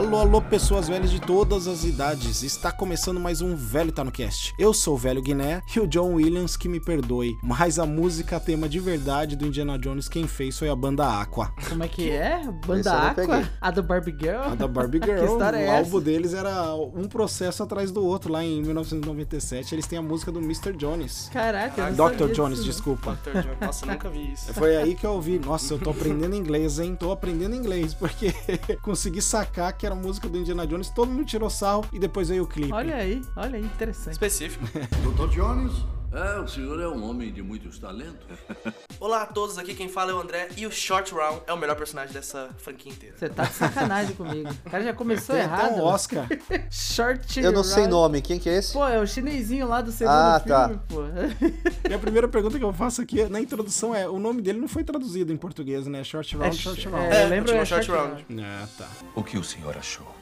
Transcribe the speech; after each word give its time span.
Alô, 0.00 0.16
alô, 0.16 0.40
pessoas 0.40 0.88
velhas 0.88 1.10
de 1.10 1.20
todas 1.20 1.68
as 1.68 1.84
idades. 1.84 2.42
Está 2.42 2.72
começando 2.72 3.20
mais 3.20 3.42
um 3.42 3.54
Velho 3.54 3.92
Tá 3.92 4.02
no 4.02 4.10
Cast. 4.10 4.54
Eu 4.58 4.72
sou 4.72 4.94
o 4.94 4.96
Velho 4.96 5.20
Guiné 5.20 5.60
e 5.76 5.78
o 5.78 5.86
John 5.86 6.14
Williams, 6.14 6.56
que 6.56 6.70
me 6.70 6.80
perdoe, 6.80 7.36
mas 7.42 7.78
a 7.78 7.84
música 7.84 8.40
tema 8.40 8.66
de 8.66 8.80
verdade 8.80 9.36
do 9.36 9.46
Indiana 9.46 9.78
Jones 9.78 10.08
quem 10.08 10.26
fez 10.26 10.58
foi 10.58 10.70
a 10.70 10.74
banda 10.74 11.20
Aqua. 11.20 11.52
Como 11.68 11.84
é 11.84 11.88
que 11.88 12.08
é? 12.08 12.40
Banda 12.66 13.10
Aqua? 13.10 13.46
A 13.60 13.70
do 13.70 13.82
Barbie 13.82 14.16
Girl? 14.18 14.40
A 14.40 14.54
da 14.54 14.66
Barbie 14.66 15.00
Que 15.04 15.06
Girl. 15.06 15.32
história 15.32 15.58
é 15.58 15.60
o 15.60 15.64
essa? 15.64 15.84
álbum 15.84 16.00
deles 16.00 16.32
era 16.32 16.74
um 16.74 17.06
processo 17.06 17.62
atrás 17.62 17.90
do 17.92 18.02
outro. 18.02 18.32
Lá 18.32 18.42
em 18.42 18.62
1997, 18.62 19.74
eles 19.74 19.86
têm 19.86 19.98
a 19.98 20.02
música 20.02 20.32
do 20.32 20.40
Mr. 20.40 20.72
Jones. 20.78 21.28
Caraca, 21.30 21.78
eu 21.78 21.94
não 21.94 22.08
Dr. 22.08 22.18
sabia 22.20 22.34
Jones, 22.36 22.64
desculpa. 22.64 23.18
Dr. 23.22 23.42
John. 23.42 23.66
Nossa, 23.66 23.84
nunca 23.84 24.08
vi 24.08 24.32
isso. 24.32 24.54
Foi 24.54 24.78
aí 24.78 24.94
que 24.94 25.04
eu 25.04 25.10
ouvi. 25.12 25.38
Nossa, 25.38 25.74
eu 25.74 25.78
tô 25.78 25.90
aprendendo 25.90 26.34
inglês, 26.34 26.78
hein? 26.78 26.96
Tô 26.98 27.12
aprendendo 27.12 27.54
inglês, 27.54 27.92
porque 27.92 28.32
consegui 28.80 29.20
sacar 29.20 29.74
que 29.74 29.89
era 29.90 29.94
música 29.94 30.28
do 30.28 30.38
Indiana 30.38 30.66
Jones, 30.66 30.88
todo 30.90 31.10
mundo 31.10 31.24
tirou 31.24 31.50
sarro 31.50 31.84
e 31.92 31.98
depois 31.98 32.28
veio 32.28 32.44
o 32.44 32.46
clipe. 32.46 32.72
Olha 32.72 32.94
aí, 32.94 33.20
olha 33.36 33.56
aí, 33.56 33.64
interessante. 33.64 34.12
Específico. 34.12 34.64
Dr. 35.02 35.28
Jones? 35.28 35.72
É, 36.12 36.40
o 36.40 36.48
senhor 36.48 36.80
é 36.80 36.88
um 36.88 37.08
homem 37.08 37.32
de 37.32 37.40
muitos 37.40 37.78
talentos. 37.78 38.26
Olá 38.98 39.22
a 39.22 39.26
todos, 39.26 39.56
aqui 39.58 39.74
quem 39.76 39.88
fala 39.88 40.10
é 40.10 40.14
o 40.14 40.18
André 40.18 40.48
e 40.56 40.66
o 40.66 40.70
Short 40.72 41.14
Round 41.14 41.42
é 41.46 41.52
o 41.52 41.56
melhor 41.56 41.76
personagem 41.76 42.12
dessa 42.12 42.50
franquia 42.58 42.90
inteira. 42.90 43.14
Você 43.16 43.28
tá 43.28 43.44
de 43.44 43.52
sacanagem 43.54 44.16
comigo. 44.16 44.50
O 44.66 44.70
cara 44.70 44.82
já 44.82 44.92
começou 44.92 45.36
Tem 45.36 45.44
até 45.44 45.66
errado. 45.66 45.76
um 45.76 45.82
Oscar. 45.84 46.26
Short 46.68 47.38
Eu 47.40 47.52
não 47.52 47.62
sei 47.62 47.82
Round. 47.84 47.90
nome, 47.90 48.20
quem 48.22 48.40
que 48.40 48.48
é 48.50 48.54
esse? 48.58 48.72
Pô, 48.72 48.84
é 48.88 49.00
o 49.00 49.06
chinesinho 49.06 49.68
lá 49.68 49.80
do 49.80 49.92
segundo 49.92 50.12
Ah, 50.12 50.40
tá. 50.44 50.68
filme, 50.68 50.82
pô. 50.88 51.02
E 51.88 51.94
a 51.94 51.98
primeira 51.98 52.26
pergunta 52.26 52.58
que 52.58 52.64
eu 52.64 52.72
faço 52.72 53.00
aqui 53.00 53.24
na 53.26 53.40
introdução 53.40 53.94
é: 53.94 54.08
o 54.08 54.18
nome 54.18 54.42
dele 54.42 54.58
não 54.58 54.68
foi 54.68 54.82
traduzido 54.82 55.32
em 55.32 55.36
português, 55.36 55.86
né? 55.86 56.02
Short 56.02 56.36
Round, 56.36 56.56
É, 56.56 56.58
Short 56.60 56.88
é, 56.88 56.90
Round. 56.90 57.06
eu 57.16 57.28
lembro 57.28 57.52
continua 57.52 57.62
é 57.62 57.64
Short 57.66 57.86
Short 57.86 58.08
Round. 58.28 58.42
Ah, 58.42 58.66
tá. 58.76 58.88
O 59.14 59.22
que 59.22 59.38
o 59.38 59.44
senhor 59.44 59.76
achou? 59.78 60.12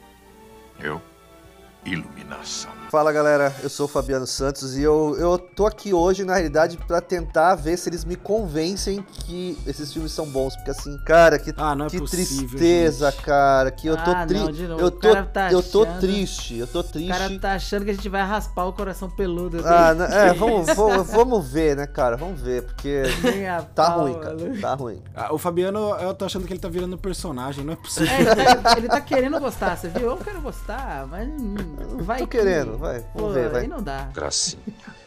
Eu? 0.79 1.01
Iluminação. 1.85 2.69
Fala 2.91 3.11
galera, 3.13 3.55
eu 3.61 3.69
sou 3.69 3.85
o 3.85 3.89
Fabiano 3.89 4.25
Santos 4.25 4.75
e 4.75 4.81
eu, 4.81 5.15
eu 5.19 5.37
tô 5.37 5.67
aqui 5.67 5.93
hoje, 5.93 6.23
na 6.25 6.33
realidade, 6.33 6.75
pra 6.87 6.99
tentar 6.99 7.53
ver 7.53 7.77
se 7.77 7.87
eles 7.87 8.03
me 8.03 8.15
convencem 8.15 9.03
que 9.11 9.55
esses 9.65 9.93
filmes 9.93 10.11
são 10.11 10.25
bons. 10.25 10.55
Porque 10.55 10.71
assim, 10.71 10.97
cara, 11.05 11.37
que, 11.37 11.53
Ah, 11.55 11.75
não 11.75 11.85
é 11.85 11.89
que 11.89 11.99
possível, 11.99 12.47
tristeza, 12.49 13.11
gente. 13.11 13.21
cara. 13.23 13.69
Que 13.71 13.87
eu 13.87 13.95
tô 13.95 14.09
Ah, 14.11 14.25
triste. 14.25 14.51
de 14.53 14.67
novo, 14.67 14.81
Eu 14.81 14.87
o 14.87 14.91
tô, 14.91 15.23
tá 15.25 15.51
eu 15.51 15.61
tô 15.61 15.83
achando- 15.83 15.99
triste, 15.99 16.57
eu 16.57 16.65
tô 16.67 16.79
O 16.79 16.83
triste. 16.83 17.09
cara 17.09 17.39
tá 17.39 17.53
achando 17.53 17.85
que 17.85 17.91
a 17.91 17.93
gente 17.93 18.09
vai 18.09 18.23
raspar 18.23 18.65
o 18.65 18.73
coração 18.73 19.07
peludo. 19.09 19.61
Ah, 19.65 19.93
não- 19.93 20.05
é, 20.05 20.33
vamos, 20.33 20.67
vamos, 20.75 21.07
vamos 21.11 21.47
ver, 21.47 21.77
né, 21.77 21.85
cara? 21.85 22.17
Vamos 22.17 22.41
ver, 22.41 22.63
porque 22.63 23.03
tá 23.75 23.91
pau, 23.91 24.01
ruim, 24.01 24.19
cara. 24.19 24.35
mano. 24.35 24.59
Tá 24.61 24.73
ruim. 24.73 25.01
Ah, 25.15 25.31
o 25.33 25.37
Fabiano, 25.37 25.79
eu 25.99 26.13
tô 26.15 26.25
achando 26.25 26.45
que 26.47 26.53
ele 26.53 26.59
tá 26.59 26.67
virando 26.69 26.97
personagem, 26.97 27.63
não 27.63 27.73
é 27.73 27.75
possível. 27.75 28.11
É, 28.11 28.21
ele, 28.21 28.55
tá, 28.61 28.73
ele 28.77 28.87
tá 28.87 28.99
querendo 29.01 29.39
gostar, 29.39 29.77
você 29.77 29.87
viu? 29.89 30.09
Eu 30.09 30.17
quero 30.17 30.41
gostar, 30.41 31.05
mas 31.07 31.29
vai 31.99 32.19
Tô 32.19 32.27
que- 32.27 32.37
querendo, 32.37 32.77
vai. 32.77 32.99
Pô, 33.01 33.19
Vamos 33.19 33.33
ver, 33.33 33.49
vai. 33.49 33.61
aí 33.61 33.67
não 33.67 33.81
dá. 33.81 34.09
Gracinha. 34.13 34.61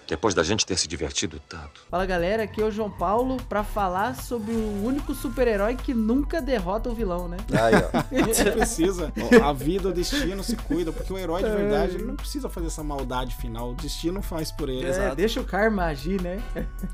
Depois 0.08 0.34
da 0.34 0.42
gente 0.42 0.66
ter 0.66 0.76
se 0.76 0.86
divertido 0.86 1.40
tanto. 1.48 1.86
Fala 1.90 2.04
galera, 2.04 2.42
aqui 2.42 2.60
é 2.60 2.64
o 2.64 2.70
João 2.70 2.90
Paulo 2.90 3.38
pra 3.48 3.64
falar 3.64 4.14
sobre 4.16 4.52
o 4.52 4.84
único 4.84 5.14
super-herói 5.14 5.74
que 5.74 5.94
nunca 5.94 6.42
derrota 6.42 6.90
o 6.90 6.94
vilão, 6.94 7.28
né? 7.28 7.38
Aí, 7.52 7.72
ó. 7.76 8.02
Você 8.26 8.50
precisa. 8.50 9.10
A 9.42 9.52
vida, 9.54 9.88
o 9.88 9.92
destino 9.92 10.42
se 10.44 10.54
cuida, 10.56 10.92
porque 10.92 11.10
o 11.10 11.16
herói 11.16 11.42
de 11.42 11.48
verdade 11.50 11.94
ele 11.94 12.04
não 12.04 12.16
precisa 12.16 12.50
fazer 12.50 12.66
essa 12.66 12.82
maldade 12.82 13.34
final. 13.36 13.70
O 13.70 13.74
destino 13.74 14.20
faz 14.20 14.52
por 14.52 14.68
ele. 14.68 14.84
É, 14.84 14.90
Exato. 14.90 15.16
deixa 15.16 15.40
o 15.40 15.44
karma 15.44 15.84
agir, 15.86 16.20
né? 16.20 16.42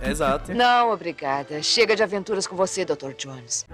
Exato. 0.00 0.54
Não, 0.54 0.92
obrigada. 0.92 1.60
Chega 1.60 1.96
de 1.96 2.04
aventuras 2.04 2.46
com 2.46 2.54
você, 2.54 2.84
Dr. 2.84 3.14
Jones. 3.18 3.66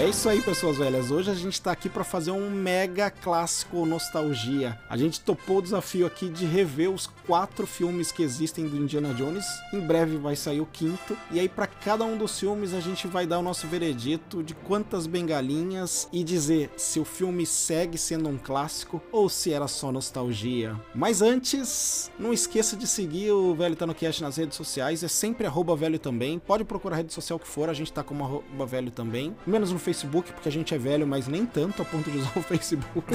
É 0.00 0.08
isso 0.08 0.30
aí, 0.30 0.40
pessoas 0.40 0.78
velhas. 0.78 1.10
Hoje 1.10 1.30
a 1.30 1.34
gente 1.34 1.60
tá 1.60 1.70
aqui 1.72 1.86
pra 1.86 2.02
fazer 2.02 2.30
um 2.30 2.48
mega 2.48 3.10
clássico 3.10 3.84
nostalgia. 3.84 4.78
A 4.88 4.96
gente 4.96 5.20
topou 5.20 5.58
o 5.58 5.62
desafio 5.62 6.06
aqui 6.06 6.30
de 6.30 6.46
rever 6.46 6.90
os 6.90 7.06
quatro 7.26 7.66
filmes 7.66 8.10
que 8.10 8.22
existem 8.22 8.66
do 8.66 8.78
Indiana 8.78 9.12
Jones. 9.12 9.44
Em 9.74 9.78
breve 9.78 10.16
vai 10.16 10.34
sair 10.34 10.62
o 10.62 10.64
quinto. 10.64 11.14
E 11.30 11.38
aí, 11.38 11.50
pra 11.50 11.66
cada 11.66 12.02
um 12.02 12.16
dos 12.16 12.40
filmes, 12.40 12.72
a 12.72 12.80
gente 12.80 13.06
vai 13.06 13.26
dar 13.26 13.40
o 13.40 13.42
nosso 13.42 13.66
veredito 13.66 14.42
de 14.42 14.54
quantas 14.54 15.06
bengalinhas 15.06 16.08
e 16.10 16.24
dizer 16.24 16.70
se 16.78 16.98
o 16.98 17.04
filme 17.04 17.44
segue 17.44 17.98
sendo 17.98 18.30
um 18.30 18.38
clássico 18.38 19.02
ou 19.12 19.28
se 19.28 19.52
era 19.52 19.68
só 19.68 19.92
nostalgia. 19.92 20.80
Mas 20.94 21.20
antes, 21.20 22.10
não 22.18 22.32
esqueça 22.32 22.74
de 22.74 22.86
seguir 22.86 23.32
o 23.32 23.54
Velho 23.54 23.76
Tá 23.76 23.86
no 23.86 23.94
Cast 23.94 24.22
nas 24.22 24.38
redes 24.38 24.56
sociais. 24.56 25.04
É 25.04 25.08
sempre 25.08 25.46
arroba 25.46 25.76
velho 25.76 25.98
também. 25.98 26.38
Pode 26.38 26.64
procurar 26.64 26.94
a 26.94 26.96
rede 26.96 27.12
social 27.12 27.38
que 27.38 27.46
for, 27.46 27.68
a 27.68 27.74
gente 27.74 27.92
tá 27.92 28.02
como 28.02 28.24
arroba 28.24 28.64
velho 28.64 28.90
também. 28.90 29.36
Menos 29.46 29.70
no 29.70 29.78
Facebook, 29.78 29.89
porque 30.32 30.48
a 30.48 30.52
gente 30.52 30.74
é 30.74 30.78
velho, 30.78 31.06
mas 31.06 31.26
nem 31.26 31.44
tanto 31.46 31.82
a 31.82 31.84
ponto 31.84 32.10
de 32.10 32.18
usar 32.18 32.32
o 32.36 32.42
Facebook. 32.42 33.14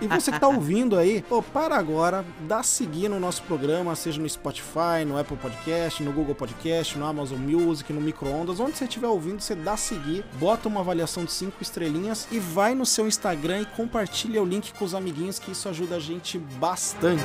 e 0.00 0.06
você 0.06 0.32
que 0.32 0.40
tá 0.40 0.48
ouvindo 0.48 0.96
aí, 0.96 1.22
pô, 1.28 1.42
para 1.42 1.76
agora, 1.76 2.24
dá 2.46 2.62
seguir 2.62 3.08
no 3.08 3.18
nosso 3.20 3.42
programa, 3.42 3.94
seja 3.94 4.20
no 4.20 4.28
Spotify, 4.28 5.04
no 5.06 5.18
Apple 5.18 5.36
Podcast, 5.36 6.02
no 6.02 6.12
Google 6.12 6.34
Podcast, 6.34 6.98
no 6.98 7.06
Amazon 7.06 7.38
Music, 7.38 7.92
no 7.92 8.00
Microondas, 8.00 8.60
onde 8.60 8.76
você 8.76 8.84
estiver 8.84 9.08
ouvindo, 9.08 9.40
você 9.40 9.54
dá 9.54 9.76
seguir, 9.76 10.24
bota 10.38 10.68
uma 10.68 10.80
avaliação 10.80 11.24
de 11.24 11.32
5 11.32 11.62
estrelinhas 11.62 12.26
e 12.30 12.38
vai 12.38 12.74
no 12.74 12.86
seu 12.86 13.06
Instagram 13.06 13.62
e 13.62 13.66
compartilha 13.66 14.42
o 14.42 14.46
link 14.46 14.72
com 14.74 14.84
os 14.84 14.94
amiguinhos, 14.94 15.38
que 15.38 15.52
isso 15.52 15.68
ajuda 15.68 15.96
a 15.96 16.00
gente 16.00 16.38
bastante. 16.38 17.20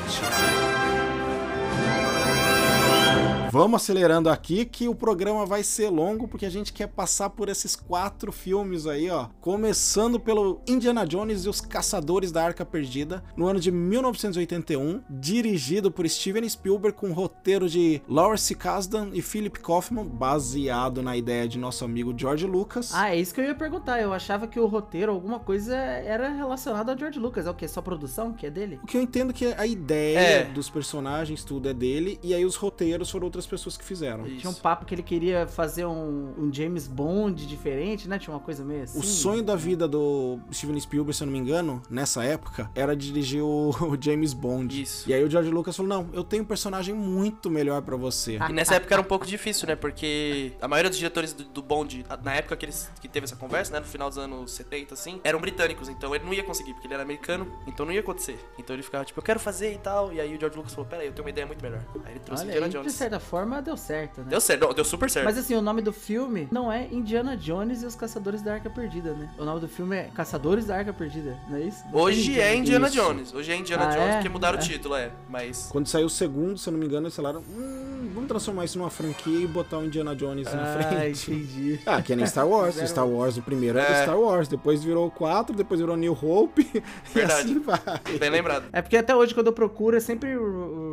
Vamos 3.56 3.82
acelerando 3.82 4.30
aqui 4.30 4.66
que 4.66 4.90
o 4.90 4.94
programa 4.94 5.46
vai 5.46 5.64
ser 5.64 5.90
longo 5.90 6.28
porque 6.28 6.46
a 6.46 6.50
gente 6.50 6.74
quer 6.74 6.88
passar 6.88 7.30
por 7.30 7.48
esses 7.48 7.74
quatro 7.74 8.30
filmes 8.30 8.86
aí, 8.86 9.10
ó. 9.10 9.28
Começando 9.40 10.20
pelo 10.20 10.60
Indiana 10.68 11.08
Jones 11.08 11.46
e 11.46 11.48
os 11.48 11.62
Caçadores 11.62 12.34
da 12.34 12.44
Arca 12.44 12.66
Perdida, 12.66 13.24
no 13.38 13.48
ano 13.48 13.58
de 13.58 13.72
1981, 13.72 15.02
dirigido 15.10 15.90
por 15.90 16.06
Steven 16.06 16.50
Spielberg 16.50 16.98
com 16.98 17.14
roteiro 17.14 17.70
de 17.70 18.02
Lawrence 18.10 18.54
Kasdan 18.54 19.12
e 19.14 19.22
Philip 19.22 19.58
Kaufman, 19.62 20.06
baseado 20.06 21.02
na 21.02 21.16
ideia 21.16 21.48
de 21.48 21.58
nosso 21.58 21.86
amigo 21.86 22.14
George 22.14 22.46
Lucas. 22.46 22.94
Ah, 22.94 23.16
é 23.16 23.22
isso 23.22 23.34
que 23.34 23.40
eu 23.40 23.46
ia 23.46 23.56
perguntar. 23.56 24.02
Eu 24.02 24.12
achava 24.12 24.48
que 24.48 24.60
o 24.60 24.66
roteiro, 24.66 25.14
alguma 25.14 25.40
coisa, 25.40 25.74
era 25.78 26.28
relacionado 26.28 26.90
ao 26.90 26.98
George 26.98 27.20
Lucas. 27.20 27.48
É 27.48 27.52
o 27.52 27.54
quê? 27.54 27.70
Só 27.70 27.82
produção 27.82 28.34
que 28.34 28.48
é 28.48 28.52
dele? 28.52 28.82
O 28.84 28.86
que 28.86 28.98
eu 28.98 29.02
entendo 29.02 29.32
que 29.32 29.46
a 29.46 29.66
ideia 29.66 30.20
É. 30.20 30.44
dos 30.44 30.70
personagens, 30.70 31.46
tudo 31.46 31.70
é 31.70 31.74
dele, 31.74 32.20
e 32.22 32.34
aí 32.34 32.44
os 32.44 32.58
roteiros 32.58 33.10
foram 33.10 33.24
outras 33.28 33.45
pessoas 33.46 33.78
que 33.78 33.84
fizeram. 33.84 34.26
Isso. 34.28 34.38
Tinha 34.38 34.50
um 34.50 34.54
papo 34.54 34.86
que 34.86 34.94
ele 34.94 35.04
queria 35.04 35.48
fazer 35.48 35.86
um, 35.86 36.34
um 36.38 36.54
James 36.54 36.88
Bond 36.88 37.46
diferente, 37.46 38.08
né? 38.08 38.20
Tinha 38.20 38.34
uma 38.34 38.40
coisa 38.40 38.64
meio 38.64 38.84
assim. 38.84 39.00
O 39.00 39.04
sonho 39.04 39.44
da 39.44 39.56
vida 39.56 39.88
do 39.88 40.40
Steven 40.52 40.80
Spielberg, 40.80 41.16
se 41.16 41.24
eu 41.24 41.28
não 41.28 41.34
me 41.34 41.40
engano, 41.40 41.82
nessa 41.90 42.24
época, 42.24 42.70
era 42.76 42.96
dirigir 42.96 43.44
o, 43.44 43.70
o 43.82 43.98
James 44.00 44.34
Bond. 44.34 44.82
Isso. 44.82 45.10
E 45.10 45.14
aí 45.14 45.24
o 45.24 45.30
George 45.30 45.50
Lucas 45.50 45.76
falou: 45.76 45.90
Não, 45.90 46.10
eu 46.14 46.24
tenho 46.24 46.44
um 46.44 46.46
personagem 46.46 46.94
muito 46.94 47.50
melhor 47.50 47.82
pra 47.82 47.96
você. 47.96 48.38
Ah. 48.40 48.50
E 48.50 48.54
nessa 48.54 48.76
época 48.76 48.94
era 48.94 49.02
um 49.02 49.06
pouco 49.06 49.26
difícil, 49.26 49.68
né? 49.68 49.76
Porque 49.76 50.54
a 50.62 50.68
maioria 50.68 50.90
dos 50.90 50.98
diretores 50.98 51.34
do, 51.34 51.44
do 51.44 51.62
Bond, 51.62 52.06
na 52.24 52.36
época 52.36 52.56
que, 52.56 52.66
eles, 52.66 52.90
que 53.02 53.08
teve 53.08 53.26
essa 53.26 53.36
conversa, 53.36 53.74
né? 53.74 53.80
No 53.80 53.86
final 53.86 54.10
dos 54.10 54.18
anos 54.18 54.52
70, 54.52 54.94
assim, 54.94 55.20
eram 55.24 55.40
britânicos. 55.40 55.90
Então 55.90 56.14
ele 56.14 56.24
não 56.24 56.34
ia 56.34 56.44
conseguir, 56.44 56.74
porque 56.74 56.88
ele 56.88 56.94
era 56.94 57.04
americano. 57.04 57.52
Então 57.68 57.86
não 57.86 57.94
ia 57.94 58.00
acontecer. 58.00 58.40
Então 58.58 58.76
ele 58.76 58.84
ficava 58.84 59.06
tipo, 59.06 59.20
eu 59.20 59.24
quero 59.24 59.40
fazer 59.40 59.74
e 59.74 59.78
tal. 59.78 60.12
E 60.14 60.20
aí 60.20 60.36
o 60.36 60.40
George 60.40 60.58
Lucas 60.58 60.74
falou, 60.74 60.90
pera 60.90 61.02
aí, 61.02 61.08
eu 61.08 61.14
tenho 61.14 61.26
uma 61.26 61.30
ideia 61.30 61.46
muito 61.46 61.62
melhor. 61.62 61.84
Aí 62.03 62.14
ele 62.14 62.20
trouxe 62.20 62.44
Olha, 62.44 62.50
Indiana 62.52 62.66
aí, 62.66 62.72
de 62.72 62.78
Jones. 62.78 62.94
certa 62.94 63.20
forma, 63.20 63.34
deu 63.64 63.78
certo, 63.78 64.22
né? 64.22 64.28
Deu 64.29 64.40
certo, 64.41 64.73
deu 64.73 64.85
super 64.85 65.09
certo. 65.09 65.26
Mas 65.26 65.37
assim, 65.37 65.55
o 65.55 65.61
nome 65.61 65.82
do 65.82 65.91
filme 65.91 66.47
não 66.52 66.72
é 66.72 66.87
Indiana 66.91 67.35
Jones 67.35 67.84
e 67.84 67.85
os 67.85 67.96
Caçadores 67.96 68.41
da 68.41 68.53
Arca 68.53 68.70
Perdida, 68.70 69.14
né? 69.14 69.29
O 69.37 69.43
nome 69.46 69.59
do 69.59 69.67
filme 69.67 69.96
é 69.96 70.03
Caçadores 70.14 70.66
da 70.66 70.76
Arca 70.78 70.93
Perdida, 70.93 71.37
não 71.49 71.58
é 71.58 71.61
isso? 71.61 71.84
Não 71.91 71.99
Hoje 71.99 72.40
é 72.40 72.55
Indiana 72.55 72.87
Isso. 72.87 72.96
Jones. 72.96 73.34
Hoje 73.34 73.52
é 73.52 73.55
Indiana 73.58 73.85
Ah, 73.87 73.90
Jones, 73.91 74.08
é? 74.09 74.14
porque 74.16 74.29
mudaram 74.29 74.58
É. 74.58 74.61
o 74.61 74.64
título, 74.64 74.96
é. 74.96 75.11
Mas. 75.29 75.67
Quando 75.72 75.87
saiu 75.87 76.05
o 76.08 76.09
segundo, 76.09 76.58
se 76.58 76.67
eu 76.70 76.72
não 76.73 76.79
me 76.79 76.85
engano, 76.85 77.05
eles 77.08 77.16
falaram: 77.16 77.41
hum, 77.41 78.11
vamos 78.14 78.28
transformar 78.28 78.66
isso 78.66 78.78
numa 78.78 78.90
franquia 78.90 79.40
e 79.41 79.47
botar 79.47 79.78
o 79.79 79.85
Indiana 79.85 80.16
Jones 80.16 80.46
na 80.53 80.61
Ah, 80.64 80.84
frente. 80.84 81.31
entendi. 81.31 81.79
Ah, 81.85 82.02
que 82.02 82.16
nem 82.16 82.26
Star 82.26 82.47
Wars. 82.47 82.70
Fizeram- 82.76 82.88
Star 82.90 83.08
Wars, 83.08 83.38
o 83.38 83.41
primeiro 83.41 83.78
era 83.78 83.88
É. 83.99 84.03
Star 84.03 84.20
Wars, 84.20 84.47
depois 84.47 84.84
virou 84.84 85.09
4, 85.11 85.55
depois 85.55 85.79
virou 85.79 85.96
New 85.96 86.14
Hope, 86.20 86.61
e 86.73 86.81
Verdade. 87.14 87.41
assim 87.52 87.59
vai. 87.59 87.79
Bem 88.20 88.29
lembrado. 88.29 88.66
É 88.72 88.81
porque 88.81 88.97
até 88.97 89.16
hoje, 89.16 89.34
quando 89.34 89.47
eu 89.47 89.53
procuro, 89.53 89.96
é 89.97 89.99
sempre 89.99 90.29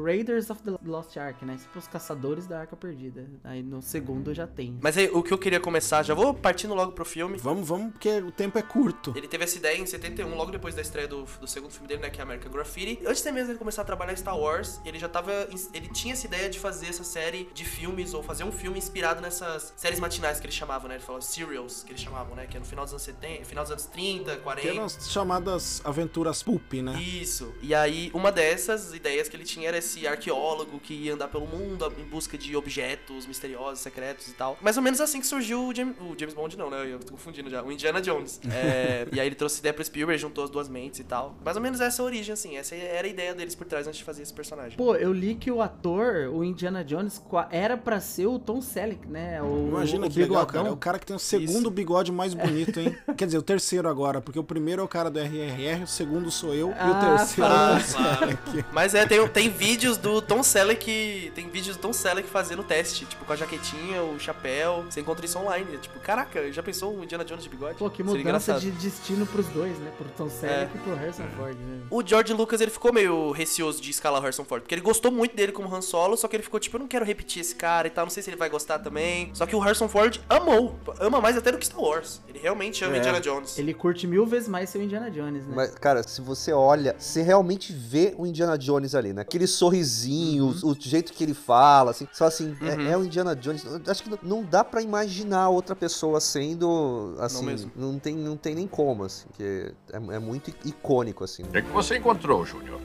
Raiders 0.05 0.51
of 0.51 0.63
the 0.63 0.73
Lost 0.85 1.17
Ark, 1.17 1.45
né? 1.45 1.57
Tipo 1.61 1.79
os 1.79 1.87
caçadores 1.89 2.22
da 2.47 2.61
Arca 2.61 2.77
Perdida. 2.77 3.27
Aí 3.43 3.63
no 3.63 3.83
segundo 3.83 4.33
já 4.33 4.47
tem. 4.47 4.79
Mas 4.81 4.97
aí, 4.97 5.11
o 5.13 5.23
que 5.23 5.33
eu 5.33 5.39
queria 5.39 5.59
começar, 5.59 6.03
já 6.03 6.15
vou 6.15 6.33
partindo 6.33 6.75
logo 6.75 6.93
pro 6.93 7.05
filme. 7.05 7.37
Vamos, 7.37 7.67
vamos, 7.67 7.93
porque 7.93 8.19
o 8.19 8.31
tempo 8.31 8.59
é 8.59 8.63
curto. 8.63 9.13
Ele 9.17 9.27
teve 9.27 9.45
essa 9.45 9.59
ideia 9.59 9.77
em 9.77 9.87
71, 9.87 10.35
logo 10.35 10.53
depois 10.53 10.75
da 10.75 10.81
estreia 10.81 11.09
do, 11.09 11.25
do 11.25 11.49
segundo 11.49 11.73
filme 11.73 11.89
dele, 11.89 12.03
né, 12.03 12.11
que 12.11 12.21
é 12.21 12.23
American 12.23 12.53
Graffiti. 12.53 13.01
Antes 13.05 13.25
mesmo 13.25 13.49
dele 13.49 13.59
começar 13.59 13.83
a 13.83 13.85
trabalhar 13.85 14.13
em 14.13 14.17
Star 14.17 14.39
Wars, 14.39 14.81
ele 14.85 14.99
já 14.99 15.09
tava. 15.09 15.33
Ele 15.75 15.89
tinha 15.89 16.15
essa 16.15 16.27
ideia 16.27 16.49
de 16.49 16.59
fazer 16.59 16.87
essa 16.87 17.05
série 17.05 17.49
de 17.53 17.65
filmes, 17.65 18.15
ou 18.15 18.23
fazer 18.23 18.45
um 18.45 18.53
filme 18.53 18.79
inspirado 18.79 19.21
nessas 19.21 19.73
séries 19.77 19.99
matinais 19.99 20.39
que 20.39 20.47
eles 20.47 20.55
chamavam, 20.55 20.89
né? 20.89 20.95
Ele 20.97 21.05
falou 21.05 21.21
serials, 21.21 21.83
que 21.83 21.93
eles 21.93 22.01
chamavam, 22.01 22.37
né? 22.37 22.47
Que 22.47 22.57
é 22.57 22.61
no 22.61 22.67
final 22.67 22.85
dos 22.85 22.93
anos 22.93 23.03
70, 23.03 23.45
final 23.45 23.65
dos 23.65 23.73
anos 23.73 23.87
30, 23.87 24.37
40. 24.37 24.61
Que 24.61 24.77
eram 24.77 24.85
as 24.85 25.11
chamadas 25.11 25.83
aventuras 25.85 26.43
pulp, 26.43 26.75
né? 26.75 27.01
Isso. 27.01 27.53
E 27.63 27.75
aí, 27.75 28.11
uma 28.15 28.31
dessas 28.31 28.95
ideias 28.95 29.29
que 29.29 29.37
ele 29.37 29.45
tinha 29.45 29.69
era 29.69 29.79
esse 29.79 30.07
arqueólogo 30.07 30.79
que 30.79 30.95
ia 30.95 31.15
andar 31.15 31.29
pelo 31.29 31.47
mundo 31.47 31.85
busca 32.13 32.37
de 32.39 32.55
objetos 32.55 33.27
misteriosos, 33.27 33.81
secretos 33.81 34.29
e 34.29 34.33
tal. 34.33 34.57
Mais 34.61 34.77
ou 34.77 34.83
menos 34.83 35.01
assim 35.01 35.19
que 35.21 35.27
surgiu 35.27 35.67
o 35.69 35.75
James, 35.75 35.97
o 35.99 36.15
James 36.19 36.35
Bond, 36.35 36.57
não, 36.59 36.69
né? 36.71 36.87
Eu 36.93 36.99
tô 36.99 37.13
confundindo 37.13 37.49
já. 37.51 37.63
O 37.63 37.73
Indiana 37.73 38.01
Jones. 38.01 38.41
É, 38.53 39.09
e 39.11 39.19
aí 39.19 39.27
ele 39.27 39.35
trouxe 39.35 39.59
ideia 39.61 39.73
pro 39.73 39.83
Spielberg, 39.85 40.21
juntou 40.21 40.45
as 40.45 40.51
duas 40.51 40.69
mentes 40.69 41.01
e 41.01 41.05
tal. 41.05 41.35
Mais 41.45 41.57
ou 41.57 41.63
menos 41.63 41.81
essa 41.81 42.01
é 42.01 42.03
a 42.03 42.07
origem, 42.07 42.33
assim. 42.35 42.57
Essa 42.57 42.75
era 42.77 43.07
a 43.07 43.11
ideia 43.11 43.35
deles 43.35 43.55
por 43.55 43.67
trás 43.67 43.87
antes 43.89 43.99
de 43.99 44.05
fazer 44.05 44.23
esse 44.23 44.33
personagem. 44.33 44.77
Pô, 44.77 44.95
eu 44.95 45.13
li 45.13 45.35
que 45.35 45.51
o 45.51 45.63
ator, 45.63 46.29
o 46.33 46.45
Indiana 46.45 46.85
Jones, 46.85 47.21
era 47.51 47.77
pra 47.77 47.99
ser 48.01 48.27
o 48.27 48.39
Tom 48.39 48.61
Selleck, 48.61 49.07
né? 49.09 49.43
O, 49.43 49.69
Imagina 49.69 50.07
o 50.07 50.11
que 50.11 50.19
legal, 50.21 50.41
bigodão. 50.45 50.47
cara. 50.63 50.69
É 50.69 50.71
o 50.73 50.77
cara 50.77 50.99
que 50.99 51.07
tem 51.07 51.17
o 51.17 51.19
segundo 51.19 51.63
Isso. 51.63 51.71
bigode 51.71 52.13
mais 52.13 52.35
bonito, 52.35 52.79
hein? 52.79 52.97
Quer 53.17 53.25
dizer, 53.27 53.39
o 53.39 53.43
terceiro 53.43 53.89
agora, 53.89 54.21
porque 54.21 54.39
o 54.39 54.45
primeiro 54.45 54.83
é 54.83 54.85
o 54.85 54.89
cara 54.89 55.11
do 55.11 55.19
RRR, 55.19 55.83
o 55.85 55.87
segundo 55.87 56.31
sou 56.31 56.53
eu 56.55 56.69
e 56.69 56.73
o 56.73 56.75
Ah, 56.79 57.17
terceiro 57.17 57.51
é 57.51 57.57
fala. 57.57 57.73
o 57.73 57.79
Tom 57.79 57.85
Selleck. 58.19 58.65
Mas 58.73 58.95
é, 58.95 59.07
tem, 59.07 59.27
tem 59.29 59.49
vídeos 59.51 59.97
do 59.97 60.21
Tom 60.21 60.43
Selleck. 60.43 61.33
Tem 61.35 61.49
vídeos 61.49 61.77
do 61.77 61.81
Tom 61.81 61.93
Selleck 62.03 62.29
fazendo 62.29 62.63
teste, 62.63 63.05
tipo, 63.07 63.25
com 63.25 63.33
a 63.33 63.37
jaquetinha, 63.37 64.03
o 64.03 64.19
chapéu. 64.19 64.85
Você 64.91 65.01
encontra 65.01 65.25
isso 65.25 65.39
online. 65.39 65.67
É, 65.75 65.77
tipo, 65.79 65.99
caraca, 66.01 66.51
já 66.53 66.63
pensou 66.63 66.97
o 66.99 67.05
Indiana 67.05 67.25
Jones 67.25 67.45
de 67.45 67.49
bigode? 67.51 67.79
Pô, 67.79 67.89
que 67.89 68.03
mudança 68.03 68.55
de 68.59 68.71
destino 68.73 69.25
pros 69.27 69.47
dois, 69.47 69.79
né? 69.79 69.91
Pro 69.97 70.09
Tom 70.17 70.29
Selleck 70.29 70.75
e 70.77 70.79
pro 70.81 70.95
Harrison 70.95 71.25
Ford, 71.37 71.57
né? 71.57 71.81
O 71.91 72.03
George 72.05 72.33
Lucas, 72.33 72.61
ele 72.61 72.71
ficou 72.71 72.93
meio 72.93 73.31
receoso 73.31 73.81
de 73.81 73.91
escalar 73.91 74.21
o 74.21 74.23
Harrison 74.23 74.45
Ford, 74.45 74.63
porque 74.63 74.75
ele 74.75 74.83
gostou 74.83 75.11
muito 75.13 75.37
dele 75.37 75.53
como 75.53 75.73
Han 75.75 75.81
Solo, 75.81 76.17
só 76.17 76.27
que 76.29 76.37
ele 76.37 76.43
ficou 76.43 76.59
tipo, 76.59 76.77
eu 76.77 76.81
não 76.81 76.89
quero 76.89 77.05
repetir 77.05 77.41
esse 77.41 77.55
cara 77.55 77.87
e 77.87 77.91
tal, 77.91 78.05
não 78.05 78.11
sei 78.11 78.23
se 78.23 78.31
ele 78.31 78.37
vai 78.37 78.51
gostar 78.51 78.79
também. 78.81 79.31
Só 79.35 79.47
que 79.47 79.55
o 79.55 79.59
Harrison 79.61 79.89
Ford 79.89 80.19
amou, 80.29 80.77
ama 80.99 81.21
mais 81.21 81.37
até 81.37 81.53
do 81.53 81.59
que 81.59 81.67
Star 81.67 81.81
Wars. 81.81 82.21
Ele 82.29 82.39
realmente 82.39 82.85
ama 82.85 82.97
É. 82.97 82.99
Indiana 82.99 83.21
Jones. 83.21 83.59
Ele 83.59 83.73
curte 83.73 84.07
mil 84.07 84.27
vezes 84.27 84.49
mais 84.49 84.71
seu 84.71 84.83
Indiana 84.83 85.11
Jones, 85.11 85.47
né? 85.47 85.53
Mas, 85.55 85.75
cara, 85.77 86.03
se 86.03 86.21
você 86.21 86.53
olha, 86.53 86.97
você 86.99 87.23
realmente 87.23 87.73
vê 87.73 88.15
o 88.19 88.27
Indiana 88.27 88.59
Jones 88.59 88.95
ali, 88.95 89.13
né? 89.13 89.23
Aquele 89.23 89.47
sorrisinho, 89.47 90.45
Uhum. 90.47 90.61
o, 90.63 90.73
o 90.73 90.77
jeito 90.79 91.13
que 91.13 91.23
ele 91.23 91.35
fala, 91.35 91.92
assim. 91.93 92.09
Só 92.13 92.25
assim, 92.27 92.57
é- 92.61 92.75
Uhum. 92.75 92.87
é, 92.89 92.97
o 92.97 93.05
Indiana 93.05 93.35
Jones. 93.37 93.65
Acho 93.87 94.03
que 94.03 94.11
não- 94.11 94.19
não 94.23 94.43
dá 94.45 94.65
pra 94.65 94.83
imaginar 94.83 95.49
outra 95.49 95.77
pessoa 95.77 96.21
sendo, 96.21 97.15
assim, 97.21 97.47
mesmo. 97.47 97.71
não, 97.77 97.99
tem, 97.99 98.17
não 98.17 98.37
tem 98.37 98.55
nem 98.55 98.67
como, 98.67 99.05
assim, 99.05 99.27
que 99.35 99.73
é, 99.93 99.97
é 100.15 100.19
muito 100.19 100.51
icônico, 100.65 101.23
assim. 101.25 101.43
O 101.45 101.47
que, 101.49 101.59
é 101.59 101.63
que 101.63 101.71
você 101.71 101.97
encontrou, 101.97 102.45
Júnior? 102.45 102.81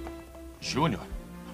Júnior? 0.62 1.01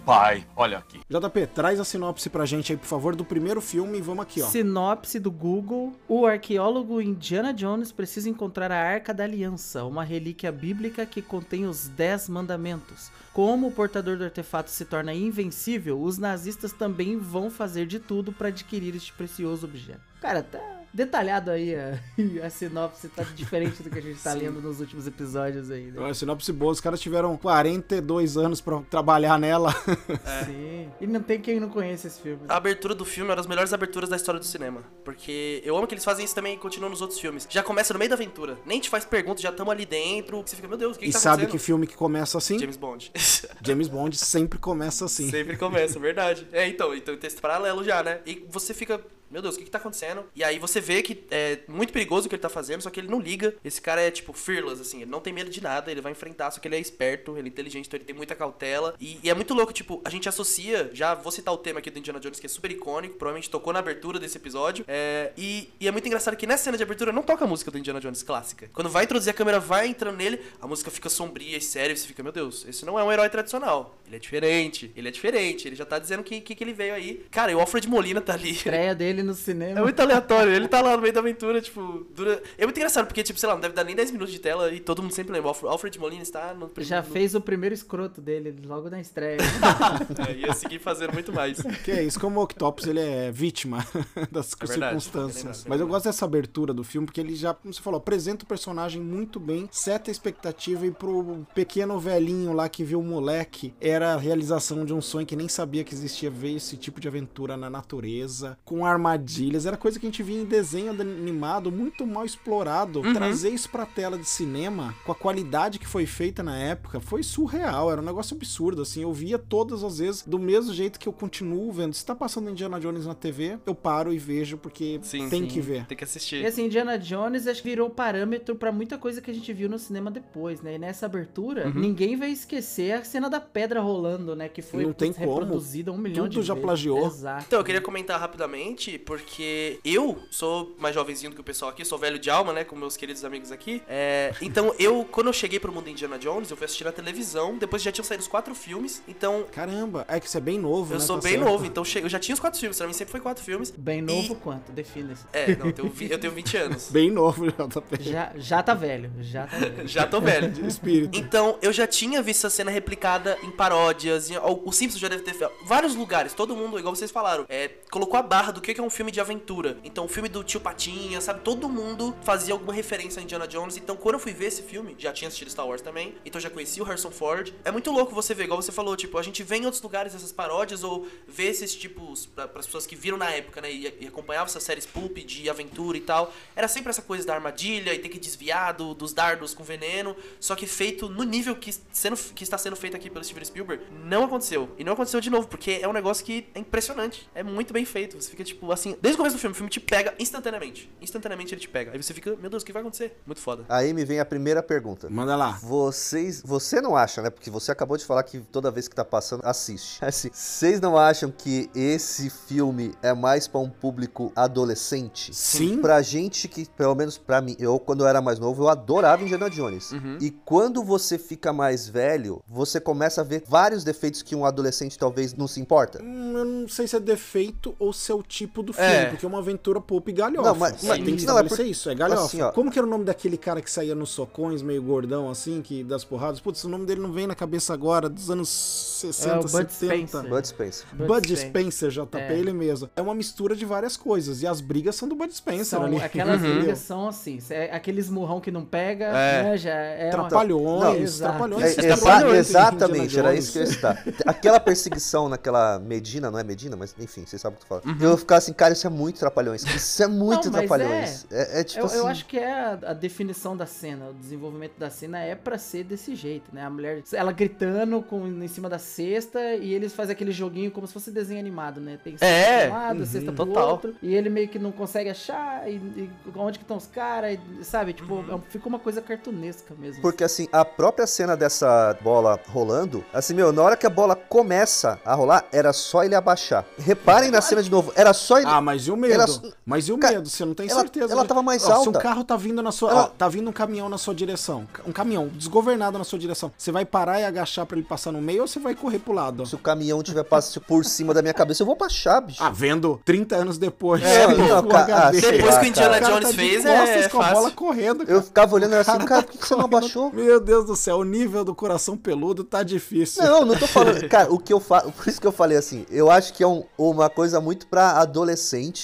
Pai, 0.05 0.45
olha 0.55 0.79
aqui. 0.79 0.99
JP, 1.09 1.47
traz 1.47 1.79
a 1.79 1.85
sinopse 1.85 2.29
pra 2.29 2.45
gente 2.45 2.73
aí, 2.73 2.77
por 2.77 2.85
favor, 2.85 3.15
do 3.15 3.23
primeiro 3.23 3.61
filme 3.61 3.97
e 3.97 4.01
vamos 4.01 4.23
aqui, 4.23 4.41
ó. 4.41 4.47
Sinopse 4.47 5.17
do 5.17 5.31
Google: 5.31 5.93
O 6.09 6.25
arqueólogo 6.25 7.01
Indiana 7.01 7.53
Jones 7.53 7.91
precisa 7.91 8.29
encontrar 8.29 8.69
a 8.69 8.75
Arca 8.77 9.13
da 9.13 9.23
Aliança, 9.23 9.85
uma 9.85 10.03
relíquia 10.03 10.51
bíblica 10.51 11.05
que 11.05 11.21
contém 11.21 11.65
os 11.65 11.87
Dez 11.87 12.27
Mandamentos. 12.27 13.11
Como 13.31 13.67
o 13.67 13.71
portador 13.71 14.17
do 14.17 14.25
artefato 14.25 14.69
se 14.69 14.83
torna 14.83 15.13
invencível, 15.13 16.01
os 16.01 16.17
nazistas 16.17 16.73
também 16.73 17.17
vão 17.17 17.49
fazer 17.49 17.85
de 17.85 17.99
tudo 17.99 18.33
para 18.33 18.49
adquirir 18.49 18.95
este 18.95 19.13
precioso 19.13 19.65
objeto. 19.65 20.01
Cara, 20.19 20.43
tá 20.43 20.59
detalhado 20.93 21.51
aí 21.51 21.75
a, 21.75 21.99
a 22.45 22.49
sinopse, 22.49 23.09
tá 23.09 23.23
diferente 23.23 23.81
do 23.81 23.89
que 23.89 23.99
a 23.99 24.01
gente 24.01 24.21
tá 24.21 24.33
lendo 24.33 24.61
nos 24.61 24.79
últimos 24.79 25.07
episódios 25.07 25.71
aí. 25.71 25.91
Né? 25.91 25.99
Uma 25.99 26.13
sinopse 26.13 26.51
boa, 26.53 26.71
os 26.71 26.79
caras 26.79 27.01
tiveram 27.01 27.35
42 27.35 28.37
anos 28.37 28.61
pra 28.61 28.79
trabalhar 28.89 29.39
nela. 29.39 29.73
Sim. 30.45 30.89
E 31.01 31.07
não 31.07 31.21
tem 31.21 31.41
quem 31.41 31.59
não 31.59 31.69
conheça 31.69 32.07
esse 32.07 32.21
filme. 32.21 32.41
A 32.47 32.57
abertura 32.57 32.93
do 32.93 33.03
filme 33.03 33.29
é 33.29 33.31
uma 33.31 33.37
das 33.37 33.47
melhores 33.47 33.73
aberturas 33.73 34.09
da 34.09 34.15
história 34.15 34.39
do 34.39 34.45
cinema. 34.45 34.83
Porque 35.03 35.61
eu 35.65 35.75
amo 35.75 35.87
que 35.87 35.93
eles 35.93 36.05
fazem 36.05 36.23
isso 36.23 36.35
também 36.35 36.55
e 36.55 36.57
continuam 36.57 36.89
nos 36.89 37.01
outros 37.01 37.19
filmes. 37.19 37.47
Já 37.49 37.63
começa 37.63 37.93
no 37.93 37.99
meio 37.99 38.09
da 38.09 38.15
aventura. 38.15 38.57
Nem 38.65 38.79
te 38.79 38.89
faz 38.89 39.05
perguntas, 39.05 39.41
já 39.41 39.49
estamos 39.49 39.71
ali 39.71 39.85
dentro. 39.85 40.41
Você 40.45 40.55
fica, 40.55 40.67
meu 40.67 40.77
Deus, 40.77 40.95
o 40.95 40.99
que, 40.99 41.05
E 41.05 41.07
que 41.07 41.13
tá 41.13 41.19
sabe 41.19 41.47
que 41.47 41.57
filme 41.57 41.87
que 41.87 41.95
começa 41.95 42.37
assim? 42.37 42.59
James 42.59 42.77
Bond. 42.77 43.11
James 43.65 43.87
Bond 43.87 44.17
sempre 44.17 44.59
começa 44.59 45.05
assim. 45.05 45.29
Sempre 45.29 45.57
começa, 45.57 45.99
verdade. 45.99 46.47
É, 46.51 46.67
então, 46.67 46.93
então 46.95 47.15
tem 47.17 47.27
esse 47.27 47.41
paralelo 47.41 47.83
já, 47.83 48.03
né? 48.03 48.19
E 48.25 48.45
você 48.49 48.73
fica, 48.73 49.01
meu 49.33 49.41
Deus, 49.41 49.55
o 49.55 49.57
que 49.57 49.65
que 49.65 49.71
tá 49.71 49.79
acontecendo? 49.79 50.23
E 50.35 50.43
aí 50.43 50.59
você 50.59 50.79
vê 50.79 51.01
que 51.01 51.25
é 51.31 51.61
muito 51.67 51.91
perigoso 51.91 52.27
o 52.27 52.29
que 52.29 52.35
ele 52.35 52.41
tá 52.41 52.49
fazendo, 52.49 52.81
só 52.81 52.91
que 52.91 52.99
ele 52.99 53.07
não 53.07 53.19
liga. 53.19 53.55
Esse 53.65 53.81
cara 53.81 53.99
é, 53.99 54.11
tipo, 54.11 54.31
fearless, 54.31 54.79
assim, 54.79 55.01
ele 55.01 55.09
não 55.09 55.19
tem 55.19 55.33
medo 55.33 55.49
de 55.49 55.59
nada, 55.59 55.89
ele 55.89 56.01
vai 56.01 56.11
enfrentar, 56.11 56.51
só 56.51 56.59
que 56.59 56.67
ele 56.67 56.75
é 56.75 56.79
esperto, 56.79 57.35
ele 57.35 57.47
é 57.47 57.49
inteligente, 57.49 57.87
então 57.87 57.97
ele 57.97 58.05
tem 58.05 58.15
muita 58.15 58.35
cautela. 58.35 58.93
E, 59.01 59.19
e 59.23 59.29
é 59.31 59.33
muito 59.33 59.55
louco, 59.55 59.73
tipo, 59.73 59.99
a 60.05 60.09
gente 60.11 60.29
associa, 60.29 60.91
já 60.93 61.15
vou 61.15 61.31
citar 61.31 61.51
o 61.51 61.57
tema 61.57 61.79
aqui 61.79 61.89
do 61.89 61.97
Indiana 61.97 62.19
Jones, 62.19 62.39
que 62.39 62.45
é 62.45 62.49
super 62.49 62.69
icônico, 62.69 63.15
provavelmente 63.15 63.49
tocou 63.49 63.73
na 63.73 63.79
abertura 63.79 64.19
desse 64.19 64.37
episódio. 64.37 64.85
É, 64.87 65.31
e, 65.35 65.67
e 65.79 65.87
é 65.87 65.91
muito 65.91 66.05
engraçado 66.05 66.37
que 66.37 66.45
nessa 66.45 66.65
cena 66.65 66.77
de 66.77 66.83
abertura 66.83 67.11
não 67.11 67.23
toca 67.23 67.43
a 67.43 67.47
música 67.47 67.71
do 67.71 67.79
Indiana 67.79 67.99
Jones 67.99 68.21
clássica. 68.21 68.69
Quando 68.71 68.89
vai 68.89 69.05
introduzir 69.05 69.31
a 69.31 69.33
câmera, 69.33 69.59
vai 69.59 69.87
entrando 69.87 70.15
nele, 70.15 70.39
a 70.61 70.67
música 70.67 70.91
fica 70.91 71.09
sombria 71.09 71.57
e 71.57 71.61
séria, 71.61 71.93
e 71.93 71.97
você 71.97 72.05
fica, 72.05 72.21
meu 72.21 72.31
Deus, 72.31 72.65
esse 72.67 72.85
não 72.85 72.99
é 72.99 73.03
um 73.03 73.11
herói 73.11 73.29
tradicional. 73.29 73.97
Ele 74.05 74.17
é 74.17 74.19
diferente, 74.19 74.91
ele 74.95 75.07
é 75.07 75.11
diferente, 75.11 75.67
ele 75.67 75.75
já 75.75 75.85
tá 75.85 75.97
dizendo 75.97 76.23
que, 76.23 76.39
que, 76.39 76.53
que 76.53 76.63
ele 76.63 76.73
veio 76.73 76.93
aí. 76.93 77.25
Cara, 77.31 77.51
e 77.51 77.55
o 77.55 77.59
Alfred 77.59 77.87
Molina 77.87 78.21
tá 78.21 78.33
ali. 78.33 78.51
Estreia 78.51 78.93
dele 78.93 79.22
no 79.23 79.33
cinema. 79.33 79.79
É 79.79 79.81
muito 79.83 79.99
aleatório, 79.99 80.51
ele 80.53 80.67
tá 80.67 80.81
lá 80.81 80.95
no 80.95 81.01
meio 81.01 81.13
da 81.13 81.19
aventura, 81.19 81.61
tipo, 81.61 82.05
dura... 82.15 82.41
É 82.57 82.65
muito 82.65 82.77
engraçado, 82.77 83.05
porque, 83.07 83.23
tipo, 83.23 83.39
sei 83.39 83.47
lá, 83.47 83.55
não 83.55 83.61
deve 83.61 83.73
dar 83.73 83.83
nem 83.83 83.95
10 83.95 84.11
minutos 84.11 84.33
de 84.33 84.39
tela 84.39 84.71
e 84.73 84.79
todo 84.79 85.01
mundo 85.01 85.13
sempre 85.13 85.33
lembra. 85.33 85.49
Alfred- 85.49 85.71
Alfred 85.71 85.99
Molina 85.99 86.21
está 86.23 86.53
no 86.53 86.69
Já 86.79 87.01
no- 87.01 87.07
fez 87.09 87.33
o 87.35 87.41
primeiro 87.41 87.73
escroto 87.73 88.21
dele, 88.21 88.55
logo 88.65 88.89
na 88.89 88.99
estreia. 88.99 89.37
É, 90.27 90.33
ia 90.35 90.53
seguir 90.53 90.79
fazendo 90.79 91.13
muito 91.13 91.31
mais. 91.33 91.61
Que 91.83 91.91
é 91.91 92.03
isso, 92.03 92.19
como 92.19 92.39
o 92.39 92.43
Octopus 92.43 92.85
ele 92.87 92.99
é 92.99 93.31
vítima 93.31 93.85
das 94.31 94.53
É 94.59 94.65
verdade, 94.65 95.01
circunstâncias. 95.01 95.61
bem 95.63 95.69
Mas 95.69 95.79
eu 95.81 95.87
gosto 95.87 96.05
dessa 96.05 96.25
abertura 96.25 96.73
do 96.73 96.83
filme, 96.83 97.05
porque 97.07 97.19
ele 97.21 97.35
já, 97.35 97.53
como 97.53 97.73
você 97.73 97.81
falou, 97.81 97.97
apresenta 97.97 98.43
o 98.43 98.47
personagem 98.47 99.01
muito 99.01 99.39
bem, 99.39 99.67
seta 99.71 100.09
a 100.09 100.13
expectativa 100.13 100.85
e 100.85 100.91
pro 100.91 101.45
pequeno 101.53 101.99
velhinho 101.99 102.53
lá 102.53 102.67
que 102.69 102.83
viu 102.83 102.99
o 102.99 103.03
moleque, 103.03 103.73
era 103.79 104.13
a 104.13 104.17
realização 104.17 104.85
de 104.85 104.93
um 104.93 105.01
sonho 105.01 105.25
que 105.25 105.35
nem 105.35 105.47
sabia 105.47 105.83
que 105.83 105.93
existia, 105.93 106.29
ver 106.29 106.55
esse 106.55 106.77
tipo 106.77 106.99
de 106.99 107.07
aventura 107.07 107.55
na 107.57 107.69
natureza, 107.69 108.57
com 108.65 108.85
armadilhas, 109.07 109.65
era 109.65 109.75
coisa 109.75 109.99
que 109.99 110.05
a 110.05 110.09
gente 110.09 110.23
via 110.23 110.41
em 110.41 110.45
desenho 110.45 110.91
animado, 110.91 111.71
muito 111.71 112.05
mal 112.07 112.25
explorado. 112.25 113.01
Uhum. 113.01 113.13
Trazer 113.13 113.49
isso 113.49 113.69
pra 113.69 113.85
tela 113.85 114.17
de 114.17 114.27
cinema, 114.27 114.95
com 115.05 115.11
a 115.11 115.15
qualidade 115.15 115.77
que 115.79 115.87
foi 115.87 116.05
feita 116.05 116.41
na 116.41 116.57
época, 116.57 116.99
foi 116.99 117.21
surreal, 117.23 117.91
era 117.91 118.01
um 118.01 118.05
negócio 118.05 118.35
absurdo, 118.35 118.81
assim, 118.81 119.01
eu 119.03 119.11
via 119.11 119.37
todas 119.37 119.83
as 119.83 119.99
vezes, 119.99 120.23
do 120.25 120.39
mesmo 120.39 120.73
jeito 120.73 120.99
que 120.99 121.07
eu 121.07 121.13
continuo 121.13 121.71
vendo. 121.71 121.93
Se 121.93 122.05
tá 122.05 122.15
passando 122.15 122.49
Indiana 122.49 122.79
Jones 122.79 123.05
na 123.05 123.13
TV, 123.13 123.57
eu 123.65 123.75
paro 123.75 124.13
e 124.13 124.17
vejo, 124.17 124.57
porque 124.57 124.99
Sim, 125.03 125.29
tem 125.29 125.41
sim. 125.43 125.47
que 125.47 125.59
ver. 125.61 125.85
Tem 125.85 125.97
que 125.97 126.03
E 126.03 126.05
assistir. 126.05 126.45
assim, 126.45 126.65
Indiana 126.65 126.97
Jones 126.97 127.47
acho 127.47 127.61
que 127.61 127.69
virou 127.69 127.89
parâmetro 127.89 128.55
pra 128.55 128.71
muita 128.71 128.97
coisa 128.97 129.21
que 129.21 129.29
a 129.29 129.33
gente 129.33 129.51
viu 129.53 129.69
no 129.69 129.77
cinema 129.79 130.09
depois, 130.09 130.61
né? 130.61 130.75
E 130.75 130.77
nessa 130.77 131.05
abertura, 131.05 131.67
Uhum. 131.67 131.73
ninguém 131.79 132.15
vai 132.15 132.29
esquecer 132.31 132.93
a 132.93 133.03
cena 133.03 133.29
da 133.29 133.39
pedra 133.39 133.81
rolando, 133.81 134.35
né? 134.35 134.47
Que 134.49 134.61
foi 134.61 134.83
Não 134.85 134.93
tem 134.93 135.11
putz, 135.11 135.23
como. 135.23 135.39
reproduzida 135.39 135.91
um 135.91 135.97
milhão 135.97 136.25
Tudo 136.25 136.41
de 136.41 136.47
já 136.47 136.53
vezes. 136.53 136.65
plagiou. 136.65 137.05
Exato. 137.07 137.45
Então, 137.47 137.59
eu 137.59 137.65
queria 137.65 137.81
comentar 137.81 138.19
rapidamente, 138.19 138.92
porque 138.99 139.79
eu 139.83 140.21
sou 140.29 140.75
mais 140.79 140.93
jovenzinho 140.95 141.31
do 141.31 141.35
que 141.35 141.41
o 141.41 141.43
pessoal 141.43 141.71
aqui, 141.71 141.83
sou 141.85 141.97
velho 141.97 142.19
de 142.19 142.29
alma, 142.29 142.53
né, 142.53 142.63
com 142.63 142.75
meus 142.75 142.95
queridos 142.97 143.23
amigos 143.23 143.51
aqui. 143.51 143.81
É, 143.87 144.33
então, 144.41 144.73
eu, 144.79 145.05
quando 145.11 145.27
eu 145.27 145.33
cheguei 145.33 145.59
pro 145.59 145.71
mundo 145.71 145.89
Indiana 145.89 146.17
Jones, 146.17 146.49
eu 146.51 146.57
fui 146.57 146.65
assistir 146.65 146.83
na 146.83 146.91
televisão, 146.91 147.57
depois 147.57 147.81
já 147.81 147.91
tinham 147.91 148.05
saído 148.05 148.21
os 148.21 148.27
quatro 148.27 148.53
filmes, 148.55 149.01
então 149.07 149.45
Caramba, 149.51 150.05
é 150.07 150.19
que 150.19 150.29
você 150.29 150.37
é 150.37 150.41
bem 150.41 150.59
novo, 150.59 150.93
eu 150.93 150.99
né? 150.99 151.05
sou 151.05 151.17
Tá 151.17 151.23
bem 151.23 151.33
certo. 151.33 151.45
novo, 151.45 151.65
então 151.65 151.83
eu 152.01 152.09
já 152.09 152.19
tinha 152.19 152.33
os 152.33 152.39
quatro 152.39 152.59
filmes, 152.59 152.77
pra 152.77 152.87
mim 152.87 152.93
sempre 152.93 153.11
foi 153.11 153.21
quatro 153.21 153.43
filmes. 153.43 153.71
Bem 153.71 154.01
novo 154.01 154.35
quanto? 154.35 154.71
Defina-se. 154.71 155.23
É, 155.31 155.55
não, 155.55 155.67
eu 155.67 155.73
tenho, 155.73 155.93
eu 156.11 156.19
tenho 156.19 156.33
20 156.33 156.57
anos. 156.57 156.89
Bem 156.91 157.11
novo, 157.11 157.47
JP. 157.47 158.01
Já, 158.01 158.31
já 158.35 158.63
tá 158.63 158.73
velho, 158.73 159.11
já 159.21 159.45
tá 159.47 159.57
velho. 159.57 159.87
Já 159.87 160.07
tô 160.07 160.19
velho. 160.21 160.49
De 160.51 160.65
espírito. 160.67 161.17
Então, 161.17 161.57
eu 161.61 161.71
já 161.71 161.85
tinha 161.85 162.21
visto 162.21 162.45
essa 162.45 162.49
cena 162.55 162.71
replicada 162.71 163.37
em 163.43 163.51
paródias, 163.51 164.29
em, 164.29 164.37
o 164.37 164.71
Simpsons 164.71 164.99
já 164.99 165.07
deve 165.07 165.23
ter 165.23 165.33
feito 165.33 165.51
vários 165.65 165.95
lugares, 165.95 166.33
todo 166.33 166.55
mundo, 166.55 166.77
igual 166.79 166.95
vocês 166.95 167.11
falaram, 167.11 167.45
é, 167.49 167.69
colocou 167.91 168.17
a 168.19 168.21
barra 168.23 168.51
do 168.51 168.61
que 168.61 168.73
que 168.73 168.81
um 168.83 168.89
filme 168.89 169.11
de 169.11 169.19
aventura. 169.19 169.77
Então, 169.83 170.05
o 170.05 170.07
filme 170.07 170.29
do 170.29 170.43
Tio 170.43 170.59
Patinha, 170.59 171.19
sabe? 171.21 171.41
Todo 171.41 171.69
mundo 171.69 172.15
fazia 172.23 172.53
alguma 172.53 172.73
referência 172.73 173.19
a 173.19 173.23
Indiana 173.23 173.47
Jones. 173.47 173.77
Então, 173.77 173.95
quando 173.95 174.15
eu 174.15 174.19
fui 174.19 174.33
ver 174.33 174.45
esse 174.45 174.63
filme, 174.63 174.95
já 174.97 175.11
tinha 175.11 175.27
assistido 175.27 175.49
Star 175.49 175.67
Wars 175.67 175.81
também, 175.81 176.15
então 176.25 176.39
já 176.39 176.49
conheci 176.49 176.81
o 176.81 176.83
Harrison 176.83 177.11
Ford. 177.11 177.53
É 177.63 177.71
muito 177.71 177.91
louco 177.91 178.13
você 178.13 178.33
ver, 178.33 178.45
igual 178.45 178.61
você 178.61 178.71
falou, 178.71 178.95
tipo, 178.95 179.17
a 179.17 179.23
gente 179.23 179.43
vê 179.43 179.57
em 179.57 179.65
outros 179.65 179.81
lugares 179.81 180.13
essas 180.15 180.31
paródias 180.31 180.83
ou 180.83 181.07
vê 181.27 181.45
esses 181.45 181.75
tipos, 181.75 182.25
para 182.25 182.45
as 182.55 182.65
pessoas 182.65 182.85
que 182.85 182.95
viram 182.95 183.17
na 183.17 183.29
época, 183.29 183.61
né, 183.61 183.71
e, 183.71 183.93
e 184.01 184.07
acompanhavam 184.07 184.47
essas 184.47 184.63
séries 184.63 184.85
pulp 184.85 185.17
de 185.17 185.49
aventura 185.49 185.97
e 185.97 186.01
tal. 186.01 186.33
Era 186.55 186.67
sempre 186.67 186.89
essa 186.89 187.01
coisa 187.01 187.25
da 187.25 187.33
armadilha 187.33 187.93
e 187.93 187.99
ter 187.99 188.09
que 188.09 188.19
desviar 188.19 188.73
do, 188.73 188.93
dos 188.93 189.13
dardos 189.13 189.53
com 189.53 189.63
veneno, 189.63 190.15
só 190.39 190.55
que 190.55 190.67
feito 190.67 191.09
no 191.09 191.23
nível 191.23 191.55
que, 191.55 191.73
sendo, 191.91 192.17
que 192.33 192.43
está 192.43 192.57
sendo 192.57 192.75
feito 192.75 192.95
aqui 192.95 193.09
pelo 193.09 193.23
Steven 193.23 193.45
Spielberg, 193.45 193.83
não 194.05 194.25
aconteceu. 194.25 194.69
E 194.77 194.83
não 194.83 194.93
aconteceu 194.93 195.21
de 195.21 195.29
novo, 195.29 195.47
porque 195.47 195.79
é 195.81 195.87
um 195.87 195.93
negócio 195.93 196.25
que 196.25 196.45
é 196.53 196.59
impressionante. 196.59 197.29
É 197.33 197.43
muito 197.43 197.73
bem 197.73 197.85
feito. 197.85 198.19
Você 198.21 198.29
fica, 198.29 198.43
tipo, 198.43 198.71
assim, 198.73 198.95
desde 199.01 199.15
o 199.15 199.17
começo 199.17 199.35
do 199.35 199.39
filme, 199.39 199.51
o 199.53 199.55
filme 199.55 199.69
te 199.69 199.79
pega 199.79 200.13
instantaneamente. 200.19 200.91
Instantaneamente 201.01 201.53
ele 201.53 201.61
te 201.61 201.69
pega. 201.69 201.91
Aí 201.91 202.01
você 202.01 202.13
fica, 202.13 202.35
meu 202.35 202.49
Deus, 202.49 202.63
o 202.63 202.65
que 202.65 202.71
vai 202.73 202.81
acontecer? 202.81 203.17
Muito 203.25 203.39
foda. 203.41 203.63
Aí 203.69 203.93
me 203.93 204.03
vem 204.05 204.19
a 204.19 204.25
primeira 204.25 204.61
pergunta. 204.63 205.09
Manda 205.09 205.35
lá. 205.35 205.59
Vocês. 205.61 206.41
Você 206.45 206.81
não 206.81 206.95
acha, 206.95 207.21
né? 207.21 207.29
Porque 207.29 207.49
você 207.49 207.71
acabou 207.71 207.97
de 207.97 208.05
falar 208.05 208.23
que 208.23 208.39
toda 208.39 208.71
vez 208.71 208.87
que 208.87 208.95
tá 208.95 209.05
passando, 209.05 209.41
assiste. 209.45 209.97
Assim, 210.03 210.29
vocês 210.33 210.79
não 210.81 210.97
acham 210.97 211.31
que 211.31 211.69
esse 211.75 212.29
filme 212.29 212.93
é 213.01 213.13
mais 213.13 213.47
pra 213.47 213.59
um 213.59 213.69
público 213.69 214.31
adolescente? 214.35 215.33
Sim. 215.35 215.79
Pra 215.79 216.01
gente 216.01 216.47
que, 216.47 216.65
pelo 216.69 216.95
menos 216.95 217.17
pra 217.17 217.41
mim, 217.41 217.55
eu 217.59 217.77
quando 217.79 218.03
eu 218.03 218.07
era 218.07 218.21
mais 218.21 218.39
novo, 218.39 218.63
eu 218.63 218.69
adorava 218.69 219.21
Indiana 219.23 219.49
Jones. 219.49 219.91
Uhum. 219.91 220.17
E 220.21 220.31
quando 220.31 220.83
você 220.83 221.17
fica 221.17 221.51
mais 221.51 221.87
velho, 221.87 222.41
você 222.47 222.79
começa 222.79 223.21
a 223.21 223.23
ver 223.23 223.43
vários 223.47 223.83
defeitos 223.83 224.21
que 224.21 224.35
um 224.35 224.45
adolescente 224.45 224.97
talvez 224.97 225.33
não 225.33 225.47
se 225.47 225.59
importa. 225.59 226.01
Hum, 226.01 226.37
Eu 226.37 226.45
não 226.45 226.67
sei 226.67 226.87
se 226.87 226.95
é 226.95 226.99
defeito 226.99 227.75
ou 227.77 227.91
se 227.93 228.11
é 228.11 228.15
o 228.15 228.23
tipo 228.23 228.62
do 228.63 228.73
filme, 228.73 228.89
É. 228.89 229.05
porque 229.05 229.25
é 229.25 229.29
uma 229.29 229.39
aventura 229.39 229.79
pop 229.81 230.09
e 230.09 230.13
galhofa. 230.13 230.49
Não, 230.49 230.55
mas- 230.55 230.83
Mas 230.83 230.97
tem 230.97 231.03
que 231.03 231.09
não, 231.09 231.13
é 231.13 231.15
estabelecer 231.17 231.57
por- 231.65 231.71
isso, 231.71 231.89
é 231.89 231.95
galhofa. 231.95 232.23
assim. 232.25 232.39
Como 232.53 232.71
que 232.71 232.79
era 232.79 232.87
o 232.87 232.89
nome 232.89 233.03
daquele 233.05 233.37
cara 233.37 233.61
que 233.61 233.69
saía 233.69 233.93
nos 233.95 234.09
socões, 234.09 234.61
meio 234.61 234.81
gordão 234.81 235.29
assim, 235.29 235.61
que 235.61 235.83
das 235.83 236.03
porradas? 236.03 236.39
Putz, 236.39 236.63
o 236.63 236.69
nome 236.69 236.85
dele 236.85 237.01
não 237.01 237.11
vem 237.11 237.27
na 237.27 237.35
cabeça 237.35 237.73
agora, 237.73 238.07
dos 238.09 238.29
anos 238.31 238.49
60, 238.49 239.29
É 239.35 239.39
o 239.39 239.41
Bud 239.41 239.51
70. 239.73 240.07
Spencer. 240.07 240.29
Bud 240.29 240.47
Spencer. 240.47 240.85
Bud 241.07 241.35
Spencer, 241.37 241.89
JP, 241.89 242.17
É. 242.17 242.33
ele 242.37 242.53
mesmo. 242.53 242.89
É 242.95 243.01
uma 243.01 243.13
mistura 243.13 243.55
de 243.55 243.65
várias 243.65 243.97
coisas. 243.97 244.41
E 244.41 244.47
as 244.47 244.61
brigas 244.61 244.95
são 244.95 245.07
do 245.07 245.15
Bud 245.15 245.33
Spencer 245.35 245.65
São, 245.65 245.83
ali. 245.83 245.97
aquelas 246.01 246.39
entendeu? 246.39 246.57
brigas 246.59 246.79
são 246.79 247.07
assim, 247.07 247.39
é 247.49 247.75
aqueles 247.75 248.09
murrão 248.09 248.39
que 248.39 248.51
não 248.51 248.63
pega, 248.63 249.05
É. 249.05 249.43
né, 249.43 249.57
já 249.57 249.71
é 249.73 250.05
uma- 250.15 250.29
Trapalhões, 250.29 251.17
trapalhões. 251.19 251.77
É, 251.77 251.81
em 251.81 252.37
exatamente, 252.37 253.19
era 253.19 253.35
isso 253.35 253.51
que 253.51 253.57
eu 253.59 253.63
ia 253.63 253.67
citar. 253.67 254.03
Aquela 254.25 254.59
perseguição 254.59 255.27
naquela 255.27 255.79
Medina, 255.79 256.29
não 256.31 256.39
é 256.39 256.43
Medina, 256.43 256.75
mas 256.75 256.95
enfim, 256.99 257.25
vocês 257.25 257.41
sabem 257.41 257.57
o 257.57 257.65
que 257.65 257.71
eu 257.73 257.79
tô 257.81 257.87
Uhum. 257.87 257.95
falando. 257.95 258.11
Eu 258.11 258.17
ficava 258.17 258.37
assim, 258.37 258.52
cara, 258.53 258.73
isso 258.73 258.85
é 258.87 258.89
muito 258.89 259.19
trapalhões. 259.19 259.63
Isso 259.63 260.03
é 260.03 260.07
muito 260.07 260.45
Não, 260.45 260.59
trapalhões. 260.59 261.25
É, 261.31 261.61
é 261.61 261.63
tipo 261.63 261.81
eu, 261.81 261.85
assim. 261.85 261.97
eu 261.97 262.07
acho 262.07 262.25
que 262.25 262.37
é 262.39 262.51
a, 262.51 262.79
a 262.87 262.93
definição 262.93 263.55
da 263.57 263.65
cena, 263.65 264.09
o 264.09 264.13
desenvolvimento 264.13 264.73
da 264.77 264.89
cena 264.89 265.19
é 265.19 265.35
pra 265.35 265.57
ser 265.57 265.83
desse 265.83 266.15
jeito, 266.15 266.53
né? 266.53 266.63
A 266.65 266.69
mulher, 266.69 267.01
ela 267.13 267.31
gritando 267.31 268.01
com, 268.01 268.27
em 268.27 268.47
cima 268.47 268.69
da 268.69 268.77
cesta 268.79 269.39
e 269.55 269.73
eles 269.73 269.93
fazem 269.93 270.13
aquele 270.13 270.31
joguinho 270.31 270.71
como 270.71 270.87
se 270.87 270.93
fosse 270.93 271.11
desenho 271.11 271.39
animado, 271.39 271.79
né? 271.81 271.97
Tem 272.03 272.17
cesta 272.17 272.25
É, 272.25 272.65
de 272.65 272.71
um 272.71 272.75
lado, 272.75 273.05
cesta 273.05 273.31
do 273.31 273.45
total. 273.45 273.69
outro, 273.71 273.95
e 274.01 274.13
ele 274.13 274.29
meio 274.29 274.47
que 274.47 274.59
não 274.59 274.71
consegue 274.71 275.09
achar 275.09 275.69
e, 275.69 275.75
e 275.75 276.09
onde 276.35 276.59
que 276.59 276.63
estão 276.63 276.77
os 276.77 276.87
caras, 276.87 277.37
e, 277.59 277.63
sabe? 277.63 277.93
Tipo, 277.93 278.13
Uhum. 278.15 278.35
é 278.35 278.39
fica 278.49 278.67
uma 278.67 278.79
coisa 278.79 279.01
cartunesca 279.01 279.73
mesmo. 279.77 280.01
Porque 280.01 280.23
assim, 280.23 280.47
a 280.51 280.63
própria 280.63 281.07
cena 281.07 281.35
dessa 281.35 281.97
bola 282.01 282.39
rolando, 282.49 283.03
assim, 283.13 283.33
meu, 283.33 283.51
na 283.51 283.61
hora 283.61 283.77
que 283.77 283.85
a 283.85 283.89
bola 283.89 284.15
começa 284.15 284.99
a 285.05 285.13
rolar, 285.15 285.45
era 285.51 285.71
só 285.73 286.03
ele 286.03 286.15
abaixar. 286.15 286.65
Reparem 286.77 287.31
na 287.31 287.41
cena 287.41 287.63
de 287.63 287.71
novo, 287.71 287.91
era 287.95 288.13
só 288.13 288.39
ele. 288.43 288.51
Ah, 288.51 288.61
mas 288.61 288.87
e 288.87 288.91
o 288.91 288.95
medo? 288.97 289.13
Ela- 289.13 289.27
Mas 289.65 289.87
e 289.87 289.91
o 289.93 289.97
Cara, 289.97 290.15
medo? 290.15 290.29
Você 290.29 290.45
não 290.45 290.53
tem 290.53 290.69
ela- 290.69 290.79
certeza. 290.81 291.11
ela 291.13 291.25
tava 291.25 291.41
mais 291.41 291.63
Ó, 291.63 291.67
Se 291.67 291.71
um 291.71 291.75
alta. 291.87 291.99
carro 291.99 292.23
tá 292.23 292.35
vindo 292.35 292.61
na 292.61 292.71
sua. 292.71 292.91
Ela- 292.91 293.01
ó, 293.03 293.07
tá 293.07 293.27
vindo 293.27 293.49
um 293.49 293.53
caminhão 293.53 293.89
na 293.89 293.97
sua 293.97 294.13
direção. 294.13 294.67
Um 294.85 294.91
caminhão 294.91 295.27
desgovernado 295.27 295.97
na 295.97 296.03
sua 296.03 296.19
direção. 296.19 296.51
Você 296.57 296.71
vai 296.71 296.85
parar 296.85 297.19
e 297.19 297.25
agachar 297.25 297.65
pra 297.65 297.77
ele 297.77 297.85
passar 297.87 298.11
no 298.11 298.21
meio 298.21 298.41
ou 298.41 298.47
você 298.47 298.59
vai 298.59 298.75
correr 298.75 298.99
pro 298.99 299.13
lado? 299.13 299.45
Se 299.45 299.55
o 299.55 299.57
caminhão 299.57 300.01
tiver 300.03 300.23
passando 300.23 300.63
por 300.65 300.83
cima 300.85 301.13
da 301.13 301.21
minha 301.21 301.33
cabeça, 301.33 301.61
eu 301.63 301.67
vou 301.67 301.75
baixar, 301.75 302.21
bicho. 302.21 302.43
Ah, 302.43 302.49
vendo 302.49 302.99
30 303.05 303.35
anos 303.35 303.57
depois. 303.57 304.01
É, 304.03 304.27
não, 304.35 304.61
Full 304.61 304.69
cara, 304.71 304.83
HD. 305.07 305.21
sei 305.21 305.31
Depois 305.33 305.53
lá, 305.53 305.59
que 305.59 305.65
o 305.65 305.69
Indiana 305.69 305.99
cara 305.99 306.05
Jones 306.13 306.23
tá 306.25 306.29
de 306.31 306.35
fez, 306.37 306.63
costas 306.63 307.05
é 307.05 307.09
com 307.09 307.21
a 307.21 307.25
bola 307.27 307.41
fácil. 307.43 307.55
correndo. 307.57 308.03
Eu 308.07 308.21
ficava 308.21 308.55
olhando 308.55 308.73
assim, 308.73 308.91
cara 308.91 309.05
cara, 309.05 309.21
tá 309.23 309.27
por 309.31 309.39
que 309.39 309.47
você 309.47 309.55
não 309.55 309.65
abaixou? 309.65 310.11
Meu 310.13 310.39
Deus 310.39 310.65
do 310.65 310.75
céu, 310.75 310.97
o 310.97 311.03
nível 311.03 311.43
do 311.45 311.55
coração 311.55 311.95
peludo 311.97 312.43
tá 312.43 312.63
difícil. 312.63 313.23
Não, 313.23 313.45
não 313.45 313.55
tô 313.55 313.67
falando. 313.67 314.07
Cara, 314.09 314.31
o 314.33 314.37
que 314.39 314.51
eu 314.53 314.59
falo. 314.59 314.91
Por 314.91 315.07
isso 315.07 315.19
que 315.21 315.27
eu 315.27 315.31
falei 315.31 315.57
assim, 315.57 315.85
eu 315.89 316.09
acho 316.11 316.33
que 316.33 316.43
é 316.43 316.47
um- 316.47 316.63
uma 316.77 317.09
coisa 317.09 317.39
muito 317.39 317.67
pra 317.67 317.91
adolescente, 317.99 318.32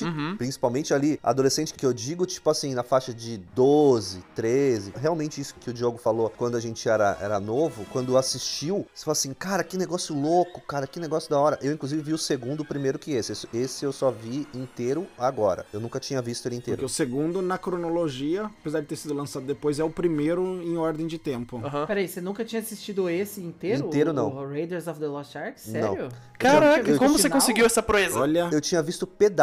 Uhum. 0.06 0.36
principalmente 0.38 0.94
ali, 0.94 1.20
adolescente 1.24 1.74
que 1.74 1.86
eu 1.86 1.94
digo, 1.94 2.26
tipo 2.26 2.50
assim, 2.50 2.74
na 2.74 2.84
faixa 2.84 3.14
de 3.14 3.38
12, 3.56 4.24
13. 4.36 4.94
Realmente 4.96 5.40
isso 5.42 5.56
que 5.60 5.70
o 5.70 5.74
Diogo 5.74 5.98
falou 5.98 6.30
quando 6.38 6.56
a 6.56 6.60
gente 6.60 6.88
era, 6.88 7.18
era 7.22 7.40
novo, 7.40 7.86
quando 7.92 8.18
assistiu, 8.18 8.86
você 8.94 9.06
fala 9.06 9.14
assim, 9.14 9.34
cara, 9.34 9.64
que 9.64 9.78
negócio 9.78 10.16
louco, 10.16 10.62
cara, 10.62 10.86
que 10.88 11.00
negócio 11.00 11.30
da 11.30 11.40
hora. 11.40 11.58
Eu, 11.62 11.72
inclusive, 11.74 12.02
vi 12.02 12.14
o 12.14 12.18
segundo 12.18 12.64
primeiro 12.66 12.98
que 13.00 13.12
esse. 13.12 13.32
Esse- 13.32 13.48
Esse 13.54 13.86
eu 13.86 13.92
só 13.92 14.10
vi 14.12 14.48
inteiro 14.54 15.06
agora. 15.18 15.66
Eu 15.74 15.80
nunca 15.80 16.00
tinha 16.00 16.22
visto 16.22 16.46
ele 16.46 16.56
Porque 16.56 16.72
inteiro. 16.72 16.86
o 16.86 16.90
segundo, 16.90 17.42
na 17.42 17.58
cronologia, 17.58 18.46
apesar 18.46 18.82
de 18.82 18.88
ter 18.88 18.96
sido 18.96 19.14
lançado 19.14 19.46
depois, 19.46 19.80
é 19.80 19.84
o 19.84 19.90
primeiro 19.90 20.62
em 20.64 20.78
ordem 20.78 21.08
de 21.08 21.18
tempo. 21.18 21.62
Aham. 21.64 21.86
Peraí, 21.86 22.08
você 22.08 22.22
nunca 22.22 22.44
tinha 22.46 22.62
assistido 22.62 23.10
esse 23.10 23.42
inteiro? 23.42 23.88
Inteiro, 23.88 24.12
O- 24.12 24.14
não. 24.14 24.30
O 24.36 24.48
Raiders 24.48 24.88
of 24.88 25.00
the 25.00 25.08
Lost 25.08 25.36
Ark? 25.36 25.58
Não. 25.68 25.72
Sério? 25.74 26.10
Caraca, 26.38 26.90
Eu- 26.90 26.98
como 26.98 27.12
você 27.18 27.24
final? 27.24 27.40
conseguiu 27.40 27.66
essa 27.66 27.84
proeza? 27.84 28.20
Olha, 28.20 28.50
Eu 28.52 28.62
tinha 28.62 28.82
visto 28.82 29.06
pedaços, 29.06 29.39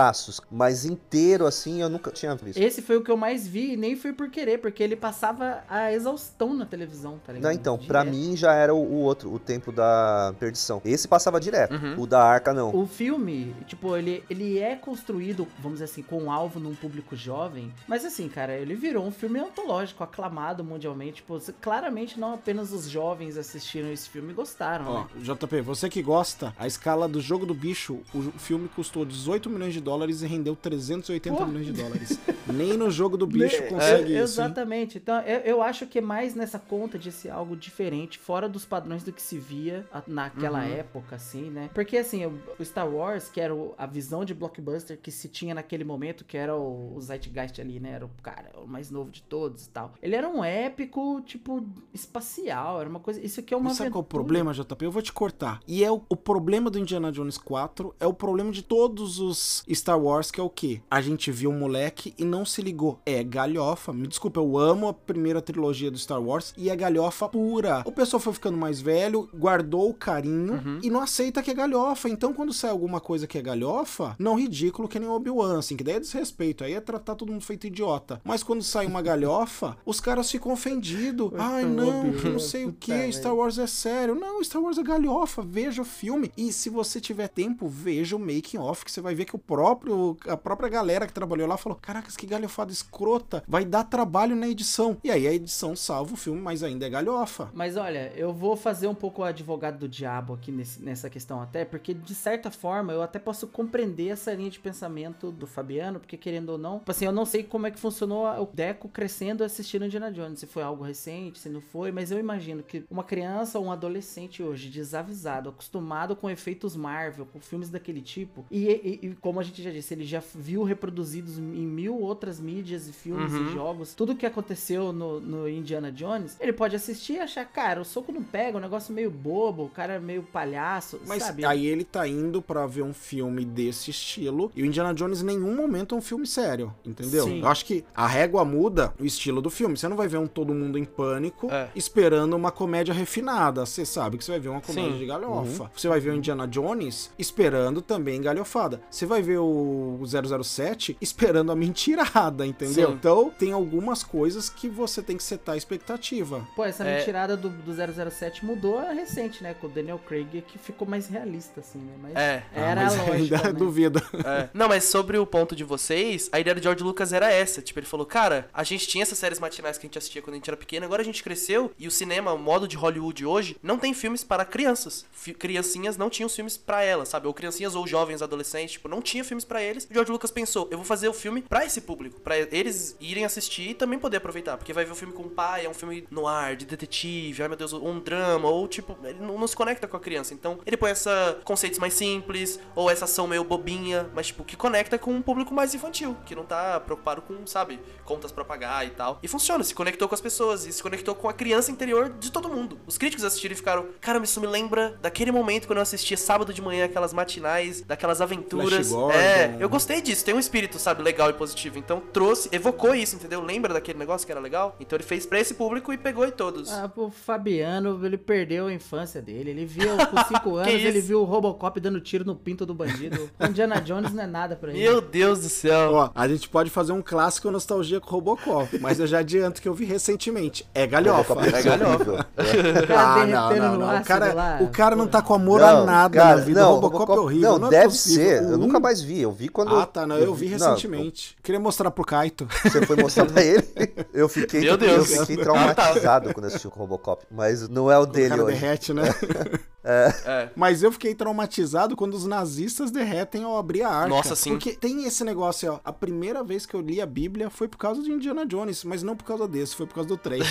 mas 0.50 0.84
inteiro 0.84 1.46
assim 1.46 1.80
eu 1.82 1.88
nunca 1.88 2.10
tinha 2.10 2.34
visto. 2.34 2.58
Esse 2.58 2.82
foi 2.82 2.96
o 2.96 3.02
que 3.02 3.10
eu 3.10 3.16
mais 3.16 3.46
vi 3.46 3.72
e 3.72 3.76
nem 3.76 3.96
foi 3.96 4.12
por 4.12 4.28
querer, 4.30 4.58
porque 4.58 4.82
ele 4.82 4.96
passava 4.96 5.62
a 5.68 5.92
exaustão 5.92 6.54
na 6.54 6.66
televisão, 6.66 7.18
tá 7.24 7.32
ligado? 7.32 7.50
Não, 7.50 7.58
então, 7.58 7.78
pra 7.78 8.02
Direto. 8.04 8.16
mim 8.16 8.36
já 8.36 8.52
era 8.52 8.74
o, 8.74 8.78
o 8.78 8.94
outro, 9.00 9.32
o 9.32 9.38
tempo 9.38 9.72
da 9.72 10.34
perdição. 10.38 10.80
Esse 10.84 11.06
passava 11.08 11.40
direto, 11.40 11.74
Uhum. 11.74 12.00
o 12.02 12.06
da 12.06 12.22
arca 12.22 12.52
não. 12.52 12.74
O 12.74 12.86
filme, 12.86 13.54
tipo, 13.66 13.96
ele, 13.96 14.22
ele 14.30 14.58
é 14.58 14.74
construído, 14.76 15.46
vamos 15.58 15.74
dizer 15.80 15.84
assim, 15.84 16.02
com 16.02 16.22
um 16.24 16.30
alvo 16.30 16.58
num 16.60 16.74
público 16.74 17.14
jovem. 17.16 17.72
Mas 17.86 18.04
assim, 18.04 18.28
cara, 18.28 18.54
ele 18.54 18.74
virou 18.74 19.04
um 19.06 19.10
filme 19.10 19.38
antológico, 19.38 20.02
aclamado 20.04 20.62
mundialmente. 20.64 21.16
Tipo, 21.16 21.38
claramente 21.60 22.18
não 22.18 22.34
apenas 22.34 22.72
os 22.72 22.88
jovens 22.88 23.36
assistiram 23.36 23.90
esse 23.90 24.08
filme 24.08 24.32
e 24.32 24.34
gostaram, 24.34 24.86
Ó, 24.86 25.00
né? 25.00 25.06
JP, 25.22 25.60
você 25.62 25.88
que 25.88 26.02
gosta, 26.02 26.54
a 26.58 26.66
escala 26.66 27.08
do 27.08 27.20
jogo 27.20 27.46
do 27.46 27.54
bicho, 27.54 28.00
o 28.14 28.22
filme 28.38 28.68
custou 28.68 29.04
18 29.04 29.48
milhões 29.50 29.72
de 29.74 29.75
dólares 29.80 30.23
e 30.23 30.26
rendeu 30.26 30.54
380 30.56 31.37
Pô. 31.37 31.47
milhões 31.47 31.66
de 31.66 31.73
dólares. 31.73 32.18
Nem 32.52 32.76
no 32.76 32.90
jogo 32.90 33.16
do 33.16 33.26
bicho 33.26 33.62
consegue 33.68 34.14
É, 34.14 34.23
isso. 34.23 34.40
hein? 34.40 34.47
Exatamente. 34.47 34.99
Então, 34.99 35.21
eu, 35.23 35.40
eu 35.40 35.62
acho 35.62 35.87
que 35.87 35.99
é 35.99 36.02
mais 36.02 36.35
nessa 36.35 36.59
conta 36.59 36.99
de 36.99 37.11
ser 37.12 37.30
algo 37.30 37.56
diferente, 37.56 38.18
fora 38.18 38.49
dos 38.49 38.64
padrões 38.64 39.02
do 39.02 39.12
que 39.12 39.21
se 39.23 39.38
via 39.38 39.87
naquela 40.06 40.61
Uhum. 40.61 40.73
época, 40.75 41.16
assim, 41.16 41.50
né? 41.50 41.68
Porque, 41.75 41.97
assim, 41.97 42.25
o, 42.26 42.64
Star 42.64 42.88
Wars, 42.88 43.28
que 43.28 43.40
era 43.40 43.52
a 43.76 43.87
visão 43.87 44.25
de 44.25 44.33
blockbuster 44.35 44.99
que 45.00 45.11
se 45.11 45.28
tinha 45.28 45.54
naquele 45.54 45.85
momento, 45.85 46.25
que 46.25 46.37
era 46.37 46.54
o, 46.56 46.95
o 46.97 47.00
Zeitgeist 47.00 47.61
ali, 47.61 47.80
né? 47.80 47.90
Era 47.92 48.06
o 48.06 48.11
cara, 48.23 48.50
o 48.62 48.66
mais 48.66 48.90
novo 48.90 49.11
de 49.11 49.23
todos 49.23 49.66
e 49.66 49.68
tal. 49.71 49.92
Ele 50.02 50.14
era 50.14 50.28
um 50.28 50.42
épico, 50.45 51.21
tipo, 51.23 51.64
espacial, 51.92 52.80
era 52.80 52.88
uma 52.88 53.00
coisa... 53.00 53.21
Isso 53.21 53.40
aqui 53.40 53.52
é 53.52 53.56
uma 53.56 53.68
Mas 53.71 53.76
sabe 53.78 53.90
qual 53.90 54.02
é 54.02 54.04
o 54.04 54.09
problema, 54.09 54.52
JP? 54.52 54.85
Eu 54.85 54.90
vou 54.90 55.02
te 55.02 55.12
cortar. 55.12 55.61
E 55.66 55.83
é 55.85 55.90
o, 55.90 56.02
o 56.09 56.16
problema 56.16 56.71
do 56.71 56.78
Indiana 56.78 57.11
Jones 57.12 57.38
4, 57.38 57.95
é 57.99 58.06
o 58.06 58.12
problema 58.14 58.50
de 58.52 58.62
todos 58.62 59.18
os 59.18 59.64
Star 59.75 60.00
Wars, 60.00 60.30
que 60.30 60.40
é 60.40 60.42
o 60.42 60.50
quê? 60.50 60.80
A 60.90 61.00
gente 61.00 61.30
viu 61.30 61.50
um 61.50 61.58
moleque 61.58 62.14
e 62.18 62.25
não 62.25 62.44
se 62.44 62.62
ligou. 62.62 63.00
É 63.04 63.23
galhofa. 63.23 63.92
Me 63.92 64.06
desculpa, 64.06 64.40
eu 64.40 64.56
amo 64.58 64.88
a 64.88 64.94
primeira 64.94 65.42
trilogia 65.42 65.90
do 65.90 65.99
Star 65.99 66.23
Wars 66.23 66.54
e 66.56 66.70
é 66.70 66.76
galhofa 66.76 67.28
pura. 67.28 67.82
O 67.85 67.92
pessoal 67.92 68.20
foi 68.20 68.32
ficando 68.32 68.56
mais 68.56 68.80
velho, 68.80 69.28
guardou 69.35 69.90
o 69.90 69.94
carinho 69.94 70.80
e 70.82 70.90
não 70.90 71.00
aceita 71.00 71.42
que 71.42 71.50
é 71.50 71.54
galhofa. 71.54 72.08
Então, 72.08 72.32
quando 72.32 72.52
sai 72.52 72.70
alguma 72.70 73.00
coisa 73.00 73.26
que 73.26 73.38
é 73.38 73.42
galhofa, 73.42 74.14
não 74.18 74.38
ridículo 74.38 74.88
que 74.88 74.99
nem 74.99 75.08
o 75.08 75.12
Obi-Wan, 75.12 75.58
assim, 75.58 75.76
que 75.76 75.85
daí 75.85 75.96
é 75.96 76.00
desrespeito. 76.00 76.64
Aí 76.64 76.75
é 76.75 76.80
tratar 76.80 77.14
todo 77.14 77.32
mundo 77.32 77.44
feito 77.44 77.66
idiota. 77.66 78.20
Mas 78.25 78.42
quando 78.42 78.62
sai 78.62 78.87
uma 78.87 79.02
galhofa, 79.02 79.76
os 79.85 80.00
caras 80.00 80.30
ficam 80.30 80.52
ofendidos. 80.52 81.32
Ai, 81.37 81.64
não, 81.64 82.12
que 82.12 82.28
não 82.28 82.38
sei 82.38 82.66
o 82.66 82.73
que. 82.73 83.12
Star 83.12 83.35
Wars 83.35 83.58
é 83.58 83.66
sério. 83.66 84.14
Não, 84.14 84.42
Star 84.42 84.62
Wars 84.62 84.78
é 84.78 84.82
galhofa. 84.82 85.42
Veja 85.42 85.82
o 85.82 85.85
filme. 85.85 86.30
E 86.37 86.52
se 86.52 86.70
você 86.70 87.00
tiver 87.00 87.28
tempo, 87.28 87.68
veja 87.68 88.16
o 88.16 88.18
making 88.18 88.58
off, 88.58 88.85
que 88.85 88.90
você 88.90 89.00
vai 89.00 89.14
ver 89.14 89.25
que 89.25 89.35
o 89.35 89.38
próprio, 89.56 90.16
a 90.28 90.36
própria 90.36 90.68
galera 90.68 91.06
que 91.06 91.12
trabalhou 91.12 91.48
lá 91.48 91.56
falou: 91.56 91.78
Caracas, 91.80 92.16
que 92.16 92.26
galhofada 92.26 92.70
escrota. 92.70 93.42
Vai 93.48 93.64
dar 93.64 93.84
trabalho 93.84 94.36
na 94.36 94.46
edição. 94.48 94.98
E 95.02 95.10
aí 95.10 95.26
a 95.26 95.32
edição 95.32 95.75
salva 95.75 96.12
o 96.12 96.16
filme, 96.16 96.40
mas 96.40 96.62
ainda 96.62 96.86
é 96.86 96.90
galhofa. 96.90 97.50
Mas 97.54 97.76
olha, 97.76 98.12
eu 98.14 98.32
vou 98.32 98.54
fazer 98.56 98.86
um 98.86 98.94
pouco 98.94 99.22
o 99.22 99.25
advogado 99.25 99.78
do 99.78 99.88
diabo 99.88 100.34
aqui 100.34 100.52
nesse- 100.52 100.82
nessa 100.82 101.08
questão 101.08 101.40
até, 101.40 101.64
porque 101.64 101.94
de 101.94 102.14
certa 102.14 102.50
forma 102.50 102.92
eu 102.92 103.00
até 103.02 103.18
posso 103.18 103.46
compreender 103.46 104.08
essa 104.08 104.32
linha 104.34 104.50
de 104.50 104.58
pensamento 104.60 105.30
do 105.32 105.46
Fabiano, 105.46 105.98
porque 105.98 106.16
querendo 106.16 106.50
ou 106.50 106.58
não, 106.58 106.78
tipo 106.78 106.90
assim, 106.90 107.06
eu 107.06 107.12
não 107.12 107.25
sei 107.25 107.42
como 107.42 107.66
é 107.66 107.70
que 107.70 107.78
funcionou 107.78 108.26
o 108.42 108.48
Deco 108.52 108.88
crescendo 108.88 109.42
assistindo 109.42 109.84
Indiana 109.86 110.12
Jones, 110.12 110.38
se 110.40 110.46
foi 110.46 110.62
algo 110.62 110.84
recente, 110.84 111.38
se 111.38 111.48
não 111.48 111.60
foi, 111.62 111.90
mas 111.90 112.10
eu 112.10 112.18
imagino 112.18 112.62
que 112.62 112.84
uma 112.90 113.02
criança 113.04 113.58
ou 113.58 113.66
um 113.66 113.72
adolescente 113.72 114.42
hoje, 114.42 114.68
desavisado, 114.68 115.48
acostumado 115.48 116.14
com 116.14 116.28
efeitos 116.28 116.76
Marvel, 116.76 117.26
com 117.26 117.40
filmes 117.40 117.70
daquele 117.70 118.02
tipo, 118.02 118.44
e, 118.50 118.66
e- 118.68 118.98
e 119.10 119.14
como 119.20 119.40
a 119.40 119.42
gente 119.46 119.62
já 119.62 119.70
disse, 119.70 119.94
ele 119.94 120.04
já 120.04 120.22
viu 120.34 120.62
reproduzidos 120.62 121.38
em 121.38 121.42
mil 121.66 121.98
outras 122.00 122.40
mídias 122.40 122.88
e 122.88 122.92
filmes 122.92 123.32
e 123.32 123.52
jogos. 123.52 123.94
Tudo 123.94 124.14
que 124.14 124.26
aconteceu 124.26 124.92
no, 124.92 125.20
no 125.20 125.48
Indiana 125.48 125.90
Jones, 125.90 126.36
ele 126.40 126.52
pode 126.52 126.76
assistir 126.76 127.14
e 127.14 127.18
achar, 127.20 127.44
cara, 127.44 127.80
o 127.80 127.84
soco 127.84 128.12
não 128.12 128.22
pega, 128.22 128.58
o 128.58 128.60
negócio 128.60 128.92
meio 128.94 129.10
bobo, 129.10 129.64
o 129.64 129.68
cara 129.68 129.94
é 129.94 129.98
meio 129.98 130.22
palhaço, 130.22 131.00
Mas 131.06 131.22
sabe? 131.22 131.44
aí 131.44 131.66
ele 131.66 131.84
tá 131.84 132.06
indo 132.06 132.40
pra 132.42 132.66
ver 132.66 132.82
um 132.82 132.92
filme 132.94 133.44
desse 133.44 133.90
estilo 133.90 134.50
e 134.54 134.62
o 134.62 134.66
Indiana 134.66 134.92
Jones 134.94 135.22
em 135.22 135.26
nenhum 135.26 135.54
momento 135.54 135.94
é 135.94 135.98
um 135.98 136.02
filme 136.02 136.26
sério, 136.26 136.74
entendeu? 136.84 137.24
Sim. 137.24 137.40
Eu 137.40 137.48
acho 137.48 137.64
que 137.64 137.84
a 137.94 138.06
régua 138.06 138.44
muda 138.44 138.92
o 138.98 139.04
estilo 139.04 139.40
do 139.40 139.50
filme. 139.50 139.76
Você 139.76 139.88
não 139.88 139.96
vai 139.96 140.08
ver 140.08 140.18
um 140.18 140.26
todo 140.26 140.52
mundo 140.54 140.78
em 140.78 140.84
pânico 140.84 141.50
É. 141.50 141.68
esperando 141.74 142.34
uma 142.34 142.50
comédia 142.50 142.92
refinada. 142.94 143.64
Você 143.64 143.84
sabe 143.84 144.18
que 144.18 144.24
você 144.24 144.32
vai 144.32 144.40
ver 144.40 144.48
uma 144.48 144.60
comédia 144.60 144.92
Sim. 144.92 144.98
de 144.98 145.06
galhofa. 145.06 145.70
Você 145.76 145.88
vai 145.88 146.00
ver 146.00 146.10
o 146.10 146.14
Indiana 146.14 146.46
Jones 146.46 147.10
esperando 147.18 147.80
também 147.82 148.20
galhofada. 148.20 148.80
Você 148.90 149.06
vai 149.06 149.22
ver 149.22 149.35
o 149.38 150.00
007 150.42 150.96
esperando 151.00 151.52
a 151.52 151.56
mentirada, 151.56 152.46
entendeu? 152.46 152.88
Sim. 152.88 152.94
Então 152.94 153.30
tem 153.38 153.52
algumas 153.52 154.02
coisas 154.02 154.48
que 154.48 154.68
você 154.68 155.02
tem 155.02 155.16
que 155.16 155.22
setar 155.22 155.54
a 155.54 155.58
expectativa. 155.58 156.46
Pô, 156.54 156.64
essa 156.64 156.84
É. 156.84 156.98
mentirada 156.98 157.36
do, 157.36 157.48
do 157.48 157.72
007 158.10 158.44
mudou 158.44 158.78
recente, 158.80 159.42
né? 159.42 159.54
Com 159.54 159.66
o 159.66 159.70
Daniel 159.70 159.98
Craig, 159.98 160.42
que 160.46 160.58
ficou 160.58 160.86
mais 160.86 161.06
realista, 161.08 161.60
assim, 161.60 161.78
né? 161.78 161.92
Mas 162.02 162.14
É. 162.16 162.42
era 162.54 162.80
Ah, 162.80 162.84
mas 162.84 162.94
a 162.94 162.96
lógica, 163.04 163.14
ainda 163.36 163.42
né? 163.44 163.52
duvido. 163.52 164.02
É. 164.24 164.48
Não, 164.52 164.68
mas 164.68 164.84
sobre 164.84 165.18
o 165.18 165.26
ponto 165.26 165.54
de 165.56 165.64
vocês, 165.64 166.28
a 166.32 166.40
ideia 166.40 166.54
do 166.54 166.62
George 166.62 166.82
Lucas 166.82 167.12
era 167.12 167.30
essa. 167.30 167.60
Tipo, 167.62 167.78
ele 167.80 167.86
falou, 167.86 168.06
cara, 168.06 168.48
a 168.52 168.62
gente 168.64 168.86
tinha 168.86 169.02
essas 169.02 169.18
séries 169.18 169.38
matinais 169.38 169.78
que 169.78 169.86
a 169.86 169.88
gente 169.88 169.98
assistia 169.98 170.22
quando 170.22 170.34
a 170.34 170.36
gente 170.36 170.48
era 170.48 170.56
pequeno, 170.56 170.84
agora 170.86 171.02
a 171.02 171.04
gente 171.04 171.22
cresceu 171.22 171.70
e 171.78 171.86
o 171.86 171.90
cinema, 171.90 172.32
o 172.32 172.38
modo 172.38 172.66
de 172.68 172.76
Hollywood 172.76 173.24
hoje, 173.24 173.56
não 173.62 173.78
tem 173.78 173.92
filmes 173.94 174.24
para 174.24 174.44
crianças. 174.44 175.04
Fi- 175.12 175.34
criancinhas 175.34 175.96
não 175.96 176.08
tinham 176.10 176.28
filmes 176.28 176.56
pra 176.56 176.82
elas, 176.82 177.08
sabe? 177.08 177.26
Ou 177.26 177.34
criancinhas 177.34 177.74
ou 177.74 177.86
jovens, 177.86 178.22
adolescentes, 178.22 178.72
tipo, 178.72 178.88
não 178.88 179.00
tinha 179.02 179.24
filmes 179.26 179.45
pra 179.45 179.62
eles. 179.62 179.87
O 179.90 179.95
George 179.95 180.11
Lucas 180.11 180.30
pensou, 180.30 180.68
eu 180.71 180.78
vou 180.78 180.85
fazer 180.85 181.09
o 181.09 181.12
filme 181.12 181.42
pra 181.42 181.64
esse 181.64 181.80
público, 181.80 182.21
pra 182.21 182.38
eles 182.38 182.97
irem 183.00 183.25
assistir 183.25 183.71
e 183.71 183.75
também 183.75 183.99
poder 183.99 184.18
aproveitar, 184.18 184.56
porque 184.56 184.73
vai 184.73 184.85
ver 184.85 184.92
o 184.92 184.95
filme 184.95 185.12
com 185.12 185.25
o 185.25 185.30
pai, 185.30 185.66
é 185.66 185.68
um 185.68 185.75
filme 185.75 186.06
no 186.11 186.26
ar, 186.26 186.56
de 186.56 186.64
detetive, 186.64 187.42
ai 187.42 187.49
meu 187.49 187.56
Deus, 187.56 187.73
um 187.73 187.99
drama, 187.99 188.49
ou 188.49 188.66
tipo, 188.68 188.97
ele 189.04 189.18
não, 189.21 189.38
não 189.38 189.47
se 189.47 189.56
conecta 189.56 189.87
com 189.87 189.97
a 189.97 190.00
criança. 190.00 190.35
Então, 190.35 190.59
ele 190.66 190.76
põe 190.76 190.90
essa 190.90 191.38
conceitos 191.45 191.78
mais 191.78 191.95
simples, 191.95 192.59
ou 192.75 192.90
essa 192.90 193.04
ação 193.04 193.26
meio 193.26 193.45
bobinha, 193.45 194.11
mas 194.14 194.28
tipo, 194.28 194.45
que 194.45 194.56
conecta 194.56 194.99
com 194.99 195.12
um 195.12 195.23
público 195.23 195.54
mais 195.54 195.75
infantil, 195.75 196.16
que 196.25 196.35
não 196.35 196.45
tá 196.45 196.80
preocupado 196.80 197.23
com, 197.23 197.47
sabe, 197.47 197.80
contas 198.04 198.33
pra 198.33 198.45
pagar 198.45 198.87
e 198.87 198.90
tal. 198.90 199.18
E 199.23 199.28
funciona, 199.28 199.62
se 199.64 199.75
conectou 199.75 200.09
com 200.09 200.14
as 200.14 200.21
pessoas, 200.21 200.66
e 200.66 200.73
se 200.73 200.83
conectou 200.83 201.14
com 201.14 201.28
a 201.28 201.33
criança 201.33 201.71
interior 201.71 202.09
de 202.09 202.30
todo 202.30 202.49
mundo. 202.49 202.78
Os 202.87 202.99
críticos 202.99 203.25
assistiram 203.25 203.52
e 203.52 203.56
ficaram, 203.56 203.87
cara, 204.00 204.18
isso 204.23 204.40
me 204.40 204.47
lembra 204.47 204.99
daquele 205.00 205.30
momento 205.30 205.66
quando 205.66 205.78
eu 205.78 205.83
assistia 205.83 206.16
sábado 206.16 206.52
de 206.52 206.62
manhã, 206.62 206.85
aquelas 206.85 207.12
matinais, 207.12 207.83
daquelas 207.83 208.21
aventuras. 208.21 208.90
É, 209.16 209.56
eu 209.58 209.68
gostei 209.68 210.00
disso, 210.00 210.25
tem 210.25 210.35
um 210.35 210.38
espírito, 210.38 210.78
sabe, 210.78 211.02
legal 211.02 211.30
e 211.30 211.32
positivo. 211.32 211.78
Então 211.78 212.02
trouxe, 212.12 212.49
evocou 212.52 212.94
isso, 212.94 213.16
entendeu? 213.16 213.40
Lembra 213.42 213.75
daquele 213.75 213.99
negócio 213.99 214.26
que 214.26 214.32
era 214.32 214.40
legal? 214.40 214.76
Então 214.80 214.96
ele 214.96 215.04
fez 215.04 215.26
pra 215.26 215.38
esse 215.40 215.54
público 215.54 215.92
e 215.92 215.99
pegou 215.99 216.25
em 216.26 216.30
todos. 216.30 216.73
Ah, 216.73 216.88
pô, 216.88 217.06
o 217.06 217.11
Fabiano, 217.11 218.04
ele 218.04 218.16
perdeu 218.18 218.66
a 218.66 218.73
infância 218.73 219.20
dele. 219.23 219.50
Ele 219.50 219.64
viu, 219.64 219.88
com 220.11 220.25
5 220.25 220.56
anos, 220.56 220.73
ele 220.73 221.00
viu 221.00 221.20
o 221.20 221.25
Robocop 221.25 221.78
dando 221.80 222.00
tiro 222.00 222.25
no 222.25 222.35
pinto 222.35 222.64
do 222.66 222.75
bandido. 222.75 223.30
O 223.38 223.46
Indiana 223.46 223.80
Jones 223.80 224.12
não 224.12 224.23
é 224.23 224.26
nada 224.26 224.56
pra 224.56 224.70
ele. 224.70 224.80
Meu 224.80 225.00
Deus 225.00 225.40
do 225.40 225.49
céu. 225.49 225.92
Ó, 225.92 226.11
a 226.14 226.26
gente 226.28 226.49
pode 226.49 226.70
fazer 226.70 226.92
um 226.92 227.02
clássico 227.02 227.50
nostalgia 227.50 228.00
com 228.00 228.11
Robocop, 228.11 228.78
mas 228.80 228.99
eu 228.99 229.06
já 229.06 229.18
adianto 229.18 229.61
que 229.62 229.68
eu 229.68 229.75
vi 229.75 229.85
recentemente. 229.85 230.66
É 230.75 230.87
galhofa. 230.87 231.35
Robocop 231.35 231.54
é 231.54 231.87
horrível. 231.87 232.14
O 232.14 232.87
cara 232.87 233.23
Ah, 233.23 233.26
não, 233.26 233.56
não, 233.56 233.76
não. 233.78 234.00
O 234.00 234.04
cara, 234.04 234.32
lá, 234.35 234.58
o 234.61 234.68
cara 234.68 234.96
não 234.96 235.06
tá 235.06 235.23
com 235.23 235.35
amor 235.35 235.61
Não, 235.61 235.82
a 235.82 235.85
nada 235.85 236.18
cara, 236.18 236.37
na 236.37 236.42
vida. 236.42 236.61
não, 236.61 236.73
o 236.73 236.75
Robocop, 236.80 237.12
é 237.12 237.20
horrível. 237.20 237.58
Não, 237.58 237.68
é 237.68 237.70
deve 237.70 237.85
possível. 237.88 238.25
ser. 238.26 238.42
Eu 238.52 238.58
nunca 238.58 238.80
mais 238.80 239.00
vi. 239.00 239.05
Eu 239.14 239.32
vi 239.32 239.48
quando. 239.48 239.75
Ah, 239.76 239.86
tá, 239.86 240.06
não. 240.06 240.16
Eu 240.16 240.34
vi 240.34 240.46
Não, 240.48 240.52
recentemente. 240.58 241.36
Queria 241.42 241.60
mostrar 241.60 241.90
pro 241.90 242.04
Kaito. 242.04 242.46
Você 242.62 242.84
foi 242.86 242.96
mostrar 242.96 243.26
pra 243.26 243.42
ele? 243.42 243.66
Eu 244.12 244.28
fiquei, 244.28 244.60
Meu 244.62 244.76
Deus. 244.76 245.10
eu 245.12 245.20
fiquei 245.26 245.42
traumatizado 245.44 246.32
quando 246.34 246.46
assisti 246.46 246.66
o 246.66 246.70
Robocop. 246.70 247.25
Mas 247.30 247.68
não 247.68 247.90
é 247.90 247.98
o 247.98 248.02
O 248.02 248.06
dele 248.06 248.28
cara 248.30 248.44
hoje. 248.44 248.58
derrete, 248.60 248.92
né? 248.92 249.02
É. 249.88 250.50
Mas 250.56 250.82
eu 250.82 250.90
fiquei 250.90 251.14
traumatizado 251.14 251.94
quando 251.94 252.14
os 252.14 252.26
nazistas 252.26 252.90
derretem 252.90 253.44
ao 253.44 253.56
abrir 253.56 253.84
a 253.84 253.88
arca. 253.88 254.08
Nossa, 254.08 254.34
sim. 254.34 254.50
Porque 254.50 254.72
tem 254.72 255.04
esse 255.06 255.22
negócio, 255.22 255.75
ó. 255.75 255.80
A 255.84 255.92
primeira 255.92 256.42
vez 256.42 256.66
que 256.66 256.75
eu 256.75 256.80
li 256.80 257.00
a 257.00 257.06
Bíblia 257.06 257.48
foi 257.48 257.68
por 257.68 257.76
causa 257.76 258.02
de 258.02 258.10
Indiana 258.10 258.44
Jones, 258.44 258.82
mas 258.82 259.04
não 259.04 259.14
por 259.14 259.22
causa 259.25 259.46
desse, 259.46 259.76
foi 259.76 259.86
por 259.86 259.94
causa 259.94 260.08
do 260.08 260.16
3. 260.16 260.42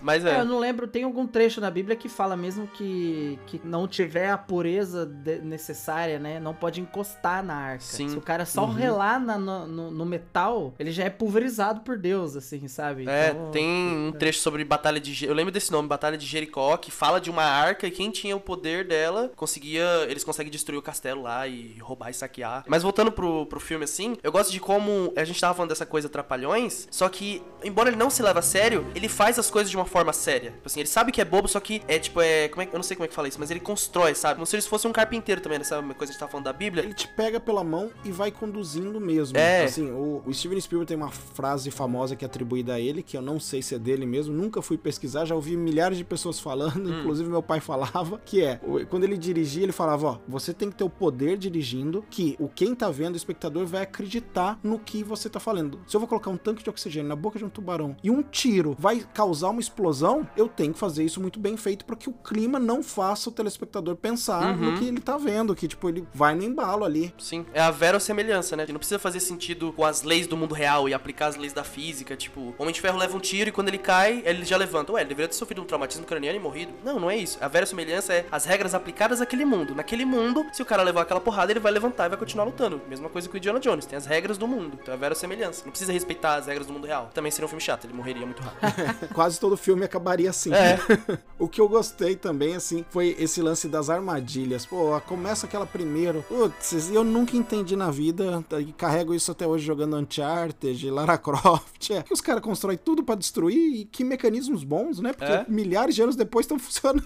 Mas 0.00 0.24
É, 0.24 0.36
é. 0.36 0.40
eu 0.40 0.44
não 0.44 0.60
lembro, 0.60 0.86
tem 0.86 1.02
algum 1.02 1.26
trecho 1.26 1.60
na 1.60 1.68
Bíblia 1.68 1.96
que 1.96 2.08
fala 2.08 2.36
mesmo 2.36 2.68
que, 2.68 3.40
que 3.46 3.60
não 3.64 3.88
tiver 3.88 4.30
a 4.30 4.38
pureza 4.38 5.04
de- 5.04 5.40
necessária, 5.40 6.20
né? 6.20 6.38
Não 6.38 6.54
pode 6.54 6.80
encostar 6.80 7.42
na 7.44 7.54
arca. 7.56 7.69
Sim. 7.78 8.08
Se 8.08 8.16
o 8.16 8.20
cara 8.20 8.44
só 8.44 8.64
Uhum. 8.64 8.72
relar 8.72 9.20
na- 9.20 9.38
no, 9.38 9.90
no- 9.90 10.04
metal, 10.10 10.74
ele 10.78 10.90
já 10.90 11.04
é 11.04 11.10
pulverizado 11.10 11.80
por 11.82 11.96
Deus, 11.96 12.34
assim, 12.36 12.66
sabe? 12.68 13.08
É, 13.08 13.28
Então, 13.30 13.50
tem 13.52 13.66
um 14.08 14.12
trecho 14.12 14.40
sobre 14.40 14.64
Batalha 14.64 14.98
de. 15.00 15.24
Eu 15.24 15.34
lembro 15.34 15.52
desse 15.52 15.70
nome, 15.70 15.88
Batalha 15.88 16.16
de 16.18 16.26
Jericó, 16.26 16.76
que 16.76 16.90
fala 16.90 17.20
de 17.20 17.30
uma 17.30 17.44
arca 17.44 17.86
e 17.86 17.90
quem 17.90 18.10
tinha 18.10 18.34
o 18.36 18.40
poder 18.40 18.86
dela 18.86 19.30
conseguia. 19.36 19.84
Eles 20.08 20.24
conseguem 20.24 20.50
destruir 20.50 20.78
o 20.78 20.82
castelo 20.82 21.22
lá 21.22 21.46
e 21.46 21.76
roubar 21.80 22.10
e 22.10 22.14
saquear. 22.14 22.64
Mas 22.66 22.82
voltando 22.82 23.12
pro, 23.12 23.46
pro 23.46 23.60
filme 23.60 23.84
assim, 23.84 24.16
eu 24.22 24.32
gosto 24.32 24.50
de 24.50 24.58
como. 24.60 25.12
A 25.16 25.24
gente 25.24 25.40
tava 25.40 25.54
falando 25.54 25.68
dessa 25.70 25.86
coisa 25.86 26.08
trapalhões, 26.08 26.88
só 26.90 27.08
que, 27.08 27.42
embora 27.62 27.88
ele 27.88 27.96
não 27.96 28.10
se 28.10 28.22
leve 28.22 28.38
a 28.38 28.42
sério, 28.42 28.86
ele 28.94 29.08
faz 29.08 29.38
as 29.38 29.50
coisas 29.50 29.70
de 29.70 29.76
uma 29.76 29.86
forma 29.86 30.12
séria. 30.12 30.50
Tipo 30.52 30.66
assim, 30.66 30.80
ele 30.80 30.88
sabe 30.88 31.12
que 31.12 31.20
é 31.20 31.24
bobo, 31.24 31.48
só 31.48 31.60
que 31.60 31.82
é 31.86 31.98
tipo, 31.98 32.20
é. 32.20 32.48
Como 32.48 32.62
é 32.62 32.66
eu 32.66 32.74
não 32.74 32.82
sei 32.82 32.96
como 32.96 33.04
é 33.04 33.08
que 33.08 33.14
fala 33.14 33.28
isso, 33.28 33.38
mas 33.38 33.50
ele 33.50 33.60
constrói, 33.60 34.14
sabe? 34.14 34.34
Como 34.36 34.46
se 34.46 34.56
ele 34.56 34.62
fosse 34.62 34.86
um 34.86 34.92
carpinteiro 34.92 35.40
também, 35.40 35.58
nessa 35.58 35.76
coisa 35.76 35.94
que 35.96 36.04
a 36.04 36.06
gente 36.06 36.18
tava 36.18 36.30
falando 36.30 36.44
da 36.44 36.52
Bíblia. 36.52 36.82
Ele 36.84 36.94
te 36.94 37.06
pega 37.08 37.38
pela 37.40 37.59
mão 37.64 37.90
e 38.04 38.10
vai 38.10 38.30
conduzindo 38.30 39.00
mesmo. 39.00 39.36
É. 39.38 39.64
Assim, 39.64 39.90
o, 39.90 40.22
o 40.26 40.32
Steven 40.34 40.60
Spielberg 40.60 40.88
tem 40.88 40.96
uma 40.96 41.10
frase 41.10 41.70
famosa 41.70 42.16
que 42.16 42.24
é 42.24 42.26
atribuída 42.26 42.74
a 42.74 42.80
ele, 42.80 43.02
que 43.02 43.16
eu 43.16 43.22
não 43.22 43.38
sei 43.40 43.62
se 43.62 43.74
é 43.74 43.78
dele 43.78 44.06
mesmo, 44.06 44.34
nunca 44.34 44.60
fui 44.62 44.76
pesquisar, 44.78 45.24
já 45.24 45.34
ouvi 45.34 45.56
milhares 45.56 45.98
de 45.98 46.04
pessoas 46.04 46.38
falando, 46.40 46.88
Hum. 46.90 47.00
inclusive 47.00 47.28
meu 47.28 47.42
pai 47.42 47.60
falava, 47.60 48.20
que 48.24 48.42
é, 48.42 48.60
quando 48.88 49.04
ele 49.04 49.16
dirigia, 49.18 49.62
ele 49.62 49.72
falava, 49.72 50.06
ó, 50.06 50.18
você 50.28 50.52
tem 50.52 50.70
que 50.70 50.76
ter 50.76 50.84
o 50.84 50.90
poder 50.90 51.36
dirigindo, 51.36 52.04
que 52.10 52.36
o 52.38 52.48
quem 52.48 52.74
tá 52.74 52.90
vendo, 52.90 53.14
o 53.14 53.16
espectador, 53.16 53.66
vai 53.66 53.82
acreditar 53.82 54.58
no 54.62 54.78
que 54.78 55.02
você 55.04 55.28
tá 55.28 55.38
falando. 55.40 55.80
Se 55.86 55.96
eu 55.96 56.00
vou 56.00 56.08
colocar 56.08 56.30
um 56.30 56.36
tanque 56.36 56.62
de 56.62 56.70
oxigênio 56.70 57.08
na 57.08 57.16
boca 57.16 57.38
de 57.38 57.44
um 57.44 57.48
tubarão 57.48 57.96
e 58.02 58.10
um 58.10 58.22
tiro 58.22 58.74
vai 58.78 59.04
causar 59.14 59.50
uma 59.50 59.60
explosão, 59.60 60.26
eu 60.36 60.48
tenho 60.48 60.72
que 60.72 60.78
fazer 60.78 61.04
isso 61.04 61.20
muito 61.20 61.38
bem 61.38 61.56
feito 61.56 61.84
para 61.84 61.96
que 61.96 62.08
o 62.08 62.12
clima 62.12 62.58
não 62.58 62.82
faça 62.82 63.28
o 63.28 63.32
telespectador 63.32 63.96
pensar 63.96 64.40
Uhum. 64.56 64.72
no 64.72 64.78
que 64.78 64.84
ele 64.86 65.00
tá 65.00 65.16
vendo, 65.18 65.54
que 65.54 65.66
tipo, 65.68 65.88
ele 65.88 66.06
vai 66.14 66.34
no 66.34 66.42
embalo 66.42 66.84
ali. 66.84 67.12
Sim, 67.18 67.44
é 67.52 67.60
a 67.60 67.70
verossemelhança, 67.70 68.56
né? 68.56 68.66
Que 68.66 68.72
não 68.72 68.78
precisa 68.78 68.98
fazer 68.98 69.20
sentido 69.20 69.72
com 69.72 69.84
as 69.84 70.02
leis 70.02 70.26
do 70.26 70.36
mundo 70.36 70.54
real 70.54 70.88
e 70.88 70.94
aplicar 70.94 71.26
as 71.26 71.36
leis 71.36 71.52
da 71.52 71.64
física. 71.64 72.16
Tipo, 72.16 72.40
o 72.40 72.54
Homem 72.58 72.72
de 72.72 72.80
Ferro 72.80 72.98
leva 72.98 73.16
um 73.16 73.20
tiro 73.20 73.48
e 73.48 73.52
quando 73.52 73.68
ele 73.68 73.78
cai, 73.78 74.22
ele 74.24 74.44
já 74.44 74.56
levanta. 74.56 74.92
Ué, 74.92 75.00
ele 75.00 75.08
deveria 75.08 75.28
ter 75.28 75.34
sofrido 75.34 75.62
um 75.62 75.64
traumatismo 75.64 76.06
craniano 76.06 76.36
e 76.36 76.40
morrido. 76.40 76.72
Não, 76.84 76.98
não 77.00 77.10
é 77.10 77.16
isso. 77.16 77.38
A 77.40 77.48
verossemelhança 77.48 78.12
é 78.12 78.26
as 78.30 78.44
regras 78.44 78.74
aplicadas 78.74 79.20
àquele 79.20 79.44
mundo. 79.44 79.74
Naquele 79.74 80.04
mundo, 80.04 80.46
se 80.52 80.62
o 80.62 80.66
cara 80.66 80.82
levar 80.82 81.02
aquela 81.02 81.20
porrada, 81.20 81.52
ele 81.52 81.60
vai 81.60 81.72
levantar 81.72 82.06
e 82.06 82.08
vai 82.10 82.18
continuar 82.18 82.44
lutando. 82.44 82.80
Mesma 82.88 83.08
coisa 83.08 83.28
que 83.28 83.34
o 83.34 83.38
Indiana 83.38 83.60
Jones. 83.60 83.86
Tem 83.86 83.96
as 83.96 84.06
regras 84.06 84.38
do 84.38 84.46
mundo. 84.46 84.78
Então 84.80 84.92
é 84.92 84.96
a 84.96 85.00
verossemelhança. 85.00 85.64
Não 85.64 85.70
precisa 85.70 85.92
respeitar 85.92 86.36
as 86.36 86.46
regras 86.46 86.66
do 86.66 86.72
mundo 86.72 86.86
real. 86.86 87.10
Também 87.12 87.30
seria 87.32 87.46
um 87.46 87.48
filme 87.48 87.62
chato, 87.62 87.84
ele 87.84 87.94
morreria 87.94 88.24
muito 88.24 88.42
rápido. 88.42 89.08
Quase 89.12 89.40
todo 89.40 89.56
filme 89.56 89.84
acabaria 89.84 90.30
assim. 90.30 90.52
É. 90.52 90.78
o 91.38 91.48
que 91.48 91.60
eu 91.60 91.68
gostei 91.68 92.14
também, 92.14 92.54
assim, 92.54 92.84
foi 92.90 93.16
esse 93.18 93.42
lance 93.42 93.68
das 93.68 93.90
armadilhas. 93.90 94.64
Pô, 94.66 95.00
começa 95.02 95.46
aquela 95.46 95.66
primeiro. 95.66 96.24
Putz, 96.28 96.90
eu 96.90 97.02
nunca 97.02 97.36
entendi 97.40 97.76
na 97.76 97.90
vida. 97.90 98.44
E 98.60 98.72
carrego 98.72 99.14
isso 99.14 99.30
até 99.32 99.46
hoje 99.46 99.64
jogando 99.64 99.96
Uncharted, 99.96 100.90
Lara 100.90 101.18
Croft. 101.18 101.90
É, 101.90 102.02
que 102.02 102.12
os 102.12 102.20
caras 102.20 102.42
constroem 102.42 102.76
tudo 102.78 103.02
pra 103.02 103.14
destruir 103.14 103.80
e 103.80 103.84
que 103.84 104.04
mecanismos 104.04 104.62
bons, 104.64 105.00
né? 105.00 105.12
Porque 105.12 105.32
É. 105.32 105.44
milhares 105.48 105.94
de 105.94 106.02
anos 106.02 106.16
depois 106.16 106.44
estão 106.44 106.58
funcionando 106.60 107.04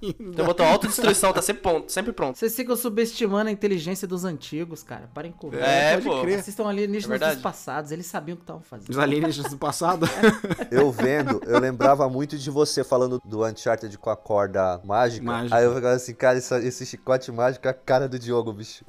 ainda. 0.00 0.16
Então 0.20 0.46
botou 0.46 0.64
autodestruição, 0.66 1.32
tá 1.32 1.42
sempre 1.42 1.62
pronto, 1.62 1.90
sempre 1.92 2.12
pronto. 2.12 2.38
Vocês 2.38 2.54
ficam 2.54 2.76
subestimando 2.76 3.48
a 3.48 3.52
inteligência 3.52 4.06
dos 4.08 4.24
antigos, 4.24 4.82
cara. 4.82 5.10
Parem 5.12 5.32
com 5.32 5.48
isso. 5.48 5.58
É, 5.58 5.94
pode 5.94 6.04
pô. 6.06 6.20
crer. 6.22 6.38
Assistam 6.38 6.68
alienígenas 6.68 7.20
É 7.20 7.32
dos 7.34 7.42
passados, 7.42 7.90
eles 7.90 8.06
sabiam 8.06 8.34
o 8.34 8.38
que 8.38 8.42
estavam 8.44 8.62
fazendo. 8.62 8.90
Os 8.90 8.98
alienígenas 8.98 9.50
do 9.50 9.58
passado. 9.58 10.06
Eu 10.70 10.90
vendo, 10.90 11.40
eu 11.46 11.58
lembrava 11.58 12.08
muito 12.08 12.36
de 12.38 12.50
você 12.50 12.82
falando 12.82 13.20
do 13.24 13.44
Uncharted 13.44 13.96
com 13.98 14.10
a 14.10 14.16
corda 14.16 14.80
mágica. 14.84 15.24
Mágica. 15.24 15.56
Aí 15.56 15.64
eu 15.64 15.74
ficava 15.74 15.94
assim, 15.94 16.14
cara, 16.14 16.38
esse, 16.38 16.54
esse 16.66 16.86
chicote 16.86 17.30
mágico 17.30 17.66
é 17.66 17.70
a 17.70 17.74
cara 17.74 18.08
do 18.08 18.18
Diogo, 18.18 18.52
bicho. 18.52 18.84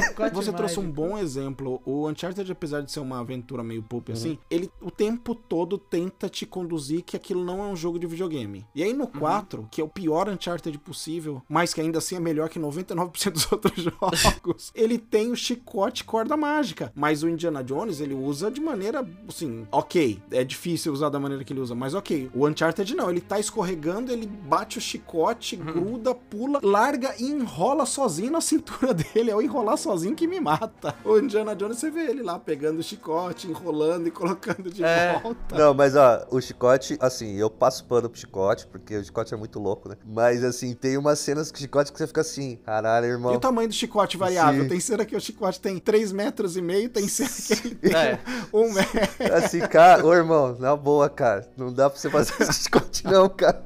Chicote 0.08 0.34
Você 0.34 0.52
trouxe 0.52 0.80
um 0.80 0.90
bom 0.90 1.16
exemplo. 1.18 1.80
O 1.84 2.08
Uncharted, 2.08 2.50
apesar 2.50 2.80
de 2.82 2.90
ser 2.90 3.00
uma 3.00 3.20
aventura 3.20 3.62
meio 3.62 3.82
pulp 3.82 4.08
Uhum. 4.08 4.14
assim, 4.14 4.38
ele 4.50 4.70
o 4.80 4.90
tempo 4.90 5.34
todo 5.34 5.78
tenta 5.78 6.28
te 6.28 6.44
conduzir 6.44 7.02
que 7.02 7.16
aquilo 7.16 7.44
não 7.44 7.60
é 7.62 7.66
um 7.66 7.76
jogo 7.76 7.98
de 7.98 8.06
videogame. 8.06 8.66
E 8.74 8.82
aí 8.82 8.92
Uhum. 8.92 8.98
no 8.98 9.06
4, 9.06 9.68
que 9.70 9.80
é 9.80 9.84
o 9.84 9.88
pior 9.88 10.28
Uncharted 10.28 10.76
possível, 10.78 11.42
mas 11.48 11.72
que 11.72 11.80
ainda 11.80 11.98
assim 11.98 12.16
é 12.16 12.20
melhor 12.20 12.48
que 12.48 12.58
99% 12.58 13.30
dos 13.32 13.50
outros 13.52 13.74
jogos, 13.82 14.70
ele 14.74 14.98
tem 14.98 15.30
o 15.30 15.36
chicote 15.36 16.04
corda 16.04 16.36
mágica. 16.36 16.92
Mas 16.94 17.22
o 17.22 17.28
Indiana 17.28 17.62
Jones, 17.62 18.00
ele 18.00 18.14
usa 18.14 18.50
de 18.50 18.60
maneira, 18.60 19.06
assim, 19.28 19.66
ok. 19.72 20.20
É 20.30 20.44
difícil 20.44 20.92
usar 20.92 21.08
da 21.08 21.18
maneira 21.20 21.44
que 21.44 21.52
ele 21.52 21.60
usa, 21.60 21.74
mas 21.74 21.94
ok. 21.94 22.30
O 22.34 22.46
Uncharted 22.46 22.94
não, 22.94 23.10
ele 23.10 23.20
tá 23.20 23.38
escorregando, 23.38 24.12
ele 24.12 24.26
bate 24.26 24.78
o 24.78 24.80
chicote, 24.80 25.56
gruda, 25.56 26.14
pula, 26.14 26.60
larga 26.62 27.14
e 27.18 27.24
enrola 27.24 27.86
sozinho 27.86 28.32
na 28.32 28.40
cintura 28.40 28.92
dele. 28.94 29.30
É 29.30 29.36
o 29.36 29.42
enrolar 29.42 29.76
sozinho 29.84 30.14
que 30.16 30.26
me 30.26 30.40
mata. 30.40 30.94
O 31.04 31.18
Indiana 31.18 31.54
Jones, 31.54 31.78
você 31.78 31.90
vê 31.90 32.06
ele 32.06 32.22
lá 32.22 32.38
pegando 32.38 32.78
o 32.78 32.82
chicote, 32.82 33.46
enrolando 33.46 34.08
e 34.08 34.10
colocando 34.10 34.70
de 34.70 34.82
É. 34.82 35.18
volta. 35.22 35.54
Não, 35.56 35.72
mas 35.74 35.94
ó, 35.94 36.26
o 36.30 36.40
chicote, 36.40 36.96
assim, 37.00 37.36
eu 37.36 37.48
passo 37.50 37.84
pano 37.84 38.08
pro 38.08 38.18
chicote, 38.18 38.66
porque 38.66 38.96
o 38.96 39.04
chicote 39.04 39.32
é 39.34 39.36
muito 39.36 39.58
louco, 39.60 39.88
né? 39.88 39.96
Mas 40.04 40.42
assim, 40.42 40.74
tem 40.74 40.96
umas 40.96 41.18
cenas 41.18 41.52
com 41.52 41.58
chicote 41.58 41.92
que 41.92 41.98
você 41.98 42.06
fica 42.06 42.22
assim, 42.22 42.56
caralho, 42.64 43.06
E 43.06 43.10
irmão. 43.10 43.34
o 43.34 43.38
tamanho 43.38 43.68
do 43.68 43.74
chicote 43.74 44.16
variável? 44.16 44.62
Sim. 44.64 44.68
Tem 44.68 44.80
cena 44.80 45.04
que 45.04 45.14
o 45.14 45.20
chicote 45.20 45.60
tem 45.60 45.78
3 45.78 46.10
metros 46.12 46.56
e 46.56 46.62
meio, 46.62 46.88
tem 46.88 47.06
cena 47.06 47.30
que 47.30 47.52
ele 47.66 47.74
tem 47.76 47.94
É. 47.94 48.18
um 48.52 48.72
metro. 48.72 49.34
Assim, 49.36 49.60
cara, 49.60 50.04
ô 50.04 50.12
irmão, 50.14 50.56
na 50.58 50.74
boa, 50.74 51.08
cara. 51.10 51.46
Não 51.56 51.72
dá 51.72 51.90
pra 51.90 51.98
você 51.98 52.08
fazer 52.08 52.32
esse 52.40 52.64
chicote, 52.64 53.04
não, 53.04 53.28
cara. 53.28 53.62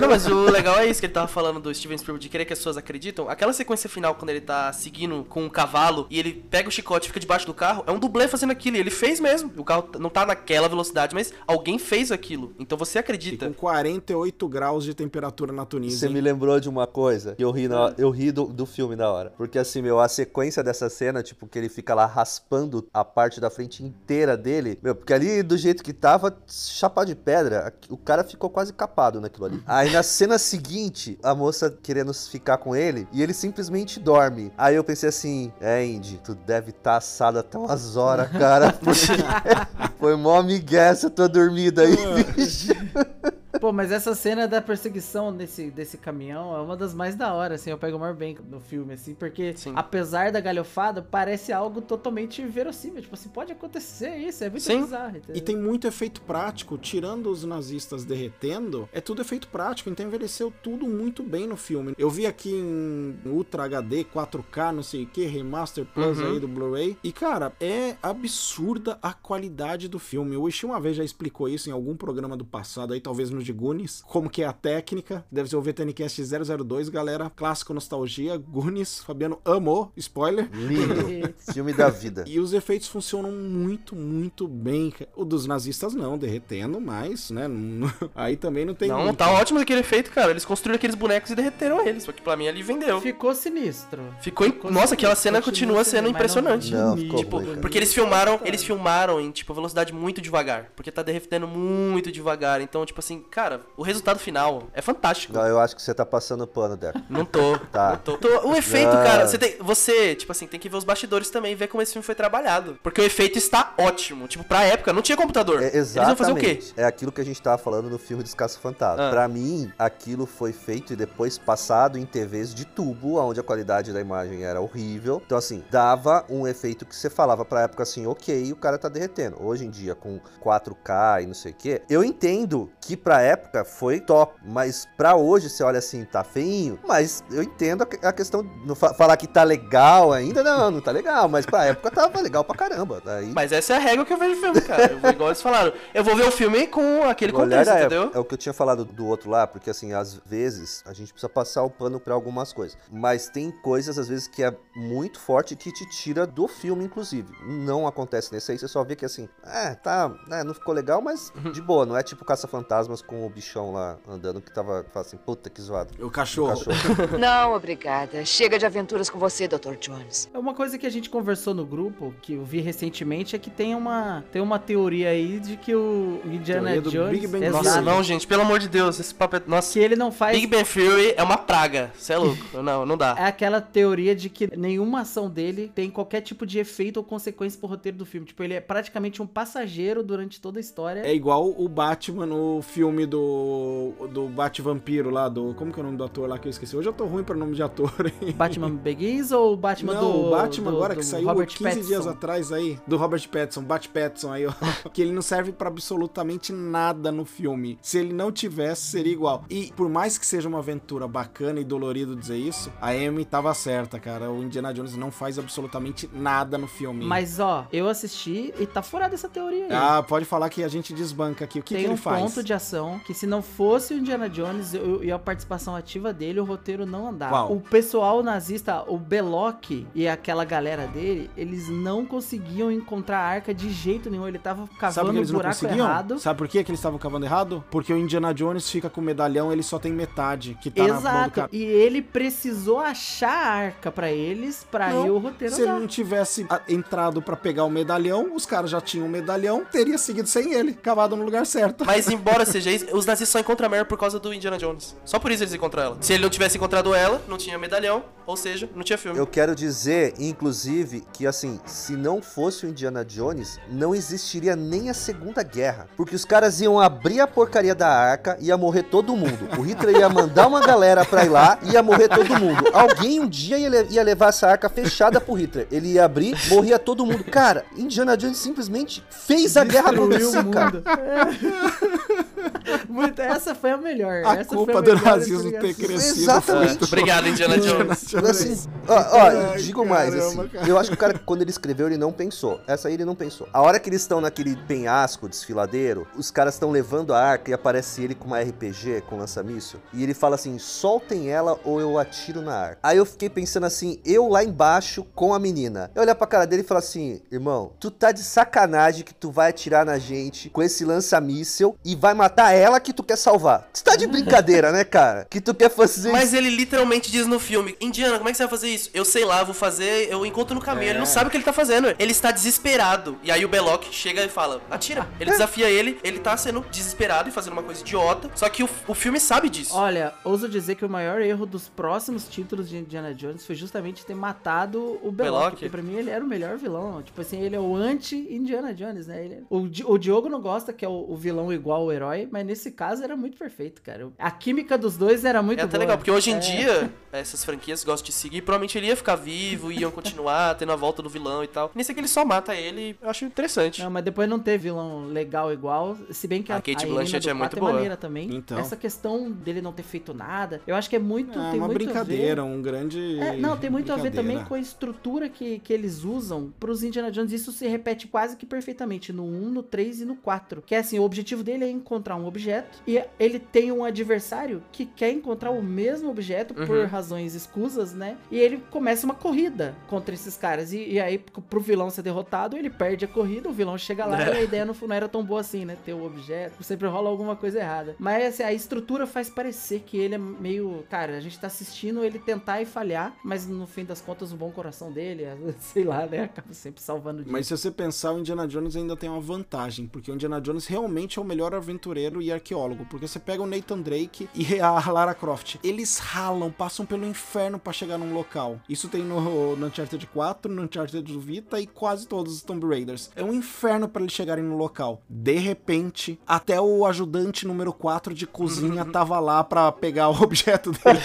Não, 0.00 0.08
mas 0.08 0.26
o 0.26 0.44
legal 0.50 0.76
é 0.78 0.86
isso 0.86 1.00
que 1.00 1.06
ele 1.06 1.12
tava 1.12 1.28
falando 1.28 1.60
do 1.60 1.74
Steven 1.74 1.96
Spielberg, 1.98 2.22
de 2.22 2.28
querer 2.28 2.44
que 2.44 2.52
as 2.52 2.58
pessoas 2.58 2.76
acreditam. 2.76 3.28
Aquela 3.28 3.52
sequência 3.52 3.88
final, 3.88 4.14
quando 4.14 4.30
ele 4.30 4.40
tá 4.40 4.72
seguindo 4.72 5.24
com 5.36 5.44
um 5.44 5.50
cavalo 5.50 6.06
e 6.08 6.18
ele 6.18 6.32
pega 6.32 6.66
o 6.66 6.72
chicote 6.72 7.04
e 7.04 7.08
fica 7.08 7.20
debaixo 7.20 7.44
do 7.44 7.52
carro, 7.52 7.84
é 7.86 7.92
um 7.92 7.98
dublê 7.98 8.26
fazendo 8.26 8.52
aquilo. 8.52 8.78
E 8.78 8.80
ele 8.80 8.90
fez 8.90 9.20
mesmo. 9.20 9.52
O 9.58 9.64
carro 9.64 9.86
não 9.98 10.08
tá 10.08 10.24
naquela 10.24 10.66
velocidade, 10.66 11.14
mas 11.14 11.30
alguém 11.46 11.78
fez 11.78 12.10
aquilo. 12.10 12.54
Então 12.58 12.78
você 12.78 12.96
E 12.96 13.00
acredita. 13.00 13.46
com 13.46 13.52
48 13.52 14.48
graus 14.48 14.82
de 14.82 14.94
temperatura 14.94 15.52
na 15.52 15.66
Tunísia. 15.66 15.98
Você 15.98 16.06
hein? 16.06 16.14
me 16.14 16.22
lembrou 16.22 16.58
de 16.58 16.70
uma 16.70 16.86
coisa 16.86 17.34
que 17.34 17.44
eu 17.44 17.50
ri, 17.50 17.68
na, 17.68 17.92
eu 17.98 18.08
ri 18.08 18.32
do, 18.32 18.46
do 18.46 18.64
filme 18.64 18.96
na 18.96 19.10
hora. 19.10 19.30
Porque 19.36 19.58
assim, 19.58 19.82
meu, 19.82 20.00
a 20.00 20.08
sequência 20.08 20.64
dessa 20.64 20.88
cena, 20.88 21.22
tipo, 21.22 21.46
que 21.46 21.58
ele 21.58 21.68
fica 21.68 21.94
lá 21.94 22.06
raspando 22.06 22.88
a 22.94 23.04
parte 23.04 23.38
da 23.38 23.50
frente 23.50 23.84
inteira 23.84 24.38
dele, 24.38 24.78
meu, 24.82 24.94
porque 24.94 25.12
ali 25.12 25.42
do 25.42 25.58
jeito 25.58 25.84
que 25.84 25.92
tava, 25.92 26.34
chapado 26.46 27.08
de 27.08 27.14
pedra, 27.14 27.74
o 27.90 27.98
cara 27.98 28.24
ficou 28.24 28.48
quase 28.48 28.72
capado 28.72 29.20
naquilo 29.20 29.44
ali. 29.44 29.62
Aí 29.66 29.90
na 29.90 30.02
cena 30.02 30.38
seguinte, 30.38 31.18
a 31.22 31.34
moça 31.34 31.76
querendo 31.82 32.14
ficar 32.14 32.56
com 32.56 32.74
ele 32.74 33.06
e 33.12 33.22
ele 33.22 33.34
simplesmente 33.34 34.00
dorme. 34.00 34.50
Aí 34.56 34.74
eu 34.74 34.82
pensei 34.82 35.10
assim, 35.10 35.25
é, 35.60 35.84
Indy, 35.84 36.20
tu 36.22 36.34
deve 36.34 36.70
estar 36.70 36.96
assado 36.96 37.38
até 37.38 37.58
umas 37.58 37.96
horas, 37.96 38.30
cara, 38.30 38.72
porque 38.72 39.12
foi 39.98 40.16
mó 40.16 40.42
migué 40.42 40.88
essa 40.88 41.08
tua 41.10 41.28
dormida 41.28 41.82
aí, 41.82 42.24
bicho. 42.34 42.72
Pô, 43.60 43.72
mas 43.72 43.90
essa 43.92 44.14
cena 44.14 44.46
da 44.46 44.60
perseguição 44.60 45.34
desse, 45.34 45.70
desse 45.70 45.96
caminhão 45.98 46.54
é 46.56 46.60
uma 46.60 46.76
das 46.76 46.92
mais 46.94 47.14
da 47.14 47.32
hora, 47.34 47.54
assim, 47.54 47.70
eu 47.70 47.78
pego 47.78 47.96
o 47.96 48.00
maior 48.00 48.14
bem 48.14 48.36
no 48.50 48.60
filme, 48.60 48.94
assim, 48.94 49.14
porque 49.14 49.54
Sim. 49.56 49.72
apesar 49.74 50.30
da 50.32 50.40
galhofada, 50.40 51.02
parece 51.02 51.52
algo 51.52 51.80
totalmente 51.80 52.44
verossímil. 52.44 53.02
Tipo 53.02 53.14
assim, 53.14 53.28
pode 53.28 53.52
acontecer 53.52 54.16
isso, 54.16 54.44
é 54.44 54.50
muito 54.50 54.62
Sim. 54.62 54.82
bizarro. 54.82 55.16
entendeu? 55.16 55.36
E 55.36 55.40
tem 55.40 55.56
muito 55.56 55.86
efeito 55.86 56.20
prático, 56.22 56.76
tirando 56.78 57.30
os 57.30 57.44
nazistas 57.44 58.04
derretendo, 58.04 58.88
é 58.92 59.00
tudo 59.00 59.22
efeito 59.22 59.48
prático, 59.48 59.88
então 59.90 60.06
envelheceu 60.06 60.52
tudo 60.62 60.86
muito 60.86 61.22
bem 61.22 61.46
no 61.46 61.56
filme. 61.56 61.94
Eu 61.98 62.10
vi 62.10 62.26
aqui 62.26 62.50
em 62.52 63.16
Ultra 63.26 63.64
HD, 63.64 64.04
4K, 64.04 64.72
não 64.72 64.82
sei 64.82 65.04
o 65.04 65.06
que, 65.06 65.24
Remaster 65.26 65.84
Plus 65.84 66.18
Uhum. 66.18 66.32
aí 66.32 66.40
do 66.40 66.48
Blu-ray, 66.48 66.96
e 67.02 67.12
cara, 67.12 67.52
é 67.60 67.96
absurda 68.02 68.98
a 69.02 69.12
qualidade 69.12 69.88
do 69.88 69.98
filme. 69.98 70.36
O 70.36 70.48
Ishi 70.48 70.66
uma 70.66 70.80
vez 70.80 70.96
já 70.96 71.04
explicou 71.04 71.48
isso 71.48 71.68
em 71.68 71.72
algum 71.72 71.96
programa 71.96 72.36
do 72.36 72.44
passado 72.44 72.92
aí, 72.92 73.00
talvez 73.00 73.30
no 73.30 73.42
de 73.46 73.52
Goonies, 73.52 74.02
como 74.06 74.28
que 74.28 74.42
é 74.42 74.46
a 74.46 74.52
técnica, 74.52 75.24
deve 75.30 75.48
ser 75.48 75.56
o 75.56 75.62
VTNcast 75.62 76.22
002, 76.22 76.88
galera, 76.88 77.30
clássico 77.34 77.72
nostalgia, 77.72 78.36
Goonies, 78.36 78.98
Fabiano 79.00 79.38
amou, 79.44 79.92
spoiler. 79.96 80.48
Lindo. 80.52 81.34
Filme 81.52 81.72
da 81.72 81.88
vida. 81.88 82.24
E 82.26 82.38
os 82.40 82.52
efeitos 82.52 82.88
funcionam 82.88 83.30
muito, 83.32 83.94
muito 83.94 84.46
bem. 84.48 84.92
O 85.14 85.24
dos 85.24 85.46
nazistas 85.46 85.94
não, 85.94 86.18
derretendo, 86.18 86.80
mas, 86.80 87.30
né? 87.30 87.46
não- 87.48 87.90
Aí 88.14 88.36
também 88.36 88.64
não 88.64 88.74
tem. 88.74 88.88
Não, 88.88 89.04
muito. 89.04 89.16
tá 89.16 89.30
ótimo 89.30 89.58
aquele 89.60 89.80
efeito, 89.80 90.10
cara. 90.10 90.30
Eles 90.30 90.44
construíram 90.44 90.76
aqueles 90.76 90.96
bonecos 90.96 91.30
e 91.30 91.34
derreteram 91.34 91.86
eles. 91.86 92.02
Só 92.04 92.12
que 92.12 92.20
pra 92.22 92.36
mim 92.36 92.48
ali 92.48 92.62
vendeu. 92.62 93.00
Ficou 93.00 93.34
sinistro. 93.34 94.02
Ficou. 94.20 94.46
Ficou 94.46 94.70
Nossa, 94.70 94.88
sinistro, 94.88 94.94
aquela 94.94 95.14
cena 95.14 95.42
continua 95.42 95.56
continua 95.56 95.84
sendo, 95.84 96.02
mas 96.02 96.04
não- 96.04 96.10
impressionante. 96.10 96.72
Não, 96.74 96.96
ficou 96.96 97.18
Tipo, 97.18 97.38
ruim, 97.38 97.60
porque 97.60 97.78
eles 97.78 97.92
filmaram, 97.94 98.40
eles 98.44 98.62
filmaram 98.62 99.20
em 99.20 99.30
tipo 99.30 99.54
velocidade 99.54 99.92
muito 99.92 100.20
devagar, 100.20 100.70
porque 100.76 100.90
tá 100.90 101.02
derretendo 101.02 101.46
muito 101.46 102.10
devagar. 102.12 102.60
Então, 102.60 102.84
tipo 102.84 103.00
assim, 103.00 103.20
cara, 103.36 103.60
o 103.76 103.82
resultado 103.82 104.18
final 104.18 104.62
é 104.72 104.80
fantástico. 104.80 105.34
Não, 105.34 105.46
eu 105.46 105.60
acho 105.60 105.76
que 105.76 105.82
você 105.82 105.92
tá 105.92 106.06
passando 106.06 106.46
pano, 106.46 106.74
Deco. 106.74 106.98
Não 107.10 107.22
tô. 107.26 107.58
Tá. 107.70 107.90
Não 107.90 107.96
tô. 107.98 108.16
Tô- 108.16 108.48
O 108.48 108.54
efeito, 108.56 108.86
Não. 108.94 109.02
cara, 109.04 109.26
você 109.26 109.36
tem, 109.36 109.56
você, 109.60 110.14
tipo 110.14 110.32
assim, 110.32 110.46
tem 110.46 110.58
que 110.58 110.68
ver 110.68 110.76
os 110.76 110.84
bastidores 110.84 111.28
também 111.28 111.52
e 111.52 111.54
ver 111.54 111.66
como 111.68 111.82
esse 111.82 111.92
filme 111.92 112.04
foi 112.04 112.14
trabalhado. 112.14 112.78
Porque 112.82 113.00
o 113.00 113.04
efeito 113.04 113.36
está 113.36 113.74
ótimo. 113.76 114.26
Tipo, 114.26 114.44
pra 114.44 114.62
época, 114.62 114.92
não 114.92 115.02
tinha 115.02 115.16
computador. 115.16 115.62
É, 115.62 115.66
Eles 115.76 115.92
vão 115.94 116.16
fazer 116.16 116.32
o 116.32 116.36
quê? 116.36 116.46
exatamente. 116.58 116.74
É 116.76 116.84
aquilo 116.84 117.12
que 117.12 117.20
a 117.20 117.24
gente 117.24 117.42
tava 117.42 117.58
falando 117.58 117.90
no 117.90 117.98
filme 117.98 118.22
dos 118.22 118.32
Caça-Fantasmas. 118.32 119.06
Ah. 119.06 119.10
Pra 119.10 119.28
mim, 119.28 119.70
aquilo 119.78 120.24
foi 120.24 120.52
feito 120.54 120.94
e 120.94 120.96
depois 120.96 121.36
passado 121.36 121.98
em 121.98 122.06
TVs 122.06 122.54
de 122.54 122.64
tubo, 122.64 123.18
onde 123.20 123.38
a 123.40 123.42
qualidade 123.42 123.92
da 123.92 124.00
imagem 124.00 124.44
era 124.44 124.60
horrível. 124.60 125.20
Então, 125.26 125.36
assim, 125.36 125.62
dava 125.70 126.24
um 126.30 126.46
efeito 126.46 126.86
que 126.86 126.96
você 126.96 127.10
falava 127.10 127.44
pra 127.44 127.62
época 127.62 127.82
assim, 127.82 128.06
ok, 128.06 128.52
o 128.52 128.56
cara 128.56 128.78
tá 128.78 128.88
derretendo. 128.88 129.36
Hoje 129.44 129.66
em 129.66 129.70
dia, 129.70 129.94
com 129.94 130.18
4K 130.42 131.22
e 131.22 131.26
não 131.26 131.34
sei 131.34 131.52
o 131.52 131.54
quê, 131.54 131.82
eu 131.90 132.02
entendo 132.02 132.70
que 132.80 132.96
pra 132.96 133.20
época 133.26 133.64
foi 133.64 134.00
top, 134.00 134.34
mas 134.44 134.86
pra 134.96 135.16
hoje 135.16 135.48
você 135.50 135.62
olha 135.62 135.78
assim, 135.78 136.04
tá 136.04 136.22
feinho, 136.24 136.78
mas 136.86 137.22
eu 137.30 137.42
entendo 137.42 137.82
a, 137.82 137.86
que- 137.86 138.04
a 138.06 138.12
questão, 138.12 138.42
não 138.64 138.74
fa- 138.74 138.94
falar 138.94 139.16
que 139.16 139.26
tá 139.26 139.42
legal 139.42 140.12
ainda, 140.12 140.42
não, 140.42 140.70
não 140.70 140.80
tá 140.80 140.90
legal, 140.90 141.28
mas 141.28 141.44
pra 141.46 141.66
época 141.66 141.90
tava 141.90 142.20
legal 142.20 142.44
pra 142.44 142.54
caramba. 142.56 143.00
Daí, 143.04 143.26
Mas 143.34 143.52
essa 143.52 143.74
é 143.74 143.76
a 143.76 143.80
regra 143.80 144.04
que 144.04 144.12
eu 144.12 144.16
vejo 144.18 144.40
filme, 144.40 144.60
cara. 144.60 144.92
Eu 144.92 144.98
vou, 144.98 145.10
igual 145.10 145.28
eles 145.30 145.42
falaram. 145.42 145.72
Eu 145.94 146.04
vou 146.04 146.16
ver 146.16 146.26
o 146.26 146.30
filme 146.30 146.66
com 146.66 147.02
aquele 147.04 147.32
contexto, 147.32 147.70
entendeu? 147.72 148.02
época, 148.04 148.18
É 148.18 148.20
o 148.20 148.24
que 148.24 148.34
eu 148.34 148.38
tinha 148.38 148.52
falado 148.52 148.84
do 148.84 149.06
outro 149.06 149.30
lá, 149.30 149.46
porque 149.46 149.70
assim, 149.70 149.92
às 149.92 150.14
vezes 150.14 150.82
a 150.86 150.92
gente 150.92 151.12
precisa 151.12 151.28
passar 151.28 151.62
o 151.62 151.70
pano 151.70 151.98
pra 152.00 152.14
algumas 152.14 152.52
coisas. 152.52 152.76
Mas 152.90 153.28
tem 153.28 153.50
coisas, 153.50 153.98
às 153.98 154.08
vezes, 154.08 154.26
que 154.28 154.42
é 154.42 154.54
muito 154.74 155.18
forte 155.18 155.56
que 155.56 155.72
te 155.72 155.88
tira 155.90 156.26
do 156.26 156.46
filme, 156.48 156.84
inclusive. 156.84 157.28
Não 157.44 157.86
acontece 157.86 158.32
nesse 158.32 158.52
aí, 158.52 158.58
você 158.58 158.68
só 158.68 158.84
vê 158.84 158.94
que 158.96 159.04
assim, 159.04 159.28
é, 159.44 159.74
tá, 159.74 160.08
né, 160.28 160.44
não 160.44 160.54
ficou 160.54 160.72
legal, 160.74 161.00
mas 161.02 161.32
Uhum. 161.34 161.52
de 161.52 161.60
boa, 161.60 161.84
não 161.86 161.96
é 161.96 162.02
tipo 162.02 162.24
caça-fantasmas 162.24 163.02
com 163.02 163.15
o 163.24 163.30
bichão 163.30 163.72
lá 163.72 163.96
andando 164.08 164.40
que 164.40 164.50
tava 164.52 164.84
fala 164.92 165.06
assim, 165.06 165.16
puta 165.16 165.48
que 165.48 165.60
zoado. 165.60 165.90
O 166.00 166.06
O 166.06 166.10
cachorro. 166.10 166.64
cachorro. 166.64 167.16
Não, 167.18 167.54
obrigada. 167.54 168.24
Chega 168.24 168.58
de 168.58 168.66
aventuras 168.66 169.08
com 169.08 169.18
você, 169.18 169.46
Dr. 169.46 169.74
Jones. 169.80 170.28
É 170.34 170.38
uma 170.38 170.54
coisa 170.54 170.76
que 170.78 170.86
a 170.86 170.90
gente 170.90 171.08
conversou 171.08 171.54
no 171.54 171.64
grupo, 171.64 172.14
que 172.22 172.34
eu 172.34 172.44
vi 172.44 172.60
recentemente, 172.60 173.36
é 173.36 173.38
que 173.38 173.50
tem 173.50 173.74
uma, 173.74 174.24
tem 174.32 174.42
uma 174.42 174.58
teoria 174.58 175.10
aí 175.10 175.38
de 175.40 175.56
que 175.56 175.74
o 175.74 176.20
Indiana 176.24 176.70
Teoria 176.72 176.82
do 176.82 176.90
Jones. 176.90 177.10
Big 177.12 177.26
Bang 177.26 177.44
Exato. 177.44 177.64
Nossa, 177.64 177.78
Exato. 177.78 177.84
não, 177.84 178.02
gente, 178.02 178.26
pelo 178.26 178.42
amor 178.42 178.58
de 178.58 178.68
Deus, 178.68 178.98
esse 179.00 179.14
papo 179.14 179.36
é. 179.36 179.42
Nossa, 179.46 179.72
Que 179.72 179.78
ele 179.78 179.96
não 179.96 180.10
faz. 180.10 180.36
Big 180.36 180.46
Bang 180.46 180.64
Theory 180.64 181.14
é 181.16 181.22
uma 181.22 181.38
praga. 181.38 181.92
Você 181.96 182.12
é 182.12 182.18
louco. 182.18 182.36
não, 182.62 182.84
não 182.84 182.96
dá. 182.96 183.14
É 183.18 183.24
aquela 183.24 183.60
teoria 183.60 184.14
de 184.14 184.28
que 184.28 184.56
nenhuma 184.56 185.00
ação 185.02 185.30
dele 185.30 185.70
tem 185.74 185.90
qualquer 185.90 186.20
tipo 186.20 186.44
de 186.46 186.58
efeito 186.58 186.96
ou 186.98 187.04
consequência 187.04 187.58
pro 187.58 187.68
roteiro 187.68 187.96
do 187.98 188.04
filme. 188.06 188.26
Tipo, 188.26 188.42
ele 188.42 188.54
é 188.54 188.60
praticamente 188.60 189.22
um 189.22 189.26
passageiro 189.26 190.02
durante 190.02 190.40
toda 190.40 190.58
a 190.58 190.60
história. 190.60 191.00
É 191.00 191.14
igual 191.14 191.48
o 191.56 191.68
Batman 191.68 192.26
no 192.26 192.60
filme 192.62 193.05
do. 193.06 193.92
do 194.10 194.28
Bat-Vampiro 194.28 195.10
lá, 195.10 195.28
do. 195.28 195.54
Como 195.54 195.72
que 195.72 195.78
é 195.78 195.82
o 195.82 195.86
nome 195.86 195.96
do 195.98 196.04
ator 196.04 196.28
lá 196.28 196.38
que 196.38 196.46
eu 196.48 196.50
esqueci? 196.50 196.76
Hoje 196.76 196.88
eu 196.88 196.92
tô 196.92 197.04
ruim 197.06 197.22
pra 197.24 197.34
nome 197.36 197.54
de 197.54 197.62
ator, 197.62 197.90
hein? 198.22 198.32
Batman 198.32 198.70
Begins 198.70 199.30
ou 199.32 199.56
Batman 199.56 199.94
Não, 199.94 200.00
do. 200.00 200.26
o 200.26 200.30
Batman 200.30 200.70
do- 200.70 200.76
agora 200.76 200.94
do 200.94 200.98
que 201.00 201.06
saiu 201.06 201.26
Robert 201.28 201.46
15 201.48 201.62
Pattinson? 201.64 201.86
dias 201.88 202.06
atrás 202.06 202.52
aí, 202.52 202.78
do 202.86 202.96
Robert 202.96 203.28
Pattinson, 203.28 203.62
Bat 203.62 203.88
Pattinson 203.88 204.32
aí, 204.32 204.46
ó. 204.46 204.52
que 204.92 205.02
ele 205.02 205.12
não 205.12 205.22
serve 205.22 205.52
pra 205.52 205.68
absolutamente 205.68 206.52
nada 206.52 207.10
no 207.12 207.24
filme. 207.24 207.78
Se 207.82 207.98
ele 207.98 208.12
não 208.12 208.30
tivesse, 208.32 208.82
seria 208.82 209.12
igual. 209.12 209.44
E 209.50 209.72
por 209.76 209.88
mais 209.88 210.18
que 210.18 210.26
seja 210.26 210.48
uma 210.48 210.58
aventura 210.58 211.06
bacana 211.08 211.60
e 211.60 211.64
dolorido 211.64 212.16
dizer 212.16 212.36
isso, 212.36 212.72
a 212.80 212.90
Amy 212.90 213.24
tava 213.24 213.52
certa, 213.54 213.98
cara. 213.98 214.30
O 214.30 214.42
Indiana 214.42 214.72
Jones 214.72 214.96
não 214.96 215.10
faz 215.10 215.38
absolutamente 215.38 216.08
nada 216.12 216.56
no 216.58 216.66
filme. 216.66 217.04
Mas 217.04 217.38
ó, 217.40 217.66
eu 217.72 217.88
assisti 217.88 218.52
e 218.58 218.66
tá 218.66 218.82
furada 218.82 219.14
essa 219.14 219.28
teoria 219.28 219.64
aí. 219.66 219.72
Ah, 219.72 220.02
pode 220.02 220.24
falar 220.24 220.48
que 220.48 220.62
a 220.62 220.68
gente 220.68 220.92
desbanca 220.92 221.44
aqui. 221.44 221.58
O 221.60 221.62
que, 221.62 221.74
tem 221.74 221.82
que 221.84 221.86
ele 221.88 221.94
um 221.94 221.96
faz? 221.96 222.20
ponto 222.22 222.42
de 222.42 222.52
ação 222.52 222.95
que 222.98 223.14
se 223.14 223.26
não 223.26 223.42
fosse 223.42 223.94
o 223.94 223.98
Indiana 223.98 224.28
Jones 224.28 224.74
eu- 224.74 225.02
e 225.02 225.10
a 225.12 225.18
participação 225.18 225.74
ativa 225.76 226.12
dele, 226.12 226.40
o 226.40 226.44
roteiro 226.44 226.84
não 226.86 227.08
andava. 227.08 227.30
Qual? 227.32 227.52
O 227.52 227.60
pessoal 227.60 228.22
nazista, 228.22 228.82
o 228.86 228.98
Belloc 228.98 229.70
e 229.94 230.08
aquela 230.08 230.44
galera 230.44 230.86
dele, 230.86 231.30
eles 231.36 231.68
não 231.68 232.04
conseguiam 232.04 232.70
encontrar 232.70 233.18
a 233.18 233.24
arca 233.26 233.54
de 233.54 233.70
jeito 233.70 234.10
nenhum. 234.10 234.26
Ele 234.28 234.38
tava 234.38 234.68
cavando 234.78 235.12
que 235.12 235.18
um 235.18 235.24
buraco 235.34 235.66
errado. 235.66 236.18
Sabe 236.18 236.38
por 236.38 236.48
que, 236.48 236.62
que 236.64 236.70
eles 236.70 236.78
estavam 236.80 236.98
cavando 236.98 237.24
errado? 237.26 237.64
Porque 237.70 237.92
o 237.92 237.96
Indiana 237.96 238.32
Jones 238.34 238.70
fica 238.70 238.88
com 238.90 239.00
o 239.00 239.04
medalhão, 239.04 239.52
ele 239.52 239.62
só 239.62 239.78
tem 239.78 239.92
metade, 239.92 240.56
que 240.60 240.70
tá 240.70 240.82
na 240.82 240.88
mão 240.88 241.02
do 241.02 241.08
Exato. 241.08 241.30
cara. 241.32 241.48
E 241.52 241.62
ele 241.62 242.02
precisou 242.02 242.80
achar 242.80 243.30
a 243.30 243.50
arca 243.52 243.90
pra 243.92 244.10
eles, 244.10 244.66
pra 244.70 244.90
Não, 244.90 245.02
aí 245.04 245.10
o 245.10 245.18
roteiro 245.18 245.54
Se 245.54 245.60
ele 245.62 245.70
andar. 245.70 245.80
não 245.80 245.86
tivesse 245.86 246.46
ah, 246.48 246.60
entrado 246.68 247.20
pra 247.22 247.36
pegar 247.36 247.64
o 247.64 247.70
medalhão, 247.70 248.34
os 248.34 248.44
caras 248.46 248.70
já 248.70 248.80
tinham 248.80 249.06
o 249.06 249.10
medalhão, 249.10 249.64
teria 249.70 249.98
seguido 249.98 250.28
sem 250.28 250.52
ele, 250.52 250.72
cavado 250.72 251.16
no 251.16 251.24
lugar 251.24 251.46
certo. 251.46 251.84
Mas 251.84 252.08
embora 252.08 252.44
seja 252.44 252.70
isso, 252.70 252.85
os 252.92 253.06
nazistas 253.06 253.28
só 253.30 253.38
encontram 253.38 253.66
a 253.66 253.70
Mary 253.70 253.84
por 253.84 253.98
causa 253.98 254.18
do 254.18 254.32
Indiana 254.32 254.58
Jones. 254.58 254.96
Só 255.04 255.18
por 255.18 255.30
isso 255.30 255.42
eles 255.42 255.54
encontram 255.54 255.82
ela. 255.82 255.96
Se 256.00 256.12
ele 256.12 256.22
não 256.22 256.30
tivesse 256.30 256.56
encontrado 256.56 256.94
ela, 256.94 257.20
não 257.28 257.36
tinha 257.38 257.58
medalhão, 257.58 258.04
ou 258.26 258.36
seja, 258.36 258.68
não 258.74 258.82
tinha 258.82 258.98
filme. 258.98 259.18
Eu 259.18 259.26
quero 259.26 259.54
dizer, 259.54 260.14
inclusive, 260.18 261.04
que 261.12 261.26
assim, 261.26 261.60
se 261.66 261.92
não 261.96 262.20
fosse 262.22 262.66
o 262.66 262.68
Indiana 262.68 263.04
Jones, 263.04 263.58
não 263.68 263.94
existiria 263.94 264.54
nem 264.56 264.90
a 264.90 264.94
Segunda 264.94 265.42
Guerra. 265.42 265.88
Porque 265.96 266.14
os 266.16 266.24
caras 266.24 266.60
iam 266.60 266.78
abrir 266.80 267.20
a 267.20 267.26
porcaria 267.26 267.74
da 267.74 267.88
arca 267.88 268.36
e 268.40 268.46
ia 268.46 268.56
morrer 268.56 268.84
todo 268.84 269.16
mundo. 269.16 269.48
O 269.58 269.62
Hitler 269.62 269.96
ia 269.96 270.08
mandar 270.08 270.46
uma 270.46 270.60
galera 270.60 271.04
pra 271.04 271.24
ir 271.24 271.28
lá 271.28 271.58
e 271.62 271.72
ia 271.72 271.82
morrer 271.82 272.08
todo 272.08 272.38
mundo. 272.38 272.64
Alguém 272.72 273.20
um 273.20 273.28
dia 273.28 273.58
ia, 273.58 273.68
le- 273.68 273.86
ia 273.90 274.02
levar 274.02 274.28
essa 274.28 274.48
arca 274.48 274.68
fechada 274.68 275.20
pro 275.20 275.34
Hitler. 275.34 275.66
Ele 275.70 275.92
ia 275.92 276.04
abrir, 276.04 276.36
morria 276.48 276.78
todo 276.78 277.04
mundo. 277.06 277.24
Cara, 277.24 277.64
Indiana 277.76 278.16
Jones 278.16 278.38
simplesmente 278.38 279.04
fez 279.10 279.56
a 279.56 279.64
guerra 279.64 279.90
acontecer, 279.90 280.44
cara. 280.50 280.66
mundo. 280.66 280.82
É. 280.86 282.75
Muito- 282.88 283.20
essa 283.22 283.54
foi 283.54 283.70
a 283.70 283.76
melhor. 283.76 284.22
A 284.24 284.36
essa 284.36 284.54
culpa 284.54 284.72
foi 284.72 284.80
a 284.80 284.84
do 284.94 285.02
nazismo 285.04 285.50
ter 285.52 285.74
crescido. 285.74 286.20
Exatamente. 286.22 286.84
Obrigado, 286.84 287.28
Indiana 287.28 287.58
Jones. 287.58 288.14
Assim, 288.14 288.68
ó, 288.88 288.94
ó, 288.94 289.20
Ai, 289.52 289.58
digo 289.58 289.84
mais, 289.84 290.14
caramba, 290.14 290.42
assim, 290.42 290.48
cara. 290.48 290.68
eu 290.68 290.78
acho 290.78 290.90
que 290.90 290.94
o 290.94 290.98
cara, 290.98 291.18
quando 291.24 291.42
ele 291.42 291.50
escreveu, 291.50 291.86
ele 291.86 291.96
não 291.96 292.12
pensou. 292.12 292.60
Essa 292.66 292.88
aí 292.88 292.94
ele 292.94 293.04
não 293.04 293.14
pensou. 293.14 293.48
A 293.52 293.60
hora 293.62 293.78
que 293.78 293.88
eles 293.88 294.00
estão 294.02 294.20
naquele 294.20 294.56
penhasco, 294.56 295.28
desfiladeiro, 295.28 296.06
os 296.16 296.30
caras 296.30 296.54
estão 296.54 296.70
levando 296.70 297.12
a 297.14 297.20
arca 297.20 297.50
e 297.50 297.54
aparece 297.54 298.02
ele 298.02 298.14
com 298.14 298.26
uma 298.26 298.40
RPG, 298.40 299.02
com 299.08 299.16
lança-míssil, 299.16 299.80
e 299.92 300.02
ele 300.02 300.14
fala 300.14 300.34
assim, 300.34 300.58
soltem 300.58 301.28
ela 301.30 301.58
ou 301.64 301.80
eu 301.80 301.98
atiro 301.98 302.40
na 302.42 302.54
arca. 302.54 302.78
Aí 302.82 302.96
eu 302.98 303.06
fiquei 303.06 303.28
pensando 303.28 303.64
assim, 303.66 304.00
eu 304.04 304.28
lá 304.28 304.42
embaixo 304.44 305.04
com 305.14 305.34
a 305.34 305.38
menina. 305.38 305.90
Eu 305.94 306.02
olhar 306.02 306.14
pra 306.14 306.26
cara 306.26 306.46
dele 306.46 306.62
e 306.62 306.64
falar 306.64 306.80
assim, 306.80 307.20
irmão, 307.30 307.72
tu 307.80 307.90
tá 307.90 308.12
de 308.12 308.22
sacanagem 308.22 309.04
que 309.04 309.14
tu 309.14 309.30
vai 309.30 309.50
atirar 309.50 309.84
na 309.84 309.98
gente 309.98 310.48
com 310.50 310.62
esse 310.62 310.84
lança-míssel 310.84 311.76
e 311.84 311.94
vai 311.94 312.14
matar 312.14 312.52
ela 312.52 312.75
que 312.80 312.92
tu 312.92 313.02
quer 313.02 313.16
salvar. 313.16 313.68
Tu 313.72 313.82
tá 313.82 313.96
de 313.96 314.06
brincadeira, 314.06 314.72
né, 314.72 314.84
cara? 314.84 315.26
Que 315.30 315.40
tu 315.40 315.54
quer 315.54 315.70
fazer 315.70 316.10
Mas 316.12 316.32
ele 316.34 316.50
literalmente 316.50 317.10
diz 317.10 317.26
no 317.26 317.38
filme: 317.38 317.76
Indiana, 317.80 318.16
como 318.18 318.28
é 318.28 318.32
que 318.32 318.36
você 318.38 318.44
vai 318.44 318.50
fazer 318.50 318.68
isso? 318.68 318.90
Eu 318.94 319.04
sei 319.04 319.24
lá, 319.24 319.42
vou 319.44 319.54
fazer, 319.54 320.08
eu 320.10 320.24
encontro 320.26 320.54
no 320.54 320.60
caminho. 320.60 320.90
Ele 320.90 320.98
não 320.98 321.06
sabe 321.06 321.28
o 321.28 321.30
que 321.30 321.36
ele 321.36 321.44
tá 321.44 321.52
fazendo. 321.52 321.94
Ele 321.98 322.12
está 322.12 322.30
desesperado. 322.30 323.18
E 323.22 323.30
aí 323.30 323.44
o 323.44 323.48
Belloc 323.48 323.84
chega 323.90 324.24
e 324.24 324.28
fala: 324.28 324.60
Atira. 324.70 325.06
Ele 325.20 325.30
desafia 325.30 325.68
ele, 325.70 325.98
ele 326.02 326.18
tá 326.18 326.36
sendo 326.36 326.64
desesperado 326.70 327.28
e 327.28 327.32
fazendo 327.32 327.52
uma 327.52 327.62
coisa 327.62 327.80
idiota. 327.80 328.30
Só 328.34 328.48
que 328.48 328.62
o, 328.62 328.68
o 328.88 328.94
filme 328.94 329.18
sabe 329.20 329.48
disso. 329.48 329.74
Olha, 329.74 330.12
ouso 330.24 330.48
dizer 330.48 330.74
que 330.74 330.84
o 330.84 330.88
maior 330.88 331.20
erro 331.20 331.46
dos 331.46 331.68
próximos 331.68 332.28
títulos 332.28 332.68
de 332.68 332.76
Indiana 332.78 333.14
Jones 333.14 333.44
foi 333.46 333.54
justamente 333.54 334.04
ter 334.04 334.14
matado 334.14 334.98
o 335.02 335.10
Belloc. 335.10 335.16
Belloc? 335.16 335.50
Porque 335.50 335.68
pra 335.68 335.82
mim 335.82 335.94
ele 335.96 336.10
era 336.10 336.24
o 336.24 336.28
melhor 336.28 336.56
vilão. 336.56 337.02
Tipo 337.02 337.20
assim, 337.20 337.40
ele 337.40 337.56
é 337.56 337.60
o 337.60 337.74
anti-Indiana 337.76 338.72
Jones, 338.74 339.06
né? 339.06 339.24
Ele 339.24 339.34
é- 339.34 339.40
o, 339.50 339.68
Di- 339.68 339.84
o 339.86 339.98
Diogo 339.98 340.28
não 340.28 340.40
gosta 340.40 340.72
que 340.72 340.84
é 340.84 340.88
o, 340.88 341.06
o 341.10 341.16
vilão 341.16 341.52
igual 341.52 341.82
ao 341.82 341.92
herói, 341.92 342.28
mas 342.30 342.44
nesse 342.46 342.65
caso 342.70 343.02
era 343.02 343.16
muito 343.16 343.36
perfeito, 343.36 343.82
cara. 343.82 344.08
A 344.18 344.30
química 344.30 344.76
dos 344.78 344.96
dois 344.96 345.24
era 345.24 345.42
muito 345.42 345.60
É 345.60 345.62
até 345.62 345.72
boa. 345.72 345.80
legal, 345.80 345.96
porque 345.98 346.10
hoje 346.10 346.30
em 346.30 346.36
É. 346.36 346.38
dia, 346.38 346.92
essas 347.12 347.44
franquias 347.44 347.82
gostam 347.84 348.06
de 348.06 348.12
seguir, 348.12 348.42
provavelmente 348.42 348.76
ele 348.78 348.86
ia 348.88 348.96
ficar 348.96 349.16
vivo, 349.16 349.70
iam 349.72 349.90
continuar 349.90 350.54
tendo 350.56 350.72
a 350.72 350.76
volta 350.76 351.02
do 351.02 351.08
vilão 351.08 351.42
e 351.42 351.46
tal. 351.46 351.70
Nesse 351.74 351.92
aqui 351.92 352.00
ele 352.00 352.08
só 352.08 352.24
mata 352.24 352.54
ele, 352.54 352.96
eu 353.00 353.08
acho 353.10 353.24
interessante. 353.24 353.82
Não, 353.82 353.90
mas 353.90 354.04
depois 354.04 354.28
não 354.28 354.38
teve 354.38 354.64
vilão 354.64 355.06
legal 355.06 355.52
igual. 355.52 355.96
Se 356.10 356.26
bem 356.28 356.42
que 356.42 356.52
a, 356.52 356.56
A 356.56 356.60
Kate 356.60 356.84
a 356.84 356.88
Blanchett 356.88 357.28
é 357.28 357.32
muito 357.32 357.42
quatro 357.44 357.60
boa. 357.60 357.72
maneira 357.72 357.96
também. 357.96 358.34
Então. 358.34 358.58
Essa 358.58 358.76
questão 358.76 359.30
dele 359.30 359.60
não 359.60 359.72
ter 359.72 359.82
feito 359.82 360.12
nada, 360.14 360.60
eu 360.66 360.74
acho 360.74 360.88
que 360.90 360.96
é 360.96 360.98
muito. 360.98 361.38
É 361.38 361.50
tem 361.50 361.60
uma 361.60 361.66
muito 361.68 361.74
brincadeira, 361.84 362.42
A 362.42 362.44
ver... 362.44 362.50
um 362.50 362.62
grande. 362.62 363.18
É, 363.20 363.36
não, 363.36 363.56
tem 363.56 363.70
muito 363.70 363.92
a 363.92 363.96
ver 363.96 364.10
também 364.12 364.42
com 364.44 364.54
a 364.54 364.58
estrutura 364.60 365.28
que, 365.28 365.58
que 365.60 365.72
eles 365.72 366.04
usam 366.04 366.52
pros 366.58 366.82
Indiana 366.82 367.10
Jones. 367.10 367.32
Isso 367.32 367.52
se 367.52 367.66
repete 367.66 368.06
quase 368.08 368.36
que 368.36 368.46
perfeitamente 368.46 369.12
no 369.12 369.24
1, 369.24 369.50
no 369.50 369.62
3 369.62 370.00
e 370.00 370.04
no 370.04 370.16
4. 370.16 370.62
Que 370.62 370.74
é 370.74 370.78
assim, 370.78 370.98
o 370.98 371.02
objetivo 371.02 371.42
dele 371.42 371.64
é 371.64 371.70
encontrar 371.70 372.16
um 372.16 372.26
objeto 372.26 372.55
e 372.86 373.02
ele 373.18 373.38
tem 373.38 373.70
um 373.72 373.84
adversário 373.84 374.62
que 374.72 374.84
quer 374.86 375.10
encontrar 375.10 375.50
o 375.50 375.62
mesmo 375.62 376.10
objeto 376.10 376.54
por 376.54 376.68
Uhum. 376.76 376.86
razões 376.86 377.34
escusas, 377.34 377.92
né? 377.94 378.16
E 378.30 378.38
ele 378.38 378.62
começa 378.70 379.04
uma 379.06 379.14
corrida 379.14 379.74
contra 379.88 380.14
esses 380.14 380.36
caras. 380.36 380.72
E, 380.72 380.92
e 380.92 381.00
aí, 381.00 381.18
pro 381.18 381.60
vilão 381.60 381.90
ser 381.90 382.02
derrotado, 382.02 382.56
ele 382.56 382.70
perde 382.70 383.04
a 383.04 383.08
corrida, 383.08 383.48
o 383.48 383.52
vilão 383.52 383.76
chega 383.78 384.04
lá 384.06 384.20
É. 384.22 384.34
e 384.34 384.36
a 384.38 384.42
ideia 384.42 384.64
não, 384.64 384.74
não 384.74 384.94
era 384.94 385.08
tão 385.08 385.24
boa 385.24 385.40
assim, 385.40 385.64
né? 385.64 385.76
Ter 385.84 385.94
o 385.94 386.04
objeto. 386.04 386.62
Sempre 386.62 386.86
rola 386.88 387.08
alguma 387.08 387.34
coisa 387.36 387.58
errada. 387.58 387.96
Mas 387.98 388.24
assim, 388.26 388.42
a 388.42 388.52
estrutura 388.52 389.06
faz 389.06 389.28
parecer 389.30 389.80
que 389.86 389.96
ele 389.96 390.14
é 390.14 390.18
meio. 390.18 390.84
Cara, 390.90 391.16
a 391.16 391.20
gente 391.20 391.38
tá 391.38 391.46
assistindo 391.46 392.04
ele 392.04 392.18
tentar 392.18 392.60
e 392.60 392.64
falhar, 392.64 393.14
mas 393.24 393.46
no 393.46 393.66
fim 393.66 393.84
das 393.84 394.00
contas, 394.00 394.32
o 394.32 394.36
bom 394.36 394.50
coração 394.50 394.90
dele, 394.92 395.24
sei 395.58 395.84
lá, 395.84 396.06
né? 396.06 396.24
Acaba 396.24 396.52
sempre 396.52 396.82
salvando 396.82 397.20
o 397.20 397.24
dia. 397.24 397.32
Mas 397.32 397.46
se 397.46 397.56
você 397.56 397.70
pensar, 397.70 398.12
o 398.12 398.18
Indiana 398.18 398.46
Jones 398.46 398.76
ainda 398.76 398.96
tem 398.96 399.08
uma 399.08 399.20
vantagem, 399.20 399.86
porque 399.86 400.10
o 400.10 400.14
Indiana 400.14 400.40
Jones 400.40 400.66
realmente 400.66 401.18
é 401.18 401.22
o 401.22 401.24
melhor 401.24 401.54
aventureiro 401.54 402.20
e 402.22 402.32
arqueólogo, 402.46 402.86
porque 402.88 403.08
você 403.08 403.18
pega 403.18 403.42
o 403.42 403.46
Nathan 403.46 403.80
Drake 403.80 404.28
e 404.34 404.60
a 404.60 404.90
Lara 404.90 405.14
Croft, 405.14 405.56
eles 405.64 405.98
ralam, 405.98 406.50
passam 406.50 406.86
pelo 406.86 407.04
inferno 407.04 407.58
pra 407.58 407.72
chegar 407.72 407.98
num 407.98 408.14
local. 408.14 408.60
Isso 408.68 408.88
tem 408.88 409.02
no, 409.02 409.56
no 409.56 409.66
Uncharted 409.66 410.06
4, 410.06 410.52
no 410.52 410.62
Uncharted 410.62 411.02
do 411.02 411.20
Vita 411.20 411.60
e 411.60 411.66
quase 411.66 412.06
todos 412.06 412.36
os 412.36 412.42
Tomb 412.42 412.66
Raiders. 412.66 413.10
É 413.16 413.24
um 413.24 413.32
inferno 413.32 413.88
pra 413.88 414.02
eles 414.02 414.14
chegarem 414.14 414.44
no 414.44 414.56
local. 414.56 415.02
De 415.08 415.36
repente, 415.38 416.18
até 416.26 416.60
o 416.60 416.86
ajudante 416.86 417.46
número 417.46 417.72
4 417.72 418.14
de 418.14 418.26
cozinha 418.26 418.84
tava 418.84 419.18
lá 419.18 419.42
pra 419.42 419.72
pegar 419.72 420.08
o 420.08 420.14
objeto 420.22 420.70
dele. 420.70 421.00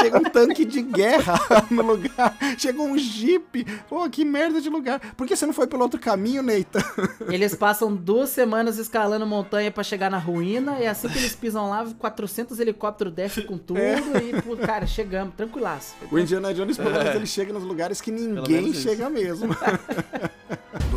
Chega 0.00 0.18
um 0.18 0.24
tanque 0.24 0.64
de 0.64 0.82
guerra 0.82 1.34
no 1.70 1.82
lugar. 1.82 2.36
Chega 2.58 2.82
um 2.82 2.98
jeep. 2.98 3.64
Pô, 3.88 4.08
que 4.08 4.24
merda 4.24 4.60
de 4.60 4.68
lugar. 4.68 5.00
Por 5.16 5.26
que 5.26 5.36
você 5.36 5.46
não 5.46 5.52
foi 5.52 5.66
pelo 5.66 5.82
outro 5.82 6.00
caminho, 6.00 6.42
Neita? 6.42 6.80
Eles 7.28 7.54
passam 7.54 7.94
duas 7.94 8.30
semanas 8.30 8.78
escalando 8.78 9.26
montanha 9.26 9.70
pra 9.70 9.84
chegar 9.84 9.99
na 10.08 10.18
ruína, 10.18 10.78
e 10.78 10.86
assim 10.86 11.08
que 11.08 11.18
eles 11.18 11.34
pisam 11.34 11.68
lá, 11.68 11.84
400 11.98 12.58
helicópteros 12.60 13.12
descem 13.12 13.44
com 13.44 13.58
tudo, 13.58 13.80
e, 13.80 14.40
pô, 14.40 14.56
cara, 14.56 14.86
chegamos, 14.86 15.34
tranquilaço. 15.34 15.94
O 16.10 16.18
Indiana 16.18 16.54
Jones, 16.54 16.76
pelo 16.76 16.92
menos, 16.92 17.14
ele 17.14 17.26
chega 17.26 17.52
nos 17.52 17.64
lugares 17.64 18.00
que 18.00 18.10
ninguém 18.10 18.72
chega 18.72 19.10
mesmo. 19.10 19.54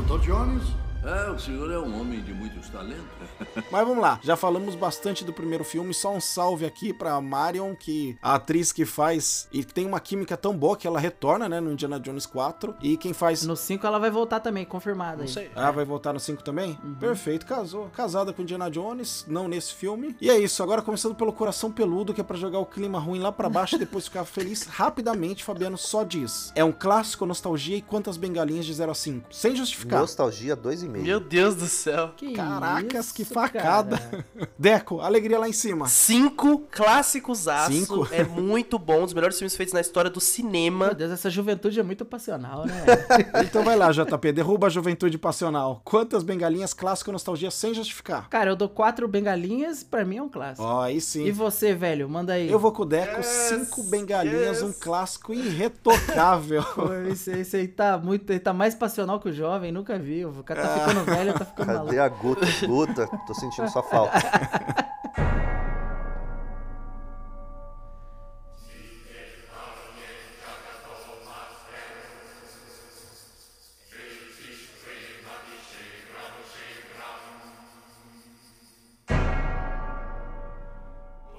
Dr. 0.07 0.19
Jones? 0.21 0.63
É, 1.05 1.29
o 1.29 1.37
senhor 1.37 1.69
é 1.69 1.77
um 1.77 1.99
homem 1.99 2.21
de 2.21 2.33
muitos 2.33 2.69
talentos. 2.69 3.03
Mas 3.69 3.87
vamos 3.87 4.01
lá, 4.01 4.19
já 4.23 4.37
falamos 4.37 4.73
bastante 4.73 5.25
do 5.25 5.33
primeiro 5.33 5.63
filme, 5.63 5.93
só 5.93 6.13
um 6.13 6.21
salve 6.21 6.65
aqui 6.65 6.93
pra 6.93 7.19
Marion, 7.19 7.75
que 7.75 8.17
a 8.21 8.35
atriz 8.35 8.71
que 8.71 8.85
faz 8.85 9.47
e 9.51 9.65
tem 9.65 9.85
uma 9.85 9.99
química 9.99 10.37
tão 10.37 10.55
boa 10.55 10.77
que 10.77 10.87
ela 10.87 10.99
retorna, 10.99 11.49
né, 11.49 11.59
no 11.59 11.71
Indiana 11.73 11.99
Jones 11.99 12.25
4. 12.25 12.75
E 12.81 12.95
quem 12.95 13.11
faz 13.13 13.43
No 13.43 13.55
5 13.57 13.85
ela 13.85 13.99
vai 13.99 14.09
voltar 14.09 14.39
também, 14.39 14.63
confirmada. 14.65 15.21
Não 15.23 15.27
sei. 15.27 15.51
Ah, 15.55 15.71
vai 15.71 15.83
voltar 15.83 16.13
no 16.13 16.19
5 16.19 16.41
também? 16.41 16.77
Perfeito, 16.99 17.45
casou. 17.45 17.89
Casada 17.89 18.31
com 18.31 18.41
Indiana 18.41 18.71
Jones, 18.71 19.25
não 19.27 19.47
nesse 19.49 19.73
filme. 19.73 20.15
E 20.21 20.29
é 20.29 20.39
isso, 20.39 20.63
agora 20.63 20.81
começando 20.81 21.15
pelo 21.15 21.33
coração 21.33 21.69
peludo, 21.69 22.13
que 22.13 22.21
é 22.21 22.23
pra 22.23 22.37
jogar 22.37 22.59
o 22.59 22.65
clima 22.65 22.97
ruim 22.97 23.19
lá 23.19 23.31
pra 23.31 23.49
baixo 23.49 23.75
e 23.75 23.79
depois 23.79 24.05
ficar 24.07 24.23
feliz 24.25 24.63
rapidamente, 24.67 25.43
Fabiano 25.43 25.77
só 25.77 26.03
diz. 26.03 26.53
É 26.55 26.63
um 26.63 26.71
clássico, 26.71 27.25
nostalgia 27.25 27.75
e 27.75 27.81
quantas 27.81 28.15
bengalinhas 28.15 28.65
de 28.65 28.73
0 28.73 28.91
a 28.91 28.95
5? 28.95 29.27
Sem 29.31 29.53
justificar. 29.53 29.99
Nostalgia 29.99 30.55
2,5. 30.55 30.92
Meu 31.01 31.19
Deus 31.19 31.55
do 31.55 31.65
céu. 31.67 32.11
Que 32.17 32.33
Caracas, 32.33 33.05
isso, 33.07 33.13
que 33.15 33.25
facada. 33.25 33.97
cara. 33.97 34.25
Deco, 34.57 34.99
alegria 34.99 35.39
lá 35.39 35.47
em 35.49 35.53
cima. 35.53 35.87
Cinco 35.87 36.59
clássicos 36.71 37.47
aço. 37.47 37.71
Cinco? 37.71 38.07
É 38.11 38.23
muito 38.23 38.77
bom, 38.77 39.01
um 39.01 39.05
dos 39.05 39.13
melhores 39.13 39.37
filmes 39.37 39.55
feitos 39.55 39.73
na 39.73 39.81
história 39.81 40.09
do 40.09 40.15
Meu 40.15 40.21
cinema. 40.21 40.93
Deus, 40.93 41.11
essa 41.11 41.29
juventude 41.29 41.79
é 41.79 41.83
muito 41.83 42.05
passional, 42.05 42.65
né? 42.65 42.73
Então 43.43 43.63
vai 43.63 43.75
lá, 43.75 43.91
JP, 43.91 44.31
derruba 44.31 44.67
a 44.67 44.69
juventude 44.69 45.17
passional. 45.17 45.81
Quantas 45.83 46.23
bengalinhas, 46.23 46.73
clássico, 46.73 47.11
nostalgia 47.11 47.51
sem 47.51 47.73
justificar? 47.73 48.29
Cara, 48.29 48.51
eu 48.51 48.55
dou 48.55 48.69
quatro 48.69 49.07
bengalinhas, 49.07 49.83
pra 49.83 50.03
mim 50.05 50.17
é 50.17 50.21
um 50.23 50.29
clássico. 50.29 50.63
Ó, 50.65 50.81
aí 50.81 50.97
E 50.97 51.01
sim. 51.01 51.31
você, 51.31 51.73
velho, 51.73 52.07
manda 52.09 52.33
aí. 52.33 52.49
Eu 52.49 52.59
vou 52.59 52.71
com 52.71 52.83
o 52.83 52.85
Deco, 52.85 53.21
cinco 53.23 53.83
bengalinhas, 53.83 54.61
um 54.61 54.71
clássico 54.73 55.33
irretocável. 55.33 56.63
Pô, 56.75 56.93
Esse, 57.11 57.31
esse 57.31 57.57
aí 57.57 57.67
tá 57.67 57.97
muito. 57.97 58.29
Ele 58.29 58.39
tá 58.39 58.53
mais 58.53 58.73
passional 58.75 59.19
que 59.19 59.29
o 59.29 59.33
jovem, 59.33 59.71
nunca 59.71 59.97
vi. 59.99 60.25
O 60.25 60.43
cara 60.43 60.61
tá 60.61 60.82
ficando 60.87 61.05
velho, 61.05 61.33
tá 61.33 61.45
ficando 61.45 61.67
maluco. 61.67 61.85
Cadê 61.85 61.99
a 61.99 62.09
Guta? 62.09 62.45
Guta, 62.65 63.07
tô 63.25 63.33
sentindo 63.33 63.69
sua 63.69 63.83
falta. 63.83 64.13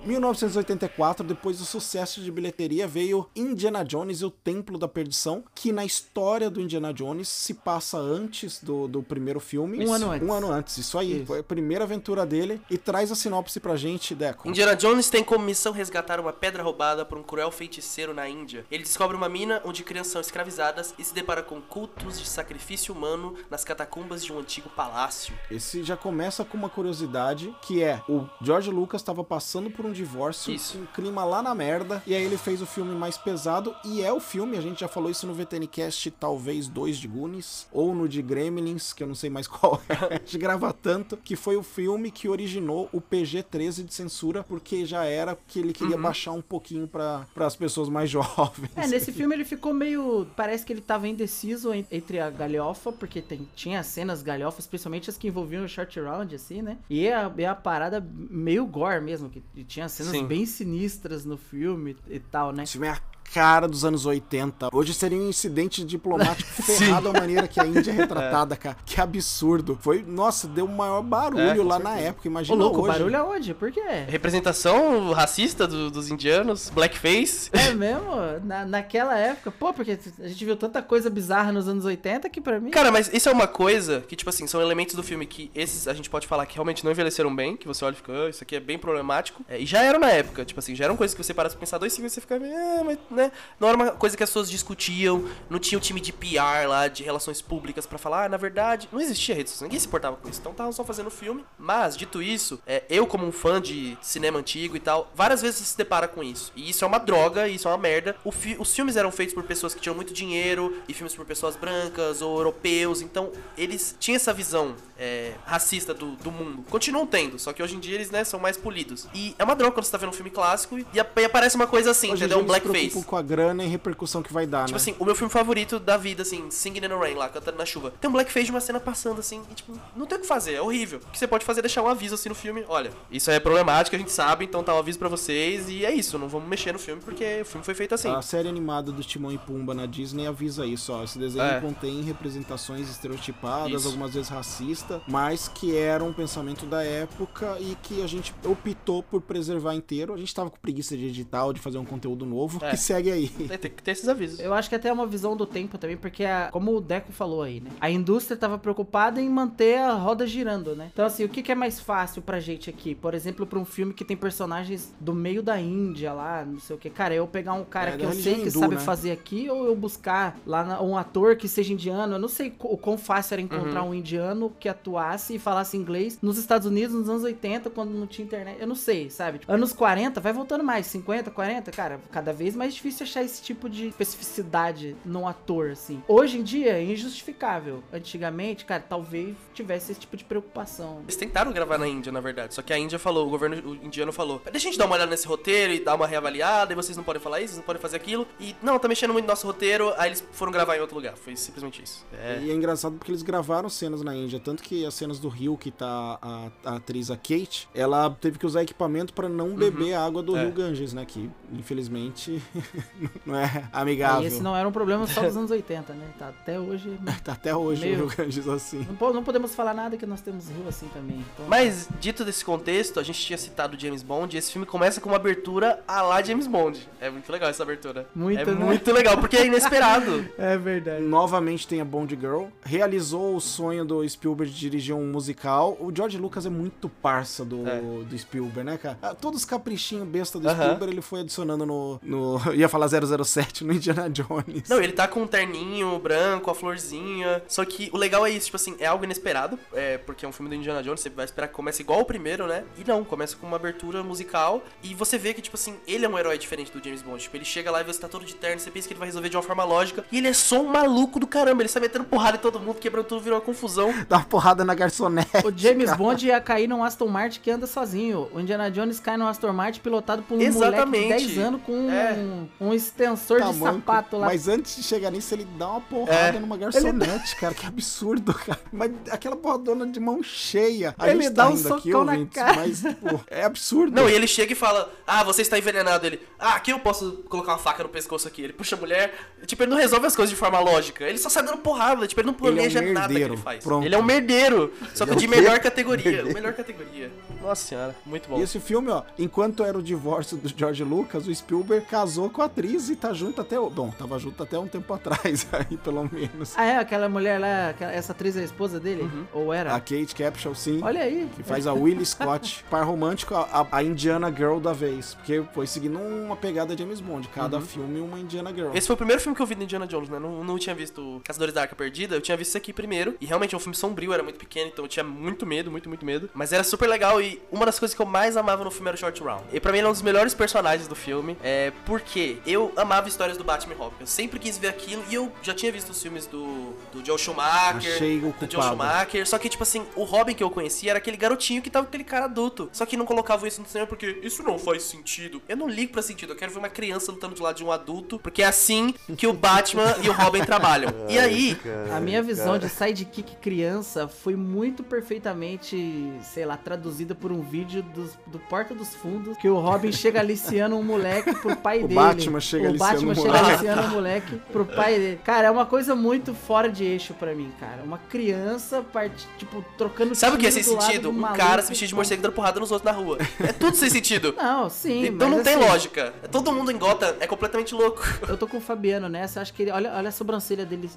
1984, 0.06 1.26
depois 1.26 1.58
do 1.58 1.64
sucesso 1.64 2.20
de 2.20 2.30
bilheteria, 2.30 2.86
veio 2.86 3.28
Indiana 3.34 3.84
Jones 3.84 4.20
e 4.20 4.24
o 4.24 4.30
Templo 4.30 4.76
da 4.76 4.86
Perdição, 4.86 5.42
que 5.54 5.72
na 5.72 5.84
história 5.84 6.50
do 6.50 6.60
Indiana 6.60 6.92
Jones 6.92 7.28
se 7.28 7.54
passa 7.54 7.98
antes 7.98 8.62
do, 8.62 8.86
do 8.86 9.02
primeiro 9.02 9.40
filme. 9.40 9.84
Um 9.84 9.92
ano 9.92 10.10
antes. 10.10 10.28
Um 10.28 10.32
ano 10.32 10.52
antes, 10.52 10.78
isso 10.78 10.98
aí. 10.98 11.18
Isso. 11.18 11.26
Foi 11.26 11.38
a 11.40 11.42
primeira 11.42 11.84
aventura 11.84 12.26
dele. 12.26 12.60
E 12.70 12.76
traz 12.76 13.10
a 13.10 13.14
sinopse 13.14 13.58
pra 13.58 13.76
gente, 13.76 14.14
Deco. 14.14 14.48
Indiana 14.48 14.76
Jones 14.76 15.08
tem 15.08 15.24
como 15.24 15.44
missão 15.44 15.72
resgatar 15.72 16.20
uma 16.20 16.32
pedra 16.32 16.62
roubada 16.62 17.04
por 17.04 17.16
um 17.16 17.22
cruel 17.22 17.50
feiticeiro 17.50 18.12
na 18.12 18.28
Índia. 18.28 18.66
Ele 18.70 18.82
descobre 18.82 19.16
uma 19.16 19.28
mina 19.28 19.62
onde 19.64 19.82
crianças 19.82 20.12
são 20.12 20.20
escravizadas 20.20 20.94
e 20.98 21.04
se 21.04 21.14
depara 21.14 21.42
com 21.42 21.60
cultos 21.60 22.20
de 22.20 22.28
sacrifício 22.28 22.94
humano 22.94 23.34
nas 23.50 23.64
catacumbas 23.64 24.24
de 24.24 24.32
um 24.32 24.38
antigo 24.38 24.68
palácio. 24.68 25.34
Esse 25.50 25.82
já 25.82 25.96
começa 25.96 26.44
com 26.44 26.58
uma 26.58 26.68
curiosidade, 26.68 27.54
que 27.62 27.82
é 27.82 28.02
o 28.08 28.28
George 28.42 28.70
Lucas 28.70 29.00
estava 29.00 29.24
passando 29.24 29.70
por 29.70 29.86
um 29.86 29.93
divórcio, 29.94 30.52
Isso. 30.52 30.76
um 30.78 30.86
clima 30.86 31.24
lá 31.24 31.42
na 31.42 31.54
merda, 31.54 32.02
e 32.06 32.14
aí 32.14 32.22
ele 32.22 32.36
fez 32.36 32.60
o 32.60 32.66
filme 32.66 32.94
mais 32.94 33.16
pesado, 33.16 33.74
e 33.84 34.02
é 34.02 34.12
o 34.12 34.20
filme, 34.20 34.56
a 34.58 34.60
gente 34.60 34.80
já 34.80 34.88
falou 34.88 35.10
isso 35.10 35.26
no 35.26 35.32
VTNcast, 35.34 36.10
talvez 36.12 36.68
dois 36.68 36.96
de 36.98 37.08
Goonies, 37.08 37.66
ou 37.72 37.94
no 37.94 38.08
de 38.08 38.20
Gremlins, 38.20 38.92
que 38.92 39.02
eu 39.02 39.06
não 39.06 39.14
sei 39.14 39.30
mais 39.30 39.46
qual 39.48 39.80
é, 39.88 40.14
a 40.16 40.18
gente 40.18 40.36
grava 40.38 40.72
tanto, 40.72 41.16
que 41.16 41.36
foi 41.36 41.56
o 41.56 41.62
filme 41.62 42.10
que 42.10 42.28
originou 42.28 42.88
o 42.92 43.00
PG-13 43.00 43.84
de 43.84 43.94
censura, 43.94 44.42
porque 44.44 44.84
já 44.84 45.04
era 45.04 45.36
que 45.46 45.58
ele 45.60 45.72
queria 45.72 45.96
baixar 45.96 46.32
um 46.32 46.42
pouquinho 46.42 46.86
para 46.88 47.24
as 47.36 47.56
pessoas 47.56 47.88
mais 47.88 48.10
jovens. 48.10 48.70
É, 48.76 48.86
nesse 48.86 49.12
filme 49.12 49.34
ele 49.34 49.44
ficou 49.44 49.72
meio. 49.72 50.26
Parece 50.36 50.64
que 50.64 50.72
ele 50.72 50.80
tava 50.80 51.06
indeciso 51.08 51.72
en- 51.72 51.86
entre 51.90 52.18
a 52.20 52.28
galhofa, 52.30 52.92
porque 52.92 53.20
tem, 53.22 53.48
tinha 53.54 53.82
cenas 53.82 54.22
galhofas, 54.22 54.66
principalmente 54.66 55.08
as 55.10 55.16
que 55.16 55.28
envolviam 55.28 55.64
o 55.64 55.68
short 55.68 55.98
round, 56.00 56.34
assim, 56.34 56.62
né? 56.62 56.78
E 56.90 57.08
a, 57.08 57.32
e 57.36 57.44
a 57.44 57.54
parada 57.54 58.04
meio 58.14 58.66
gore 58.66 59.00
mesmo, 59.00 59.28
que 59.30 59.42
tinha 59.64 59.83
cenas 59.92 60.12
Sim. 60.12 60.26
bem 60.26 60.46
sinistras 60.46 61.24
no 61.24 61.36
filme 61.36 61.96
e 62.08 62.18
tal, 62.18 62.52
né? 62.52 62.64
Esse 62.64 62.72
filme 62.72 62.88
é 62.88 62.90
a 62.90 63.00
cara 63.32 63.66
dos 63.66 63.84
anos 63.84 64.06
80. 64.06 64.68
Hoje 64.72 64.94
seria 64.94 65.18
um 65.18 65.28
incidente 65.28 65.84
diplomático 65.84 66.48
ferrado 66.62 67.08
a 67.08 67.12
maneira 67.12 67.48
que 67.48 67.58
a 67.60 67.66
Índia 67.66 67.90
é 67.92 67.94
retratada, 67.94 68.56
cara. 68.56 68.76
Que 68.84 69.00
absurdo. 69.00 69.78
Foi, 69.80 70.02
nossa, 70.06 70.46
deu 70.46 70.64
o 70.66 70.68
maior 70.68 71.02
barulho 71.02 71.60
É, 71.62 71.64
lá 71.64 71.78
na 71.78 71.90
certeza. 71.90 72.08
época. 72.10 72.28
Ô, 72.28 72.30
Imagina 72.30 72.56
louco, 72.56 72.80
hoje. 72.82 72.92
barulho 72.98 73.16
aonde? 73.18 73.54
Por 73.54 73.70
quê? 73.72 73.82
Representação 74.08 75.12
racista 75.12 75.66
do- 75.66 75.90
dos 75.90 76.10
indianos, 76.10 76.70
blackface. 76.70 77.50
É 77.52 77.72
mesmo? 77.72 78.04
Na, 78.44 78.64
naquela 78.64 79.16
época? 79.16 79.50
Pô, 79.50 79.72
porque 79.72 79.98
a 80.20 80.28
gente 80.28 80.44
viu 80.44 80.56
tanta 80.56 80.82
coisa 80.82 81.08
bizarra 81.08 81.52
nos 81.52 81.68
anos 81.68 81.84
80 81.84 82.28
que 82.28 82.40
pra 82.40 82.58
mim. 82.60 82.70
Cara, 82.70 82.90
mas 82.90 83.10
isso 83.12 83.28
é 83.28 83.32
uma 83.32 83.46
coisa 83.46 84.02
que, 84.06 84.16
tipo 84.16 84.28
assim, 84.30 84.46
são 84.46 84.60
elementos 84.60 84.94
do 84.94 85.02
filme 85.02 85.26
que 85.26 85.50
esses 85.54 85.86
a 85.88 85.94
gente 85.94 86.10
pode 86.10 86.26
falar 86.26 86.46
que 86.46 86.54
realmente 86.54 86.84
não 86.84 86.90
envelheceram 86.92 87.34
bem, 87.34 87.56
que 87.56 87.66
você 87.66 87.84
olha 87.84 87.94
e 87.94 87.96
fica, 87.96 88.12
ah, 88.12 88.28
isso 88.28 88.42
aqui 88.42 88.56
é 88.56 88.60
bem 88.60 88.78
problemático. 88.78 89.42
É, 89.48 89.58
e 89.60 89.66
já 89.66 89.82
eram 89.82 89.98
na 90.00 90.10
época, 90.10 90.44
tipo 90.44 90.58
assim, 90.60 90.74
já 90.74 90.84
eram 90.84 90.96
coisas 90.96 91.14
que 91.16 91.22
você 91.22 91.32
parasse 91.32 91.54
pra 91.54 91.60
pensar 91.60 91.78
dois 91.78 91.92
segundos 91.92 92.12
e 92.12 92.14
você 92.14 92.20
fica, 92.20 92.36
ah, 92.36 92.82
mas, 92.84 92.98
né? 93.14 93.32
Não 93.58 93.68
era 93.68 93.76
uma 93.76 93.90
coisa 93.92 94.16
que 94.16 94.22
as 94.22 94.28
pessoas 94.30 94.50
discutiam, 94.50 95.24
não 95.48 95.58
tinha 95.58 95.78
o 95.78 95.80
time 95.80 96.00
de 96.00 96.12
PR 96.12 96.66
lá, 96.68 96.88
de 96.88 97.02
relações 97.02 97.40
públicas 97.40 97.86
pra 97.86 97.98
falar, 97.98 98.24
ah, 98.24 98.28
na 98.28 98.36
verdade, 98.36 98.88
não 98.92 99.00
existia 99.00 99.34
rede 99.34 99.50
social, 99.50 99.66
ninguém 99.68 99.80
se 99.80 99.86
importava 99.86 100.16
com 100.16 100.28
isso, 100.28 100.40
então 100.40 100.52
estavam 100.52 100.72
só 100.72 100.84
fazendo 100.84 101.10
filme. 101.10 101.44
Mas, 101.58 101.96
dito 101.96 102.20
isso, 102.22 102.60
é, 102.66 102.82
eu 102.88 103.06
como 103.06 103.26
um 103.26 103.32
fã 103.32 103.60
de 103.60 103.96
cinema 104.02 104.38
antigo 104.38 104.76
e 104.76 104.80
tal, 104.80 105.10
várias 105.14 105.40
vezes 105.42 105.66
se 105.68 105.76
depara 105.76 106.08
com 106.08 106.22
isso. 106.22 106.52
E 106.56 106.68
isso 106.70 106.84
é 106.84 106.88
uma 106.88 106.98
droga, 106.98 107.48
isso 107.48 107.68
é 107.68 107.70
uma 107.70 107.78
merda. 107.78 108.16
Fi- 108.32 108.56
os 108.58 108.74
filmes 108.74 108.96
eram 108.96 109.10
feitos 109.12 109.34
por 109.34 109.44
pessoas 109.44 109.74
que 109.74 109.80
tinham 109.80 109.94
muito 109.94 110.12
dinheiro, 110.12 110.76
e 110.88 110.94
filmes 110.94 111.14
por 111.14 111.24
pessoas 111.24 111.56
brancas 111.56 112.20
ou 112.22 112.36
europeus, 112.36 113.00
então 113.00 113.30
eles 113.56 113.94
tinham 113.98 114.16
essa 114.16 114.32
visão 114.32 114.74
é, 114.98 115.32
racista 115.44 115.92
do, 115.94 116.12
do 116.16 116.30
mundo. 116.30 116.64
Continuam 116.70 117.06
tendo, 117.06 117.38
só 117.38 117.52
que 117.52 117.62
hoje 117.62 117.76
em 117.76 117.80
dia 117.80 117.94
eles, 117.94 118.10
né, 118.10 118.24
são 118.24 118.38
mais 118.40 118.56
polidos. 118.56 119.06
E 119.14 119.34
é 119.38 119.44
uma 119.44 119.54
droga 119.56 119.72
quando 119.74 119.84
você 119.84 119.92
tá 119.92 119.98
vendo 119.98 120.10
um 120.10 120.12
filme 120.12 120.30
clássico 120.30 120.78
e, 120.78 120.86
e 120.92 121.00
ap- 121.00 121.18
aparece 121.24 121.56
uma 121.56 121.66
coisa 121.66 121.90
assim, 121.90 122.12
Hoje 122.12 122.24
entendeu? 122.24 122.38
Um 122.42 122.44
blackface. 122.46 123.03
Com 123.04 123.16
a 123.16 123.22
grana 123.22 123.64
e 123.64 123.68
repercussão 123.68 124.22
que 124.22 124.32
vai 124.32 124.46
dar, 124.46 124.66
Tipo 124.66 124.72
né? 124.72 124.76
assim, 124.76 124.94
o 124.98 125.04
meu 125.04 125.14
filme 125.14 125.30
favorito 125.32 125.78
da 125.78 125.96
vida, 125.96 126.22
assim, 126.22 126.50
Singing 126.50 126.78
in 126.78 126.88
the 126.88 126.94
Rain, 126.96 127.14
lá, 127.14 127.28
cantando 127.28 127.58
na 127.58 127.64
chuva. 127.66 127.92
Tem 128.00 128.08
um 128.08 128.12
blackface 128.12 128.46
de 128.46 128.50
uma 128.50 128.60
cena 128.60 128.80
passando, 128.80 129.20
assim, 129.20 129.42
e 129.50 129.54
tipo, 129.54 129.72
não 129.96 130.06
tem 130.06 130.18
o 130.18 130.20
que 130.20 130.26
fazer, 130.26 130.54
é 130.54 130.60
horrível. 130.62 131.00
O 131.06 131.10
que 131.10 131.18
você 131.18 131.26
pode 131.26 131.44
fazer 131.44 131.60
é 131.60 131.62
deixar 131.62 131.82
um 131.82 131.88
aviso, 131.88 132.14
assim, 132.14 132.28
no 132.28 132.34
filme. 132.34 132.64
Olha, 132.68 132.90
isso 133.10 133.30
é 133.30 133.38
problemático, 133.40 133.94
a 133.94 133.98
gente 133.98 134.12
sabe, 134.12 134.44
então 134.44 134.62
tá 134.62 134.74
um 134.74 134.78
aviso 134.78 134.98
pra 134.98 135.08
vocês, 135.08 135.68
e 135.68 135.84
é 135.84 135.92
isso, 135.94 136.18
não 136.18 136.28
vamos 136.28 136.48
mexer 136.48 136.72
no 136.72 136.78
filme, 136.78 137.00
porque 137.02 137.40
o 137.42 137.44
filme 137.44 137.64
foi 137.64 137.74
feito 137.74 137.94
assim. 137.94 138.08
A 138.10 138.22
série 138.22 138.48
animada 138.48 138.90
do 138.92 139.02
Timão 139.02 139.32
e 139.32 139.38
Pumba 139.38 139.74
na 139.74 139.86
Disney 139.86 140.26
avisa 140.26 140.64
isso, 140.66 140.92
ó. 140.92 141.02
Esse 141.04 141.18
desenho 141.18 141.44
É. 141.44 141.60
contém 141.60 142.02
representações 142.02 142.88
estereotipadas, 142.88 143.80
Isso. 143.80 143.88
algumas 143.88 144.14
vezes 144.14 144.28
racistas, 144.28 145.00
mas 145.06 145.48
que 145.48 145.76
era 145.76 146.02
um 146.02 146.12
pensamento 146.12 146.66
da 146.66 146.82
época 146.82 147.56
e 147.60 147.76
que 147.82 148.02
a 148.02 148.06
gente 148.06 148.34
optou 148.44 149.02
por 149.02 149.20
preservar 149.20 149.74
inteiro. 149.74 150.14
A 150.14 150.16
gente 150.16 150.34
tava 150.34 150.50
com 150.50 150.56
preguiça 150.58 150.96
de 150.96 151.06
editar 151.06 151.44
ou 151.44 151.52
de 151.52 151.60
fazer 151.60 151.78
um 151.78 151.84
conteúdo 151.84 152.24
novo, 152.24 152.58
É. 152.64 152.70
que 152.70 152.76
segue 152.94 153.10
aí. 153.12 153.28
Tem, 153.28 153.58
tem 153.58 153.70
que 153.70 153.82
ter 153.82 153.90
esses 153.92 154.08
avisos. 154.08 154.40
Eu 154.40 154.52
acho 154.54 154.68
que 154.68 154.74
até 154.74 154.88
é 154.88 154.92
uma 154.92 155.06
visão 155.06 155.36
do 155.36 155.46
tempo 155.46 155.76
também, 155.78 155.96
porque, 155.96 156.24
a- 156.24 156.48
como 156.52 156.74
o 156.76 156.80
Deco 156.80 157.12
falou 157.12 157.42
aí, 157.42 157.60
né? 157.60 157.70
A 157.80 157.90
indústria 157.90 158.36
tava 158.36 158.58
preocupada 158.58 159.20
em 159.20 159.28
manter 159.28 159.78
a 159.78 159.92
roda 159.94 160.26
girando, 160.26 160.74
né? 160.76 160.90
Então, 160.92 161.04
assim, 161.04 161.24
o 161.24 161.28
que, 161.28 161.42
que 161.42 161.52
é 161.52 161.54
mais 161.54 161.80
fácil 161.80 162.22
pra 162.22 162.40
gente 162.40 162.70
aqui? 162.70 162.94
Por 162.94 163.14
exemplo, 163.14 163.46
pra 163.46 163.58
um 163.58 163.64
filme 163.64 163.92
que 163.92 164.04
tem 164.04 164.16
personagens 164.16 164.92
do 165.00 165.14
meio 165.14 165.42
da 165.42 165.60
Índia 165.60 166.12
lá, 166.12 166.44
não 166.44 166.58
sei 166.60 166.76
o 166.76 166.78
que. 166.78 166.90
Cara, 166.90 167.14
eu 167.14 167.26
pegar 167.26 167.54
um 167.54 167.64
cara 167.64 167.90
É, 167.90 167.96
que 167.96 168.04
eu 168.04 168.12
sei 168.12 168.34
que 168.36 168.40
hindu, 168.48 168.58
sabe 168.60 168.74
né? 168.76 168.80
fazer 168.80 169.10
aqui, 169.12 169.48
ou 169.50 169.66
eu 169.66 169.74
buscar 169.76 170.38
lá 170.46 170.64
na- 170.64 170.80
um 170.82 170.96
ator 170.96 171.36
que 171.36 171.48
seja 171.48 171.72
indiano. 171.72 172.14
Eu 172.14 172.18
não 172.18 172.28
sei 172.28 172.52
o 172.60 172.76
quão 172.76 172.96
fácil 172.98 173.34
era 173.34 173.42
encontrar 173.42 173.82
Uhum. 173.82 173.90
um 173.90 173.94
indiano 173.94 174.52
que 174.58 174.68
atuasse 174.68 175.34
e 175.34 175.38
falasse 175.38 175.76
inglês 175.76 176.18
nos 176.22 176.38
Estados 176.38 176.66
Unidos 176.66 176.94
nos 176.94 177.08
anos 177.08 177.22
80, 177.22 177.70
quando 177.70 177.90
não 177.90 178.06
tinha 178.06 178.24
internet. 178.24 178.60
Eu 178.60 178.66
não 178.66 178.74
sei, 178.74 179.10
sabe? 179.10 179.38
Tipo, 179.38 179.52
anos 179.52 179.72
40, 179.72 180.20
vai 180.20 180.32
voltando 180.32 180.62
mais, 180.62 180.86
50, 180.86 181.30
40, 181.30 181.70
cara, 181.70 181.98
cada 182.10 182.32
vez 182.32 182.54
mais 182.54 182.74
difícil 182.74 182.83
achar 183.02 183.22
esse 183.22 183.42
tipo 183.42 183.68
de 183.68 183.88
especificidade 183.88 184.96
num 185.04 185.26
ator, 185.26 185.70
assim. 185.70 186.02
Hoje 186.08 186.38
em 186.38 186.42
dia 186.42 186.72
é 186.72 186.82
injustificável. 186.84 187.82
Antigamente, 187.92 188.64
cara, 188.64 188.84
talvez 188.86 189.36
tivesse 189.52 189.92
esse 189.92 190.00
tipo 190.00 190.16
de 190.16 190.24
preocupação. 190.24 191.00
Eles 191.04 191.16
tentaram 191.16 191.52
gravar 191.52 191.78
na 191.78 191.86
Índia, 191.88 192.10
na 192.12 192.20
verdade. 192.20 192.54
Só 192.54 192.62
que 192.62 192.72
a 192.72 192.78
Índia 192.78 192.98
falou, 192.98 193.26
o 193.26 193.30
governo 193.30 193.56
o 193.70 193.74
indiano 193.74 194.12
falou: 194.12 194.40
Deixa 194.50 194.68
a 194.68 194.70
gente 194.70 194.78
dar 194.78 194.86
uma 194.86 194.94
olhada 194.96 195.10
nesse 195.10 195.26
roteiro 195.26 195.72
e 195.72 195.80
dar 195.80 195.94
uma 195.94 196.06
reavaliada, 196.06 196.72
e 196.72 196.76
vocês 196.76 196.96
não 196.96 197.04
podem 197.04 197.20
falar 197.20 197.40
isso, 197.40 197.48
vocês 197.54 197.58
não 197.58 197.64
podem 197.64 197.80
fazer 197.80 197.96
aquilo. 197.96 198.26
E 198.40 198.54
não, 198.62 198.78
tá 198.78 198.88
mexendo 198.88 199.12
muito 199.12 199.24
no 199.24 199.30
nosso 199.30 199.46
roteiro, 199.46 199.92
aí 199.96 200.08
eles 200.08 200.24
foram 200.32 200.52
gravar 200.52 200.76
em 200.76 200.80
outro 200.80 200.96
lugar. 200.96 201.16
Foi 201.16 201.36
simplesmente 201.36 201.82
isso. 201.82 202.04
É. 202.12 202.40
E 202.42 202.50
é 202.50 202.54
engraçado 202.54 202.96
porque 202.96 203.10
eles 203.10 203.22
gravaram 203.22 203.68
cenas 203.68 204.02
na 204.02 204.14
Índia, 204.14 204.40
tanto 204.40 204.62
que 204.62 204.84
as 204.84 204.94
cenas 204.94 205.18
do 205.18 205.28
rio 205.28 205.56
que 205.56 205.70
tá 205.70 206.18
a, 206.20 206.50
a 206.64 206.76
atriz 206.76 207.10
a 207.10 207.16
Kate, 207.16 207.68
ela 207.74 208.10
teve 208.10 208.38
que 208.38 208.46
usar 208.46 208.62
equipamento 208.62 209.12
pra 209.12 209.28
não 209.28 209.54
beber 209.54 209.94
a 209.94 210.04
água 210.04 210.22
do 210.22 210.36
É. 210.36 210.42
rio 210.42 210.52
Ganges, 210.52 210.92
né? 210.92 211.04
Que 211.04 211.30
infelizmente 211.52 212.42
não 213.24 213.36
é 213.36 213.44
E 213.64 213.64
amigável. 213.72 214.26
esse 214.26 214.42
não 214.42 214.56
era 214.56 214.68
um 214.68 214.72
problema 214.72 215.06
só 215.06 215.22
dos 215.22 215.36
anos 215.36 215.50
80, 215.50 215.92
né? 215.94 216.06
Tá 216.18 216.28
até 216.28 216.58
hoje. 216.58 216.98
Tá 217.24 217.32
até 217.32 217.54
hoje 217.56 217.80
Meio- 217.82 218.04
o 218.04 218.06
rio 218.08 218.16
Ganges 218.16 218.46
assim. 218.48 218.86
Não, 219.00 219.12
não 219.12 219.24
podemos 219.24 219.54
falar 219.54 219.72
nada 219.72 219.96
que 219.96 220.04
nós 220.04 220.20
temos 220.20 220.48
rio 220.48 220.68
assim 220.68 220.88
também. 220.88 221.24
Então, 221.34 221.46
Mas, 221.48 221.88
dito 222.00 222.24
desse 222.24 222.44
contexto, 222.44 223.00
a 223.00 223.02
gente 223.02 223.18
tinha 223.20 223.38
citado 223.38 223.78
James 223.80 224.02
Bond, 224.02 224.34
e 224.34 224.38
esse 224.38 224.52
filme 224.52 224.66
começa 224.66 225.00
com 225.00 225.08
uma 225.08 225.16
abertura 225.16 225.80
a 225.88 226.02
lá 226.02 226.22
James 226.22 226.46
Bond. 226.46 226.86
É 227.00 227.08
muito 227.08 227.30
legal 227.32 227.48
essa 227.48 227.62
abertura. 227.62 228.06
Muito, 228.14 228.40
é 228.40 228.44
né? 228.44 228.52
muito 228.64 228.92
legal, 228.92 229.16
porque 229.18 229.36
é 229.36 229.46
inesperado. 229.46 230.24
É 230.36 230.56
verdade. 230.58 231.02
Novamente 231.02 231.66
tem 231.66 231.80
a 231.80 231.84
Bond 231.84 232.14
Girl. 232.20 232.44
Realizou 232.62 233.36
o 233.36 233.40
sonho 233.40 233.84
do 233.84 234.06
Spielberg 234.08 234.52
de 234.52 234.58
dirigir 234.58 234.94
um 234.94 235.06
musical. 235.10 235.76
O 235.80 235.92
George 235.94 236.18
Lucas 236.18 236.44
é 236.44 236.50
muito 236.50 236.88
parça 236.88 237.44
do, 237.44 237.66
É. 237.68 237.80
do 237.80 238.18
Spielberg, 238.18 238.64
né, 238.64 238.76
cara? 238.76 238.98
Ah, 239.00 239.14
Todos 239.14 239.40
os 239.40 239.44
caprichinhos 239.46 240.06
besta 240.08 240.38
do 240.38 240.48
Aham. 240.48 240.62
Spielberg 240.62 240.94
ele 240.94 241.00
foi 241.02 241.20
adicionando 241.20 241.64
no, 241.64 242.00
no. 242.02 242.38
Ia 242.64 242.68
falar 242.68 242.88
007 242.88 243.62
no 243.64 243.72
Indiana 243.74 244.08
Jones. 244.08 244.68
Não, 244.68 244.80
ele 244.80 244.92
tá 244.92 245.06
com 245.06 245.22
um 245.22 245.26
terninho 245.26 245.98
branco, 245.98 246.50
a 246.50 246.54
florzinha. 246.54 247.42
Só 247.46 247.64
que 247.64 247.90
o 247.92 247.96
legal 247.98 248.24
é 248.26 248.30
isso, 248.30 248.46
tipo 248.46 248.56
assim, 248.56 248.74
é 248.78 248.86
algo 248.86 249.04
inesperado. 249.04 249.58
É, 249.74 249.98
porque 249.98 250.24
é 250.24 250.28
um 250.28 250.32
filme 250.32 250.48
do 250.48 250.54
Indiana 250.54 250.82
Jones, 250.82 251.00
você 251.00 251.10
vai 251.10 251.24
esperar 251.26 251.48
que 251.48 251.54
comece 251.54 251.82
igual 251.82 252.00
o 252.00 252.04
primeiro, 252.04 252.46
né? 252.46 252.64
E 252.78 252.84
não, 252.88 253.04
começa 253.04 253.36
com 253.36 253.46
uma 253.46 253.56
abertura 253.56 254.02
musical. 254.02 254.62
E 254.82 254.94
você 254.94 255.18
vê 255.18 255.34
que, 255.34 255.42
tipo 255.42 255.56
assim, 255.56 255.76
ele 255.86 256.04
é 256.06 256.08
um 256.08 256.18
herói 256.18 256.38
diferente 256.38 256.72
do 256.72 256.82
James 256.82 257.02
Bond. 257.02 257.22
Tipo, 257.22 257.36
ele 257.36 257.44
chega 257.44 257.70
lá 257.70 257.80
e 257.80 257.84
você 257.84 258.00
tá 258.00 258.08
todo 258.08 258.24
de 258.24 258.34
terno, 258.34 258.58
você 258.58 258.70
pensa 258.70 258.88
que 258.88 258.94
ele 258.94 258.98
vai 259.00 259.08
resolver 259.08 259.28
de 259.28 259.36
uma 259.36 259.42
forma 259.42 259.62
lógica. 259.64 260.04
E 260.10 260.18
ele 260.18 260.28
é 260.28 260.32
só 260.32 260.60
um 260.62 260.68
maluco 260.68 261.20
do 261.20 261.26
caramba. 261.26 261.62
Ele 261.62 261.68
sai 261.68 261.82
metendo 261.82 262.04
porrada 262.04 262.36
em 262.38 262.40
todo 262.40 262.58
mundo, 262.58 262.76
quebrando 262.76 263.04
tudo, 263.06 263.20
virou 263.20 263.38
uma 263.38 263.44
confusão. 263.44 263.92
Dá 264.08 264.16
uma 264.16 264.24
porrada 264.24 264.64
na 264.64 264.74
garçonete. 264.74 265.28
O 265.46 265.52
James 265.56 265.94
Bond 265.96 266.26
ia 266.26 266.40
cair 266.40 266.66
num 266.66 266.82
Aston 266.82 267.08
Martin 267.08 267.40
que 267.40 267.50
anda 267.50 267.66
sozinho. 267.66 268.28
O 268.32 268.40
Indiana 268.40 268.70
Jones 268.70 268.98
cai 269.00 269.16
num 269.16 269.26
Aston 269.26 269.52
Martin 269.52 269.80
pilotado 269.80 270.22
por 270.22 270.38
um 270.38 270.40
Exatamente. 270.40 271.04
moleque 271.04 271.26
de 271.26 271.34
10 271.34 271.38
anos 271.46 271.60
com 271.62 271.90
É. 271.90 272.12
um 272.14 272.48
um 272.60 272.72
extensor 272.72 273.40
Tá 273.40 273.50
de 273.50 273.58
manco. 273.58 273.76
sapato 273.78 274.16
lá. 274.16 274.26
Mas 274.26 274.48
antes 274.48 274.76
de 274.76 274.82
chegar 274.82 275.10
nisso, 275.10 275.34
ele 275.34 275.44
dá 275.58 275.68
uma 275.70 275.80
porrada 275.80 276.36
É. 276.36 276.40
numa 276.40 276.56
garçonete, 276.56 277.36
cara. 277.36 277.52
Que 277.54 277.66
absurdo, 277.66 278.32
cara. 278.32 278.60
Mas 278.72 278.90
aquela 279.10 279.36
porradona 279.36 279.86
de 279.86 279.98
mão 280.00 280.22
cheia. 280.22 280.94
A 280.98 281.10
Ele 281.10 281.22
gente 281.24 281.32
dá 281.32 281.44
tá 281.44 281.50
um 281.50 281.54
rindo 281.56 281.74
aqui, 281.74 281.82
socão 281.90 282.04
na 282.04 282.12
ouvintes, 282.12 282.34
cara. 282.42 282.54
mas, 282.56 282.80
tipo, 282.80 283.24
é 283.28 283.44
absurdo. 283.44 283.94
Não, 283.94 284.08
e 284.08 284.12
ele 284.12 284.26
chega 284.26 284.52
e 284.52 284.56
fala: 284.56 284.92
Ah, 285.06 285.24
você 285.24 285.42
está 285.42 285.58
envenenado. 285.58 286.06
Ele, 286.06 286.20
ah, 286.38 286.54
aqui 286.54 286.70
eu 286.72 286.78
posso 286.78 287.24
colocar 287.28 287.52
uma 287.52 287.58
faca 287.58 287.82
no 287.82 287.88
pescoço 287.88 288.26
aqui. 288.28 288.42
Ele 288.42 288.52
puxa 288.52 288.76
a 288.76 288.78
mulher. 288.78 289.12
Tipo, 289.46 289.62
ele 289.64 289.70
não 289.70 289.78
resolve 289.78 290.06
as 290.06 290.14
coisas 290.16 290.30
de 290.30 290.36
forma 290.36 290.58
lógica. 290.60 291.04
Ele 291.04 291.18
só 291.18 291.28
sai 291.28 291.42
dando 291.42 291.58
porrada. 291.58 292.06
Tipo, 292.06 292.20
ele 292.20 292.26
não 292.30 292.34
Ele 292.34 292.46
é 292.48 292.50
um 292.50 292.54
planeja 292.54 292.92
nada 292.92 293.14
que 293.14 293.20
ele 293.20 293.36
faz. 293.36 293.64
Pronto. 293.64 293.84
Ele 293.84 293.94
é 293.94 293.98
um 293.98 294.02
merdeiro. 294.02 294.72
Só 294.94 295.04
que 295.04 295.10
Ele 295.12 295.18
é 295.18 295.20
de 295.20 295.28
melhor 295.28 295.58
categoria. 295.58 296.04
Merdeiro. 296.04 296.34
Melhor 296.34 296.52
categoria. 296.52 297.10
Nossa 297.44 297.66
senhora, 297.68 297.94
muito 298.06 298.28
bom. 298.28 298.38
E 298.38 298.42
esse 298.42 298.58
filme, 298.58 298.90
ó, 298.90 299.02
enquanto 299.18 299.62
era 299.62 299.76
o 299.76 299.82
divórcio 299.82 300.36
do 300.36 300.48
George 300.48 300.82
Lucas, 300.82 301.26
o 301.26 301.34
Spielberg 301.34 301.86
casou 301.86 302.30
com 302.30 302.40
a 302.42 302.46
atriz 302.46 302.88
e 302.88 302.96
tá 302.96 303.12
junto 303.12 303.40
até. 303.40 303.56
Bom, 303.58 303.90
tava 303.90 304.18
junto 304.18 304.42
até 304.42 304.58
um 304.58 304.66
tempo 304.66 304.92
atrás, 304.94 305.46
aí, 305.52 305.76
pelo 305.76 306.08
menos. 306.10 306.54
Ah, 306.56 306.64
é? 306.64 306.78
Aquela 306.78 307.08
mulher 307.08 307.38
lá, 307.40 307.70
aquela- 307.70 307.92
essa 307.92 308.12
atriz 308.12 308.36
é 308.36 308.40
a 308.40 308.44
esposa 308.44 308.80
dele? 308.80 309.02
Uhum. 309.02 309.24
Ou 309.32 309.52
era? 309.52 309.74
A 309.74 309.80
Kate 309.80 310.14
Capshaw, 310.14 310.54
sim. 310.54 310.80
Olha 310.82 311.02
aí. 311.02 311.28
Que 311.36 311.42
faz 311.42 311.66
a 311.66 311.72
Willie 311.72 312.04
Scott, 312.06 312.64
par 312.70 312.84
romântico, 312.84 313.34
a, 313.34 313.66
a 313.70 313.82
Indiana 313.82 314.30
Girl 314.34 314.58
da 314.58 314.72
vez. 314.72 315.14
Porque 315.14 315.42
foi 315.52 315.66
seguindo 315.66 315.98
uma 315.98 316.36
pegada 316.36 316.76
James 316.76 317.00
Bond. 317.00 317.28
Cada 317.28 317.60
filme 317.60 318.00
uma 318.00 318.18
Indiana 318.18 318.52
Girl. 318.54 318.70
Esse 318.74 318.86
foi 318.86 318.94
o 318.94 318.96
primeiro 318.96 319.20
filme 319.20 319.36
que 319.36 319.42
eu 319.42 319.46
vi 319.46 319.54
do 319.54 319.64
Indiana 319.64 319.86
Jones, 319.86 320.08
né? 320.08 320.18
Não, 320.18 320.42
não 320.42 320.58
tinha 320.58 320.74
visto 320.74 321.20
Caçadores 321.24 321.54
da 321.54 321.62
Arca 321.62 321.74
Perdida, 321.76 322.14
eu 322.16 322.20
tinha 322.20 322.36
visto 322.36 322.50
isso 322.50 322.58
aqui 322.58 322.72
primeiro. 322.72 323.16
E 323.20 323.26
realmente 323.26 323.54
é 323.54 323.56
um 323.58 323.60
filme 323.60 323.76
sombrio, 323.76 324.12
era 324.12 324.22
muito 324.22 324.38
pequeno, 324.38 324.70
então 324.72 324.84
eu 324.84 324.88
tinha 324.88 325.04
muito 325.04 325.44
medo, 325.46 325.70
muito, 325.70 325.88
muito 325.88 326.04
medo. 326.04 326.30
Mas 326.34 326.52
era 326.52 326.64
super 326.64 326.88
legal 326.88 327.20
e 327.20 327.33
uma 327.50 327.66
das 327.66 327.78
coisas 327.78 327.94
que 327.94 328.02
eu 328.02 328.06
mais 328.06 328.36
amava 328.36 328.64
no 328.64 328.70
filme 328.70 328.88
era 328.88 328.96
o 328.96 328.98
Short 328.98 329.22
Round. 329.22 329.44
E 329.52 329.60
pra 329.60 329.72
mim 329.72 329.78
ele 329.78 329.86
é 329.86 329.90
um 329.90 329.92
dos 329.92 330.02
melhores 330.02 330.34
personagens 330.34 330.88
do 330.88 330.94
filme. 330.94 331.36
É 331.42 331.72
porque 331.86 332.38
eu 332.46 332.72
amava 332.76 333.08
histórias 333.08 333.36
do 333.36 333.44
Batman 333.44 333.74
e 333.74 333.76
Robin. 333.76 333.96
Eu 334.00 334.06
sempre 334.06 334.38
quis 334.38 334.58
ver 334.58 334.68
aquilo 334.68 335.04
e 335.10 335.14
eu 335.14 335.32
já 335.42 335.54
tinha 335.54 335.70
visto 335.70 335.90
os 335.90 336.02
filmes 336.02 336.26
do, 336.26 336.74
do 336.92 337.04
Joe 337.04 337.18
Schumacher. 337.18 337.94
Achei 337.94 338.18
o 338.18 338.34
do 338.38 338.50
Joe. 338.50 338.62
Schumacher. 338.62 339.26
Só 339.26 339.38
que, 339.38 339.48
tipo 339.48 339.62
assim, 339.62 339.86
o 339.94 340.04
Robin 340.04 340.34
que 340.34 340.42
eu 340.42 340.50
conhecia 340.50 340.90
era 340.90 340.98
aquele 340.98 341.16
garotinho 341.16 341.62
que 341.62 341.70
tava 341.70 341.86
com 341.86 341.88
aquele 341.90 342.04
cara 342.04 342.26
adulto. 342.26 342.68
Só 342.72 342.84
que 342.86 342.96
não 342.96 343.04
colocavam 343.06 343.46
isso 343.46 343.60
no 343.60 343.66
cinema 343.66 343.86
porque 343.86 344.18
isso 344.22 344.42
não 344.42 344.58
faz 344.58 344.82
sentido. 344.82 345.40
Eu 345.48 345.56
não 345.56 345.68
ligo 345.68 345.92
pra 345.92 346.02
sentido, 346.02 346.32
eu 346.32 346.36
quero 346.36 346.52
ver 346.52 346.58
uma 346.58 346.68
criança 346.68 347.10
lutando 347.12 347.34
do 347.34 347.42
lado 347.42 347.56
de 347.56 347.64
um 347.64 347.70
adulto, 347.72 348.18
porque 348.18 348.42
é 348.42 348.46
assim 348.46 348.94
que 349.16 349.26
o 349.26 349.32
Batman 349.32 349.96
e 350.02 350.08
o 350.08 350.12
Robin 350.12 350.42
trabalham. 350.44 350.92
E 351.08 351.18
aí, 351.18 351.58
A 351.94 352.00
minha 352.00 352.22
visão 352.22 352.58
de 352.58 352.68
sidekick 352.68 353.36
criança 353.36 354.08
foi 354.08 354.36
muito 354.36 354.82
perfeitamente, 354.82 356.12
sei 356.22 356.44
lá, 356.44 356.56
traduzida 356.56 357.14
por 357.24 357.32
um 357.32 357.40
vídeo 357.40 357.82
dos- 357.94 358.18
do 358.26 358.38
Porta 358.38 358.74
dos 358.74 358.94
Fundos, 358.94 359.38
que 359.38 359.48
o 359.48 359.58
Robin 359.58 359.90
chega 359.90 360.20
aliciando 360.20 360.76
um 360.76 360.82
moleque 360.82 361.34
pro 361.36 361.56
pai 361.56 361.78
O 361.82 361.88
dele. 361.88 361.94
Batman 361.94 362.38
chega 362.38 362.68
o 362.70 362.76
Batman 362.76 363.12
um 363.12 363.14
chega 363.14 363.28
moleque. 363.28 363.46
aliciando 363.50 363.82
um 363.82 363.88
moleque 363.92 364.42
pro 364.52 364.66
pai 364.66 364.98
dele. 364.98 365.20
Cara, 365.24 365.46
é 365.48 365.50
uma 365.50 365.64
coisa 365.64 365.94
muito 365.94 366.34
fora 366.34 366.68
de 366.68 366.84
eixo 366.84 367.14
pra 367.14 367.34
mim, 367.34 367.50
cara. 367.58 367.82
Uma 367.82 367.96
criança, 367.96 368.82
part... 368.82 369.26
tipo, 369.38 369.64
trocando 369.78 370.14
sabe 370.14 370.36
o 370.36 370.38
que 370.38 370.46
é 370.46 370.50
sem 370.50 370.62
sentido? 370.62 371.04
do 371.04 371.08
Um 371.08 371.12
maluco. 371.14 371.38
cara 371.40 371.62
se 371.62 371.70
vestir 371.70 371.88
de 371.88 371.94
morcego 371.94 372.20
dando 372.20 372.32
porrada 372.34 372.60
nos 372.60 372.70
outros 372.70 372.84
na 372.92 372.92
rua. 372.94 373.16
É 373.40 373.54
tudo 373.54 373.74
sem 373.74 373.88
sentido. 373.88 374.34
Não, 374.36 374.68
sim, 374.68 375.06
Então 375.06 375.26
mas 375.30 375.38
não 375.38 375.42
tem 375.44 375.54
assim, 375.54 375.64
lógica. 375.64 376.12
Todo 376.30 376.52
mundo 376.52 376.70
em 376.70 376.76
Gotham 376.76 377.14
é 377.20 377.26
completamente 377.26 377.74
louco. 377.74 378.02
Eu 378.28 378.36
tô 378.36 378.46
com 378.46 378.58
o 378.58 378.60
Fabiano 378.60 379.08
nessa, 379.08 379.38
eu 379.38 379.42
acho 379.42 379.54
que 379.54 379.62
ele. 379.62 379.70
Olha, 379.70 379.94
olha 379.94 380.10
a 380.10 380.12
sobrancelha 380.12 380.66
dele, 380.66 380.90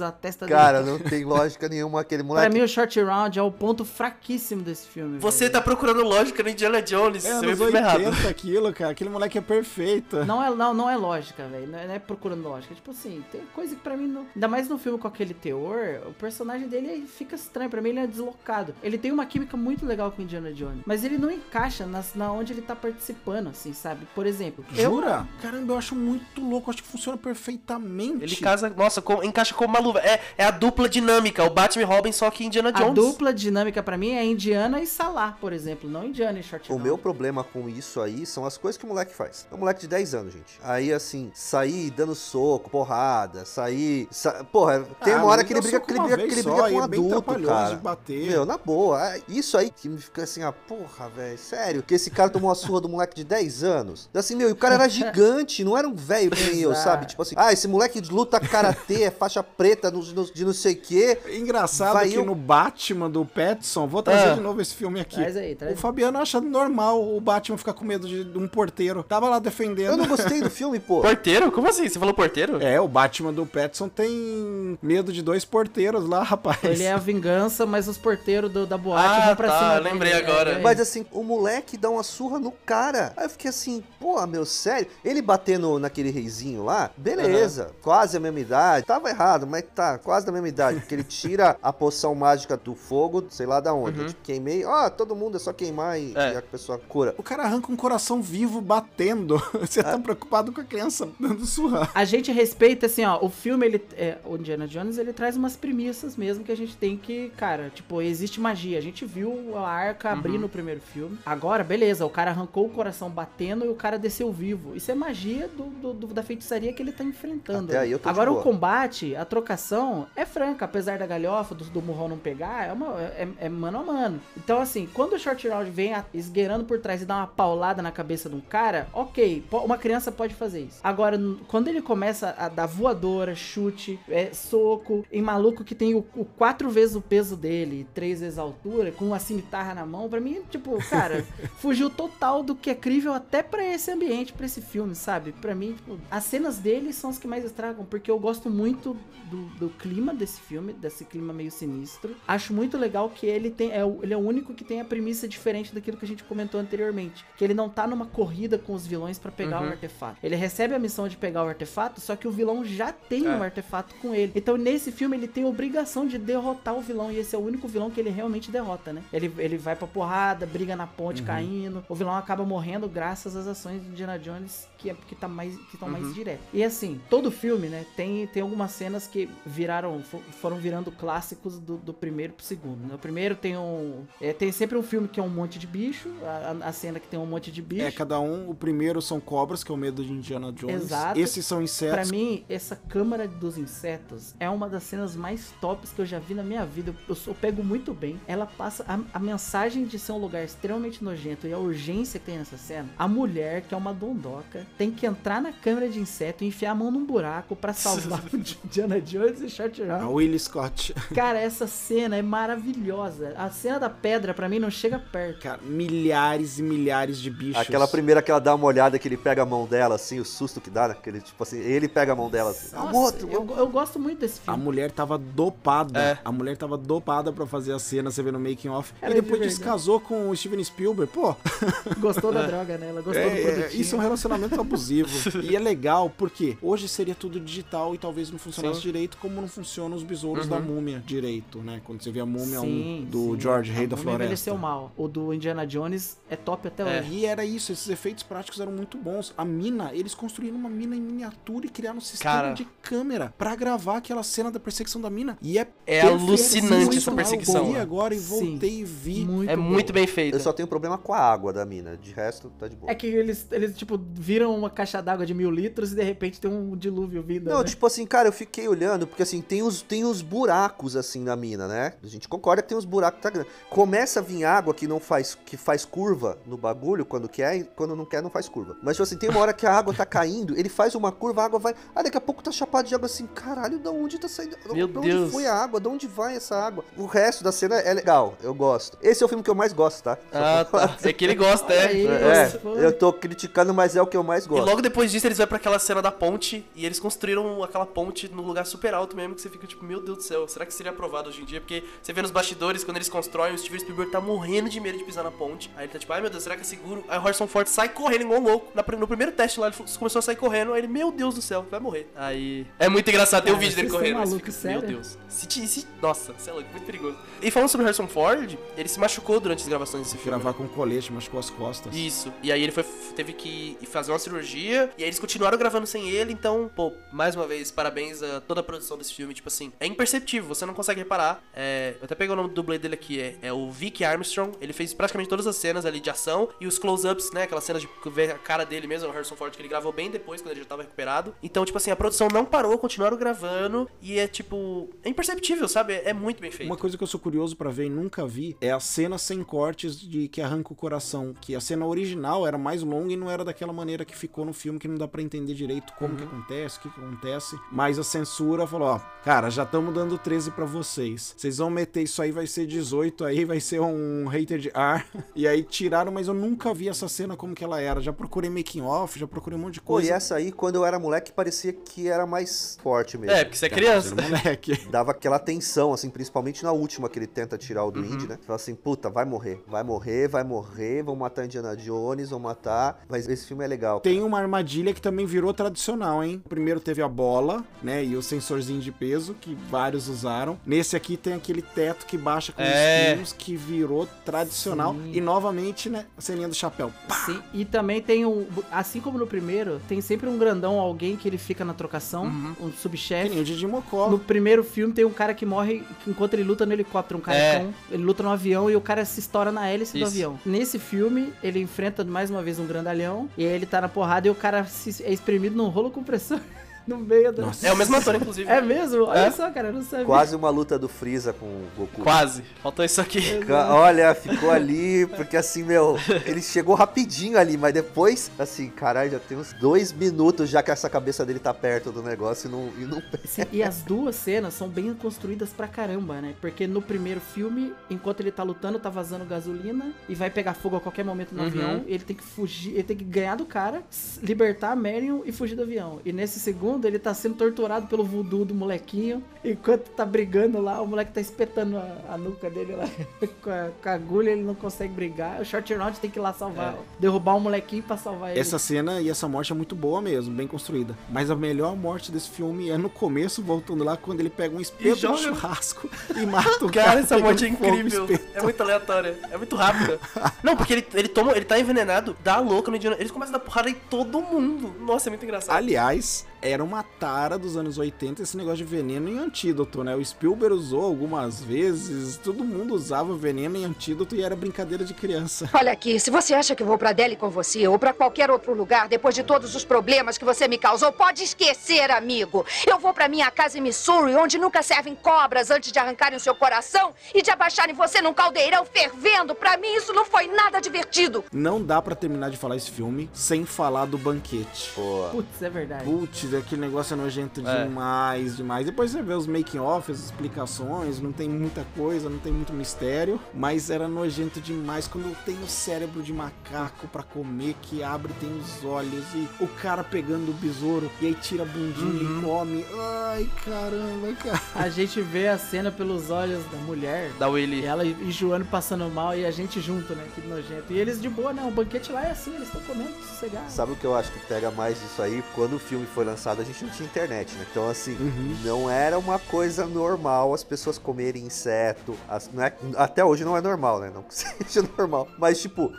a 0.00 0.12
testa 0.12 0.46
Cara, 0.46 0.80
dele. 0.80 0.92
não 0.92 0.98
tem 1.00 1.24
lógica 1.24 1.68
nenhuma 1.68 2.00
aquele 2.02 2.22
Pra 2.22 2.28
moleque. 2.28 2.54
mim, 2.54 2.60
o 2.62 2.68
short 2.68 3.00
round 3.02 3.36
é 3.36 3.42
o 3.42 3.50
ponto 3.50 3.84
fraquíssimo 3.84 4.62
desse 4.62 4.86
filme. 4.86 5.18
Você 5.18 5.40
velho. 5.44 5.52
tá 5.52 5.60
procurando 5.76 6.02
lógica 6.02 6.42
no 6.42 6.48
Indiana 6.48 6.80
Jones. 6.82 7.24
É 7.24 7.30
anos 7.30 7.58
filme 7.58 7.78
errado. 7.78 7.96
80 8.04 8.28
aquilo, 8.28 8.72
cara. 8.72 8.90
Aquele 8.92 9.10
moleque 9.10 9.38
é 9.38 9.40
perfeito. 9.40 10.24
Não 10.24 10.42
é, 10.42 10.50
não, 10.54 10.74
não 10.74 10.88
é 10.90 10.96
lógica, 10.96 11.46
velho. 11.46 11.66
Não, 11.66 11.78
é- 11.78 11.86
não 11.86 11.94
é 11.94 11.98
procurando 11.98 12.42
lógica. 12.42 12.74
Tipo 12.74 12.90
assim, 12.90 13.24
tem 13.32 13.40
coisa 13.54 13.74
que 13.74 13.80
pra 13.80 13.96
mim 13.96 14.06
não. 14.06 14.26
Ainda 14.34 14.48
mais 14.48 14.68
no 14.68 14.78
filme 14.78 14.98
com 14.98 15.08
aquele 15.08 15.34
teor, 15.34 16.02
o 16.06 16.12
personagem 16.14 16.68
dele 16.68 17.06
fica 17.06 17.34
estranho. 17.34 17.70
Pra 17.70 17.80
mim, 17.80 17.90
ele 17.90 18.00
é 18.00 18.06
deslocado. 18.06 18.74
Ele 18.82 18.98
tem 18.98 19.10
uma 19.12 19.24
química 19.26 19.56
muito 19.56 19.86
legal 19.86 20.10
com 20.12 20.20
o 20.20 20.24
Indiana 20.24 20.52
Jones. 20.52 20.82
Mas 20.86 21.04
ele 21.04 21.18
não 21.18 21.30
encaixa 21.30 21.86
nas, 21.86 22.14
na 22.14 22.32
onde 22.32 22.52
ele 22.52 22.62
tá 22.62 22.74
participando, 22.76 23.48
assim, 23.48 23.72
sabe? 23.72 24.06
Por 24.14 24.26
exemplo, 24.26 24.64
eu- 24.76 24.90
Jura? 24.90 25.26
Caramba, 25.40 25.72
eu 25.72 25.78
acho 25.78 25.94
muito 25.94 26.40
louco. 26.40 26.70
Acho 26.70 26.82
que 26.82 26.88
funciona 26.88 27.16
perfeitamente. 27.18 28.22
Ele 28.24 28.36
casa, 28.36 28.68
nossa, 28.70 29.00
com- 29.02 29.22
encaixa 29.22 29.54
como 29.54 29.68
uma 29.74 29.80
luva. 29.80 30.00
É, 30.00 30.20
é 30.38 30.44
a 30.44 30.50
dupla 30.50 30.88
dinâmica, 30.88 31.44
o 31.44 31.50
Batman 31.50 31.82
e 31.82 31.84
Robin, 31.86 32.12
só 32.12 32.30
que 32.30 32.44
Indiana 32.44 32.70
A 32.70 32.72
Jones. 32.72 32.94
dupla 32.94 33.32
dinâmica 33.32 33.82
pra 33.82 33.96
mim 33.96 34.12
é 34.12 34.24
Indiana 34.24 34.80
e 34.80 34.86
Salah, 34.86 35.36
por 35.40 35.52
exemplo. 35.52 35.61
Não 35.84 36.04
Indiana 36.04 36.38
e 36.38 36.42
Short 36.42 36.72
O 36.72 36.78
meu 36.78 36.96
problema 36.98 37.42
com 37.44 37.68
isso 37.68 38.00
aí 38.00 38.24
são 38.26 38.44
as 38.44 38.56
coisas 38.56 38.76
que 38.78 38.84
o 38.84 38.88
moleque 38.88 39.14
faz. 39.14 39.46
É 39.50 39.54
um 39.54 39.58
moleque 39.58 39.80
de 39.82 39.88
10 39.88 40.14
anos, 40.14 40.32
gente. 40.32 40.58
Aí, 40.62 40.92
assim, 40.92 41.30
sair 41.34 41.90
dando 41.90 42.14
soco, 42.14 42.70
porrada, 42.70 43.44
sair. 43.44 44.08
sa- 44.10 44.44
Porra, 44.44 44.80
tem 45.04 45.14
Ah, 45.14 45.18
uma 45.18 45.26
hora 45.26 45.38
mas 45.42 45.46
que 45.46 45.52
ele 45.52 45.60
briga, 45.60 45.80
que 45.80 45.92
ele 45.92 46.00
briga, 46.00 46.16
que 46.16 46.22
ele 46.34 46.42
só, 46.42 46.50
briga 46.54 46.68
e 46.68 46.72
com 46.72 46.76
um 46.78 46.80
é 46.80 46.84
adulto, 46.84 47.22
cara. 47.46 47.70
de 47.74 47.76
bater. 47.76 48.26
Meu, 48.30 48.44
na 48.44 48.58
boa. 48.58 49.14
é 49.16 49.22
Isso 49.28 49.56
aí 49.56 49.70
que 49.70 49.88
me 49.88 49.98
fica 49.98 50.22
assim, 50.24 50.42
ah, 50.42 50.52
porra, 50.52 51.08
velho, 51.08 51.38
sério. 51.38 51.82
Que 51.82 51.94
esse 51.94 52.10
cara 52.10 52.30
tomou 52.30 52.50
a 52.50 52.54
surra 52.54 52.80
do 52.80 52.88
moleque 52.88 53.14
de 53.16 53.24
10 53.24 53.62
anos. 53.64 54.08
Assim, 54.14 54.34
meu, 54.36 54.48
e 54.48 54.52
o 54.52 54.56
cara 54.56 54.74
era 54.74 54.88
gigante, 54.88 55.64
não 55.64 55.76
era 55.76 55.88
um 55.88 55.94
velho 55.94 56.30
que 56.30 56.42
nem 56.50 56.60
eu, 56.60 56.74
sabe? 56.74 57.06
Tipo 57.06 57.22
assim, 57.22 57.34
ah, 57.38 57.52
esse 57.52 57.66
moleque 57.68 58.00
luta 58.00 58.38
karatê, 58.40 59.04
é 59.04 59.10
faixa 59.10 59.42
preta 59.42 59.90
no, 59.90 60.02
no- 60.02 60.32
de 60.32 60.44
não 60.44 60.52
sei 60.52 60.74
o 60.74 60.76
quê. 60.80 61.18
Engraçado 61.32 61.94
Vai 61.94 62.08
que 62.08 62.14
eu- 62.16 62.24
no 62.24 62.34
Batman 62.34 63.10
do 63.10 63.24
Petson, 63.24 63.86
vou 63.86 64.02
trazer 64.02 64.30
Ah. 64.30 64.34
de 64.34 64.40
novo 64.40 64.60
esse 64.60 64.74
filme 64.74 65.00
aqui. 65.00 65.16
Traz 65.16 65.36
aí, 65.42 65.54
traz 65.54 65.74
o. 65.74 65.76
Fabiano 65.76 66.18
acha 66.18 66.40
normal 66.40 67.02
o 67.02 67.20
Batman 67.20 67.58
ficar 67.58 67.72
com 67.72 67.84
medo 67.84 68.06
de, 68.06 68.38
um 68.38 68.46
porteiro. 68.48 69.02
Tava 69.02 69.28
lá 69.28 69.38
defendendo. 69.38 69.90
Eu 69.92 69.96
não 69.96 70.06
gostei 70.06 70.40
do 70.40 70.50
filme, 70.50 70.78
pô. 70.80 71.00
Porteiro? 71.02 71.50
Como 71.52 71.68
assim? 71.68 71.88
Você 71.88 71.98
falou 71.98 72.14
porteiro? 72.14 72.62
É, 72.62 72.80
o 72.80 72.88
Batman 72.88 73.32
do 73.32 73.44
Petson 73.46 73.88
tem 73.88 74.78
medo 74.82 75.12
de 75.12 75.22
dois 75.22 75.44
porteiros 75.44 76.08
lá, 76.08 76.22
rapaz. 76.24 76.62
Ele 76.62 76.84
é 76.84 76.92
a 76.92 76.96
vingança, 76.98 77.66
mas 77.66 77.88
os 77.88 77.98
porteiros 77.98 78.50
do- 78.52 78.66
da 78.66 78.76
boate 78.78 79.06
Ah, 79.06 79.26
vão 79.26 79.36
pra 79.36 79.48
tá, 79.48 79.58
cima. 79.58 79.78
lembrei 79.90 80.12
dele. 80.12 80.24
agora. 80.26 80.50
É, 80.52 80.54
é, 80.54 80.58
Mas 80.60 80.80
assim, 80.80 81.04
o 81.12 81.22
moleque 81.22 81.76
dá 81.76 81.90
uma 81.90 82.02
surra 82.02 82.38
no 82.38 82.52
cara. 82.52 83.12
Aí 83.16 83.26
eu 83.26 83.30
fiquei 83.30 83.50
assim, 83.50 83.82
pô, 84.00 84.24
meu, 84.26 84.44
sério? 84.44 84.86
Ele 85.04 85.20
batendo 85.22 85.78
naquele 85.78 86.10
reizinho 86.10 86.64
lá, 86.64 86.90
beleza, 86.96 87.70
quase 87.82 88.16
a 88.16 88.20
mesma 88.20 88.40
idade. 88.40 88.86
Tava 88.86 89.08
errado, 89.10 89.46
mas 89.46 89.64
tá, 89.74 89.98
quase 89.98 90.24
da 90.26 90.32
mesma 90.32 90.48
idade. 90.48 90.80
Porque 90.80 90.94
ele 90.94 91.04
tira 91.04 91.56
a 91.62 91.72
poção 91.72 92.14
mágica 92.14 92.56
do 92.56 92.74
fogo, 92.74 93.24
sei 93.30 93.46
lá 93.46 93.60
da 93.60 93.72
onde. 93.74 94.00
Eu, 94.00 94.06
tipo, 94.08 94.20
queimei, 94.22 94.64
ó, 94.64 94.88
todo 94.90 95.14
mundo 95.16 95.31
é 95.36 95.40
só 95.40 95.52
queimar 95.52 95.98
e, 96.00 96.12
É. 96.16 96.34
e 96.34 96.36
a 96.36 96.42
pessoa 96.42 96.78
cura. 96.88 97.14
O 97.18 97.22
cara 97.22 97.44
arranca 97.44 97.70
um 97.72 97.76
coração 97.76 98.20
vivo 98.22 98.60
batendo. 98.60 99.36
Você 99.60 99.82
tá 99.82 99.98
preocupado 99.98 100.52
com 100.52 100.60
a 100.60 100.64
criança 100.64 101.08
dando 101.18 101.44
surra. 101.46 101.88
A 101.94 102.04
gente 102.04 102.30
respeita, 102.32 102.86
assim, 102.86 103.04
ó, 103.04 103.18
o 103.22 103.28
filme, 103.28 103.66
ele, 103.66 103.84
é, 103.96 104.18
o 104.24 104.36
Indiana 104.36 104.66
Jones, 104.66 104.98
ele 104.98 105.12
traz 105.12 105.36
umas 105.36 105.56
premissas 105.56 106.16
mesmo 106.16 106.44
que 106.44 106.52
a 106.52 106.56
gente 106.56 106.76
tem 106.76 106.96
que, 106.96 107.30
cara, 107.36 107.70
tipo, 107.74 108.00
existe 108.02 108.40
magia. 108.40 108.78
A 108.78 108.82
gente 108.82 109.04
viu 109.04 109.56
a 109.56 109.68
arca 109.68 110.10
abrir 110.10 110.38
no 110.38 110.48
primeiro 110.48 110.80
filme. 110.80 111.18
Agora, 111.24 111.62
beleza, 111.64 112.04
o 112.04 112.10
cara 112.10 112.30
arrancou 112.30 112.66
o 112.66 112.70
coração 112.70 113.08
batendo 113.10 113.64
e 113.64 113.68
o 113.68 113.74
cara 113.74 113.98
desceu 113.98 114.32
vivo. 114.32 114.74
Isso 114.76 114.90
é 114.90 114.94
magia 114.94 115.48
do, 115.48 115.64
do- 115.64 115.92
do- 115.92 116.06
da 116.14 116.22
feitiçaria 116.22 116.72
que 116.72 116.82
ele 116.82 116.92
tá 116.92 117.04
enfrentando. 117.04 117.70
Até 117.70 117.78
aí 117.80 117.90
eu 117.92 117.98
tô 117.98 118.04
de 118.04 118.10
Agora, 118.10 118.30
o 118.32 118.42
combate, 118.42 119.14
a 119.16 119.24
trocação 119.24 120.06
é 120.16 120.24
franca, 120.24 120.64
apesar 120.64 120.98
da 120.98 121.06
galhofa, 121.06 121.54
do, 121.54 121.64
do 121.64 121.82
murrão 121.82 122.08
não 122.08 122.18
pegar, 122.18 122.68
é, 122.68 122.72
uma, 122.72 123.00
é, 123.00 123.28
é 123.40 123.48
mano 123.48 123.78
a 123.78 123.82
mano. 123.82 124.20
Então, 124.36 124.60
assim, 124.60 124.88
quando 124.92 125.14
o 125.14 125.18
short 125.22 125.48
round 125.48 125.70
vem 125.70 125.92
esgueirando 126.12 126.64
por 126.64 126.78
trás 126.78 127.02
e 127.02 127.06
dá 127.06 127.16
uma 127.16 127.26
paulada 127.26 127.80
na 127.80 127.92
cabeça 127.92 128.28
de 128.28 128.34
um 128.34 128.40
cara, 128.40 128.88
ok, 128.92 129.44
uma 129.50 129.78
criança 129.78 130.10
pode 130.10 130.34
fazer 130.34 130.62
isso. 130.62 130.80
Agora, 130.82 131.18
quando 131.48 131.68
ele 131.68 131.80
começa 131.80 132.34
a 132.38 132.48
dar 132.48 132.66
voadora, 132.66 133.34
chute, 133.34 133.98
é, 134.08 134.32
soco, 134.32 135.04
em 135.10 135.22
maluco 135.22 135.64
que 135.64 135.74
tem 135.74 135.94
o, 135.94 136.04
o 136.14 136.24
quatro 136.24 136.70
vezes 136.70 136.96
o 136.96 137.00
peso 137.00 137.36
dele, 137.36 137.86
três 137.94 138.20
vezes 138.20 138.38
a 138.38 138.42
altura, 138.42 138.92
com 138.92 139.06
uma 139.06 139.18
cimitarra 139.18 139.74
na 139.74 139.86
mão, 139.86 140.08
pra 140.08 140.20
mim, 140.20 140.42
tipo, 140.50 140.76
cara, 140.88 141.24
fugiu 141.58 141.88
total 141.88 142.42
do 142.42 142.54
que 142.54 142.70
é 142.70 142.74
crível 142.74 143.12
até 143.12 143.42
pra 143.42 143.64
esse 143.64 143.90
ambiente, 143.90 144.32
pra 144.32 144.46
esse 144.46 144.60
filme, 144.60 144.94
sabe? 144.94 145.32
Pra 145.32 145.54
mim, 145.54 145.74
tipo, 145.74 145.98
as 146.10 146.24
cenas 146.24 146.58
dele 146.58 146.92
são 146.92 147.10
as 147.10 147.18
que 147.18 147.28
mais 147.28 147.44
estragam, 147.44 147.84
porque 147.84 148.10
eu 148.10 148.18
gosto 148.18 148.50
muito 148.50 148.96
do, 149.32 149.44
do 149.58 149.68
clima 149.70 150.12
desse 150.12 150.40
filme, 150.40 150.72
desse 150.72 151.04
clima 151.04 151.32
meio 151.32 151.50
sinistro. 151.50 152.14
Acho 152.26 152.52
muito 152.52 152.76
legal 152.76 153.08
que 153.08 153.26
ele 153.26 153.50
tem, 153.50 153.70
é, 153.70 153.82
ele 154.02 154.12
é 154.12 154.16
o 154.16 154.20
único 154.20 154.54
que 154.54 154.64
tem 154.64 154.80
a 154.80 154.84
premissa 154.84 155.11
diferente 155.28 155.74
daquilo 155.74 155.96
que 155.96 156.04
a 156.04 156.08
gente 156.08 156.24
comentou 156.24 156.60
anteriormente, 156.60 157.24
que 157.36 157.44
ele 157.44 157.54
não 157.54 157.68
tá 157.68 157.86
numa 157.86 158.06
corrida 158.06 158.58
com 158.58 158.72
os 158.74 158.86
vilões 158.86 159.18
pra 159.18 159.30
pegar 159.30 159.62
o 159.62 159.66
artefato. 159.66 160.16
Ele 160.22 160.36
recebe 160.36 160.74
a 160.74 160.78
missão 160.78 161.06
de 161.08 161.16
pegar 161.16 161.44
o 161.44 161.48
artefato, 161.48 162.00
só 162.00 162.16
que 162.16 162.26
o 162.26 162.30
vilão 162.30 162.64
já 162.64 162.92
tem 162.92 163.26
É. 163.26 163.30
um 163.30 163.42
artefato 163.42 163.94
com 163.96 164.14
ele. 164.14 164.32
Então 164.34 164.56
nesse 164.56 164.90
filme 164.92 165.16
ele 165.16 165.28
tem 165.28 165.44
a 165.44 165.46
obrigação 165.46 166.06
de 166.06 166.18
derrotar 166.18 166.74
o 166.74 166.80
vilão 166.80 167.10
e 167.12 167.18
esse 167.18 167.34
é 167.34 167.38
o 167.38 167.42
único 167.42 167.66
vilão 167.68 167.90
que 167.90 168.00
ele 168.00 168.10
realmente 168.10 168.50
derrota, 168.50 168.92
né? 168.92 169.02
Ele, 169.12 169.32
ele 169.38 169.56
vai 169.58 169.76
pra 169.76 169.86
porrada, 169.86 170.46
briga 170.46 170.74
na 170.76 170.86
ponte 170.86 171.22
caindo, 171.22 171.84
o 171.88 171.94
vilão 171.94 172.14
acaba 172.16 172.44
morrendo 172.44 172.88
graças 172.88 173.36
às 173.36 173.46
ações 173.46 173.82
de 173.82 173.88
Indiana 173.88 174.18
Jones 174.18 174.66
que 174.78 174.90
é 174.90 174.96
que 175.06 175.14
tá 175.14 175.28
mais 175.28 175.54
que 175.56 175.74
estão 175.74 175.88
mais 175.88 176.12
direto. 176.12 176.40
E 176.52 176.64
assim, 176.64 177.00
todo 177.08 177.30
filme, 177.30 177.68
né, 177.68 177.86
tem 177.96 178.26
tem 178.26 178.42
algumas 178.42 178.72
cenas 178.72 179.06
que 179.06 179.28
viraram 179.46 180.02
fo- 180.02 180.20
foram 180.40 180.56
virando 180.56 180.90
clássicos 180.90 181.58
do, 181.58 181.76
do 181.76 181.92
primeiro 181.94 182.32
pro 182.32 182.44
segundo. 182.44 182.86
né? 182.88 182.94
O 182.94 182.98
primeiro 182.98 183.36
tem 183.36 183.56
um 183.56 184.04
é, 184.20 184.32
tem 184.32 184.50
sempre 184.50 184.76
um 184.76 184.82
filme 184.82 185.01
que 185.08 185.18
é 185.20 185.22
um 185.22 185.28
monte 185.28 185.58
de 185.58 185.66
bicho, 185.66 186.08
a, 186.24 186.56
a- 186.64 186.68
a 186.68 186.72
cena 186.72 186.98
que 187.00 187.06
tem 187.08 187.18
um 187.18 187.26
monte 187.26 187.50
de 187.50 187.60
bicho. 187.62 187.82
É, 187.82 187.90
cada 187.90 188.18
um, 188.20 188.48
o 188.50 188.54
primeiro 188.54 189.00
são 189.02 189.20
cobras, 189.20 189.62
que 189.64 189.70
é 189.70 189.74
o 189.74 189.78
medo 189.78 190.04
de 190.04 190.12
Indiana 190.12 190.52
Jones. 190.52 190.82
Exato. 190.84 191.18
Esses 191.18 191.44
são 191.46 191.58
Pra 191.58 191.64
insetos. 191.64 192.10
mim, 192.10 192.44
essa 192.48 192.76
câmara 192.76 193.26
dos 193.28 193.56
insetos 193.58 194.34
é 194.40 194.48
uma 194.48 194.68
das 194.68 194.82
cenas 194.84 195.14
mais 195.16 195.52
tops 195.60 195.90
que 195.92 196.00
eu 196.00 196.06
já 196.06 196.18
vi 196.18 196.34
na 196.34 196.42
minha 196.42 196.64
vida. 196.64 196.94
Eu, 197.08 197.14
eu, 197.14 197.22
eu 197.28 197.34
pego 197.34 197.62
muito 197.64 197.92
bem. 197.94 198.20
Ela 198.26 198.46
passa 198.46 198.84
a, 198.88 198.98
a 199.14 199.18
mensagem 199.18 199.84
de 199.84 199.98
ser 199.98 200.12
um 200.12 200.18
lugar 200.18 200.44
extremamente 200.44 201.02
nojento 201.02 201.46
e 201.46 201.52
a 201.52 201.58
urgência 201.58 202.18
que 202.20 202.26
tem 202.26 202.38
nessa 202.38 202.56
cena. 202.56 202.88
A 202.98 203.06
mulher, 203.08 203.62
que 203.62 203.74
é 203.74 203.76
uma 203.76 203.92
dondoca, 203.92 204.66
tem 204.78 204.90
que 204.90 205.06
entrar 205.06 205.40
na 205.40 205.52
câmara 205.52 205.88
de 205.88 205.98
inseto 206.00 206.44
e 206.44 206.46
enfiar 206.48 206.72
a 206.72 206.74
mão 206.74 206.90
num 206.90 207.04
buraco 207.04 207.54
pra 207.56 207.72
salvar 207.72 208.22
o 208.32 208.36
Indiana 208.36 209.00
Jones 209.00 209.40
e 209.40 209.48
Short 209.48 209.82
A 209.82 209.98
Round. 209.98 210.14
Willie 210.14 210.38
Scott. 210.38 210.94
Cara, 211.14 211.38
essa 211.38 211.66
cena 211.66 212.16
é 212.16 212.22
maravilhosa. 212.22 213.34
A 213.36 213.50
cena 213.50 213.78
da 213.78 213.90
pedra, 213.90 214.32
pra 214.34 214.48
mim, 214.48 214.58
não 214.58 214.70
chega 214.70 214.91
perto. 214.98 215.40
Cara, 215.40 215.60
milhares 215.62 216.58
e 216.58 216.62
milhares 216.62 217.18
de 217.18 217.30
bichos. 217.30 217.56
Aquela 217.60 217.86
primeira 217.88 218.22
que 218.22 218.30
ela 218.30 218.40
dá 218.40 218.54
uma 218.54 218.66
olhada, 218.66 218.98
que 218.98 219.06
ele 219.08 219.16
pega 219.16 219.42
a 219.42 219.46
mão 219.46 219.66
dela, 219.66 219.94
assim, 219.96 220.18
o 220.20 220.24
susto 220.24 220.60
que 220.60 220.70
dá, 220.70 220.88
naquele, 220.88 221.20
tipo 221.20 221.42
assim, 221.42 221.58
ele 221.58 221.88
pega 221.88 222.12
a 222.12 222.16
mão 222.16 222.28
dela 222.30 222.50
assim. 222.50 222.74
Nossa, 222.74 222.88
"Ah, 222.88 222.92
outro, 223.00 223.28
eu, 223.30 223.46
eu 223.56 223.68
gosto 223.68 223.98
muito 223.98 224.20
desse 224.20 224.40
A 224.46 224.52
filme. 224.52 224.64
mulher 224.64 224.90
tava 224.90 225.16
dopada. 225.18 225.98
É. 226.00 226.18
A 226.24 226.32
mulher 226.32 226.56
tava 226.56 226.76
dopada 226.76 227.32
pra 227.32 227.46
fazer 227.46 227.72
a 227.72 227.78
cena, 227.78 228.10
você 228.10 228.22
vê 228.22 228.30
no 228.30 228.38
making 228.40 228.68
off. 228.68 228.92
Ela 229.00 229.14
e 229.14 229.18
é 229.18 229.20
depois 229.20 229.40
de 229.40 229.48
descasou 229.48 230.00
com 230.00 230.30
o 230.30 230.36
Steven 230.36 230.62
Spielberg. 230.62 231.12
Pô, 231.12 231.34
Gostou 231.98 232.32
da 232.32 232.42
droga, 232.46 232.78
né? 232.78 232.88
Ela 232.88 233.02
gostou 233.02 233.22
do 233.22 233.30
é, 233.30 233.40
é, 233.42 233.52
produtinho. 233.52 233.80
isso 233.80 233.94
é 233.94 233.98
um 233.98 234.02
relacionamento 234.02 234.60
abusivo. 234.60 235.08
e 235.42 235.54
é 235.54 235.58
legal 235.58 236.10
porque 236.16 236.56
hoje 236.62 236.88
seria 236.88 237.14
tudo 237.14 237.38
digital 237.40 237.94
e 237.94 237.98
talvez 237.98 238.30
não 238.30 238.38
funcionasse 238.38 238.80
Sim. 238.80 238.86
direito 238.86 239.16
como 239.18 239.40
não 239.40 239.48
funcionam 239.48 239.96
os 239.96 240.02
besouros 240.02 240.46
da 240.46 240.58
múmia 240.58 241.02
direito, 241.06 241.58
né? 241.58 241.80
Quando 241.84 242.02
você 242.02 242.10
vê 242.10 242.20
a 242.20 242.26
múmia 242.26 242.60
Sim, 242.60 243.02
um, 243.02 243.04
do 243.04 243.34
sim. 243.34 243.40
George 243.40 243.70
Rei 243.72 243.84
A 243.84 243.88
da 243.88 243.96
Floresta. 243.96 244.24
envelheceu 244.24 244.56
mal. 244.56 244.81
O 244.96 245.08
do 245.08 245.32
Indiana 245.32 245.66
Jones 245.66 246.18
é 246.30 246.36
top 246.36 246.68
até 246.68 246.82
É. 246.82 247.00
hoje. 247.00 247.12
E 247.12 247.26
era 247.26 247.44
isso, 247.44 247.72
esses 247.72 247.88
efeitos 247.88 248.22
práticos 248.22 248.60
eram 248.60 248.72
muito 248.72 248.96
bons. 248.98 249.32
A 249.36 249.44
mina, 249.44 249.90
eles 249.94 250.14
construíram 250.14 250.56
uma 250.56 250.68
mina 250.70 250.94
em 250.96 251.00
miniatura 251.00 251.66
e 251.66 251.68
criaram 251.68 251.98
um 251.98 252.00
sistema 252.00 252.32
Cara. 252.34 252.54
de 252.54 252.64
câmera 252.82 253.32
pra 253.36 253.54
gravar 253.54 253.98
aquela 253.98 254.22
cena 254.22 254.50
da 254.50 254.58
perseguição 254.60 255.00
da 255.00 255.10
mina. 255.10 255.38
E 255.42 255.58
é 255.58 255.66
É 255.86 256.00
alucinante 256.02 256.96
essa 256.98 257.10
Eu 257.10 257.14
perseguição. 257.16 257.66
vi 257.66 257.72
né? 257.72 257.80
agora 257.80 258.14
e 258.14 258.18
Sim. 258.18 258.50
voltei 258.50 258.80
e 258.80 258.84
vi. 258.84 259.24
Muito 259.24 259.50
É 259.50 259.56
bom. 259.56 259.62
muito 259.62 259.92
bem 259.92 260.06
feito. 260.06 260.34
Eu 260.34 260.40
só 260.40 260.52
tenho 260.52 260.66
problema 260.68 260.96
com 260.98 261.12
a 261.12 261.18
água 261.18 261.52
da 261.52 261.64
mina, 261.64 261.96
de 261.96 262.12
resto 262.12 262.50
tá 262.58 262.68
de 262.68 262.76
boa. 262.76 262.90
É 262.90 262.94
que 262.94 263.06
eles, 263.06 263.46
eles, 263.50 263.76
tipo, 263.76 264.00
viram 264.14 264.54
uma 264.56 264.70
caixa 264.70 265.00
d'água 265.02 265.26
de 265.26 265.34
mil 265.34 265.50
litros 265.50 265.92
e 265.92 265.94
de 265.96 266.02
repente 266.02 266.40
tem 266.40 266.50
um 266.50 266.76
dilúvio 266.76 267.22
vindo. 267.22 267.50
Não, 267.50 267.58
né? 267.58 267.64
tipo 267.64 267.86
assim, 267.86 268.06
cara, 268.06 268.28
eu 268.28 268.32
fiquei 268.32 268.68
olhando, 268.68 269.06
porque 269.06 269.22
assim, 269.22 269.40
tem 269.40 269.62
os, 269.62 269.82
tem 269.82 270.04
os 270.04 270.22
buracos 270.22 270.96
assim 270.96 271.22
na 271.22 271.36
mina, 271.36 271.66
né? 271.68 271.94
A 272.02 272.06
gente 272.06 272.28
concorda 272.28 272.62
que 272.62 272.68
tem 272.68 272.76
os 272.78 272.84
buracos 272.84 273.20
tá 273.20 273.30
grande. 273.30 273.48
Começa 273.70 274.20
a 274.20 274.22
vir 274.22 274.44
água 274.44 274.71
que 274.74 274.86
não 274.86 274.98
faz 275.00 275.34
que 275.46 275.56
faz 275.56 275.84
curva 275.84 276.38
no 276.46 276.56
bagulho 276.56 277.04
quando 277.04 277.28
quer 277.28 277.56
e 277.56 277.64
quando 277.64 277.94
não 277.96 278.04
quer 278.04 278.22
não 278.22 278.30
faz 278.30 278.48
curva. 278.48 278.76
Mas 278.82 278.96
tipo 278.96 279.02
assim, 279.04 279.16
tem 279.16 279.28
uma 279.30 279.40
hora 279.40 279.52
que 279.52 279.66
a 279.66 279.72
água 279.72 279.92
tá 279.94 280.04
caindo, 280.06 280.56
ele 280.58 280.68
faz 280.68 280.94
uma 280.94 281.10
curva, 281.12 281.42
a 281.42 281.44
água 281.44 281.58
vai, 281.58 281.74
ah, 281.94 282.02
daqui 282.02 282.16
a 282.16 282.20
pouco 282.20 282.42
tá 282.42 282.50
chapado 282.50 282.88
de 282.88 282.94
água 282.94 283.06
assim, 283.06 283.26
caralho, 283.26 283.78
da 283.78 283.90
onde 283.90 284.18
tá 284.18 284.28
saindo? 284.28 284.56
Meu 284.72 284.86
da 284.88 285.00
onde 285.00 285.10
Deus. 285.10 285.32
foi 285.32 285.46
a 285.46 285.54
água? 285.54 285.80
Da 285.80 285.88
onde 285.90 286.06
vai 286.06 286.36
essa 286.36 286.56
água? 286.56 286.84
O 286.96 287.06
resto 287.06 287.42
da 287.44 287.52
cena 287.52 287.76
é 287.76 287.92
legal, 287.94 288.34
eu 288.42 288.54
gosto. 288.54 288.96
Esse 289.02 289.22
é 289.22 289.26
o 289.26 289.28
filme 289.28 289.42
que 289.42 289.50
eu 289.50 289.54
mais 289.54 289.72
gosto, 289.72 290.02
tá? 290.02 290.18
Ah, 290.32 290.64
tá. 290.64 290.96
É 291.02 291.12
que 291.12 291.24
ele 291.24 291.34
gosta, 291.34 291.72
é. 291.72 291.86
aí, 291.88 292.06
É, 292.06 292.60
eu 292.84 292.92
tô 292.92 293.12
criticando, 293.12 293.72
mas 293.74 293.96
é 293.96 294.02
o 294.02 294.06
que 294.06 294.16
eu 294.16 294.22
mais 294.22 294.44
E 294.44 294.48
gosto. 294.48 294.66
logo 294.66 294.80
depois 294.82 295.10
disso 295.10 295.26
eles 295.26 295.38
vão 295.38 295.46
pra 295.46 295.56
aquela 295.56 295.78
cena 295.78 296.00
da 296.02 296.10
ponte 296.12 296.64
e 296.74 296.84
eles 296.86 296.98
construíram 297.00 297.62
aquela 297.62 297.86
ponte 297.86 298.28
num 298.28 298.42
lugar 298.42 298.64
super 298.66 298.94
alto 298.94 299.16
mesmo 299.16 299.34
que 299.34 299.40
você 299.42 299.48
fica 299.48 299.66
tipo, 299.66 299.84
meu 299.84 300.00
Deus 300.00 300.18
do 300.18 300.22
céu, 300.24 300.46
será 300.48 300.64
que 300.66 300.72
seria 300.74 300.92
aprovado 300.92 301.28
hoje 301.28 301.42
em 301.42 301.44
dia? 301.44 301.60
Porque 301.60 301.82
você 302.02 302.12
vê 302.12 302.22
nos 302.22 302.30
bastidores, 302.30 302.84
quando 302.84 302.96
eles 302.96 303.08
constroem, 303.08 303.54
o 303.54 303.58
Steven 303.58 303.80
Spielberg 303.80 304.10
tá 304.12 304.20
morrendo 304.20 304.51
de 304.68 304.80
medo 304.80 304.98
de 304.98 305.04
pisar 305.04 305.24
na 305.24 305.30
ponte. 305.30 305.70
Aí 305.76 305.84
ele 305.84 305.92
tá 305.92 305.98
tipo, 305.98 306.12
ai 306.12 306.20
meu 306.20 306.30
Deus, 306.30 306.42
será 306.42 306.56
que 306.56 306.62
é 306.62 306.64
seguro? 306.64 307.04
Aí 307.08 307.18
o 307.18 307.22
Harrison 307.22 307.46
Ford 307.46 307.66
sai 307.68 307.88
correndo 307.88 308.22
igual 308.22 308.40
um 308.40 308.42
louco. 308.42 308.72
No 308.98 309.06
primeiro 309.06 309.32
teste 309.32 309.58
lá, 309.60 309.68
ele 309.68 309.76
começou 309.98 310.18
a 310.18 310.22
sair 310.22 310.36
correndo. 310.36 310.72
Aí 310.72 310.80
ele, 310.80 310.88
meu 310.88 311.10
Deus 311.10 311.34
do 311.34 311.42
céu, 311.42 311.66
vai 311.70 311.80
morrer. 311.80 312.10
Aí. 312.14 312.66
É 312.78 312.88
muito 312.88 313.08
engraçado, 313.08 313.44
tem 313.44 313.52
um 313.52 313.58
vídeo 313.58 313.76
dele 313.76 313.90
correndo. 313.90 314.18
malucos, 314.18 314.56
fica, 314.56 314.68
meu 314.68 314.80
sério? 314.80 314.96
Deus. 314.96 315.18
Se, 315.28 315.66
se, 315.66 315.86
nossa, 316.00 316.32
você 316.32 316.50
é 316.50 316.52
louco, 316.52 316.68
muito 316.70 316.84
perigoso. 316.84 317.18
E 317.40 317.50
falando 317.50 317.68
sobre 317.68 317.84
o 317.84 317.86
Harrison 317.86 318.06
Ford, 318.06 318.58
ele 318.76 318.88
se 318.88 318.98
machucou 318.98 319.40
durante 319.40 319.62
as 319.62 319.68
gravações 319.68 320.04
desse 320.04 320.16
filme. 320.16 320.38
Gravar 320.38 320.54
com 320.54 320.68
colete, 320.68 321.12
machucou 321.12 321.40
as 321.40 321.50
costas. 321.50 321.94
Isso. 321.94 322.32
E 322.42 322.50
aí 322.50 322.62
ele 322.62 322.72
foi, 322.72 322.84
teve 323.14 323.32
que 323.32 323.78
fazer 323.86 324.12
uma 324.12 324.18
cirurgia. 324.18 324.90
E 324.98 325.02
aí 325.02 325.08
eles 325.08 325.18
continuaram 325.18 325.56
gravando 325.58 325.86
sem 325.86 326.10
ele. 326.10 326.32
Então, 326.32 326.70
pô, 326.74 326.92
mais 327.12 327.34
uma 327.36 327.46
vez, 327.46 327.70
parabéns 327.70 328.22
a 328.22 328.40
toda 328.40 328.60
a 328.60 328.64
produção 328.64 328.98
desse 328.98 329.14
filme. 329.14 329.34
Tipo 329.34 329.48
assim, 329.48 329.72
é 329.78 329.86
imperceptível, 329.86 330.48
você 330.48 330.66
não 330.66 330.74
consegue 330.74 331.00
reparar. 331.00 331.42
É, 331.54 331.94
eu 332.00 332.04
até 332.04 332.14
peguei 332.14 332.32
o 332.32 332.36
nome 332.36 332.48
do 332.48 332.54
dublê 332.54 332.78
dele 332.78 332.94
aqui, 332.94 333.20
é, 333.20 333.36
é 333.42 333.52
o 333.52 333.70
Vic 333.70 334.04
Armstrong. 334.04 334.41
Ele 334.60 334.72
fez 334.72 334.92
praticamente 334.94 335.28
todas 335.28 335.46
as 335.46 335.56
cenas 335.56 335.86
ali 335.86 336.00
de 336.00 336.10
ação. 336.10 336.48
E 336.60 336.66
os 336.66 336.78
close-ups, 336.78 337.30
né? 337.32 337.44
Aquelas 337.44 337.64
cenas 337.64 337.82
de 337.82 337.88
ver 338.10 338.32
a 338.32 338.38
cara 338.38 338.64
dele 338.64 338.86
mesmo, 338.86 339.08
o 339.08 339.12
Harrison 339.12 339.36
Ford, 339.36 339.54
que 339.54 339.60
ele 339.60 339.68
gravou 339.68 339.92
bem 339.92 340.10
depois, 340.10 340.40
quando 340.40 340.52
ele 340.52 340.60
já 340.60 340.66
tava 340.66 340.82
recuperado. 340.82 341.34
Então, 341.42 341.64
tipo 341.64 341.78
assim, 341.78 341.90
a 341.90 341.96
produção 341.96 342.28
não 342.32 342.44
parou, 342.44 342.76
continuaram 342.78 343.16
gravando. 343.16 343.88
E 344.00 344.18
é 344.18 344.26
tipo. 344.26 344.88
É 345.02 345.08
imperceptível, 345.08 345.68
sabe? 345.68 345.94
É, 345.94 346.12
muito 346.12 346.40
bem 346.40 346.50
feito. 346.50 346.68
Uma 346.68 346.76
coisa 346.76 346.96
que 346.96 347.02
eu 347.02 347.08
sou 347.08 347.20
curioso 347.20 347.56
pra 347.56 347.70
ver 347.70 347.86
e 347.86 347.90
nunca 347.90 348.26
vi 348.26 348.56
é 348.60 348.70
a 348.70 348.80
cena 348.80 349.18
sem 349.18 349.42
cortes 349.42 349.98
de 349.98 350.28
que 350.28 350.40
arranca 350.40 350.72
o 350.72 350.76
coração. 350.76 351.34
Que 351.40 351.54
a 351.54 351.60
cena 351.60 351.86
original 351.86 352.46
era 352.46 352.58
mais 352.58 352.82
longa 352.82 353.12
e 353.12 353.16
não 353.16 353.30
era 353.30 353.44
daquela 353.44 353.72
maneira 353.72 354.04
que 354.04 354.16
ficou 354.16 354.44
no 354.44 354.52
filme, 354.52 354.78
que 354.78 354.88
não 354.88 354.96
dá 354.96 355.08
pra 355.08 355.22
entender 355.22 355.54
direito 355.54 355.92
como 355.98 356.16
que 356.16 356.24
acontece, 356.24 356.78
o 356.78 356.82
que, 356.82 356.90
que 356.90 357.00
acontece. 357.00 357.58
Mas 357.70 357.98
a 357.98 358.04
censura 358.04 358.66
falou: 358.66 358.88
ó, 358.88 358.98
cara, 359.24 359.50
já 359.50 359.62
estamos 359.62 359.94
dando 359.94 360.18
13 360.18 360.50
pra 360.52 360.64
vocês. 360.64 361.34
Vocês 361.36 361.58
vão 361.58 361.70
meter 361.70 362.02
isso 362.02 362.22
aí, 362.22 362.30
vai 362.30 362.46
ser 362.46 362.66
18 362.66 363.24
aí, 363.24 363.44
vai 363.44 363.60
ser 363.60 363.80
um 363.80 364.26
rated 364.32 364.70
R. 364.74 365.04
E 365.34 365.46
aí 365.48 365.62
tiraram, 365.62 366.12
mas 366.12 366.28
eu 366.28 366.34
nunca 366.34 366.74
vi 366.74 366.88
essa 366.88 367.08
cena 367.08 367.36
como 367.36 367.54
que 367.54 367.64
ela 367.64 367.80
era. 367.80 368.00
Já 368.00 368.12
procurei 368.12 368.50
making 368.50 368.82
off, 368.82 369.18
já 369.18 369.26
procurei 369.26 369.58
um 369.58 369.62
monte 369.62 369.74
de 369.74 369.80
Pô, 369.80 369.94
coisa. 369.94 370.08
e 370.08 370.12
essa 370.12 370.34
aí, 370.34 370.52
quando 370.52 370.74
eu 370.76 370.84
era 370.84 370.98
moleque, 370.98 371.32
parecia 371.32 371.72
que 371.72 372.06
era 372.08 372.26
mais 372.26 372.78
forte 372.82 373.16
mesmo. 373.16 373.34
É, 373.34 373.44
porque 373.44 373.56
você 373.56 373.66
é 373.66 373.70
criança. 373.70 374.14
Era 374.16 374.22
moleque. 374.28 374.86
Dava 374.90 375.10
aquela 375.12 375.38
tensão, 375.38 375.92
assim, 375.92 376.10
principalmente 376.10 376.62
na 376.62 376.70
última 376.72 377.08
que 377.08 377.18
ele 377.18 377.26
tenta 377.26 377.56
tirar 377.56 377.82
o 377.84 377.86
Uhum. 377.86 377.92
do 377.92 378.04
Indy, 378.04 378.26
né? 378.28 378.38
Fala 378.46 378.56
assim, 378.56 378.74
puta, 378.74 379.08
vai 379.10 379.24
morrer, 379.24 379.62
vai 379.66 379.82
morrer, 379.82 380.28
vai 380.28 380.44
morrer, 380.44 381.02
vão 381.02 381.16
matar 381.16 381.44
Indiana 381.44 381.76
Jones, 381.76 382.30
vão 382.30 382.38
matar. 382.40 383.02
Mas 383.08 383.26
esse 383.28 383.46
filme 383.46 383.64
é 383.64 383.66
legal. 383.66 384.00
Tem 384.00 384.22
uma 384.22 384.38
armadilha 384.38 384.92
que 384.94 385.00
também 385.00 385.26
virou 385.26 385.52
tradicional, 385.54 386.22
hein? 386.22 386.42
Primeiro 386.48 386.78
teve 386.80 387.02
a 387.02 387.08
bola, 387.08 387.64
né? 387.82 388.04
E 388.04 388.16
o 388.16 388.22
sensorzinho 388.22 388.80
de 388.80 388.92
peso, 388.92 389.34
que 389.40 389.54
vários 389.70 390.08
usaram. 390.08 390.58
Nesse 390.66 390.94
aqui 390.96 391.16
tem 391.16 391.32
aquele 391.34 391.62
teto 391.62 392.06
que 392.06 392.16
baixa 392.18 392.52
com 392.52 392.62
É. 392.62 393.08
espinhos, 393.10 393.32
que 393.32 393.56
virou 393.56 394.06
tradicional. 394.24 394.94
Sim. 394.94 395.10
E 395.14 395.20
novamente, 395.20 395.88
né? 395.88 396.06
A 396.16 396.20
ceninha 396.20 396.48
do 396.48 396.54
chapéu. 396.54 396.92
Pá! 397.08 397.14
Sim, 397.26 397.38
e 397.52 397.64
também 397.64 398.00
tem 398.00 398.24
um. 398.26 398.46
Assim 398.70 399.00
como 399.00 399.18
no 399.18 399.26
primeiro, 399.26 399.80
tem 399.88 400.00
sempre 400.00 400.28
um 400.28 400.38
grandão, 400.38 400.78
alguém 400.78 401.16
que 401.16 401.28
ele 401.28 401.38
fica 401.38 401.64
na 401.64 401.74
trocação, 401.74 402.24
Uhum. 402.24 402.54
um 402.60 402.70
Que 402.70 402.78
subchefe. 402.78 403.28
nem 403.30 403.40
o 403.40 403.44
Didi 403.44 403.66
Mocó. 403.66 404.08
No 404.10 404.18
primeiro 404.18 404.62
filme 404.64 404.92
tem 404.92 405.04
um 405.04 405.10
cara 405.12 405.34
que 405.34 405.44
morre 405.46 405.82
enquanto 406.06 406.34
ele 406.34 406.44
luta 406.44 406.64
no 406.66 406.72
helicóptero, 406.72 407.18
um 407.18 407.22
carecão. 407.22 407.72
Ele 407.90 408.02
luta 408.02 408.22
no 408.22 408.30
avião 408.30 408.70
e 408.70 408.76
o 408.76 408.80
cara 408.80 409.04
se 409.04 409.20
estoura 409.20 409.52
na 409.52 409.68
hélice 409.68 409.92
do 409.92 409.98
Isso. 409.98 410.06
avião. 410.08 410.40
Nesse 410.44 410.78
filme, 410.78 411.32
ele 411.42 411.60
enfrenta 411.60 412.04
mais 412.04 412.30
uma 412.30 412.42
vez 412.42 412.58
um 412.58 412.66
grandalhão 412.66 413.28
e 413.36 413.44
aí 413.44 413.52
ele 413.52 413.66
tá 413.66 413.80
na 413.80 413.88
porrada 413.88 414.26
e 414.26 414.30
o 414.30 414.34
cara 414.34 414.64
se- 414.64 415.02
é 415.04 415.12
espremido 415.12 415.56
num 415.56 415.68
rolo 415.68 415.90
compressor 415.90 416.40
no 416.86 416.98
meio 416.98 417.32
da. 417.32 417.42
Nossa. 417.46 417.66
É 417.66 417.72
o 417.72 417.76
mesmo 417.76 417.96
ator, 417.96 418.14
inclusive. 418.14 418.50
É 418.50 418.60
mesmo? 418.60 419.04
Olha 419.04 419.18
É? 419.20 419.30
só, 419.30 419.50
cara, 419.50 419.68
eu 419.68 419.72
não 419.74 419.82
sabia. 419.82 420.06
Quase 420.06 420.34
uma 420.36 420.50
luta 420.50 420.78
do 420.78 420.88
Freeza 420.88 421.32
com 421.32 421.46
o 421.46 421.68
Goku. 421.76 422.02
Quase. 422.02 422.42
Faltou 422.62 422.84
isso 422.84 423.00
aqui. 423.00 423.38
Ca- 423.46 423.74
Olha, 423.74 424.14
ficou 424.14 424.50
ali, 424.50 425.06
porque 425.06 425.36
assim, 425.36 425.62
meu, 425.62 425.96
ele 426.26 426.42
chegou 426.42 426.74
rapidinho 426.74 427.38
ali, 427.38 427.56
mas 427.56 427.72
depois, 427.72 428.30
assim, 428.38 428.68
caralho, 428.68 429.10
já 429.12 429.18
tem 429.18 429.36
uns 429.38 429.52
dois 429.54 429.92
minutos 429.92 430.48
já 430.50 430.62
que 430.62 430.70
essa 430.70 430.88
cabeça 430.90 431.24
dele 431.24 431.38
tá 431.38 431.52
perto 431.54 431.90
do 431.92 432.02
negócio 432.02 432.48
e 432.48 432.50
não. 432.50 432.70
E 432.78 432.84
não... 432.84 433.02
Sim, 433.24 433.42
e 433.52 433.62
as 433.62 433.82
duas 433.82 434.16
cenas 434.16 434.54
são 434.54 434.68
bem 434.68 434.92
construídas 434.94 435.50
pra 435.50 435.66
caramba, 435.68 436.20
né? 436.20 436.34
Porque 436.40 436.66
no 436.66 436.80
primeiro 436.82 437.20
filme, 437.20 437.72
enquanto 437.90 438.20
ele 438.20 438.30
tá 438.32 438.42
lutando, 438.42 438.78
tá 438.78 438.90
vazando 438.90 439.24
gasolina 439.24 439.92
e 440.08 440.14
vai 440.14 440.30
pegar 440.30 440.54
fogo 440.54 440.76
a 440.76 440.80
qualquer 440.80 441.04
momento 441.04 441.32
no 441.34 441.42
Uhum. 441.42 441.46
avião. 441.48 441.84
Ele 441.86 442.02
tem 442.04 442.16
que 442.16 442.22
fugir, 442.22 442.72
ele 442.74 442.82
tem 442.82 442.96
que 442.96 443.04
ganhar 443.04 443.36
do 443.36 443.44
cara, 443.46 443.82
libertar 444.22 444.72
a 444.72 444.76
Marion 444.76 445.20
e 445.24 445.32
fugir 445.32 445.54
do 445.56 445.62
avião. 445.62 446.00
E 446.04 446.12
nesse 446.12 446.38
segundo, 446.40 446.71
ele 446.84 446.98
tá 446.98 447.12
sendo 447.14 447.34
torturado 447.36 447.86
pelo 447.86 448.04
voodoo 448.04 448.44
do 448.44 448.54
molequinho. 448.54 449.22
Enquanto 449.44 449.88
tá 449.90 450.04
brigando 450.04 450.60
lá, 450.60 450.80
o 450.80 450.86
moleque 450.86 451.12
tá 451.12 451.20
espetando 451.20 451.76
a, 451.76 452.14
a 452.14 452.18
nuca 452.18 452.48
dele 452.48 452.76
lá 452.76 452.88
com, 453.42 453.50
a, 453.50 453.70
com 453.82 453.88
a 453.88 453.92
agulha, 453.92 454.30
ele 454.30 454.42
não 454.42 454.54
consegue 454.54 454.92
brigar. 454.92 455.40
O 455.40 455.44
Short 455.44 455.74
Round 455.74 455.98
tem 455.98 456.08
que 456.10 456.18
ir 456.18 456.22
lá 456.22 456.32
salvar, 456.32 456.76
derrubar 456.98 457.34
o 457.36 457.40
molequinho 457.40 457.82
pra 457.82 457.96
salvar 457.96 458.30
ele. 458.30 458.40
Essa 458.40 458.58
cena 458.58 459.00
e 459.00 459.08
essa 459.10 459.26
morte 459.28 459.50
é 459.52 459.54
muito 459.54 459.74
boa 459.74 460.00
mesmo, 460.00 460.32
bem 460.34 460.46
construída. 460.46 460.96
Mas 461.10 461.30
a 461.30 461.34
melhor 461.36 461.74
morte 461.76 462.12
desse 462.12 462.30
filme 462.30 462.70
é 462.70 462.78
no 462.78 462.88
começo, 462.88 463.42
voltando 463.42 463.82
lá, 463.82 463.96
quando 463.96 464.20
ele 464.20 464.30
pega 464.30 464.56
um 464.56 464.60
espeto 464.60 464.96
joga- 464.96 465.16
de 465.16 465.22
churrasco 465.24 465.90
e 466.16 466.24
mata 466.26 466.64
o 466.64 466.70
cara. 466.70 466.82
Cara, 466.86 467.00
essa 467.00 467.18
morte 467.18 467.44
é 467.44 467.48
incrível. 467.48 468.04
espeto. 468.04 468.24
É 468.34 468.42
muito 468.42 468.60
aleatória. 468.62 469.16
É 469.30 469.36
muito 469.36 469.56
rápida. 469.56 469.98
Não, 470.42 470.56
porque 470.56 470.72
ele, 470.74 470.86
ele 470.94 471.08
toma, 471.08 471.32
ele 471.32 471.44
tá 471.44 471.58
envenenado, 471.58 472.16
dá 472.22 472.38
louco 472.38 472.70
no 472.70 472.76
Indiana. 472.76 472.96
Eles 472.98 473.10
começam 473.10 473.34
a 473.34 473.38
dar 473.38 473.44
porrada 473.44 473.68
em 473.70 473.74
todo 473.74 474.20
mundo. 474.20 474.72
Nossa, 474.80 475.08
é 475.08 475.10
muito 475.10 475.24
engraçado. 475.24 475.56
Aliás, 475.56 476.26
era 476.42 476.62
uma 476.62 476.82
tara 476.82 477.38
dos 477.38 477.56
anos 477.56 477.78
80 477.78 478.22
esse 478.22 478.36
negócio 478.36 478.58
de 478.58 478.64
veneno 478.64 479.08
em 479.08 479.18
antídoto, 479.18 479.84
né? 479.84 479.94
O 479.94 480.04
Spielberg 480.04 480.54
usou 480.54 480.84
algumas 480.84 481.40
vezes, 481.40 482.16
todo 482.16 482.44
mundo 482.44 482.74
usava 482.74 483.16
veneno 483.16 483.56
em 483.56 483.64
antídoto 483.64 484.16
e 484.16 484.22
era 484.22 484.34
brincadeira 484.34 484.84
de 484.84 484.92
criança. 484.92 485.48
Olha 485.54 485.72
aqui, 485.72 486.00
se 486.00 486.10
você 486.10 486.34
acha 486.34 486.54
que 486.54 486.62
eu 486.62 486.66
vou 486.66 486.76
pra 486.76 486.92
Delhi 486.92 487.16
com 487.16 487.30
você 487.30 487.66
ou 487.68 487.78
pra 487.78 487.92
qualquer 487.92 488.30
outro 488.30 488.52
lugar 488.52 488.88
depois 488.88 489.14
de 489.14 489.22
todos 489.22 489.54
os 489.54 489.64
problemas 489.64 490.18
que 490.18 490.24
você 490.24 490.48
me 490.48 490.58
causou, 490.58 490.92
pode 490.92 491.22
esquecer, 491.22 491.90
amigo. 491.90 492.44
Eu 492.66 492.78
vou 492.78 492.92
pra 492.92 493.08
minha 493.08 493.30
casa 493.30 493.58
em 493.58 493.60
Missouri, 493.60 494.14
onde 494.14 494.36
nunca 494.36 494.62
servem 494.62 494.94
cobras 494.96 495.50
antes 495.50 495.70
de 495.70 495.78
arrancarem 495.78 496.16
o 496.16 496.20
seu 496.20 496.34
coração 496.34 496.92
e 497.14 497.22
de 497.22 497.30
abaixarem 497.30 497.74
você 497.74 498.02
num 498.02 498.12
caldeirão 498.12 498.64
fervendo. 498.64 499.34
Pra 499.34 499.56
mim 499.56 499.72
isso 499.76 499.92
não 499.92 500.04
foi 500.04 500.26
nada 500.26 500.60
divertido. 500.60 501.24
Não 501.32 501.62
dá 501.62 501.80
pra 501.80 501.94
terminar 501.94 502.30
de 502.30 502.36
falar 502.36 502.56
esse 502.56 502.70
filme 502.70 503.08
sem 503.12 503.44
falar 503.44 503.86
do 503.86 503.96
banquete. 503.96 504.72
Pô, 504.74 505.08
Putz, 505.12 505.42
é 505.42 505.50
verdade. 505.50 505.84
Putz, 505.84 506.31
aquele 506.36 506.60
negócio 506.60 506.94
é 506.94 506.96
nojento 506.96 507.40
É. 507.46 507.64
demais, 507.64 508.36
demais. 508.36 508.66
Depois 508.66 508.90
você 508.90 509.02
vê 509.02 509.14
os 509.14 509.26
making 509.26 509.58
off, 509.58 509.90
as 509.90 509.98
explicações, 510.00 511.00
não 511.00 511.12
tem 511.12 511.28
muita 511.28 511.64
coisa, 511.76 512.08
não 512.08 512.18
tem 512.18 512.32
muito 512.32 512.52
mistério, 512.52 513.20
mas 513.34 513.70
era 513.70 513.86
nojento 513.88 514.40
demais 514.40 514.86
quando 514.86 515.14
tem 515.24 515.36
o 515.42 515.46
cérebro 515.46 516.02
de 516.02 516.12
macaco 516.12 516.86
pra 516.88 517.02
comer 517.02 517.54
que 517.62 517.82
abre 517.82 518.12
e 518.12 518.20
tem 518.20 518.36
os 518.38 518.64
olhos 518.64 519.04
e 519.14 519.28
o 519.40 519.46
cara 519.46 519.84
pegando 519.84 520.30
o 520.30 520.34
besouro 520.34 520.90
e 521.00 521.06
aí 521.06 521.14
tira 521.14 521.42
a 521.42 521.46
bundinha 521.46 522.02
Uhum. 522.02 522.18
e 522.20 522.22
come. 522.24 522.66
Ai, 522.78 523.30
caramba, 523.44 524.12
cara. 524.22 524.40
A 524.54 524.68
gente 524.68 525.00
vê 525.00 525.28
a 525.28 525.38
cena 525.38 525.70
pelos 525.70 526.10
olhos 526.10 526.44
da 526.50 526.58
mulher. 526.58 527.10
Da 527.18 527.28
E 527.28 527.30
Willy. 527.32 527.64
ela 527.64 527.84
e 527.84 528.10
Joano 528.10 528.44
passando 528.44 528.88
mal 528.88 529.16
e 529.16 529.24
a 529.24 529.30
gente 529.30 529.60
junto, 529.60 529.94
né? 529.94 530.06
Que 530.14 530.20
nojento. 530.26 530.72
E 530.72 530.78
eles 530.78 531.00
de 531.00 531.08
boa, 531.08 531.32
não. 531.32 531.48
O 531.48 531.50
banquete 531.50 531.92
lá 531.92 532.04
é 532.06 532.10
assim, 532.10 532.34
eles 532.34 532.48
estão 532.48 532.60
comendo 532.62 532.92
sossegado. 533.02 533.50
sabe 533.50 533.72
o 533.72 533.76
que 533.76 533.84
eu 533.84 533.94
acho 533.94 534.10
que 534.12 534.18
pega 534.26 534.50
mais 534.50 534.80
disso 534.80 535.02
aí? 535.02 535.22
Quando 535.34 535.56
o 535.56 535.58
filme 535.58 535.86
foi 535.86 536.04
lançado, 536.04 536.21
a 536.30 536.44
gente 536.44 536.64
não 536.64 536.70
tinha 536.70 536.86
internet, 536.86 537.34
né? 537.34 537.46
Então, 537.50 537.68
assim, 537.68 537.92
Uhum. 537.96 538.36
não 538.44 538.70
era 538.70 538.98
uma 538.98 539.18
coisa 539.18 539.66
normal 539.66 540.32
as 540.34 540.42
pessoas 540.44 540.78
comerem 540.78 541.24
inseto. 541.24 541.94
as- 542.08 542.30
não 542.32 542.42
é- 542.42 542.52
até 542.76 543.04
hoje 543.04 543.24
não 543.24 543.36
é 543.36 543.40
normal, 543.40 543.80
né? 543.80 543.90
Não 543.94 544.02
que 544.02 544.14
seja 544.48 544.66
normal. 544.76 545.08
Mas, 545.18 545.40
tipo, 545.40 545.72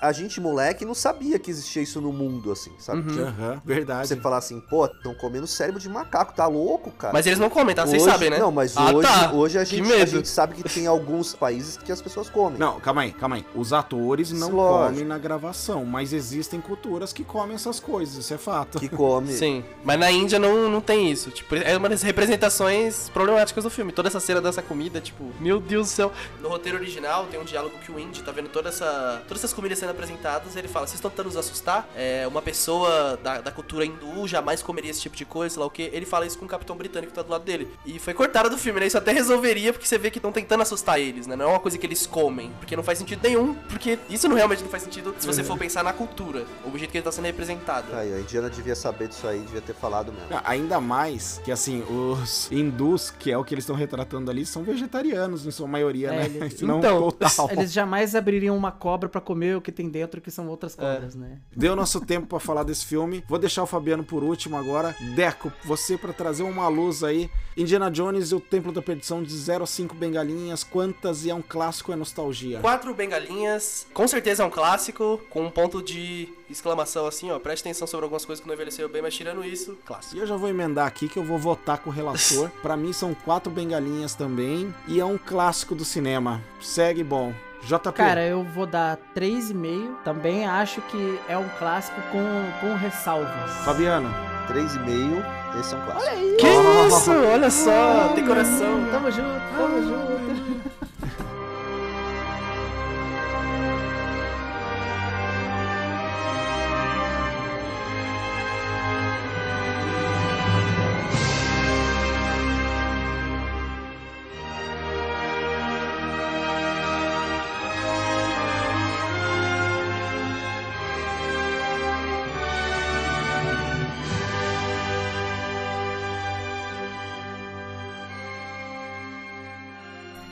a 0.00 0.12
gente, 0.12 0.40
moleque, 0.40 0.84
não 0.84 0.94
sabia 0.94 1.38
que 1.38 1.50
existia 1.50 1.82
isso 1.82 2.00
no 2.00 2.12
mundo, 2.12 2.52
assim, 2.52 2.72
sabe? 2.78 3.10
Uhum. 3.10 3.26
Aham, 3.26 3.62
verdade. 3.64 4.08
Você 4.08 4.16
falar 4.16 4.38
assim, 4.38 4.60
pô, 4.60 4.86
estão 4.86 5.14
comendo 5.14 5.46
cérebro 5.46 5.80
de 5.80 5.88
macaco, 5.88 6.32
tá 6.34 6.46
louco, 6.46 6.90
cara? 6.92 7.12
Mas 7.12 7.26
eles 7.26 7.38
não 7.38 7.50
comem, 7.50 7.74
tá? 7.74 7.86
Vocês 7.86 8.02
Hoje- 8.02 8.10
sabem, 8.12 8.30
né? 8.30 8.38
Não, 8.38 8.50
mas 8.52 8.76
Ah, 8.76 8.92
hoje, 8.92 9.08
tá. 9.08 9.32
hoje 9.32 9.58
a, 9.58 9.64
gente, 9.64 9.92
a 9.92 10.06
gente 10.06 10.28
sabe 10.28 10.54
que 10.54 10.62
tem 10.62 10.86
alguns 10.86 11.34
países 11.34 11.76
que 11.76 11.90
as 11.90 12.00
pessoas 12.02 12.28
comem. 12.28 12.58
Não, 12.58 12.78
calma 12.80 13.02
aí, 13.02 13.12
calma 13.12 13.36
aí. 13.36 13.46
Os 13.54 13.72
atores 13.72 14.30
não 14.32 14.50
Lógico. 14.50 14.90
comem 14.92 15.04
na 15.04 15.18
gravação, 15.18 15.84
mas 15.84 16.12
existem 16.12 16.60
culturas 16.60 17.12
que 17.12 17.24
comem 17.24 17.54
essas 17.54 17.80
coisas, 17.80 18.16
isso 18.16 18.34
é 18.34 18.38
fato. 18.38 18.78
Que 18.78 18.88
come. 18.88 19.32
Sim, 19.32 19.64
mas 19.88 19.98
na 19.98 20.10
Índia 20.10 20.38
não, 20.38 20.68
não 20.68 20.82
tem 20.82 21.10
isso. 21.10 21.30
Tipo, 21.30 21.56
é 21.56 21.74
uma 21.74 21.88
das 21.88 22.02
representações 22.02 23.08
problemáticas 23.08 23.64
do 23.64 23.70
filme. 23.70 23.90
Toda 23.90 24.08
essa 24.08 24.20
cena 24.20 24.38
dessa 24.38 24.60
comida, 24.60 25.00
tipo, 25.00 25.32
meu 25.40 25.58
Deus 25.58 25.86
do 25.86 25.90
céu. 25.90 26.12
No 26.42 26.50
roteiro 26.50 26.76
original 26.76 27.24
tem 27.24 27.40
um 27.40 27.44
diálogo 27.44 27.74
que 27.78 27.90
o 27.90 27.98
Indy 27.98 28.22
tá 28.22 28.30
vendo 28.30 28.50
toda 28.50 28.68
essa, 28.68 29.22
todas 29.26 29.42
essas 29.42 29.54
comidas 29.54 29.78
sendo 29.78 29.88
apresentadas. 29.88 30.56
Ele 30.56 30.68
fala: 30.68 30.86
Vocês 30.86 30.96
estão 30.96 31.10
tentando 31.10 31.28
nos 31.28 31.38
assustar? 31.38 31.88
É, 31.96 32.28
uma 32.28 32.42
pessoa 32.42 33.18
da, 33.22 33.40
da 33.40 33.50
cultura 33.50 33.82
hindu 33.86 34.28
jamais 34.28 34.60
comeria 34.62 34.90
esse 34.90 35.00
tipo 35.00 35.16
de 35.16 35.24
coisa, 35.24 35.54
sei 35.54 35.60
lá 35.60 35.66
o 35.66 35.70
que. 35.70 35.84
Ele 35.84 36.04
fala 36.04 36.26
isso 36.26 36.38
com 36.38 36.44
o 36.44 36.48
capitão 36.48 36.76
britânico 36.76 37.10
que 37.10 37.16
tá 37.16 37.22
do 37.22 37.30
lado 37.30 37.44
dele. 37.44 37.66
E 37.86 37.98
foi 37.98 38.12
cortado 38.12 38.50
do 38.50 38.58
filme, 38.58 38.80
né? 38.80 38.86
Isso 38.88 38.98
até 38.98 39.10
resolveria 39.10 39.72
porque 39.72 39.86
você 39.86 39.96
vê 39.96 40.10
que 40.10 40.18
estão 40.18 40.30
tentando 40.30 40.60
assustar 40.60 41.00
eles, 41.00 41.26
né? 41.26 41.34
Não 41.34 41.46
é 41.46 41.48
uma 41.48 41.60
coisa 41.60 41.78
que 41.78 41.86
eles 41.86 42.06
comem. 42.06 42.52
Porque 42.58 42.76
não 42.76 42.82
faz 42.82 42.98
sentido 42.98 43.22
nenhum. 43.22 43.54
Porque 43.54 43.98
isso 44.10 44.28
não 44.28 44.36
realmente 44.36 44.62
não 44.62 44.68
faz 44.68 44.82
sentido 44.82 45.14
se 45.18 45.26
você 45.26 45.42
for 45.42 45.56
pensar 45.56 45.82
na 45.82 45.94
cultura. 45.94 46.44
O 46.66 46.76
jeito 46.76 46.90
que 46.90 46.98
ele 46.98 47.04
tá 47.04 47.10
sendo 47.10 47.24
representado. 47.24 47.96
Aí, 47.96 48.12
a 48.12 48.20
Indiana 48.20 48.50
devia 48.50 48.74
saber 48.74 49.08
disso 49.08 49.26
aí, 49.26 49.38
devia 49.38 49.62
ter 49.62 49.67
falado 49.74 50.12
mesmo. 50.12 50.28
Ah, 50.30 50.42
Ainda 50.46 50.80
mais 50.80 51.40
que, 51.44 51.52
assim, 51.52 51.82
os 51.82 52.50
hindus, 52.50 53.10
que 53.10 53.30
é 53.30 53.36
o 53.38 53.44
que 53.44 53.54
eles 53.54 53.64
estão 53.64 53.76
retratando 53.76 54.30
ali, 54.30 54.44
são 54.46 54.62
vegetarianos 54.62 55.46
em 55.46 55.50
sua 55.50 55.66
maioria, 55.68 56.08
É, 56.08 56.28
né? 56.28 56.36
eles- 56.46 56.60
não 56.62 56.78
então, 56.78 57.10
total. 57.10 57.50
Eles 57.52 57.72
jamais 57.72 58.14
abririam 58.14 58.56
uma 58.56 58.70
cobra 58.72 59.08
pra 59.08 59.20
comer 59.20 59.56
o 59.56 59.60
que 59.60 59.70
tem 59.72 59.88
dentro, 59.88 60.20
que 60.20 60.30
são 60.30 60.48
outras 60.48 60.74
cobras, 60.74 61.14
né? 61.14 61.38
Deu 61.54 61.74
nosso 61.76 62.00
tempo 62.00 62.26
pra 62.26 62.40
falar 62.40 62.62
desse 62.62 62.84
filme. 62.86 63.24
Vou 63.28 63.38
deixar 63.38 63.62
o 63.62 63.66
Fabiano 63.66 64.04
por 64.04 64.22
último 64.22 64.56
agora. 64.56 64.94
Deco, 65.14 65.52
você 65.64 65.96
pra 65.96 66.12
trazer 66.12 66.42
uma 66.42 66.68
luz 66.68 67.02
aí. 67.04 67.30
Indiana 67.56 67.90
Jones 67.90 68.30
e 68.30 68.34
o 68.34 68.40
Templo 68.40 68.70
da 68.72 68.80
Perdição 68.80 69.22
de 69.22 69.36
0 69.36 69.64
a 69.64 69.66
5 69.66 69.94
bengalinhas. 69.94 70.62
Quantas 70.62 71.24
e 71.24 71.30
é 71.30 71.34
um 71.34 71.42
clássico, 71.42 71.92
é 71.92 71.96
nostalgia? 71.96 72.60
Quatro 72.60 72.94
bengalinhas, 72.94 73.86
com 73.92 74.06
certeza 74.06 74.42
é 74.42 74.46
um 74.46 74.50
clássico, 74.50 75.20
com 75.30 75.44
um 75.46 75.50
ponto 75.50 75.82
de 75.82 76.28
exclamação 76.52 77.06
assim, 77.06 77.30
ó. 77.30 77.38
Preste 77.38 77.62
atenção 77.62 77.86
sobre 77.86 78.04
algumas 78.04 78.24
coisas 78.24 78.40
que 78.42 78.46
não 78.46 78.54
envelheceram 78.54 78.88
bem, 78.88 79.02
mas 79.02 79.14
tirando 79.14 79.44
isso, 79.44 79.76
clássico. 79.84 80.16
E 80.16 80.18
eu 80.18 80.26
já 80.26 80.36
vou 80.36 80.48
emendar 80.48 80.86
aqui 80.86 81.08
que 81.08 81.18
eu 81.18 81.24
vou 81.24 81.38
votar 81.38 81.78
com 81.78 81.90
o 81.90 81.92
relator. 81.92 82.50
Pra 82.62 82.76
mim 82.76 82.92
são 82.92 83.14
quatro 83.14 83.50
bengalinhas 83.50 84.14
também. 84.14 84.74
E 84.86 85.00
é 85.00 85.04
um 85.04 85.18
clássico 85.18 85.74
do 85.74 85.84
cinema. 85.84 86.42
Segue 86.60 87.04
bom. 87.04 87.32
JP. 87.62 87.92
Cara, 87.92 88.24
eu 88.24 88.44
vou 88.44 88.66
dar 88.66 88.98
3,5. 89.14 89.96
Também 90.04 90.46
acho 90.46 90.80
que 90.82 91.18
é 91.28 91.36
um 91.36 91.48
clássico 91.58 92.00
com, 92.12 92.22
com 92.60 92.74
ressalvas. 92.76 93.50
Fabiano. 93.64 94.08
3,5, 94.48 95.60
esse 95.60 95.74
é 95.74 95.76
um 95.76 95.84
clássico. 95.84 96.16
Que 96.38 96.46
isso? 96.86 97.10
Olha 97.10 97.50
só, 97.50 98.12
tem 98.14 98.26
coração. 98.26 98.88
Tamo 98.90 99.10
junto, 99.10 99.40
tamo 99.56 99.82
junto. 99.82 100.67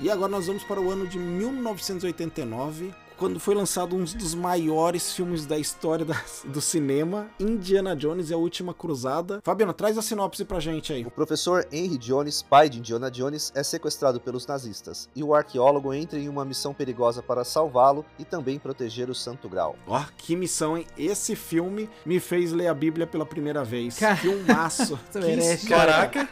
E 0.06 0.10
agora 0.10 0.30
nós 0.30 0.46
vamos 0.46 0.62
para 0.62 0.80
o 0.80 0.88
ano 0.88 1.04
de 1.04 1.18
1989, 1.18 2.94
quando 3.16 3.40
foi 3.40 3.54
lançado 3.54 3.96
um 3.96 4.04
dos 4.04 4.34
maiores 4.34 5.12
filmes 5.12 5.46
da 5.46 5.58
história 5.58 6.04
da- 6.04 6.20
do 6.44 6.60
cinema, 6.60 7.26
Indiana 7.40 7.96
Jones 7.96 8.30
e 8.30 8.34
a 8.34 8.36
Última 8.36 8.74
Cruzada. 8.74 9.40
Fabiano, 9.42 9.72
traz 9.72 9.96
a 9.96 10.02
sinopse 10.02 10.44
pra 10.44 10.60
gente 10.60 10.92
aí. 10.92 11.04
O 11.04 11.10
professor 11.10 11.66
Henry 11.72 11.98
Jones, 11.98 12.42
pai 12.42 12.68
de 12.68 12.78
Indiana 12.78 13.10
Jones, 13.10 13.52
é 13.54 13.62
sequestrado 13.62 14.20
pelos 14.20 14.46
nazistas 14.46 15.08
e 15.14 15.22
o 15.22 15.34
arqueólogo 15.34 15.92
entra 15.94 16.18
em 16.18 16.28
uma 16.28 16.44
missão 16.44 16.74
perigosa 16.74 17.22
para 17.22 17.44
salvá-lo 17.44 18.04
e 18.18 18.24
também 18.24 18.58
proteger 18.58 19.08
o 19.10 19.14
Santo 19.14 19.48
Grau. 19.48 19.76
Ó, 19.86 20.02
que 20.18 20.36
missão, 20.36 20.76
hein? 20.76 20.86
Esse 20.98 21.34
filme 21.34 21.88
me 22.04 22.20
fez 22.20 22.52
ler 22.52 22.68
a 22.68 22.74
Bíblia 22.74 23.06
pela 23.06 23.24
primeira 23.24 23.64
vez. 23.64 23.98
Cara, 23.98 24.16
Filmaço. 24.16 24.98
que. 25.12 25.66
Caraca. 25.68 26.28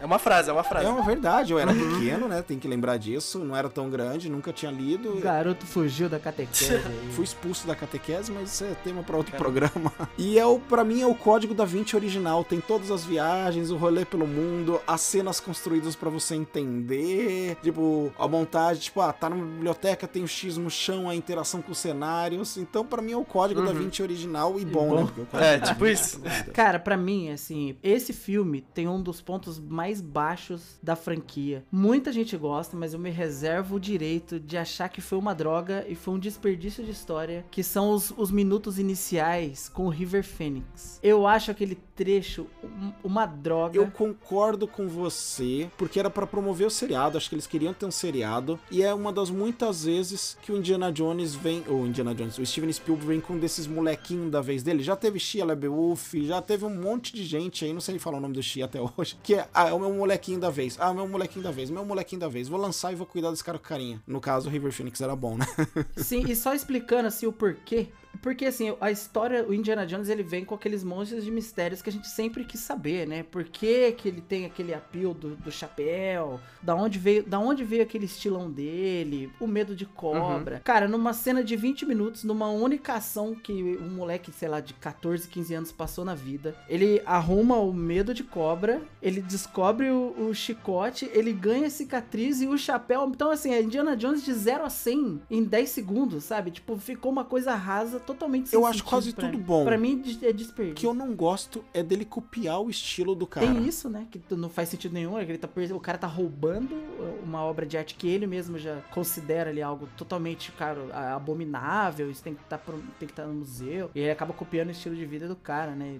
É 0.00 0.04
uma 0.06 0.18
frase, 0.18 0.50
é 0.50 0.52
uma 0.52 0.64
frase. 0.64 0.86
É 0.86 0.88
uma 0.88 1.02
verdade, 1.02 1.52
eu 1.52 1.58
era 1.58 1.72
pequeno, 1.72 2.28
né? 2.28 2.42
Tem 2.42 2.58
que 2.58 2.66
lembrar 2.68 2.98
disso. 2.98 3.38
Não 3.38 3.56
era 3.56 3.68
tão 3.70 3.88
grande, 3.88 4.28
nunca 4.28 4.52
tinha 4.52 4.70
lido. 4.70 5.16
O 5.16 5.20
garoto 5.20 5.64
fugiu 5.66 6.08
da 6.08 6.18
catequese. 6.24 6.74
aí. 6.74 7.12
Fui 7.12 7.24
expulso 7.24 7.66
da 7.66 7.74
catequese, 7.76 8.32
mas 8.32 8.52
isso 8.52 8.64
é 8.64 8.74
tema 8.82 9.02
pra 9.02 9.16
outro 9.16 9.36
programa. 9.36 9.92
E 10.16 10.38
é 10.38 10.46
o, 10.46 10.58
para 10.58 10.84
mim 10.84 11.00
é 11.02 11.06
o 11.06 11.14
código 11.14 11.54
da 11.54 11.64
Vinci 11.64 11.96
original. 11.96 12.44
Tem 12.44 12.60
todas 12.60 12.90
as 12.90 13.04
viagens, 13.04 13.70
o 13.70 13.76
rolê 13.76 14.04
pelo 14.04 14.26
mundo, 14.26 14.80
as 14.86 15.00
cenas 15.00 15.40
construídas 15.40 15.94
pra 15.96 16.08
você 16.08 16.34
entender. 16.34 17.56
Tipo, 17.62 18.12
a 18.18 18.26
montagem, 18.28 18.82
tipo, 18.82 19.00
ah, 19.00 19.12
tá 19.12 19.28
numa 19.28 19.44
biblioteca, 19.44 20.06
tem 20.06 20.22
o 20.22 20.28
X 20.28 20.56
no 20.56 20.70
chão, 20.70 21.08
a 21.08 21.14
interação 21.14 21.60
com 21.60 21.72
os 21.72 21.78
cenários. 21.78 22.56
Então, 22.56 22.84
pra 22.84 23.02
mim 23.02 23.12
é 23.12 23.16
o 23.16 23.24
código 23.24 23.62
da 23.62 23.72
Vinci 23.72 24.02
original 24.02 24.58
e 24.58 24.64
bom, 24.64 24.88
bom. 24.88 24.96
né? 24.96 25.02
Porque 25.04 25.20
o 25.22 25.26
código 25.26 25.44
É, 25.50 25.60
tipo 25.60 25.86
isso. 25.86 26.20
é. 26.24 26.42
Cara, 26.52 26.78
pra 26.78 26.96
mim, 26.96 27.30
assim, 27.30 27.76
esse 27.82 28.12
filme 28.12 28.64
tem 28.74 28.88
um 28.88 29.02
dos 29.02 29.20
pontos 29.20 29.58
mais 29.58 30.00
baixos 30.00 30.78
da 30.82 30.94
franquia. 30.96 31.64
Muita 31.70 32.12
gente 32.12 32.36
gosta, 32.36 32.76
mas 32.76 32.94
eu 32.94 32.98
me 33.00 33.10
reservo 33.10 33.76
o 33.76 33.80
direito 33.80 34.38
de 34.38 34.56
achar 34.56 34.88
que 34.88 35.00
foi 35.00 35.18
uma 35.18 35.34
droga 35.34 35.84
e 35.88 35.94
foi 35.94 36.13
um 36.14 36.18
desperdício 36.18 36.84
de 36.84 36.90
história, 36.90 37.44
que 37.50 37.62
são 37.62 37.90
os, 37.90 38.12
os 38.16 38.30
minutos 38.30 38.78
iniciais 38.78 39.68
com 39.68 39.86
o 39.86 39.90
River 39.90 40.24
Phoenix. 40.24 40.98
Eu 41.02 41.26
acho 41.26 41.50
aquele 41.50 41.74
trecho 41.94 42.46
um- 42.62 42.92
uma 43.04 43.26
droga. 43.26 43.76
Eu 43.76 43.90
concordo 43.90 44.66
com 44.66 44.88
você, 44.88 45.70
porque 45.76 45.98
era 45.98 46.10
pra 46.10 46.26
promover 46.26 46.66
o 46.66 46.70
seriado, 46.70 47.16
acho 47.16 47.28
que 47.28 47.34
eles 47.34 47.46
queriam 47.46 47.72
ter 47.72 47.86
um 47.86 47.90
seriado, 47.90 48.58
e 48.70 48.82
é 48.82 48.92
uma 48.92 49.12
das 49.12 49.30
muitas 49.30 49.84
vezes 49.84 50.36
que 50.42 50.52
o 50.52 50.56
Indiana 50.56 50.90
Jones 50.92 51.34
vem, 51.34 51.62
ou 51.68 51.86
Indiana 51.86 52.14
Jones, 52.14 52.38
o 52.38 52.44
Steven 52.46 52.72
Spielberg 52.72 53.06
vem 53.06 53.20
com 53.20 53.34
um 53.34 53.38
desses 53.38 53.66
molequinhos 53.66 54.30
da 54.30 54.40
vez 54.40 54.62
dele. 54.62 54.82
Já 54.82 54.96
teve 54.96 55.18
Shia 55.18 55.44
LaBeouf, 55.44 56.26
já 56.26 56.42
teve 56.42 56.64
um 56.64 56.74
monte 56.74 57.14
de 57.14 57.24
gente 57.24 57.64
aí, 57.64 57.72
não 57.72 57.80
sei 57.80 57.98
falar 57.98 58.18
o 58.18 58.20
nome 58.20 58.34
do 58.34 58.42
Shia 58.42 58.64
até 58.64 58.80
hoje, 58.96 59.16
que 59.22 59.34
é, 59.34 59.48
ah, 59.54 59.68
é 59.68 59.72
o 59.72 59.78
meu 59.78 59.92
molequinho 59.92 60.40
da 60.40 60.50
vez, 60.50 60.76
ah, 60.80 60.90
o 60.90 60.94
meu 60.94 61.06
molequinho 61.08 61.44
da 61.44 61.50
vez, 61.50 61.70
meu 61.70 61.84
molequinho 61.84 62.20
da 62.20 62.28
vez, 62.28 62.48
vou 62.48 62.58
lançar 62.60 62.92
e 62.92 62.96
vou 62.96 63.06
cuidar 63.06 63.30
desse 63.30 63.44
cara 63.44 63.58
com 63.58 63.64
carinha. 63.64 64.02
No 64.06 64.20
caso, 64.20 64.48
o 64.48 64.52
River 64.52 64.72
Phoenix 64.72 65.00
era 65.00 65.14
bom, 65.14 65.36
né? 65.36 65.46
Sim, 65.96 66.24
e 66.28 66.34
só 66.34 66.54
explicando 66.54 67.06
assim 67.08 67.26
o 67.26 67.32
porquê. 67.32 67.88
Porque 68.22 68.46
assim, 68.46 68.74
a 68.80 68.90
história, 68.90 69.44
o 69.46 69.54
Indiana 69.54 69.86
Jones, 69.86 70.08
ele 70.08 70.22
vem 70.22 70.44
com 70.44 70.54
aqueles 70.54 70.82
monstros 70.84 71.24
de 71.24 71.30
mistérios 71.30 71.82
que 71.82 71.90
a 71.90 71.92
gente 71.92 72.08
sempre 72.08 72.44
quis 72.44 72.60
saber, 72.60 73.06
né? 73.06 73.22
Por 73.22 73.44
que, 73.44 73.92
que 73.92 74.08
ele 74.08 74.20
tem 74.20 74.46
aquele 74.46 74.74
apio 74.74 75.14
do, 75.14 75.36
do 75.36 75.50
chapéu? 75.50 76.40
Da 76.62 76.74
onde 76.74 76.98
veio, 76.98 77.22
da 77.22 77.38
onde 77.38 77.64
veio 77.64 77.82
aquele 77.82 78.06
estilão 78.06 78.50
dele? 78.50 79.30
O 79.40 79.46
medo 79.46 79.74
de 79.74 79.86
cobra. 79.86 80.60
Cara, 80.64 80.88
numa 80.88 81.12
cena 81.12 81.42
de 81.42 81.56
20 81.56 81.86
minutos, 81.86 82.24
numa 82.24 82.48
única 82.48 82.94
ação 82.94 83.34
que 83.34 83.52
um 83.52 83.90
moleque, 83.90 84.32
sei 84.32 84.48
lá, 84.48 84.60
de 84.60 84.74
14, 84.74 85.28
15 85.28 85.54
anos 85.54 85.72
passou 85.72 86.04
na 86.04 86.14
vida, 86.14 86.54
ele 86.68 87.02
arruma 87.04 87.56
o 87.56 87.72
medo 87.72 88.14
de 88.14 88.22
cobra, 88.22 88.82
ele 89.02 89.20
descobre 89.20 89.90
o, 89.90 90.28
o 90.28 90.34
chicote, 90.34 91.10
ele 91.12 91.32
ganha 91.32 91.66
a 91.66 91.70
cicatriz 91.70 92.40
e 92.40 92.46
o 92.46 92.56
chapéu. 92.56 93.08
Então, 93.08 93.30
assim, 93.30 93.52
é 93.52 93.62
Indiana 93.62 93.96
Jones 93.96 94.24
de 94.24 94.32
0 94.32 94.64
a 94.64 94.70
100 94.70 95.22
em 95.30 95.44
10 95.44 95.70
segundos, 95.70 96.24
sabe? 96.24 96.50
Tipo, 96.50 96.76
ficou 96.76 97.10
uma 97.10 97.24
coisa 97.24 97.54
rasa, 97.54 98.00
totalmente 98.04 98.48
sem 98.48 98.58
Eu 98.58 98.66
acho 98.66 98.84
quase 98.84 99.12
pra 99.12 99.26
tudo 99.26 99.38
mim. 99.38 99.44
bom. 99.44 99.64
Pra 99.64 99.76
mim 99.78 100.02
é 100.22 100.28
O 100.28 100.32
desperdício. 100.34 100.74
que 100.74 100.86
eu 100.86 100.94
não 100.94 101.14
gosto 101.14 101.64
é 101.72 101.82
dele 101.82 102.04
copiar 102.04 102.60
o 102.60 102.70
estilo 102.70 103.14
do 103.14 103.26
cara. 103.26 103.46
Tem 103.46 103.66
isso, 103.66 103.88
né? 103.88 104.06
Que 104.10 104.20
não 104.34 104.48
faz 104.48 104.68
sentido 104.68 104.92
nenhum. 104.92 105.18
é 105.18 105.24
que 105.24 105.30
ele 105.32 105.38
tá 105.38 105.48
o 105.74 105.80
cara 105.80 105.96
tá 105.98 106.06
roubando 106.06 106.74
uma 107.22 107.42
obra 107.42 107.64
de 107.66 107.76
arte 107.78 107.94
que 107.94 108.08
ele 108.08 108.26
mesmo 108.26 108.58
já 108.58 108.76
considera 108.92 109.50
ali 109.50 109.62
algo 109.62 109.88
totalmente, 109.96 110.50
cara, 110.52 110.80
a- 110.92 111.14
abominável. 111.14 112.10
Isso 112.10 112.22
tem 112.22 112.34
que 112.34 112.42
estar 112.42 112.58
tem 112.98 113.06
que 113.06 113.12
estar 113.12 113.24
no 113.26 113.34
museu. 113.34 113.90
E 113.94 114.00
ele 114.00 114.10
acaba 114.10 114.32
copiando 114.32 114.68
o 114.68 114.72
estilo 114.72 114.94
de 114.96 115.04
vida 115.06 115.26
do 115.28 115.36
cara, 115.36 115.72
né? 115.72 115.98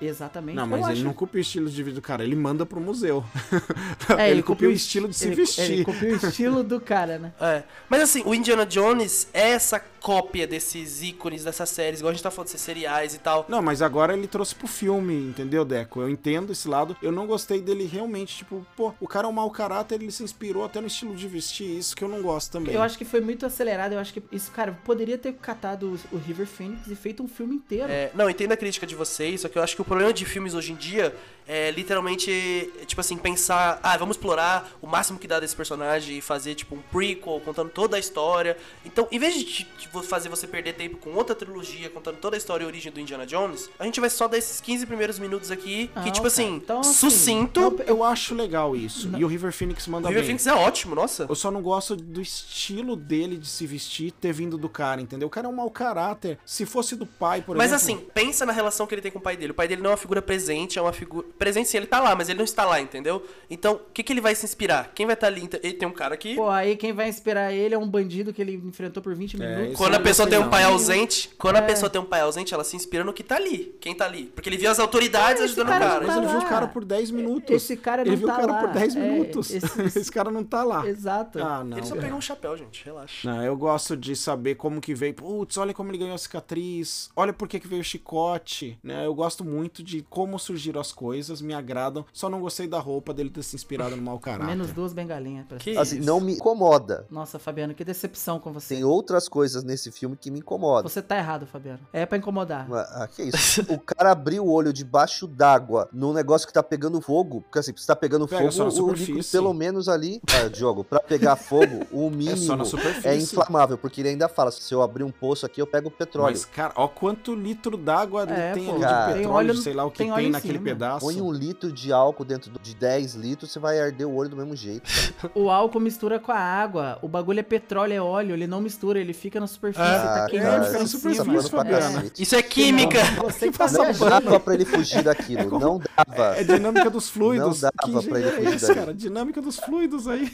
Exatamente. 0.00 0.56
Não, 0.56 0.64
Eu 0.64 0.68
mas 0.68 0.80
ele 0.84 0.92
acho- 0.92 1.04
não 1.04 1.12
copia 1.12 1.38
o 1.38 1.42
estilo 1.42 1.68
de 1.70 1.82
vida 1.82 1.94
do 1.96 2.02
cara, 2.02 2.24
ele 2.24 2.36
manda 2.36 2.64
pro 2.66 2.80
museu. 2.80 3.24
É, 4.18 4.30
ele, 4.30 4.42
copia 4.42 4.68
o 4.68 4.70
est- 4.70 4.86
estilo 4.86 5.08
de 5.08 5.16
se 5.16 5.26
ele- 5.26 5.34
vestir. 5.36 5.62
Ele 5.72 5.84
copia 5.84 6.08
o 6.12 6.16
estilo 6.16 6.62
do 6.62 6.80
cara, 6.80 7.18
né? 7.18 7.32
É. 7.40 7.62
Mas 7.88 8.02
assim, 8.02 8.22
o 8.24 8.34
Indiana 8.34 8.64
Jones 8.64 9.28
é 9.32 9.50
essa 9.50 9.78
cópia 9.80 10.46
desses 10.46 11.02
ícones 11.02 11.45
dessas 11.46 11.70
séries, 11.70 12.00
igual 12.00 12.10
a 12.10 12.14
gente 12.14 12.22
tá 12.22 12.30
falando 12.30 12.46
desses 12.46 12.60
seriais 12.60 13.14
e 13.14 13.18
tal. 13.18 13.46
Não, 13.48 13.62
mas 13.62 13.80
agora 13.80 14.12
ele 14.12 14.26
trouxe 14.26 14.54
pro 14.54 14.66
filme, 14.66 15.14
entendeu, 15.14 15.64
Deco? 15.64 16.00
Eu 16.00 16.08
entendo 16.08 16.52
esse 16.52 16.68
lado. 16.68 16.96
Eu 17.00 17.10
não 17.10 17.26
gostei 17.26 17.60
dele 17.60 17.86
realmente, 17.86 18.36
tipo, 18.36 18.66
pô, 18.76 18.92
o 19.00 19.08
cara 19.08 19.26
é 19.26 19.30
um 19.30 19.32
mau 19.32 19.50
caráter, 19.50 19.94
ele 19.94 20.10
se 20.10 20.22
inspirou 20.22 20.64
até 20.64 20.80
no 20.80 20.86
estilo 20.86 21.14
de 21.14 21.26
vestir, 21.26 21.78
isso 21.78 21.96
que 21.96 22.04
eu 22.04 22.08
não 22.08 22.20
gosto 22.20 22.52
também. 22.52 22.74
Eu 22.74 22.82
acho 22.82 22.98
que 22.98 23.04
foi 23.04 23.20
muito 23.20 23.46
acelerado. 23.46 23.92
Eu 23.92 23.98
acho 23.98 24.12
que 24.12 24.22
isso, 24.30 24.50
cara, 24.50 24.78
poderia 24.84 25.16
ter 25.16 25.32
catado 25.34 25.98
o, 26.12 26.16
River 26.16 26.46
Phoenix 26.46 26.86
e 26.88 26.94
feito 26.94 27.22
um 27.22 27.28
filme 27.28 27.56
inteiro. 27.56 27.90
É, 27.90 28.10
não, 28.14 28.28
entendo 28.28 28.52
a 28.52 28.56
crítica 28.56 28.86
de 28.86 28.94
vocês, 28.94 29.40
só 29.40 29.48
que 29.48 29.56
eu 29.56 29.62
acho 29.62 29.74
que 29.74 29.82
o 29.82 29.84
problema 29.84 30.12
de 30.12 30.24
filmes 30.24 30.54
hoje 30.54 30.72
em 30.72 30.76
dia 30.76 31.14
é 31.48 31.70
literalmente, 31.70 32.72
tipo 32.86 33.00
assim, 33.00 33.16
pensar, 33.16 33.78
ah, 33.80 33.96
vamos 33.96 34.16
explorar 34.16 34.68
o 34.82 34.86
máximo 34.86 35.16
que 35.16 35.28
dá 35.28 35.38
desse 35.38 35.54
personagem 35.54 36.18
e 36.18 36.20
fazer, 36.20 36.56
tipo, 36.56 36.74
um 36.74 36.82
prequel 36.82 37.40
contando 37.44 37.70
toda 37.70 37.96
a 37.96 38.00
história. 38.00 38.56
Então, 38.84 39.06
em 39.12 39.18
vez 39.18 39.34
de 39.34 39.44
tipo, 39.44 40.02
fazer 40.02 40.28
você 40.28 40.46
perder 40.46 40.72
tempo 40.72 40.96
com 40.96 41.10
outra 41.10 41.35
trilogia 41.36 41.88
contando 41.90 42.16
toda 42.16 42.36
a 42.36 42.38
história 42.38 42.64
e 42.64 42.66
origem 42.66 42.90
do 42.90 42.98
Indiana 43.00 43.26
Jones, 43.26 43.68
a 43.78 43.84
gente 43.84 44.00
vai 44.00 44.10
só 44.10 44.26
dar 44.26 44.38
esses 44.38 44.60
15 44.60 44.86
primeiros 44.86 45.18
minutos 45.18 45.50
aqui, 45.50 45.88
que, 45.88 45.96
Não, 45.96 46.02
tipo 46.04 46.14
cara, 46.16 46.26
assim, 46.28 46.54
então, 46.56 46.80
assim, 46.80 46.92
sucinto. 46.94 47.60
Não, 47.60 47.78
eu 47.86 48.02
acho 48.04 48.34
legal 48.34 48.74
isso. 48.74 49.10
E 49.16 49.24
o 49.24 49.28
River 49.28 49.52
Phoenix 49.52 49.86
o 49.86 49.90
manda 49.90 50.08
River 50.08 50.22
bem. 50.22 50.26
Phoenix 50.38 50.46
é 50.46 50.54
ótimo, 50.54 50.94
nossa. 50.94 51.26
Eu 51.28 51.34
só 51.34 51.50
não 51.50 51.62
gosto 51.62 51.94
do 51.96 52.20
estilo 52.20 52.96
dele 52.96 53.36
de 53.36 53.46
se 53.46 53.66
vestir 53.66 54.10
ter 54.12 54.32
vindo 54.32 54.56
do 54.58 54.68
cara, 54.68 55.00
entendeu? 55.00 55.28
O 55.28 55.30
cara 55.30 55.46
é 55.46 55.50
um 55.50 55.54
mau 55.54 55.70
caráter. 55.70 56.38
Se 56.44 56.64
fosse 56.66 56.96
do 56.96 57.06
pai, 57.06 57.42
por 57.42 57.56
Mas 57.56 57.72
exemplo. 57.72 58.00
assim, 58.02 58.10
pensa 58.14 58.46
na 58.46 58.52
relação 58.52 58.86
que 58.86 58.94
ele 58.94 59.02
tem 59.02 59.12
com 59.12 59.18
o 59.18 59.22
pai 59.22 59.36
dele. 59.36 59.52
O 59.52 59.54
pai 59.54 59.68
dele 59.68 59.82
não 59.82 59.90
é 59.90 59.92
uma 59.92 59.96
figura 59.98 60.22
presente, 60.22 60.78
é 60.78 60.82
uma 60.82 60.92
figura. 60.92 61.26
Presente 61.38 61.68
sim, 61.68 61.76
ele 61.76 61.86
tá 61.86 62.00
lá, 62.00 62.14
mas 62.14 62.28
ele 62.28 62.38
não 62.38 62.44
está 62.44 62.64
lá, 62.64 62.80
entendeu? 62.80 63.24
Então, 63.50 63.74
o 63.74 63.92
que, 63.92 64.02
que 64.02 64.12
ele 64.12 64.20
vai 64.20 64.34
se 64.34 64.44
inspirar? 64.44 64.92
Quem 64.94 65.06
vai 65.06 65.14
estar 65.14 65.26
ali? 65.26 65.48
Ele 65.62 65.74
tem 65.74 65.88
um 65.88 65.92
cara 65.92 66.14
aqui. 66.14 66.34
Pô, 66.34 66.48
aí 66.48 66.76
quem 66.76 66.92
vai 66.92 67.08
inspirar 67.08 67.52
ele 67.52 67.74
é 67.74 67.78
um 67.78 67.88
bandido 67.88 68.32
que 68.32 68.40
ele 68.40 68.54
enfrentou 68.54 69.02
por 69.02 69.14
20 69.14 69.36
minutos. 69.38 69.72
É, 69.72 69.74
Quando 69.74 69.92
eu 69.92 69.96
a 69.96 69.98
não 69.98 70.04
pessoa 70.04 70.28
tem 70.28 70.38
um 70.38 70.42
não. 70.42 70.50
pai 70.50 70.64
ausente, 70.64 71.15
quando 71.38 71.56
a 71.56 71.60
É. 71.60 71.62
pessoa 71.62 71.88
tem 71.90 72.00
um 72.00 72.04
pai 72.04 72.20
ausente, 72.20 72.52
ela 72.54 72.64
se 72.64 72.76
inspira 72.76 73.04
no 73.04 73.12
que 73.12 73.22
tá 73.22 73.36
ali. 73.36 73.76
Quem 73.80 73.94
tá 73.94 74.04
ali? 74.04 74.26
Porque 74.34 74.48
ele 74.48 74.56
viu 74.56 74.70
as 74.70 74.78
autoridades 74.78 75.42
esse 75.42 75.44
ajudando 75.52 75.66
o 75.66 75.70
cara 75.70 75.84
cara. 75.86 76.00
não 76.00 76.06
Mas 76.06 76.16
tá 76.16 76.22
ele 76.22 76.30
viu 76.30 76.38
o 76.40 76.48
cara 76.48 76.66
por 76.68 76.84
10 76.84 77.10
minutos. 77.10 77.50
Esse 77.56 77.76
cara 77.76 78.02
Ele 78.02 78.10
não 78.10 78.16
viu 78.16 78.26
tá 78.28 78.34
o 78.34 78.36
cara 78.40 78.52
lá. 78.52 78.60
por 78.60 78.68
10 78.72 78.96
É, 78.96 79.00
minutos. 79.00 79.50
esse- 79.50 79.66
Esse 80.06 80.12
cara 80.12 80.30
não 80.30 80.44
tá 80.44 80.62
lá. 80.64 80.86
Exato. 80.86 81.38
Ah, 81.42 81.62
não. 81.64 81.76
Ele 81.78 81.86
só 81.86 81.96
pegou 81.96 82.18
um 82.18 82.20
chapéu, 82.20 82.56
gente. 82.56 82.84
Relaxa. 82.84 83.28
Não, 83.30 83.42
eu 83.42 83.56
gosto 83.56 83.96
de 83.96 84.14
saber 84.16 84.54
como 84.56 84.80
que 84.80 84.94
veio. 84.94 85.14
Putz, 85.14 85.56
olha 85.56 85.72
como 85.74 85.90
ele 85.90 85.98
ganhou 85.98 86.14
a 86.14 86.18
cicatriz. 86.18 87.10
Olha 87.16 87.32
por 87.32 87.48
que 87.48 87.58
que 87.60 87.66
veio 87.68 87.80
o 87.80 87.84
chicote. 87.84 88.78
Né? 88.82 89.06
Eu 89.06 89.14
gosto 89.14 89.44
muito 89.44 89.82
de 89.82 90.02
como 90.08 90.38
surgiram 90.38 90.80
as 90.80 90.92
coisas, 90.92 91.40
me 91.40 91.54
agradam. 91.54 92.04
Só 92.12 92.28
não 92.28 92.40
gostei 92.40 92.66
da 92.66 92.78
roupa 92.78 93.12
dele 93.12 93.30
ter 93.30 93.42
se 93.42 93.54
inspirado 93.56 93.96
no 93.96 94.02
mau 94.02 94.18
caráter. 94.18 94.46
Menos 94.46 94.72
duas 94.72 94.92
bengalinhas. 94.92 95.46
Pra 95.46 95.58
Que 95.58 95.76
Assim, 95.76 95.98
isso? 95.98 96.06
não 96.06 96.20
me 96.20 96.32
incomoda. 96.34 97.06
Nossa, 97.10 97.38
Fabiano, 97.38 97.74
que 97.74 97.84
decepção 97.84 98.38
com 98.38 98.52
você. 98.52 98.74
Tem 98.74 98.84
outras 98.84 99.28
coisas 99.28 99.62
nesse 99.64 99.90
filme 99.90 100.16
que 100.16 100.30
me 100.30 100.38
incomodam. 100.40 100.88
Você 100.88 101.02
tá 101.06 101.16
errado, 101.16 101.46
Fabiano. 101.46 101.80
É 101.92 102.04
pra 102.04 102.18
incomodar. 102.18 102.66
Ah, 102.72 103.08
que 103.10 103.22
isso? 103.22 103.62
o 103.72 103.78
cara 103.78 104.12
abriu 104.12 104.44
o 104.44 104.50
olho 104.52 104.72
debaixo 104.72 105.26
d'água 105.26 105.88
num 105.92 106.12
negócio 106.12 106.46
que 106.46 106.52
tá 106.52 106.62
pegando 106.62 107.00
fogo. 107.00 107.40
Porque 107.42 107.58
assim, 107.58 107.72
se 107.76 107.86
tá 107.86 107.96
pegando 107.96 108.26
Pega 108.26 108.50
fogo, 108.50 108.82
o 108.90 108.92
líquido 108.92 109.20
pelo 109.30 109.52
menos 109.54 109.88
ali. 109.88 110.20
Ah, 110.32 110.48
Diogo, 110.48 110.84
pra 110.84 111.00
pegar 111.00 111.36
fogo, 111.36 111.86
o 111.92 112.06
É 112.26 112.36
só 112.36 112.56
na 112.56 112.64
mínimo 112.64 112.64
superfície. 112.66 113.08
é 113.08 113.16
inflamável. 113.16 113.78
Porque 113.78 114.00
ele 114.00 114.08
ainda 114.10 114.28
fala: 114.28 114.50
se 114.50 114.72
eu 114.74 114.82
abrir 114.82 115.04
um 115.04 115.10
poço 115.10 115.46
aqui, 115.46 115.60
eu 115.60 115.66
pego 115.66 115.90
petróleo. 115.90 116.32
Mas, 116.32 116.44
cara, 116.44 116.72
ó 116.76 116.88
quanto 116.88 117.34
litro 117.34 117.76
d'água 117.76 118.24
É, 118.28 118.52
tem 118.52 118.64
pô, 118.66 118.72
ali 118.72 118.80
cara. 118.80 119.00
de 119.06 119.12
Tem 119.12 119.22
petróleo, 119.22 119.50
óleo- 119.50 119.62
sei 119.62 119.72
lá 119.74 119.84
o 119.84 119.90
que 119.90 119.98
tem 119.98 120.12
tem, 120.12 120.30
naquele 120.30 120.54
cima. 120.54 120.64
pedaço. 120.64 121.00
Põe 121.06 121.20
um 121.20 121.32
litro 121.32 121.72
de 121.72 121.92
álcool 121.92 122.24
dentro 122.24 122.50
de 122.60 122.74
10 122.74 123.14
litros, 123.14 123.50
você 123.52 123.58
vai 123.58 123.80
arder 123.80 124.06
o 124.08 124.14
olho 124.14 124.28
do 124.30 124.36
mesmo 124.36 124.54
jeito. 124.56 124.82
O 125.34 125.50
álcool 125.50 125.80
mistura 125.80 126.18
com 126.18 126.32
a 126.32 126.38
água. 126.38 126.98
O 127.02 127.08
bagulho 127.08 127.40
é 127.40 127.42
petróleo, 127.42 127.92
é 127.92 128.00
óleo. 128.00 128.32
Ele 128.34 128.46
não 128.46 128.60
mistura, 128.60 128.98
ele 128.98 129.12
fica 129.12 129.38
na 129.40 129.46
superfície. 129.46 129.86
Ah, 129.86 130.20
tá 130.20 130.26
queimando 130.30 130.64
cara, 130.66 130.86
isso 130.96 131.24
passa 131.24 131.50
pano 131.50 131.68
pra 131.68 131.78
É. 132.02 132.10
Isso 132.18 132.34
é 132.36 132.42
química! 132.42 132.98
Você 133.24 133.50
que 133.50 133.58
tá 133.58 133.66
Não 133.70 133.82
viajando. 133.84 134.08
dava 134.26 134.40
pra 134.40 134.54
ele 134.54 134.64
fugir 134.64 135.02
daquilo. 135.02 135.58
Não 135.58 135.78
dava. 135.96 136.36
É 136.36 136.44
dinâmica 136.44 136.90
dos 136.90 137.08
fluidos. 137.08 137.62
Não 137.62 137.70
dava 137.70 138.00
que 138.02 138.08
pra 138.08 138.18
ele 138.20 138.28
é 138.28 138.32
fugir 138.32 138.54
esse, 138.54 138.66
daí. 138.66 138.74
cara? 138.76 138.94
Dinâmica 138.94 139.40
dos 139.42 139.56
fluidos 139.58 140.08
aí. 140.08 140.32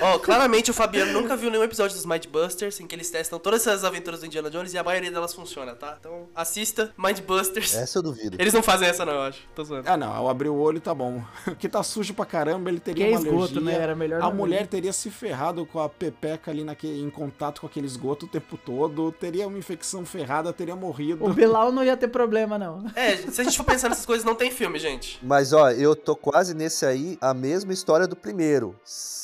Ó, 0.00 0.18
claramente 0.18 0.70
o 0.70 0.74
Fabiano 0.74 1.12
nunca 1.12 1.36
viu 1.36 1.50
nenhum 1.50 1.62
episódio 1.64 1.96
dos 1.96 2.06
Mindbusters 2.06 2.80
em 2.80 2.86
que 2.86 2.94
eles 2.94 3.10
testam 3.10 3.38
todas 3.38 3.66
essas 3.66 3.84
aventuras 3.84 4.20
do 4.20 4.26
Indiana 4.26 4.50
Jones 4.50 4.72
e 4.74 4.78
a 4.78 4.82
maioria 4.84 5.10
delas 5.10 5.34
funciona, 5.34 5.74
tá? 5.74 5.96
Então 5.98 6.28
assista 6.34 6.92
Mindbusters. 6.96 7.74
Essa 7.74 7.98
eu 7.98 8.02
duvido. 8.02 8.36
Eles 8.40 8.52
não 8.54 8.62
fazem 8.62 8.88
essa, 8.88 9.04
não, 9.04 9.12
eu 9.14 9.22
acho. 9.22 9.40
Tô 9.54 9.64
zoando. 9.64 9.88
Ah, 9.88 9.96
não. 9.96 10.12
Ao 10.12 10.28
abrir 10.28 10.48
o 10.48 10.56
olho 10.56 10.80
tá 10.80 10.94
bom. 10.94 11.22
Porque 11.44 11.68
tá 11.68 11.82
sujo 11.82 12.14
pra 12.14 12.24
caramba, 12.24 12.70
ele 12.70 12.80
teria 12.80 13.06
Que 13.06 13.12
é 13.12 13.16
uma 13.16 13.20
esgoto, 13.26 13.36
alergia. 13.58 13.60
né? 13.60 13.74
Era 13.82 13.94
melhor 13.94 14.20
A 14.22 14.26
não 14.28 14.34
mulher 14.34 14.66
teria 14.66 14.92
se 14.92 15.10
ferrado 15.10 15.64
com 15.66 15.80
a 15.80 15.88
pepeca 15.88 16.50
ali 16.50 16.64
naquele, 16.64 17.00
em 17.00 17.10
contato 17.10 17.60
com 17.60 17.66
aquele 17.66 17.86
esgoto 17.86 18.26
o 18.26 18.28
tempo 18.28 18.56
todo. 18.56 19.12
Teria 19.12 19.46
uma 19.46 19.58
infecção 19.58 19.81
ferrada, 20.04 20.52
teria 20.52 20.76
morrido. 20.76 21.24
O 21.24 21.32
Bilal 21.32 21.72
não 21.72 21.84
ia 21.84 21.96
ter 21.96 22.08
problema, 22.08 22.58
não. 22.58 22.84
É, 22.94 23.16
se 23.16 23.40
a 23.40 23.44
gente 23.44 23.56
for 23.56 23.64
pensar 23.64 23.88
nessas 23.88 24.06
coisas, 24.06 24.24
não 24.24 24.34
tem 24.34 24.50
filme, 24.50 24.78
gente. 24.78 25.18
Mas 25.22 25.52
ó, 25.52 25.70
eu 25.70 25.94
tô 25.96 26.14
quase 26.14 26.54
nesse 26.54 26.86
aí, 26.86 27.18
a 27.20 27.34
mesma 27.34 27.72
história 27.72 28.06
do 28.06 28.16
primeiro. 28.16 28.76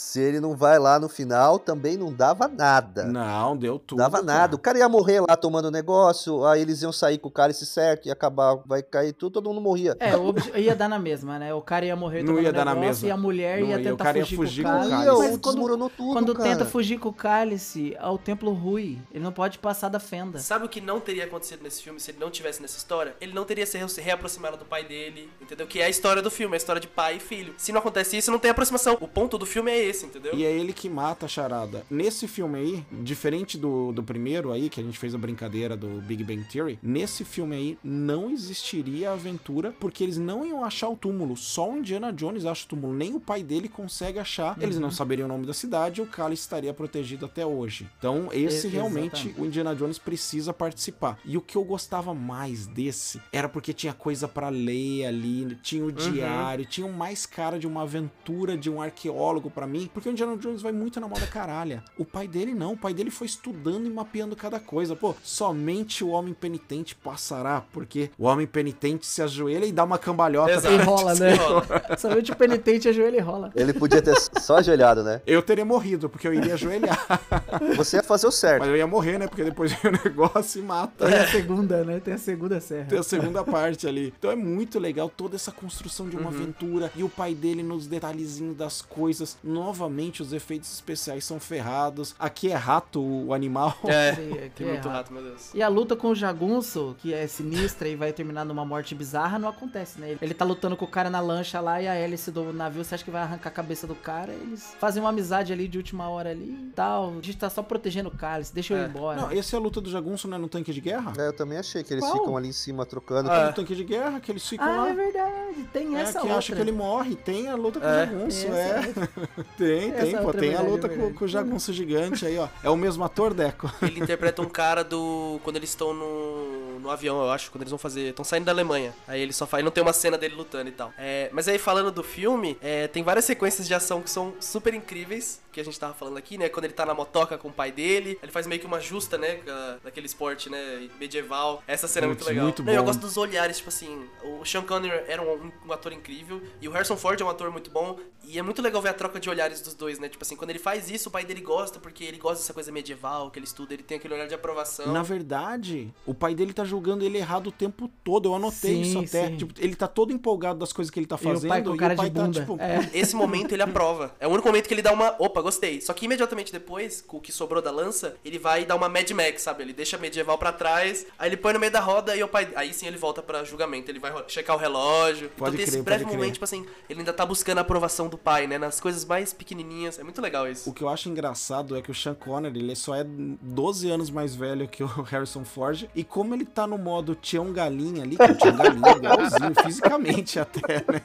Se 0.08 0.18
ele 0.22 0.40
não 0.40 0.56
vai 0.56 0.78
lá 0.78 0.98
no 0.98 1.06
final, 1.06 1.58
também 1.58 1.94
não 1.94 2.10
dava 2.10 2.48
nada. 2.48 3.04
Não, 3.04 3.54
deu 3.54 3.78
tudo. 3.78 3.98
dava 3.98 4.22
cara. 4.22 4.24
nada. 4.24 4.56
O 4.56 4.58
cara 4.58 4.78
ia 4.78 4.88
morrer 4.88 5.20
lá 5.20 5.36
tomando 5.36 5.70
negócio, 5.70 6.46
aí 6.46 6.62
eles 6.62 6.80
iam 6.80 6.90
sair 6.90 7.18
com 7.18 7.28
o 7.28 7.30
cálice 7.30 7.66
certo, 7.66 8.06
ia 8.06 8.14
acabar, 8.14 8.56
vai 8.64 8.82
cair 8.82 9.12
tudo, 9.12 9.34
todo 9.34 9.50
mundo 9.50 9.60
morria. 9.60 9.94
É, 10.00 10.16
o 10.16 10.28
obje- 10.28 10.50
ia 10.56 10.74
dar 10.74 10.88
na 10.88 10.98
mesma, 10.98 11.38
né? 11.38 11.52
O 11.52 11.60
cara 11.60 11.84
ia 11.84 11.94
morrer 11.94 12.20
Não 12.22 12.28
tomando 12.28 12.42
ia 12.42 12.50
dar 12.54 12.64
na 12.64 12.74
negócio 12.74 12.88
mesma. 13.02 13.08
E 13.08 13.10
a 13.10 13.16
mulher 13.18 13.60
Não 13.60 13.66
ia 13.68 13.74
ia, 13.74 13.80
o 13.80 13.84
tentar 13.84 14.04
cara 14.04 14.18
ia 14.18 14.24
fugir, 14.24 14.36
fugir 14.36 14.62
com 14.64 14.70
com 14.70 14.76
o 14.76 14.78
o 14.78 14.88
cálice. 14.88 15.06
Mas 15.18 15.30
Ia, 15.30 15.38
quando, 15.38 15.88
tudo, 15.90 16.12
quando 16.14 16.34
cara. 16.34 16.48
tenta 16.48 16.64
fugir 16.64 16.98
com 16.98 17.08
o 17.10 17.12
cálice, 17.12 17.94
ao 18.00 18.16
templo 18.16 18.50
rui. 18.54 18.98
Ele 19.12 19.22
não 19.22 19.32
pode 19.32 19.58
passar 19.58 19.90
da 19.90 20.00
fenda. 20.00 20.38
Sabe 20.38 20.64
o 20.64 20.70
que 20.70 20.80
não 20.80 21.00
teria 21.00 21.24
acontecido 21.24 21.62
nesse 21.62 21.82
filme 21.82 22.00
se 22.00 22.12
ele 22.12 22.18
não 22.18 22.30
tivesse 22.30 22.62
nessa 22.62 22.78
história? 22.78 23.14
Ele 23.20 23.34
não 23.34 23.44
teria 23.44 23.66
se 23.66 23.76
reaproximado 24.00 24.56
do 24.56 24.64
pai 24.64 24.84
dele, 24.84 25.28
entendeu? 25.38 25.66
Que 25.66 25.82
é 25.82 25.84
a 25.84 25.90
história 25.90 26.22
do 26.22 26.30
filme, 26.30 26.54
é 26.54 26.56
a 26.56 26.62
história 26.64 26.80
de 26.80 26.88
pai 26.88 27.16
e 27.16 27.20
filho. 27.20 27.52
Se 27.58 27.72
não 27.72 27.80
acontece 27.80 28.16
isso, 28.16 28.30
não 28.30 28.38
tem 28.38 28.50
aproximação. 28.50 28.96
O 29.02 29.06
ponto 29.06 29.36
do 29.36 29.44
filme 29.44 29.70
é 29.70 29.84
esse, 29.84 29.97
entendeu? 30.06 30.34
E 30.34 30.44
é 30.44 30.50
ele 30.52 30.72
que 30.72 30.88
mata 30.88 31.26
a 31.26 31.28
charada. 31.28 31.84
Nesse 31.90 32.26
filme 32.28 32.58
aí, 32.58 32.84
diferente 33.02 33.56
do, 33.58 33.92
do 33.92 34.02
primeiro 34.02 34.52
aí, 34.52 34.68
que 34.68 34.80
a 34.80 34.82
gente 34.84 34.98
fez 34.98 35.14
a 35.14 35.18
brincadeira 35.18 35.76
do 35.76 36.00
Big 36.02 36.22
Bang 36.24 36.42
Theory, 36.44 36.78
nesse 36.82 37.24
filme 37.24 37.56
aí 37.56 37.78
não 37.82 38.30
existiria 38.30 39.12
aventura, 39.12 39.74
porque 39.78 40.02
eles 40.04 40.18
não 40.18 40.46
iam 40.46 40.64
achar 40.64 40.88
o 40.88 40.96
túmulo. 40.96 41.36
Só 41.36 41.70
o 41.70 41.78
Indiana 41.78 42.12
Jones 42.12 42.44
acha 42.44 42.64
o 42.64 42.68
túmulo, 42.68 42.94
nem 42.94 43.14
o 43.14 43.20
pai 43.20 43.42
dele 43.42 43.68
consegue 43.68 44.18
achar. 44.18 44.56
Eles 44.60 44.76
Uhum. 44.76 44.82
não 44.82 44.90
saberiam 44.90 45.26
o 45.26 45.28
nome 45.28 45.46
da 45.46 45.54
cidade 45.54 46.00
e 46.00 46.04
o 46.04 46.06
cálice 46.06 46.42
estaria 46.42 46.72
protegido 46.74 47.26
até 47.26 47.44
hoje. 47.44 47.88
Então, 47.98 48.28
esse 48.32 48.68
realmente 48.68 49.14
exatamente. 49.16 49.40
o 49.40 49.46
Indiana 49.46 49.74
Jones 49.74 49.98
precisa 49.98 50.52
participar. 50.52 51.18
E 51.24 51.36
o 51.36 51.40
que 51.40 51.56
eu 51.56 51.64
gostava 51.64 52.14
mais 52.14 52.66
desse 52.66 53.20
era 53.32 53.48
porque 53.48 53.72
tinha 53.72 53.92
coisa 53.92 54.26
pra 54.28 54.48
ler 54.48 55.06
ali, 55.06 55.56
tinha 55.62 55.82
Uhum. 55.82 55.88
o 55.88 55.92
diário, 55.92 56.64
tinha 56.64 56.86
mais 56.88 57.24
cara 57.26 57.58
de 57.58 57.66
uma 57.66 57.82
aventura 57.82 58.56
de 58.56 58.68
um 58.70 58.80
arqueólogo 58.80 59.50
pra 59.50 59.66
mim, 59.66 59.87
porque 59.92 60.08
o 60.08 60.12
Indiana 60.12 60.36
Jones 60.36 60.62
vai 60.62 60.72
muito 60.72 61.00
na 61.00 61.08
moda 61.08 61.26
caralha. 61.26 61.82
O 61.96 62.04
pai 62.04 62.26
dele 62.28 62.54
não, 62.54 62.72
o 62.72 62.76
pai 62.76 62.92
dele 62.94 63.10
foi 63.10 63.26
estudando 63.26 63.86
e 63.86 63.90
mapeando 63.90 64.34
cada 64.36 64.58
coisa. 64.60 64.94
Pô, 64.96 65.14
somente 65.22 66.02
o 66.04 66.08
homem 66.08 66.34
penitente 66.34 66.94
passará, 66.94 67.62
porque 67.72 68.10
o 68.18 68.24
homem 68.26 68.46
penitente 68.46 69.06
se 69.06 69.22
ajoelha 69.22 69.64
e 69.66 69.72
dá 69.72 69.84
uma 69.84 69.98
cambalhota. 69.98 70.52
Exato. 70.52 70.74
E 70.74 70.78
rola, 70.78 71.14
né? 71.14 71.34
Rola. 71.34 71.66
Somente 71.98 72.32
o 72.32 72.36
penitente 72.36 72.88
ajoelha 72.88 73.16
e 73.16 73.20
rola. 73.20 73.50
Ele 73.54 73.72
podia 73.72 74.02
ter 74.02 74.14
só 74.40 74.56
ajoelhado, 74.58 75.02
né? 75.02 75.20
Eu 75.26 75.42
teria 75.42 75.64
morrido, 75.64 76.08
porque 76.08 76.26
eu 76.26 76.34
iria 76.34 76.54
ajoelhar. 76.54 76.98
Você 77.76 77.96
ia 77.96 78.02
fazer 78.02 78.26
o 78.26 78.32
certo. 78.32 78.60
Mas 78.60 78.68
eu 78.68 78.76
ia 78.76 78.86
morrer, 78.86 79.18
né? 79.18 79.26
Porque 79.26 79.44
depois 79.44 79.72
o 79.84 79.90
negócio 80.04 80.60
e 80.60 80.64
mata. 80.64 81.06
Tem 81.06 81.18
a 81.18 81.26
segunda, 81.28 81.84
né? 81.84 82.00
Tem 82.00 82.14
a 82.14 82.18
segunda 82.18 82.60
serra. 82.60 82.86
Tem 82.88 82.98
a 82.98 83.02
segunda 83.02 83.42
parte 83.44 83.86
ali. 83.86 84.12
Então 84.18 84.30
é 84.30 84.36
muito 84.36 84.78
legal 84.78 85.08
toda 85.14 85.36
essa 85.36 85.50
construção 85.52 86.08
de 86.08 86.16
uma 86.16 86.28
Uhum. 86.28 86.36
aventura 86.36 86.92
e 86.94 87.02
o 87.02 87.08
pai 87.08 87.34
dele 87.34 87.62
nos 87.62 87.86
detalhezinhos 87.86 88.56
das 88.56 88.82
coisas. 88.82 89.36
Novamente, 89.78 90.22
os 90.22 90.32
efeitos 90.32 90.72
especiais 90.74 91.24
são 91.24 91.38
ferrados. 91.38 92.12
Aqui 92.18 92.50
é 92.50 92.54
rato 92.56 93.00
o 93.00 93.32
animal. 93.32 93.76
É, 93.84 94.12
Sim, 94.14 94.32
aqui 94.44 94.50
tem 94.56 94.66
é 94.66 94.72
muito 94.72 94.88
errado. 94.88 94.96
rato, 94.96 95.12
meu 95.12 95.22
Deus. 95.22 95.54
E 95.54 95.62
a 95.62 95.68
luta 95.68 95.94
com 95.94 96.08
o 96.08 96.14
Jagunço, 96.16 96.96
que 96.98 97.14
é 97.14 97.26
sinistra 97.28 97.86
e 97.88 97.94
vai 97.94 98.12
terminar 98.12 98.44
numa 98.44 98.64
morte 98.64 98.92
bizarra, 98.94 99.38
não 99.38 99.48
acontece, 99.48 100.00
né? 100.00 100.16
Ele 100.20 100.34
tá 100.34 100.44
lutando 100.44 100.76
com 100.76 100.84
o 100.84 100.88
cara 100.88 101.08
na 101.08 101.20
lancha 101.20 101.60
lá 101.60 101.80
e 101.80 101.86
a 101.86 101.94
hélice 101.94 102.32
do 102.32 102.52
navio, 102.52 102.82
você 102.84 102.96
acha 102.96 103.04
que 103.04 103.10
vai 103.10 103.22
arrancar 103.22 103.50
a 103.50 103.52
cabeça 103.52 103.86
do 103.86 103.94
cara? 103.94 104.32
Eles 104.32 104.74
fazem 104.80 105.00
uma 105.00 105.10
amizade 105.10 105.52
ali 105.52 105.68
de 105.68 105.78
última 105.78 106.08
hora 106.08 106.30
ali 106.30 106.50
e 106.68 106.72
tal. 106.74 107.10
A 107.10 107.14
gente 107.14 107.36
tá 107.36 107.48
só 107.48 107.62
protegendo 107.62 108.08
o 108.08 108.12
cálice, 108.12 108.52
deixa 108.52 108.74
eu 108.74 108.78
ir 108.78 108.82
É. 108.82 108.88
embora. 108.88 109.20
Não, 109.20 109.30
essa 109.30 109.54
é 109.54 109.58
a 109.58 109.62
luta 109.62 109.80
do 109.80 109.88
jagunço, 109.90 110.26
né? 110.26 110.36
No 110.38 110.48
tanque 110.48 110.72
de 110.72 110.80
guerra? 110.80 111.12
É, 111.16 111.28
eu 111.28 111.32
também 111.32 111.56
achei 111.58 111.84
que 111.84 111.94
eles 111.94 112.04
Qual? 112.04 112.18
ficam 112.18 112.36
ali 112.36 112.48
em 112.48 112.52
cima 112.52 112.84
trocando. 112.84 113.30
Ah, 113.30 113.46
No 113.46 113.52
tanque 113.52 113.76
de 113.76 113.84
guerra, 113.84 114.18
que 114.18 114.32
eles 114.32 114.46
ficam 114.46 114.66
ah, 114.68 114.76
lá. 114.82 114.88
é 114.90 114.94
verdade. 114.94 115.68
Tem 115.72 115.96
É, 115.96 116.00
essa 116.00 116.12
que 116.14 116.18
outra. 116.26 116.36
acha 116.38 116.54
que 116.56 116.60
ele 116.60 116.72
morre. 116.72 117.14
Tem 117.14 117.48
a 117.48 117.54
luta 117.54 117.78
com 117.78 117.86
É. 117.86 117.90
o 118.02 118.06
jagunço, 118.06 118.46
Essa 118.48 118.56
é. 118.56 118.82
tem, 119.68 119.90
Essa 119.92 120.04
tem, 120.04 120.16
pô. 120.16 120.32
Tem 120.32 120.54
a 120.54 120.62
luta 120.62 120.86
é 120.86 120.90
com, 120.90 121.12
com 121.12 121.24
o 121.24 121.28
jagunço 121.28 121.72
gigante 121.72 122.24
aí, 122.24 122.38
ó. 122.38 122.48
É 122.62 122.70
o 122.70 122.76
mesmo 122.76 123.04
ator, 123.04 123.34
Deco? 123.34 123.70
Ele 123.82 124.00
interpreta 124.00 124.40
um 124.40 124.48
cara 124.48 124.82
do. 124.82 125.40
Quando 125.44 125.56
eles 125.56 125.70
estão 125.70 125.92
no, 125.92 126.67
no 126.78 126.90
avião, 126.90 127.20
eu 127.22 127.30
acho, 127.30 127.50
quando 127.50 127.62
eles 127.62 127.70
vão 127.70 127.78
fazer. 127.78 128.10
Estão 128.10 128.24
saindo 128.24 128.44
da 128.44 128.52
Alemanha. 128.52 128.94
Aí 129.06 129.20
ele 129.20 129.32
só 129.32 129.46
faz. 129.46 129.64
Não 129.64 129.70
tem 129.70 129.82
uma 129.82 129.92
cena 129.92 130.16
dele 130.18 130.34
lutando 130.34 130.68
e 130.68 130.72
tal. 130.72 130.92
É, 130.98 131.28
mas 131.32 131.48
aí 131.48 131.58
falando 131.58 131.90
do 131.90 132.02
filme, 132.02 132.56
é, 132.60 132.86
tem 132.88 133.02
várias 133.02 133.24
sequências 133.24 133.66
de 133.66 133.74
ação 133.74 134.00
que 134.02 134.10
são 134.10 134.34
super 134.40 134.74
incríveis. 134.74 135.40
Que 135.52 135.60
a 135.60 135.64
gente 135.64 135.80
tava 135.80 135.94
falando 135.94 136.16
aqui, 136.16 136.38
né? 136.38 136.48
Quando 136.48 136.66
ele 136.66 136.74
tá 136.74 136.86
na 136.86 136.94
motoca 136.94 137.36
com 137.36 137.48
o 137.48 137.52
pai 137.52 137.72
dele, 137.72 138.16
ele 138.22 138.30
faz 138.30 138.46
meio 138.46 138.60
que 138.60 138.66
uma 138.66 138.80
justa, 138.80 139.18
né? 139.18 139.40
Daquele 139.82 140.06
esporte, 140.06 140.48
né? 140.48 140.88
Medieval. 141.00 141.62
Essa 141.66 141.88
cena 141.88 142.06
é 142.06 142.08
muito 142.08 142.18
Putz, 142.20 142.28
legal. 142.28 142.44
muito 142.44 142.62
Não, 142.62 142.72
eu 142.72 142.80
bom. 142.80 142.86
gosto 142.86 143.00
dos 143.00 143.16
olhares, 143.16 143.56
tipo 143.56 143.68
assim. 143.68 144.06
O 144.22 144.44
Sean 144.44 144.62
Connery 144.62 145.02
era 145.08 145.20
um, 145.20 145.50
um 145.66 145.72
ator 145.72 145.92
incrível. 145.92 146.40
E 146.60 146.68
o 146.68 146.70
Harrison 146.70 146.96
Ford 146.96 147.20
é 147.20 147.24
um 147.24 147.28
ator 147.30 147.50
muito 147.50 147.70
bom. 147.70 147.98
E 148.24 148.38
é 148.38 148.42
muito 148.42 148.60
legal 148.62 148.80
ver 148.82 148.90
a 148.90 148.94
troca 148.94 149.18
de 149.18 149.28
olhares 149.30 149.60
dos 149.60 149.74
dois, 149.74 149.98
né? 149.98 150.08
Tipo 150.08 150.22
assim, 150.22 150.36
quando 150.36 150.50
ele 150.50 150.58
faz 150.58 150.90
isso, 150.90 151.08
o 151.08 151.12
pai 151.12 151.24
dele 151.24 151.40
gosta, 151.40 151.80
porque 151.80 152.04
ele 152.04 152.18
gosta 152.18 152.38
dessa 152.42 152.52
coisa 152.52 152.70
medieval 152.70 153.30
que 153.30 153.38
ele 153.38 153.46
estuda, 153.46 153.72
ele 153.72 153.82
tem 153.82 153.96
aquele 153.96 154.14
olhar 154.14 154.28
de 154.28 154.34
aprovação. 154.34 154.92
Na 154.92 155.02
verdade, 155.02 155.92
o 156.06 156.12
pai 156.14 156.34
dele 156.34 156.52
tá 156.52 156.62
julgando 156.68 157.04
ele 157.04 157.18
errado 157.18 157.48
o 157.48 157.52
tempo 157.52 157.90
todo. 158.04 158.28
Eu 158.28 158.34
anotei 158.36 158.74
Sim, 158.74 158.80
isso 158.82 158.98
até. 159.00 159.30
Tipo, 159.34 159.52
ele 159.58 159.74
tá 159.74 159.88
todo 159.88 160.12
empolgado 160.12 160.58
das 160.60 160.72
coisas 160.72 160.90
que 160.90 161.00
ele 161.00 161.06
tá 161.06 161.16
E 161.16 161.18
o 161.26 161.30
fazendo. 161.32 161.48
pai 161.48 161.62
com 161.62 161.76
cara 161.76 161.94
de 161.96 162.10
tá, 162.10 162.22
bunda. 162.24 162.40
tipo, 162.40 162.56
É. 162.60 162.88
Esse 162.96 163.16
momento 163.16 163.52
ele 163.52 163.62
aprova. 163.62 164.14
É 164.20 164.26
o 164.26 164.30
único 164.30 164.46
momento 164.46 164.68
que 164.68 164.74
ele 164.74 164.82
dá 164.82 164.92
uma. 164.92 165.14
Opa, 165.18 165.40
gostei. 165.40 165.80
Só 165.80 165.92
que 165.92 166.04
imediatamente 166.04 166.52
depois, 166.52 167.00
com 167.00 167.16
o 167.16 167.20
que 167.20 167.32
sobrou 167.32 167.62
da 167.62 167.70
lança, 167.70 168.14
ele 168.24 168.38
vai 168.38 168.64
dar 168.64 168.76
uma 168.76 168.88
Mad 168.88 169.10
Max, 169.10 169.42
sabe? 169.42 169.62
Ele 169.62 169.72
deixa 169.72 169.96
a 169.96 169.98
medieval 169.98 170.36
pra 170.38 170.52
trás, 170.52 171.06
aí 171.18 171.28
ele 171.28 171.36
põe 171.36 171.52
no 171.54 171.58
meio 171.58 171.72
da 171.72 171.80
roda 171.80 172.14
e 172.14 172.22
o 172.22 172.28
pai. 172.28 172.48
Aí 172.54 172.72
sim 172.74 172.86
ele 172.86 172.96
volta 172.98 173.22
pra 173.22 173.42
julgamento. 173.44 173.90
Ele 173.90 173.98
vai 173.98 174.12
checar 174.28 174.54
o 174.56 174.58
relógio. 174.58 175.30
Pode 175.30 175.54
então 175.54 175.56
tem 175.56 175.62
esse 175.62 175.72
crer, 175.72 175.82
breve 175.84 176.04
pode 176.04 176.10
crer. 176.10 176.18
momento, 176.18 176.32
tipo 176.34 176.44
assim, 176.44 176.66
ele 176.90 177.00
ainda 177.00 177.12
tá 177.12 177.24
buscando 177.24 177.58
a 177.58 177.62
aprovação 177.62 178.08
do 178.08 178.18
pai, 178.18 178.46
né? 178.46 178.58
Nas 178.58 178.80
coisas 178.80 179.04
mais 179.04 179.32
pequenininhas. 179.32 179.98
É 179.98 180.02
muito 180.02 180.20
legal 180.20 180.48
isso. 180.50 180.68
O 180.68 180.72
que 180.74 180.82
eu 180.82 180.88
acho 180.88 181.08
engraçado 181.08 181.76
é 181.76 181.82
que 181.82 181.90
o 181.90 181.94
Sean 181.94 182.14
Connery, 182.14 182.58
ele 182.58 182.74
só 182.76 182.94
é 182.94 183.04
12 183.04 183.90
anos 183.90 184.10
mais 184.10 184.34
velho 184.34 184.66
que 184.68 184.82
o 184.82 184.86
Harrison 185.02 185.44
Ford. 185.44 185.88
E 185.94 186.02
como 186.04 186.34
ele 186.34 186.44
tá 186.60 186.66
no 186.66 186.76
modo 186.78 187.14
Tião 187.14 187.52
Galinha 187.52 188.02
ali, 188.02 188.16
que 188.16 188.22
o 188.24 188.34
Tião 188.36 188.56
Galinha 188.56 188.82
é 188.88 188.96
igualzinho, 188.96 189.54
fisicamente 189.64 190.40
até, 190.40 190.60
né? 190.90 191.02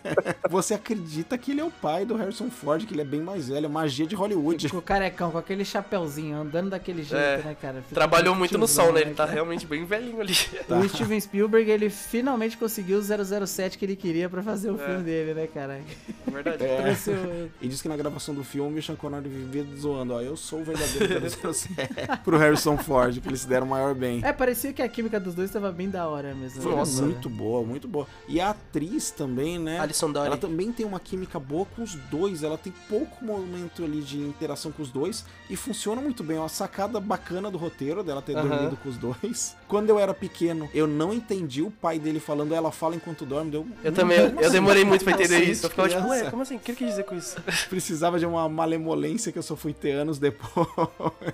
Você 0.49 0.73
acredita 0.73 1.37
que 1.37 1.51
ele 1.51 1.61
é 1.61 1.63
o 1.63 1.69
pai 1.71 2.05
do 2.05 2.15
Harrison 2.15 2.49
Ford, 2.49 2.85
que 2.85 2.93
ele 2.93 3.01
é 3.01 3.05
bem 3.05 3.21
mais 3.21 3.49
velho. 3.49 3.69
Magia 3.69 4.05
de 4.07 4.15
Hollywood. 4.15 4.67
O 4.75 4.81
carecão, 4.81 5.29
com 5.31 5.37
aquele 5.37 5.63
chapéuzinho, 5.63 6.37
andando 6.37 6.71
daquele 6.71 7.03
jeito, 7.03 7.21
É. 7.23 7.37
né, 7.37 7.55
cara? 7.61 7.81
Fica 7.81 7.93
Trabalhou 7.93 8.33
muito 8.35 8.57
no 8.57 8.65
tiozão, 8.65 8.87
som, 8.87 8.91
né? 8.93 9.01
Ele 9.01 9.13
tá 9.13 9.25
realmente 9.25 9.65
bem 9.67 9.85
velhinho 9.85 10.19
ali. 10.21 10.33
Tá. 10.67 10.77
O 10.79 10.89
Steven 10.89 11.19
Spielberg, 11.19 11.69
ele 11.69 11.89
finalmente 11.89 12.57
conseguiu 12.57 12.99
o 12.99 13.01
007 13.45 13.77
que 13.77 13.85
ele 13.85 13.95
queria 13.95 14.29
pra 14.29 14.41
fazer 14.41 14.71
o 14.71 14.75
É. 14.81 14.85
filme 14.85 15.03
dele, 15.03 15.33
né, 15.33 15.47
cara? 15.47 15.79
Verdade. 16.27 16.63
É. 16.63 16.93
O- 17.11 17.49
E 17.61 17.67
diz 17.67 17.81
que 17.81 17.87
na 17.87 17.95
gravação 17.97 18.33
do 18.33 18.43
filme 18.43 18.79
o 18.79 18.83
Sean 18.83 18.95
Connery 18.95 19.27
vivia 19.29 19.65
zoando, 19.77 20.13
ó, 20.13 20.21
eu 20.21 20.35
sou 20.35 20.61
o 20.61 20.63
verdadeiro 20.63 21.21
007 21.53 21.77
pro 22.23 22.37
Harrison 22.37 22.77
Ford, 22.77 23.19
que 23.19 23.27
eles 23.27 23.41
se 23.41 23.47
deram 23.47 23.65
maior 23.67 23.93
bem. 23.93 24.21
É, 24.23 24.31
parecia 24.33 24.71
que 24.73 24.81
a 24.81 24.87
química 24.87 25.19
dos 25.19 25.35
dois 25.35 25.42
tava 25.51 25.71
bem 25.71 25.89
da 25.89 26.07
hora 26.07 26.33
mesmo. 26.33 26.61
Foi 26.61 26.75
Nossa, 26.75 27.03
muito 27.03 27.29
boa, 27.29 27.63
muito 27.63 27.87
boa. 27.87 28.07
E 28.27 28.39
a 28.39 28.51
atriz 28.51 29.11
também, 29.11 29.59
né? 29.59 29.79
Alison 29.79 30.11
Dory. 30.11 30.27
Ela 30.27 30.37
também 30.37 30.71
tem 30.71 30.85
uma 30.85 30.99
química 30.99 31.39
boa 31.39 31.65
com 31.65 31.83
os 31.83 31.95
dois. 31.95 32.43
Ela 32.43 32.57
tem 32.57 32.73
pouco 32.87 33.23
momento 33.23 33.83
ali 33.83 34.01
de 34.01 34.19
interação 34.19 34.71
com 34.71 34.81
os 34.81 34.89
dois 34.89 35.25
e 35.49 35.55
funciona 35.55 36.01
muito 36.01 36.23
bem. 36.23 36.37
É 36.37 36.39
uma 36.39 36.49
sacada 36.49 36.99
bacana 36.99 37.49
do 37.49 37.57
roteiro 37.57 38.03
dela 38.03 38.21
ter 38.21 38.35
Aham. 38.35 38.47
dormido 38.47 38.77
com 38.77 38.89
os 38.89 38.97
dois. 38.97 39.55
Quando 39.67 39.89
eu 39.89 39.99
era 39.99 40.13
pequeno, 40.13 40.69
eu 40.73 40.85
não 40.87 41.13
entendi 41.13 41.61
o 41.61 41.71
pai 41.71 41.99
dele 41.99 42.19
falando 42.19 42.53
ela 42.53 42.71
fala 42.71 42.95
enquanto 42.95 43.25
dorme. 43.25 43.51
Deu, 43.51 43.67
Eu 43.83 43.91
também, 43.91 44.17
eu, 44.19 44.39
eu 44.39 44.51
demorei 44.51 44.83
muito 44.85 45.03
pra 45.03 45.13
entender 45.13 45.37
Assim, 45.37 45.51
isso. 45.51 45.65
Eu 45.65 45.69
ficava 45.69 45.89
tipo, 45.89 46.07
ué, 46.07 46.29
como 46.29 46.41
assim? 46.41 46.55
O 46.55 46.59
que 46.59 46.71
ele 46.71 46.77
quis 46.77 46.87
dizer 46.89 47.03
com 47.03 47.15
isso? 47.15 47.35
Precisava 47.69 48.19
de 48.19 48.25
uma 48.25 48.47
malemolência 48.47 49.31
que 49.31 49.37
eu 49.39 49.43
só 49.43 49.55
fui 49.55 49.73
ter 49.73 49.91
anos 49.91 50.19
depois. 50.19 50.67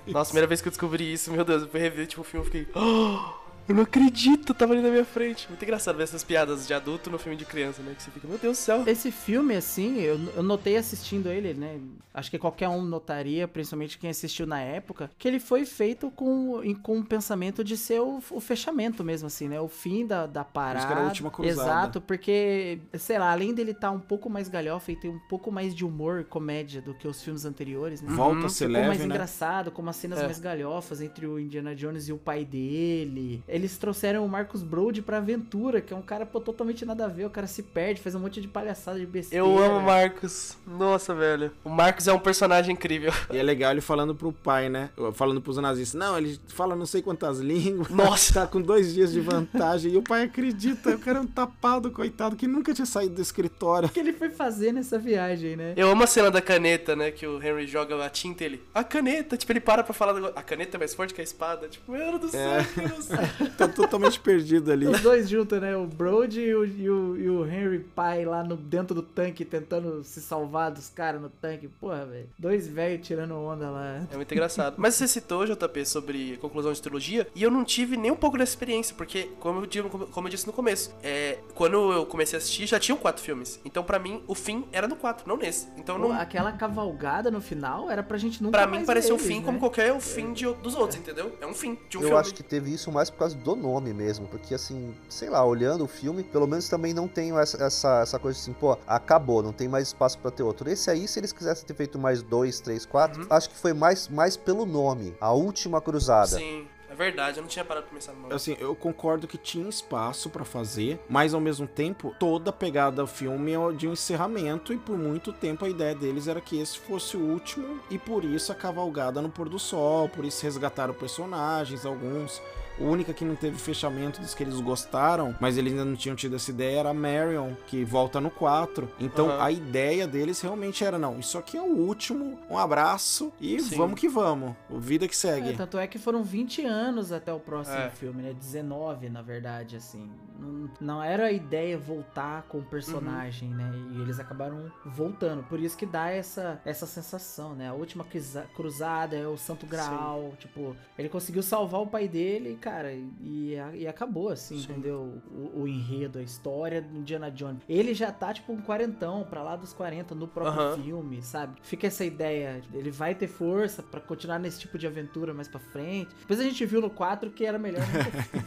Nossa, 0.07 0.29
primeira 0.29 0.47
vez 0.47 0.61
que 0.61 0.67
eu 0.67 0.71
descobri 0.71 1.11
isso, 1.11 1.31
meu 1.31 1.43
Deus, 1.43 1.63
eu 1.63 1.67
fui 1.67 1.79
rever 1.79 2.07
tipo, 2.07 2.21
o 2.21 2.25
filme 2.25 2.45
e 2.45 2.49
fiquei. 2.49 2.67
"Oh, 3.69 3.71
eu 3.71 3.75
não 3.75 3.83
acredito, 3.83 4.53
tava 4.53 4.73
ali 4.73 4.81
na 4.81 4.89
minha 4.89 5.05
frente. 5.05 5.47
Muito 5.47 5.63
engraçado 5.63 5.95
ver 5.97 6.03
essas 6.03 6.23
piadas 6.23 6.65
de 6.67 6.73
adulto 6.73 7.09
no 7.09 7.19
filme 7.19 7.37
de 7.37 7.45
criança, 7.45 7.81
né? 7.83 7.93
Que 7.95 8.01
você 8.03 8.11
fica, 8.11 8.27
meu 8.27 8.37
Deus 8.37 8.57
do 8.57 8.61
céu. 8.61 8.83
Esse 8.87 9.11
filme, 9.11 9.55
assim, 9.55 9.99
eu, 9.99 10.19
eu 10.35 10.43
notei 10.43 10.75
assistindo 10.77 11.29
ele, 11.29 11.53
né? 11.53 11.79
Acho 12.13 12.31
que 12.31 12.39
qualquer 12.39 12.67
um 12.67 12.81
notaria, 12.81 13.47
principalmente 13.47 13.97
quem 13.97 14.09
assistiu 14.09 14.45
na 14.47 14.59
época, 14.59 15.09
que 15.17 15.27
ele 15.27 15.39
foi 15.39 15.65
feito 15.65 16.09
com, 16.11 16.61
com 16.81 16.99
o 16.99 17.05
pensamento 17.05 17.63
de 17.63 17.77
ser 17.77 18.01
o, 18.01 18.19
o 18.31 18.39
fechamento 18.39 19.03
mesmo, 19.03 19.27
assim, 19.27 19.47
né? 19.47 19.61
O 19.61 19.67
fim 19.67 20.05
da, 20.05 20.25
da 20.25 20.43
parada. 20.43 20.91
Era 20.91 21.01
a 21.01 21.05
última 21.05 21.29
cruzada. 21.29 21.61
Exato, 21.61 22.01
porque, 22.01 22.79
sei 22.97 23.19
lá, 23.19 23.31
além 23.31 23.53
dele 23.53 23.71
estar 23.71 23.91
um 23.91 23.99
pouco 23.99 24.29
mais 24.29 24.49
galhofa 24.49 24.91
e 24.91 24.95
ter 24.95 25.07
um 25.07 25.19
pouco 25.29 25.51
mais 25.51 25.73
de 25.75 25.85
humor, 25.85 26.25
comédia 26.25 26.81
do 26.81 26.93
que 26.93 27.07
os 27.07 27.21
filmes 27.21 27.45
anteriores, 27.45 28.01
né? 28.01 28.11
Volta 28.11 28.47
a 28.47 28.49
ser 28.49 28.67
Ficou 28.67 28.81
mais 28.81 28.97
leve, 28.97 29.07
né? 29.07 29.15
engraçado, 29.15 29.71
com 29.71 29.81
umas 29.81 29.95
cenas 29.95 30.19
É. 30.19 30.25
mais 30.25 30.39
galhofas 30.39 31.01
entre 31.01 31.25
o 31.27 31.39
Indiana 31.39 31.75
Jones 31.75 32.07
e 32.07 32.13
o 32.13 32.17
pai 32.17 32.43
dele. 32.43 33.43
Eles 33.59 33.77
trouxeram 33.77 34.25
o 34.25 34.29
Marcos 34.29 34.63
Brody 34.63 35.01
pra 35.01 35.17
aventura, 35.17 35.81
que 35.81 35.93
é 35.93 35.97
um 35.97 36.01
cara 36.01 36.25
pô, 36.25 36.39
totalmente 36.39 36.85
nada 36.85 37.03
a 37.05 37.07
ver. 37.09 37.25
O 37.25 37.29
cara 37.29 37.45
se 37.45 37.61
perde, 37.61 37.99
faz 38.01 38.15
um 38.15 38.19
monte 38.19 38.39
de 38.39 38.47
palhaçada 38.47 38.97
de 38.97 39.05
besteira. 39.05 39.43
Eu 39.45 39.59
amo 39.59 39.79
o 39.79 39.83
Marcos. 39.83 40.57
Nossa, 40.65 41.13
velho. 41.13 41.51
O 41.63 41.69
Marcos 41.69 42.07
é 42.07 42.13
um 42.13 42.19
personagem 42.19 42.71
incrível. 42.73 43.11
E 43.29 43.37
é 43.37 43.43
legal 43.43 43.71
ele 43.71 43.81
falando 43.81 44.15
pro 44.15 44.31
pai, 44.31 44.69
né? 44.69 44.89
Falando 45.13 45.41
pros 45.41 45.57
nazistas. 45.57 45.99
Não, 45.99 46.17
ele 46.17 46.39
fala 46.47 46.73
não 46.75 46.85
sei 46.85 47.01
quantas 47.01 47.39
línguas. 47.39 47.89
Nossa. 47.89 48.33
tá 48.39 48.47
com 48.47 48.61
dois 48.61 48.93
dias 48.93 49.11
de 49.11 49.19
vantagem. 49.19 49.91
E 49.93 49.97
o 49.97 50.01
pai 50.01 50.23
acredita. 50.23 50.91
O 50.95 50.99
cara 50.99 51.17
é 51.19 51.21
um 51.21 51.27
tapado, 51.27 51.91
coitado, 51.91 52.35
que 52.37 52.47
nunca 52.47 52.73
tinha 52.73 52.85
saído 52.85 53.15
do 53.15 53.21
escritório. 53.21 53.89
O 53.89 53.91
que 53.91 53.99
ele 53.99 54.13
foi 54.13 54.29
fazer 54.29 54.71
nessa 54.71 54.97
viagem, 54.97 55.55
né? 55.57 55.73
Eu 55.75 55.89
amo 55.91 56.03
a 56.03 56.07
cena 56.07 56.31
da 56.31 56.41
caneta, 56.41 56.95
né? 56.95 57.11
Que 57.11 57.27
o 57.27 57.43
Henry 57.43 57.67
joga 57.67 58.05
a 58.05 58.09
tinta 58.09 58.43
e 58.43 58.45
ele. 58.45 58.63
A 58.73 58.83
caneta, 58.85 59.35
tipo, 59.35 59.51
ele 59.51 59.59
para 59.59 59.83
pra 59.83 59.93
falar. 59.93 60.13
do- 60.13 60.27
A 60.27 60.41
caneta 60.43 60.77
é 60.77 60.79
mais 60.79 60.93
forte 60.93 61.13
que 61.13 61.19
a 61.19 61.23
espada. 61.23 61.67
Tipo, 61.67 61.91
meu 61.91 61.99
Deus 62.17 62.21
do 62.21 62.29
céu, 62.29 62.39
É. 62.49 62.65
meu 62.77 62.87
Deus 62.87 62.99
do 62.99 63.03
céu. 63.03 63.19
Tá 63.57 63.67
totalmente 63.67 64.19
perdido 64.19 64.71
ali. 64.71 64.87
Os 64.87 65.01
dois 65.01 65.29
juntos, 65.29 65.59
né? 65.59 65.75
O 65.75 65.85
Brody 65.85 66.41
e 66.41 66.55
o, 66.55 66.65
e 66.65 66.89
o, 66.89 67.17
e 67.17 67.29
o 67.29 67.45
Henry 67.45 67.79
pai 67.79 68.23
lá 68.25 68.43
no, 68.43 68.55
dentro 68.55 68.95
do 68.95 69.01
tanque, 69.01 69.43
tentando 69.43 70.03
se 70.03 70.21
salvar 70.21 70.71
dos 70.71 70.89
caras 70.89 71.21
no 71.21 71.29
tanque. 71.29 71.67
Porra, 71.67 72.05
velho. 72.05 72.29
Dois 72.37 72.67
velhos 72.67 73.05
tirando 73.05 73.35
onda 73.35 73.69
lá. 73.69 74.07
É 74.11 74.15
muito 74.15 74.31
engraçado. 74.33 74.75
Mas 74.77 74.95
você 74.95 75.07
citou, 75.07 75.45
JP, 75.45 75.85
sobre 75.85 76.37
conclusão 76.37 76.71
de 76.71 76.81
trilogia, 76.81 77.27
e 77.35 77.43
eu 77.43 77.51
não 77.51 77.63
tive 77.65 77.97
nem 77.97 78.11
um 78.11 78.15
pouco 78.15 78.37
dessa 78.37 78.51
experiência, 78.51 78.95
porque, 78.95 79.29
como 79.39 79.61
eu, 79.61 79.65
digo- 79.65 79.89
como 80.07 80.27
eu 80.27 80.31
disse 80.31 80.47
no 80.47 80.53
começo, 80.53 80.93
é, 81.03 81.39
quando 81.53 81.91
eu 81.91 82.05
comecei 82.05 82.37
a 82.37 82.41
assistir, 82.41 82.65
já 82.67 82.79
tinham 82.79 82.97
quatro 82.97 83.21
filmes. 83.21 83.59
Então, 83.65 83.83
pra 83.83 83.99
mim, 83.99 84.23
o 84.27 84.35
fim 84.35 84.65
era 84.71 84.87
no 84.87 84.95
quatro, 84.95 85.27
não 85.27 85.37
nesse. 85.37 85.67
Então, 85.77 85.99
Pô, 85.99 86.07
não, 86.09 86.19
Aquela 86.19 86.51
cavalgada 86.51 87.29
no 87.31 87.41
final 87.41 87.89
era 87.89 88.03
pra 88.03 88.17
gente 88.17 88.41
nunca 88.43 88.57
pra 88.57 88.67
mim, 88.67 88.85
pareceu 88.85 89.15
um 89.15 89.19
fim 89.19 89.33
eles, 89.35 89.45
como 89.45 89.53
né? 89.53 89.59
qualquer 89.59 89.91
o 89.93 89.99
fim 89.99 90.31
de, 90.33 90.45
dos 90.55 90.75
outros, 90.75 90.99
entendeu? 90.99 91.35
É 91.41 91.45
um 91.47 91.53
fim 91.53 91.77
de 91.89 91.97
um 91.97 92.01
Eu 92.01 92.07
filme. 92.07 92.21
acho 92.21 92.33
que 92.33 92.43
teve 92.43 92.73
isso 92.73 92.91
mais 92.91 93.09
por 93.09 93.17
causa 93.19 93.35
do 93.39 93.55
nome 93.55 93.93
mesmo, 93.93 94.27
porque 94.27 94.53
assim, 94.53 94.95
sei 95.07 95.29
lá, 95.29 95.43
olhando 95.43 95.83
o 95.83 95.87
filme, 95.87 96.23
pelo 96.23 96.45
menos 96.47 96.69
também 96.69 96.93
não 96.93 97.07
tem 97.07 97.35
essa, 97.37 97.63
essa, 97.63 98.01
essa 98.01 98.19
coisa 98.19 98.37
assim, 98.37 98.53
pô, 98.53 98.77
acabou, 98.85 99.41
não 99.41 99.53
tem 99.53 99.67
mais 99.67 99.87
espaço 99.87 100.17
pra 100.19 100.29
ter 100.31 100.43
outro. 100.43 100.69
Esse 100.69 100.91
aí, 100.91 101.07
se 101.07 101.19
eles 101.19 101.31
quisessem 101.31 101.65
ter 101.65 101.73
feito 101.73 101.97
mais 101.97 102.21
dois, 102.21 102.59
três, 102.59 102.85
quatro, 102.85 103.21
Uhum. 103.21 103.27
acho 103.29 103.49
que 103.49 103.55
foi 103.55 103.73
mais, 103.73 104.07
mais 104.07 104.37
pelo 104.37 104.65
nome, 104.65 105.15
A 105.19 105.31
Última 105.31 105.81
Cruzada. 105.81 106.27
Sim, 106.37 106.67
é 106.89 106.95
verdade, 106.95 107.37
eu 107.37 107.41
não 107.43 107.47
tinha 107.47 107.63
parado 107.63 107.85
pra 107.85 107.95
pensar 107.95 108.13
no 108.13 108.21
nome. 108.21 108.33
Assim, 108.33 108.57
eu 108.59 108.75
concordo 108.75 109.27
que 109.27 109.37
tinha 109.37 109.67
espaço 109.69 110.29
pra 110.29 110.43
fazer, 110.43 110.99
mas 111.07 111.33
ao 111.33 111.39
mesmo 111.39 111.67
tempo, 111.67 112.13
toda 112.19 112.49
a 112.49 112.53
pegada 112.53 113.01
do 113.03 113.07
filme 113.07 113.53
é 113.53 113.71
de 113.73 113.87
um 113.87 113.93
encerramento, 113.93 114.73
e 114.73 114.77
por 114.77 114.97
muito 114.97 115.31
tempo 115.31 115.65
a 115.65 115.69
ideia 115.69 115.93
deles 115.95 116.27
era 116.27 116.41
que 116.41 116.59
esse 116.59 116.77
fosse 116.79 117.15
o 117.15 117.21
último, 117.21 117.79
e 117.89 117.97
por 117.97 118.23
isso 118.25 118.51
a 118.51 118.55
cavalgada 118.55 119.21
no 119.21 119.29
pôr 119.29 119.47
do 119.49 119.59
sol, 119.59 120.09
por 120.09 120.25
isso 120.25 120.43
resgataram 120.43 120.93
personagens, 120.93 121.85
alguns. 121.85 122.41
A 122.79 122.83
única 122.83 123.13
que 123.13 123.25
não 123.25 123.35
teve 123.35 123.57
fechamento 123.57 124.21
dos 124.21 124.33
que 124.33 124.43
eles 124.43 124.59
gostaram, 124.61 125.35
mas 125.39 125.57
eles 125.57 125.73
ainda 125.73 125.85
não 125.85 125.95
tinham 125.95 126.15
tido 126.15 126.35
essa 126.35 126.49
ideia, 126.51 126.79
era 126.79 126.89
a 126.89 126.93
Marion, 126.93 127.53
que 127.67 127.83
volta 127.83 128.21
no 128.21 128.29
4. 128.31 128.89
Então 128.99 129.29
Aham. 129.29 129.43
a 129.43 129.51
ideia 129.51 130.07
deles 130.07 130.39
realmente 130.41 130.83
era: 130.83 130.97
não, 130.97 131.19
isso 131.19 131.37
aqui 131.37 131.57
é 131.57 131.61
o 131.61 131.65
último, 131.75 132.39
um 132.49 132.57
abraço 132.57 133.31
e 133.39 133.59
Sim. 133.61 133.77
vamos 133.77 133.99
que 133.99 134.07
vamos. 134.07 134.55
O 134.69 134.79
vida 134.79 135.07
que 135.07 135.13
É, 135.13 135.17
segue. 135.17 135.53
tanto 135.57 135.77
é 135.77 135.87
que 135.87 135.99
foram 135.99 136.23
20 136.23 136.63
anos 136.65 137.11
até 137.11 137.33
o 137.33 137.39
próximo 137.39 137.77
É. 137.77 137.89
filme, 137.89 138.21
né? 138.23 138.33
19, 138.33 139.09
na 139.09 139.21
verdade, 139.21 139.75
assim. 139.75 140.09
Não, 140.39 140.69
não 140.79 141.03
era 141.03 141.25
a 141.25 141.31
ideia 141.33 141.77
voltar 141.77 142.43
com 142.43 142.59
o 142.59 142.63
personagem, 142.63 143.49
né? 143.49 143.69
E 143.91 144.01
eles 144.01 144.21
acabaram 144.21 144.71
voltando. 144.85 145.43
Por 145.43 145.59
isso 145.59 145.77
que 145.77 145.85
dá 145.85 146.09
essa, 146.11 146.61
essa 146.63 146.85
sensação, 146.85 147.53
né? 147.55 147.67
A 147.67 147.73
última 147.73 148.05
cruza- 148.05 148.45
cruzada 148.55 149.17
é 149.17 149.27
o 149.27 149.35
Santo 149.37 149.65
Graal. 149.65 150.31
Tipo, 150.39 150.77
ele 150.97 151.09
conseguiu 151.09 151.43
salvar 151.43 151.81
o 151.81 151.87
pai 151.87 152.07
dele, 152.07 152.57
cara, 152.69 152.93
e, 152.93 153.57
e 153.73 153.87
acabou, 153.87 154.29
assim, 154.29 154.57
Sim. 154.57 154.71
entendeu? 154.71 155.21
O, 155.31 155.61
o 155.61 155.67
enredo, 155.67 156.19
a 156.19 156.21
história 156.21 156.81
do 156.81 156.97
Indiana 156.97 157.31
Jones. 157.31 157.61
Ele 157.67 157.93
já 157.93 158.11
tá, 158.11 158.33
tipo, 158.33 158.53
um 158.53 158.61
quarentão, 158.61 159.25
pra 159.27 159.41
lá 159.41 159.55
dos 159.55 159.73
40, 159.73 160.13
no 160.13 160.27
próprio 160.27 160.83
filme, 160.83 161.21
sabe? 161.23 161.57
Fica 161.61 161.87
essa 161.87 162.05
ideia, 162.05 162.61
ele 162.73 162.91
vai 162.91 163.15
ter 163.15 163.27
força 163.27 163.81
pra 163.81 163.99
continuar 163.99 164.39
nesse 164.39 164.59
tipo 164.59 164.77
de 164.77 164.85
aventura 164.85 165.33
mais 165.33 165.47
pra 165.47 165.59
frente. 165.59 166.15
Depois 166.21 166.39
a 166.39 166.43
gente 166.43 166.63
viu 166.65 166.79
no 166.81 166.89
4 166.89 167.31
que 167.31 167.45
era 167.45 167.57
melhor. 167.57 167.81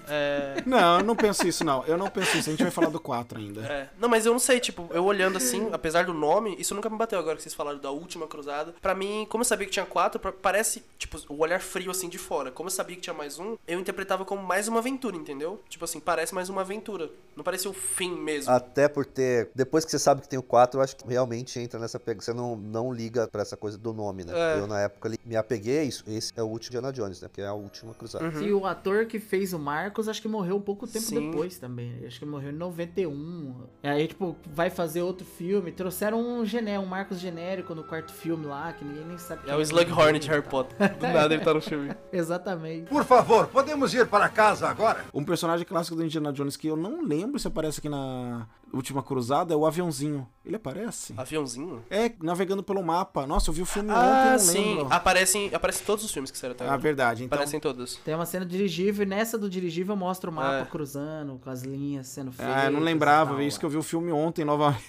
É. 0.08 0.62
Não, 0.66 0.98
eu 0.98 1.04
não 1.04 1.16
penso 1.16 1.46
isso, 1.46 1.64
não. 1.64 1.84
Eu 1.86 1.96
não 1.96 2.08
penso 2.08 2.36
isso. 2.36 2.50
A 2.50 2.52
gente 2.52 2.62
vai 2.62 2.70
falar 2.70 2.90
do 2.90 3.00
4 3.00 3.38
ainda. 3.38 3.60
É. 3.62 3.88
Não, 3.98 4.08
mas 4.08 4.26
eu 4.26 4.32
não 4.32 4.38
sei, 4.38 4.60
tipo, 4.60 4.88
eu 4.92 5.04
olhando 5.04 5.38
assim, 5.38 5.68
apesar 5.72 6.04
do 6.04 6.12
nome, 6.12 6.54
isso 6.58 6.74
nunca 6.74 6.90
me 6.90 6.98
bateu 6.98 7.18
agora 7.18 7.36
que 7.36 7.42
vocês 7.42 7.54
falaram 7.54 7.78
da 7.78 7.90
última 7.90 8.26
cruzada. 8.26 8.74
Pra 8.82 8.94
mim, 8.94 9.26
como 9.28 9.40
eu 9.40 9.46
sabia 9.46 9.64
que 9.64 9.72
tinha 9.72 9.86
quatro, 9.86 10.20
parece, 10.32 10.84
tipo, 10.98 11.18
o 11.28 11.38
olhar 11.38 11.60
frio 11.60 11.90
assim 11.90 12.08
de 12.08 12.18
fora. 12.18 12.50
Como 12.50 12.66
eu 12.66 12.70
sabia 12.70 12.96
que 12.96 13.02
tinha 13.02 13.14
mais 13.14 13.38
um, 13.38 13.56
eu 13.66 13.80
interpretava 13.80 14.11
como 14.24 14.42
mais 14.42 14.68
uma 14.68 14.78
aventura, 14.78 15.16
entendeu? 15.16 15.60
Tipo 15.68 15.84
assim, 15.84 16.00
parece 16.00 16.34
mais 16.34 16.48
uma 16.48 16.60
aventura. 16.60 17.10
Não 17.36 17.42
parecia 17.42 17.70
o 17.70 17.74
fim 17.74 18.14
mesmo. 18.14 18.52
Até 18.52 18.88
por 18.88 19.06
ter. 19.06 19.50
Depois 19.54 19.84
que 19.84 19.90
você 19.90 19.98
sabe 19.98 20.20
que 20.20 20.28
tem 20.28 20.38
o 20.38 20.42
4, 20.42 20.78
eu 20.78 20.84
acho 20.84 20.96
que 20.96 21.08
realmente 21.08 21.58
entra 21.58 21.80
nessa 21.80 21.98
pega. 21.98 22.20
Você 22.20 22.32
não, 22.32 22.54
não 22.56 22.92
liga 22.92 23.26
pra 23.26 23.42
essa 23.42 23.56
coisa 23.56 23.78
do 23.78 23.92
nome, 23.92 24.24
né? 24.24 24.32
É. 24.34 24.60
Eu, 24.60 24.66
na 24.66 24.80
época, 24.80 25.10
me 25.24 25.34
apeguei 25.34 25.78
a 25.78 25.84
isso. 25.84 26.04
Esse 26.06 26.32
é 26.36 26.42
o 26.42 26.46
último 26.46 26.72
Diana 26.72 26.92
Jones, 26.92 27.20
né? 27.20 27.28
Que 27.32 27.40
é 27.40 27.46
a 27.46 27.54
última 27.54 27.94
cruzada. 27.94 28.24
Uhum. 28.24 28.42
E 28.42 28.52
o 28.52 28.66
ator 28.66 29.06
que 29.06 29.18
fez 29.18 29.52
o 29.52 29.58
Marcos, 29.58 30.08
acho 30.08 30.20
que 30.20 30.28
morreu 30.28 30.56
um 30.56 30.60
pouco 30.60 30.86
tempo 30.86 31.06
Sim. 31.06 31.30
depois 31.30 31.58
também. 31.58 32.04
Acho 32.06 32.18
que 32.18 32.26
morreu 32.26 32.50
em 32.50 32.56
91. 32.56 33.54
E 33.82 33.88
aí, 33.88 34.06
tipo, 34.06 34.36
vai 34.46 34.68
fazer 34.68 35.02
outro 35.02 35.24
filme. 35.24 35.72
Trouxeram 35.72 36.20
um 36.20 36.44
gené, 36.44 36.78
um 36.78 36.86
Marcos 36.86 37.18
genérico 37.18 37.74
no 37.74 37.84
quarto 37.84 38.12
filme 38.12 38.46
lá, 38.46 38.72
que 38.72 38.84
ninguém 38.84 39.06
nem 39.06 39.18
sabe. 39.18 39.42
É 39.42 39.46
quem 39.46 39.54
o 39.54 39.60
Slughorn 39.60 40.10
ele 40.10 40.18
de 40.18 40.28
Harry. 40.28 40.42
Potter. 40.42 40.76
Do 40.98 41.06
nada 41.08 41.34
ele 41.34 41.42
tá 41.42 41.54
no 41.54 41.60
filme. 41.60 41.94
Exatamente. 42.12 42.88
Por 42.88 43.04
favor, 43.04 43.46
podemos 43.46 43.94
ir 43.94 44.00
para 44.06 44.28
casa 44.28 44.68
agora? 44.68 45.04
Um 45.12 45.24
personagem 45.24 45.66
clássico 45.66 45.96
do 45.96 46.04
Indiana 46.04 46.32
Jones 46.32 46.56
que 46.56 46.66
eu 46.66 46.76
não 46.76 47.02
lembro 47.02 47.38
se 47.38 47.46
aparece 47.48 47.80
aqui 47.80 47.88
na 47.88 48.46
Última 48.72 49.02
Cruzada 49.02 49.52
é 49.52 49.56
o 49.56 49.66
aviãozinho. 49.66 50.26
Ele 50.44 50.56
aparece? 50.56 51.14
Aviãozinho? 51.16 51.84
É, 51.90 52.10
navegando 52.20 52.62
pelo 52.62 52.82
mapa. 52.82 53.26
Nossa, 53.26 53.50
eu 53.50 53.54
vi 53.54 53.62
o 53.62 53.66
filme 53.66 53.90
Ah, 53.92 54.00
ontem, 54.00 54.30
não 54.32 54.38
sim. 54.38 54.74
lembro. 54.76 54.86
Aparecem, 54.92 55.54
aparecem 55.54 55.84
todos 55.86 56.04
os 56.04 56.10
filmes 56.10 56.30
que 56.30 56.38
saíram 56.38 56.54
até 56.54 56.64
Ah, 56.64 56.68
agora. 56.68 56.80
verdade. 56.82 57.22
Então, 57.24 57.36
Aparecem 57.36 57.60
todos. 57.60 57.96
Tem 58.04 58.14
uma 58.14 58.26
cena 58.26 58.44
dirigível 58.44 59.04
e 59.04 59.06
nessa 59.08 59.38
do 59.38 59.48
dirigível 59.48 59.94
mostra 59.94 60.30
o 60.30 60.32
mapa 60.32 60.62
É. 60.62 60.64
cruzando, 60.64 61.38
com 61.38 61.48
as 61.50 61.62
linhas 61.62 62.08
sendo 62.08 62.32
feitas. 62.32 62.56
ah, 62.56 62.64
eu 62.66 62.70
não 62.72 62.80
lembrava. 62.80 63.30
tal. 63.32 63.40
É 63.40 63.44
isso 63.46 63.58
que 63.60 63.64
eu 63.66 63.70
vi 63.70 63.76
o 63.76 63.82
filme 63.82 64.10
ontem 64.10 64.44
novamente. 64.44 64.82